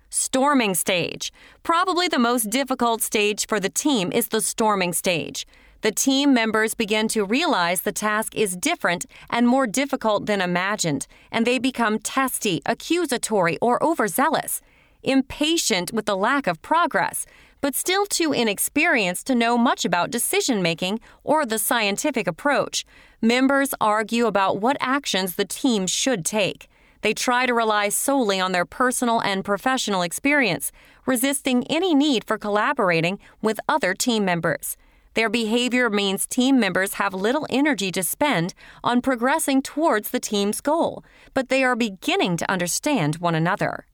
Storming 0.09 0.73
stage. 0.73 1.33
Probably 1.63 2.07
the 2.07 2.17
most 2.17 2.49
difficult 2.49 3.01
stage 3.01 3.45
for 3.45 3.59
the 3.59 3.69
team 3.69 4.11
is 4.11 4.29
the 4.29 4.41
storming 4.41 4.93
stage. 4.93 5.45
The 5.81 5.91
team 5.91 6.33
members 6.33 6.73
begin 6.73 7.07
to 7.09 7.23
realize 7.25 7.81
the 7.81 7.91
task 7.91 8.35
is 8.35 8.55
different 8.55 9.05
and 9.29 9.47
more 9.47 9.67
difficult 9.67 10.25
than 10.25 10.41
imagined, 10.41 11.07
and 11.31 11.45
they 11.45 11.59
become 11.59 11.99
testy, 11.99 12.61
accusatory, 12.65 13.57
or 13.61 13.83
overzealous 13.83 14.61
impatient 15.07 15.93
with 15.93 16.05
the 16.05 16.17
lack 16.17 16.47
of 16.47 16.61
progress, 16.61 17.25
but 17.61 17.75
still 17.75 18.05
too 18.05 18.31
inexperienced 18.33 19.25
to 19.27 19.35
know 19.35 19.57
much 19.57 19.85
about 19.85 20.11
decision 20.11 20.61
making 20.61 20.99
or 21.23 21.45
the 21.45 21.57
scientific 21.57 22.27
approach. 22.27 22.85
Members 23.21 23.73
argue 23.81 24.27
about 24.27 24.59
what 24.59 24.77
actions 24.79 25.35
the 25.35 25.45
team 25.45 25.87
should 25.87 26.23
take. 26.25 26.69
They 27.01 27.13
try 27.13 27.45
to 27.45 27.53
rely 27.53 27.89
solely 27.89 28.39
on 28.39 28.51
their 28.51 28.65
personal 28.65 29.21
and 29.21 29.45
professional 29.45 30.01
experience, 30.01 30.71
resisting 31.05 31.65
any 31.67 31.95
need 31.95 32.23
for 32.25 32.37
collaborating 32.37 33.19
with 33.41 33.59
other 33.69 33.93
team 33.93 34.25
members. 34.25 34.77
Their 35.13 35.29
behavior 35.29 35.89
means 35.89 36.27
team 36.27 36.59
members 36.59 36.95
have 36.95 37.13
little 37.13 37.47
energy 37.49 37.91
to 37.91 38.03
spend 38.03 38.53
on 38.83 39.01
progressing 39.01 39.63
towards 39.63 40.11
the 40.11 40.19
team's 40.19 40.61
goal, 40.61 41.03
but 41.33 41.49
they 41.49 41.63
are 41.63 41.75
beginning 41.75 42.37
to 42.37 42.51
understand 42.51 43.15
one 43.15 43.33
another. 43.33 43.87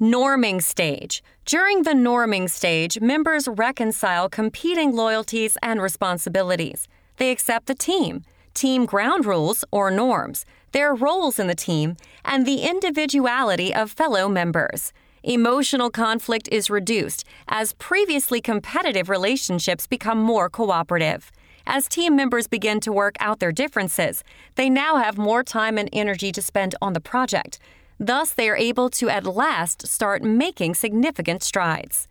Norming 0.00 0.62
stage. 0.62 1.24
During 1.44 1.82
the 1.82 1.90
norming 1.90 2.48
stage, 2.48 3.00
members 3.00 3.48
reconcile 3.48 4.28
competing 4.28 4.94
loyalties 4.94 5.58
and 5.60 5.82
responsibilities. 5.82 6.86
They 7.16 7.32
accept 7.32 7.66
the 7.66 7.74
team, 7.74 8.22
team 8.54 8.86
ground 8.86 9.26
rules 9.26 9.64
or 9.72 9.90
norms, 9.90 10.46
their 10.70 10.94
roles 10.94 11.40
in 11.40 11.48
the 11.48 11.56
team, 11.56 11.96
and 12.24 12.46
the 12.46 12.62
individuality 12.62 13.74
of 13.74 13.90
fellow 13.90 14.28
members. 14.28 14.92
Emotional 15.24 15.90
conflict 15.90 16.48
is 16.52 16.70
reduced 16.70 17.24
as 17.48 17.72
previously 17.72 18.40
competitive 18.40 19.08
relationships 19.08 19.88
become 19.88 20.18
more 20.18 20.48
cooperative. 20.48 21.32
As 21.66 21.88
team 21.88 22.14
members 22.14 22.46
begin 22.46 22.78
to 22.80 22.92
work 22.92 23.16
out 23.18 23.40
their 23.40 23.50
differences, 23.50 24.22
they 24.54 24.70
now 24.70 24.96
have 24.96 25.18
more 25.18 25.42
time 25.42 25.76
and 25.76 25.88
energy 25.92 26.30
to 26.30 26.40
spend 26.40 26.76
on 26.80 26.92
the 26.92 27.00
project. 27.00 27.58
Thus, 27.98 28.32
they 28.32 28.48
are 28.48 28.56
able 28.56 28.90
to 28.90 29.08
at 29.08 29.26
last 29.26 29.86
start 29.86 30.22
making 30.22 30.74
significant 30.74 31.42
strides. 31.42 32.08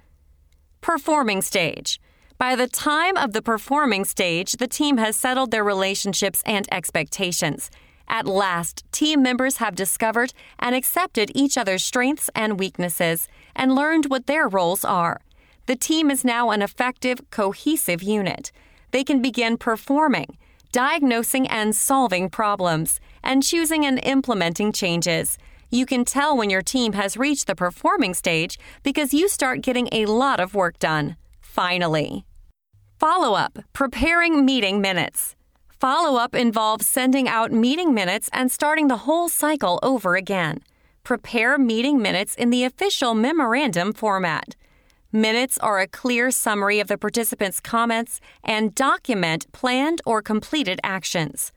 Performing 0.82 1.42
stage. 1.42 2.00
By 2.38 2.56
the 2.56 2.68
time 2.68 3.18
of 3.18 3.34
the 3.34 3.42
performing 3.42 4.06
stage, 4.06 4.54
the 4.54 4.68
team 4.68 4.98
has 4.98 5.16
settled 5.16 5.52
their 5.52 5.64
relationships 5.64 6.44
and 6.46 6.68
expectations. 6.72 7.72
At 8.08 8.28
last, 8.28 8.84
team 8.92 9.22
members 9.22 9.58
have 9.58 9.76
discovered 9.76 10.34
and 10.60 10.76
accepted 10.76 11.32
each 11.34 11.58
other's 11.58 11.84
strengths 11.84 12.30
and 12.36 12.60
weaknesses 12.60 13.28
and 13.56 13.76
learned 13.76 14.06
what 14.06 14.28
their 14.28 14.48
roles 14.48 14.86
are. 14.86 15.20
The 15.66 15.76
team 15.76 16.12
is 16.12 16.24
now 16.24 16.52
an 16.52 16.62
effective, 16.62 17.20
cohesive 17.32 18.02
unit. 18.04 18.52
They 18.92 19.04
can 19.04 19.22
begin 19.22 19.58
performing, 19.58 20.38
diagnosing 20.72 21.48
and 21.48 21.76
solving 21.76 22.30
problems, 22.30 23.00
and 23.24 23.44
choosing 23.44 23.86
and 23.86 24.00
implementing 24.04 24.72
changes. 24.72 25.38
You 25.70 25.86
can 25.86 26.06
tell 26.06 26.38
when 26.38 26.50
your 26.50 26.62
team 26.62 26.94
has 26.94 27.18
reached 27.18 27.48
the 27.48 27.56
performing 27.56 28.14
stage 28.14 28.58
because 28.84 29.14
you 29.14 29.28
start 29.28 29.62
getting 29.62 29.90
a 29.92 30.06
lot 30.06 30.40
of 30.40 30.56
work 30.56 30.80
done. 30.80 31.18
Finally. 31.42 32.26
Follow 33.00 33.36
up 33.36 33.60
preparing 33.74 34.46
meeting 34.46 34.80
minutes. 34.80 35.36
Follow 35.80 36.18
up 36.18 36.34
involves 36.34 36.88
sending 36.88 37.28
out 37.28 37.52
meeting 37.52 37.94
minutes 37.94 38.30
and 38.32 38.52
starting 38.52 38.88
the 38.88 39.04
whole 39.06 39.28
cycle 39.28 39.78
over 39.84 40.16
again. 40.16 40.60
Prepare 41.04 41.58
meeting 41.58 42.02
minutes 42.02 42.34
in 42.36 42.50
the 42.50 42.64
official 42.64 43.14
memorandum 43.14 43.94
format. 43.94 44.56
Minutes 45.12 45.58
are 45.60 45.80
a 45.80 45.88
clear 45.88 46.32
summary 46.32 46.80
of 46.80 46.88
the 46.88 46.98
participants' 46.98 47.60
comments 47.60 48.20
and 48.44 48.74
document 48.74 49.52
planned 49.52 50.02
or 50.06 50.22
completed 50.22 50.80
actions. 50.84 51.52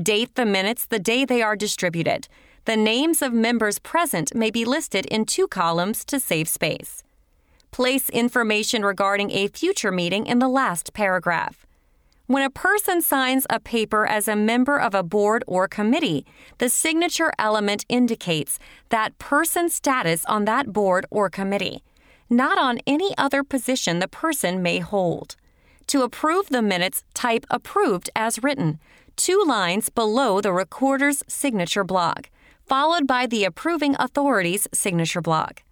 Date 0.00 0.34
the 0.34 0.46
minutes 0.46 0.86
the 0.86 0.98
day 0.98 1.24
they 1.24 1.42
are 1.42 1.56
distributed. 1.56 2.28
The 2.66 2.76
names 2.76 3.22
of 3.22 3.32
members 3.32 3.78
present 3.78 4.34
may 4.34 4.50
be 4.50 4.64
listed 4.64 5.06
in 5.06 5.24
two 5.24 5.46
columns 5.46 6.04
to 6.06 6.18
save 6.18 6.48
space. 6.48 7.04
Place 7.70 8.10
information 8.10 8.84
regarding 8.84 9.30
a 9.30 9.46
future 9.46 9.92
meeting 9.92 10.26
in 10.26 10.40
the 10.40 10.48
last 10.48 10.92
paragraph. 10.92 11.64
When 12.26 12.42
a 12.42 12.50
person 12.50 13.02
signs 13.02 13.46
a 13.48 13.60
paper 13.60 14.04
as 14.04 14.26
a 14.26 14.34
member 14.34 14.80
of 14.80 14.96
a 14.96 15.04
board 15.04 15.44
or 15.46 15.68
committee, 15.68 16.26
the 16.58 16.68
signature 16.68 17.32
element 17.38 17.84
indicates 17.88 18.58
that 18.88 19.16
person's 19.20 19.72
status 19.72 20.24
on 20.24 20.44
that 20.46 20.72
board 20.72 21.06
or 21.08 21.30
committee, 21.30 21.84
not 22.28 22.58
on 22.58 22.80
any 22.84 23.16
other 23.16 23.44
position 23.44 24.00
the 24.00 24.08
person 24.08 24.60
may 24.60 24.80
hold. 24.80 25.36
To 25.86 26.02
approve 26.02 26.48
the 26.48 26.62
minutes, 26.62 27.04
type 27.14 27.46
approved 27.48 28.10
as 28.16 28.42
written. 28.42 28.80
two 29.14 29.42
lines 29.46 29.88
below 29.88 30.40
the 30.40 30.52
recorder's 30.52 31.22
signature 31.28 31.84
block, 31.84 32.28
followed 32.66 33.06
by 33.06 33.26
the 33.26 33.44
approving 33.44 33.94
authority's 33.98 34.66
signature 34.74 35.20
block. 35.20 35.62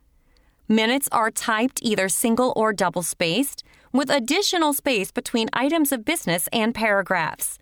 Minutes 0.69 1.09
are 1.12 1.31
typed 1.31 1.81
either 1.83 2.09
single 2.09 2.53
or 2.57 2.73
double 2.73 3.03
spaced, 3.03 3.62
with 3.93 4.11
additional 4.11 4.73
space 4.73 5.12
between 5.12 5.49
items 5.53 5.93
of 5.93 6.05
business 6.05 6.49
and 6.53 6.75
paragraphs. 6.75 7.59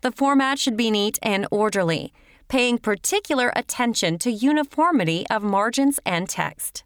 The 0.00 0.10
format 0.10 0.58
should 0.58 0.76
be 0.76 0.90
neat 0.90 1.18
and 1.22 1.46
orderly, 1.52 2.12
paying 2.48 2.78
particular 2.78 3.52
attention 3.54 4.18
to 4.18 4.32
uniformity 4.32 5.24
of 5.30 5.44
margins 5.44 6.00
and 6.04 6.28
text. 6.28 6.82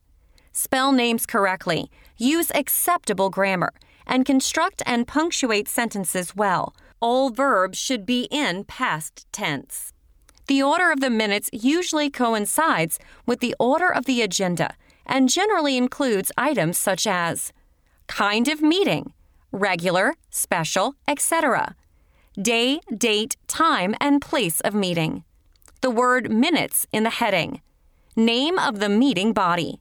Spell 0.52 0.92
names 0.92 1.24
correctly, 1.24 1.90
use 2.18 2.50
acceptable 2.54 3.30
grammar, 3.30 3.72
and 4.06 4.26
construct 4.26 4.82
and 4.84 5.06
punctuate 5.06 5.68
sentences 5.68 6.36
well. 6.36 6.74
All 7.00 7.30
verbs 7.30 7.78
should 7.78 8.04
be 8.04 8.28
in 8.30 8.64
past 8.64 9.26
tense. 9.32 9.93
The 10.46 10.62
order 10.62 10.90
of 10.90 11.00
the 11.00 11.10
minutes 11.10 11.48
usually 11.52 12.10
coincides 12.10 12.98
with 13.26 13.40
the 13.40 13.54
order 13.58 13.90
of 13.92 14.04
the 14.04 14.22
agenda 14.22 14.74
and 15.06 15.28
generally 15.28 15.76
includes 15.76 16.32
items 16.36 16.78
such 16.78 17.06
as 17.06 17.52
kind 18.06 18.48
of 18.48 18.60
meeting, 18.60 19.12
regular, 19.52 20.14
special, 20.30 20.94
etc., 21.08 21.74
day, 22.40 22.80
date, 22.96 23.36
time, 23.46 23.94
and 24.00 24.20
place 24.20 24.60
of 24.60 24.74
meeting, 24.74 25.24
the 25.80 25.90
word 25.90 26.30
minutes 26.30 26.86
in 26.92 27.04
the 27.04 27.10
heading, 27.10 27.60
name 28.16 28.58
of 28.58 28.80
the 28.80 28.88
meeting 28.88 29.32
body, 29.32 29.80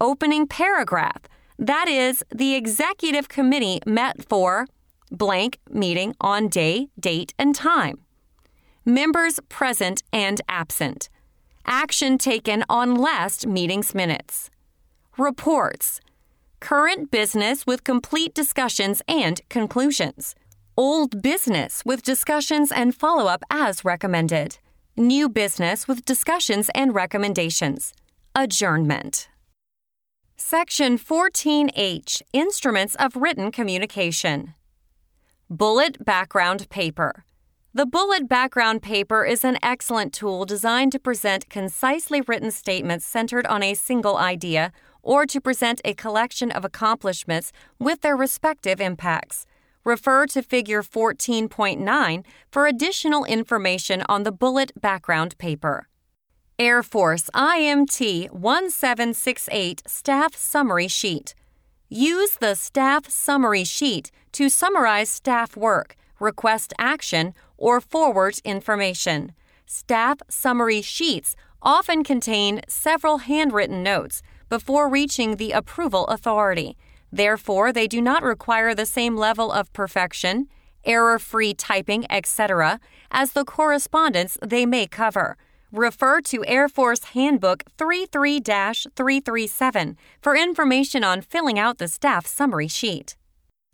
opening 0.00 0.46
paragraph, 0.46 1.22
that 1.58 1.88
is, 1.88 2.24
the 2.32 2.54
executive 2.54 3.28
committee 3.28 3.80
met 3.84 4.28
for 4.28 4.66
blank 5.10 5.58
meeting 5.70 6.14
on 6.20 6.48
day, 6.48 6.88
date, 6.98 7.34
and 7.38 7.54
time. 7.54 7.98
Members 8.88 9.38
present 9.50 10.02
and 10.14 10.40
absent. 10.48 11.10
Action 11.66 12.16
taken 12.16 12.64
on 12.70 12.94
last 12.94 13.46
meeting's 13.46 13.94
minutes. 13.94 14.48
Reports. 15.18 16.00
Current 16.60 17.10
business 17.10 17.66
with 17.66 17.84
complete 17.84 18.32
discussions 18.32 19.02
and 19.06 19.42
conclusions. 19.50 20.34
Old 20.74 21.20
business 21.20 21.82
with 21.84 22.02
discussions 22.02 22.72
and 22.72 22.94
follow 22.94 23.26
up 23.26 23.42
as 23.50 23.84
recommended. 23.84 24.56
New 24.96 25.28
business 25.28 25.86
with 25.86 26.06
discussions 26.06 26.70
and 26.74 26.94
recommendations. 26.94 27.92
Adjournment. 28.34 29.28
Section 30.38 30.96
14H 30.96 32.22
Instruments 32.32 32.94
of 32.94 33.16
Written 33.16 33.52
Communication. 33.52 34.54
Bullet 35.50 36.02
Background 36.02 36.70
Paper. 36.70 37.26
The 37.74 37.84
bullet 37.84 38.30
background 38.30 38.80
paper 38.80 39.26
is 39.26 39.44
an 39.44 39.58
excellent 39.62 40.14
tool 40.14 40.46
designed 40.46 40.90
to 40.92 40.98
present 40.98 41.50
concisely 41.50 42.22
written 42.22 42.50
statements 42.50 43.04
centered 43.04 43.46
on 43.46 43.62
a 43.62 43.74
single 43.74 44.16
idea 44.16 44.72
or 45.02 45.26
to 45.26 45.38
present 45.38 45.82
a 45.84 45.92
collection 45.92 46.50
of 46.50 46.64
accomplishments 46.64 47.52
with 47.78 48.00
their 48.00 48.16
respective 48.16 48.80
impacts. 48.80 49.44
Refer 49.84 50.26
to 50.28 50.42
Figure 50.42 50.82
14.9 50.82 52.24
for 52.50 52.66
additional 52.66 53.26
information 53.26 54.02
on 54.08 54.22
the 54.22 54.32
bullet 54.32 54.72
background 54.80 55.36
paper. 55.36 55.88
Air 56.58 56.82
Force 56.82 57.28
IMT 57.34 58.30
1768 58.30 59.82
Staff 59.86 60.34
Summary 60.34 60.88
Sheet. 60.88 61.34
Use 61.90 62.36
the 62.40 62.54
Staff 62.54 63.10
Summary 63.10 63.64
Sheet 63.64 64.10
to 64.32 64.48
summarize 64.48 65.10
staff 65.10 65.54
work, 65.54 65.96
request 66.18 66.72
action, 66.78 67.34
or 67.58 67.80
forward 67.80 68.38
information. 68.44 69.32
Staff 69.66 70.18
summary 70.28 70.80
sheets 70.80 71.36
often 71.60 72.02
contain 72.02 72.62
several 72.68 73.18
handwritten 73.18 73.82
notes 73.82 74.22
before 74.48 74.88
reaching 74.88 75.36
the 75.36 75.52
approval 75.52 76.06
authority. 76.06 76.76
Therefore, 77.12 77.72
they 77.72 77.86
do 77.86 78.00
not 78.00 78.22
require 78.22 78.74
the 78.74 78.86
same 78.86 79.16
level 79.16 79.52
of 79.52 79.72
perfection, 79.74 80.46
error 80.84 81.18
free 81.18 81.52
typing, 81.52 82.10
etc., 82.10 82.80
as 83.10 83.32
the 83.32 83.44
correspondence 83.44 84.38
they 84.40 84.64
may 84.64 84.86
cover 84.86 85.36
refer 85.72 86.20
to 86.22 86.44
Air 86.46 86.68
Force 86.68 87.04
Handbook 87.14 87.64
33 87.76 88.40
337 88.40 89.96
for 90.22 90.36
information 90.36 91.04
on 91.04 91.20
filling 91.20 91.58
out 91.58 91.78
the 91.78 91.88
staff 91.88 92.26
summary 92.26 92.68
sheet. 92.68 93.16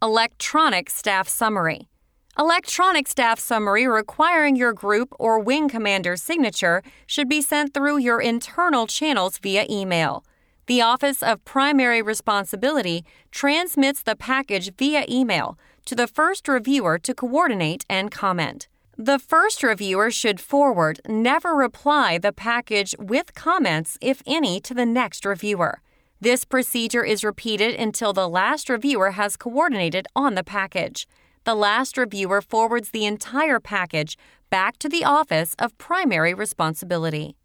Electronic 0.03 0.91
Staff 0.91 1.29
Summary 1.29 1.89
Electronic 2.37 3.07
staff 3.07 3.39
summary 3.39 3.87
requiring 3.87 4.57
your 4.57 4.73
group 4.73 5.15
or 5.21 5.39
wing 5.39 5.69
commander's 5.69 6.21
signature 6.21 6.83
should 7.07 7.29
be 7.29 7.41
sent 7.41 7.73
through 7.73 7.97
your 7.97 8.21
internal 8.21 8.89
channels 8.89 9.39
via 9.39 9.65
email. 9.71 10.25
The 10.67 10.83
Office 10.83 11.23
of 11.23 11.45
Primary 11.45 12.03
Responsibility 12.03 13.05
transmits 13.31 14.03
the 14.03 14.17
package 14.17 14.75
via 14.77 15.05
email 15.09 15.57
to 15.85 15.95
the 15.95 16.09
first 16.09 16.49
reviewer 16.49 16.99
to 16.99 17.15
coordinate 17.15 17.85
and 17.89 18.11
comment. 18.11 18.67
The 18.99 19.21
first 19.21 19.63
reviewer 19.63 20.11
should 20.11 20.41
forward, 20.41 21.01
never 21.07 21.55
reply 21.55 22.19
the 22.19 22.33
package 22.33 22.97
with 22.99 23.37
comments, 23.37 23.97
if 24.01 24.25
any, 24.27 24.61
to 24.63 24.75
the 24.75 24.87
next 24.87 25.25
reviewer. 25.25 25.81
This 26.21 26.45
procedure 26.45 27.05
is 27.05 27.23
repeated 27.23 27.77
until 27.77 28.13
the 28.13 28.29
last 28.29 28.69
reviewer 28.69 29.13
has 29.13 29.37
coordinated 29.37 30.09
on 30.17 30.35
the 30.35 30.45
package. 30.45 31.07
The 31.45 31.55
last 31.55 31.99
reviewer 31.99 32.41
forwards 32.41 32.89
the 32.91 33.05
entire 33.05 33.61
package 33.61 34.17
back 34.49 34.79
to 34.79 34.89
the 34.89 35.05
Office 35.05 35.55
of 35.59 35.77
Primary 35.77 36.33
Responsibility. 36.33 37.37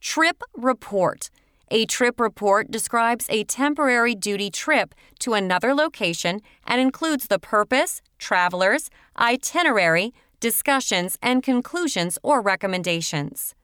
Trip 0.00 0.42
Report 0.56 1.30
A 1.70 1.86
trip 1.86 2.18
report 2.18 2.72
describes 2.72 3.26
a 3.30 3.44
temporary 3.44 4.16
duty 4.16 4.50
trip 4.50 4.96
to 5.20 5.34
another 5.34 5.74
location 5.74 6.40
and 6.66 6.80
includes 6.80 7.28
the 7.28 7.38
purpose, 7.38 8.02
travelers, 8.18 8.90
itinerary, 9.16 10.12
discussions, 10.40 11.16
and 11.22 11.40
conclusions 11.44 12.18
or 12.24 12.42
recommendations. 12.42 13.54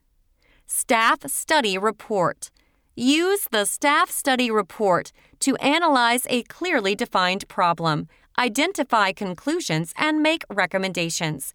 Staff 0.65 1.29
Study 1.29 1.77
Report. 1.77 2.53
Use 2.95 3.49
the 3.51 3.65
Staff 3.65 4.11
Study 4.13 4.49
Report 4.49 5.11
to 5.41 5.57
analyze 5.57 6.25
a 6.31 6.45
clearly 6.45 6.95
defined 6.95 7.49
problem, 7.49 8.07
identify 8.41 9.13
conclusions, 9.13 9.93
and 9.99 10.23
make 10.23 10.45
recommendations. 10.49 11.53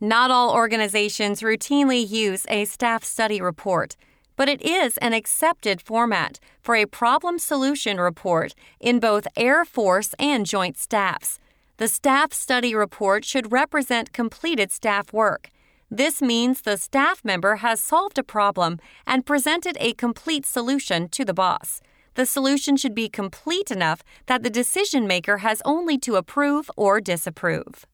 Not 0.00 0.30
all 0.30 0.52
organizations 0.52 1.40
routinely 1.40 2.06
use 2.06 2.44
a 2.50 2.66
Staff 2.66 3.02
Study 3.04 3.40
Report, 3.40 3.96
but 4.36 4.46
it 4.46 4.60
is 4.60 4.98
an 4.98 5.14
accepted 5.14 5.80
format 5.80 6.38
for 6.60 6.76
a 6.76 6.84
problem 6.84 7.38
solution 7.38 7.98
report 7.98 8.54
in 8.78 9.00
both 9.00 9.26
Air 9.34 9.64
Force 9.64 10.14
and 10.18 10.44
Joint 10.44 10.76
Staffs. 10.76 11.38
The 11.78 11.88
staff 11.88 12.32
study 12.32 12.74
report 12.74 13.24
should 13.24 13.52
represent 13.52 14.12
completed 14.12 14.70
staff 14.70 15.12
work. 15.12 15.50
This 15.90 16.20
means 16.20 16.60
the 16.60 16.76
staff 16.76 17.24
member 17.24 17.56
has 17.56 17.80
solved 17.80 18.18
a 18.18 18.22
problem 18.22 18.78
and 19.06 19.24
presented 19.24 19.76
a 19.80 19.94
complete 19.94 20.44
solution 20.44 21.08
to 21.08 21.24
the 21.24 21.34
boss. 21.34 21.80
The 22.16 22.26
solution 22.26 22.78
should 22.78 22.94
be 22.94 23.10
complete 23.10 23.70
enough 23.70 24.02
that 24.24 24.42
the 24.42 24.48
decision 24.48 25.06
maker 25.06 25.38
has 25.38 25.60
only 25.66 25.98
to 25.98 26.16
approve 26.16 26.70
or 26.74 26.98
disapprove. 26.98 27.86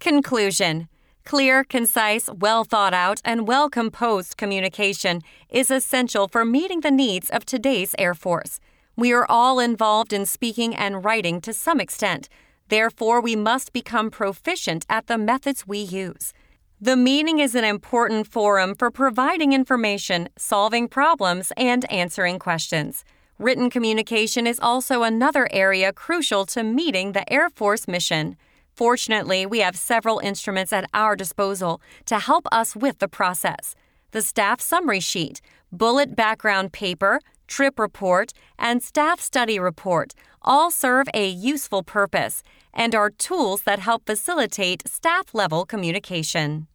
Conclusion 0.00 0.88
Clear, 1.24 1.62
concise, 1.62 2.28
well 2.28 2.64
thought 2.64 2.92
out, 2.92 3.20
and 3.24 3.46
well 3.46 3.70
composed 3.70 4.36
communication 4.36 5.22
is 5.48 5.70
essential 5.70 6.26
for 6.26 6.44
meeting 6.44 6.80
the 6.80 6.90
needs 6.90 7.30
of 7.30 7.46
today's 7.46 7.94
Air 8.00 8.14
Force. 8.14 8.58
We 8.96 9.12
are 9.12 9.26
all 9.28 9.60
involved 9.60 10.12
in 10.12 10.26
speaking 10.26 10.74
and 10.74 11.04
writing 11.04 11.40
to 11.42 11.52
some 11.52 11.78
extent. 11.78 12.28
Therefore, 12.66 13.20
we 13.20 13.36
must 13.36 13.72
become 13.72 14.10
proficient 14.10 14.84
at 14.88 15.06
the 15.06 15.16
methods 15.16 15.68
we 15.68 15.78
use. 15.78 16.32
The 16.80 16.96
meeting 16.96 17.38
is 17.38 17.54
an 17.54 17.64
important 17.64 18.26
forum 18.26 18.74
for 18.74 18.90
providing 18.90 19.52
information, 19.52 20.28
solving 20.36 20.88
problems, 20.88 21.52
and 21.56 21.88
answering 21.92 22.40
questions. 22.40 23.04
Written 23.38 23.70
communication 23.70 24.46
is 24.46 24.60
also 24.60 25.02
another 25.02 25.48
area 25.50 25.92
crucial 25.92 26.46
to 26.46 26.62
meeting 26.62 27.12
the 27.12 27.30
Air 27.32 27.50
Force 27.50 27.88
mission. 27.88 28.36
Fortunately, 28.74 29.46
we 29.46 29.60
have 29.60 29.76
several 29.76 30.18
instruments 30.18 30.72
at 30.72 30.88
our 30.94 31.16
disposal 31.16 31.80
to 32.06 32.18
help 32.18 32.46
us 32.52 32.76
with 32.76 32.98
the 32.98 33.08
process. 33.08 33.74
The 34.12 34.22
staff 34.22 34.60
summary 34.60 35.00
sheet, 35.00 35.40
bullet 35.72 36.14
background 36.14 36.72
paper, 36.72 37.20
trip 37.48 37.78
report, 37.78 38.32
and 38.58 38.82
staff 38.82 39.20
study 39.20 39.58
report 39.58 40.14
all 40.42 40.70
serve 40.70 41.06
a 41.14 41.28
useful 41.28 41.82
purpose 41.82 42.42
and 42.72 42.94
are 42.94 43.10
tools 43.10 43.62
that 43.62 43.78
help 43.78 44.06
facilitate 44.06 44.86
staff 44.86 45.34
level 45.34 45.64
communication. 45.64 46.66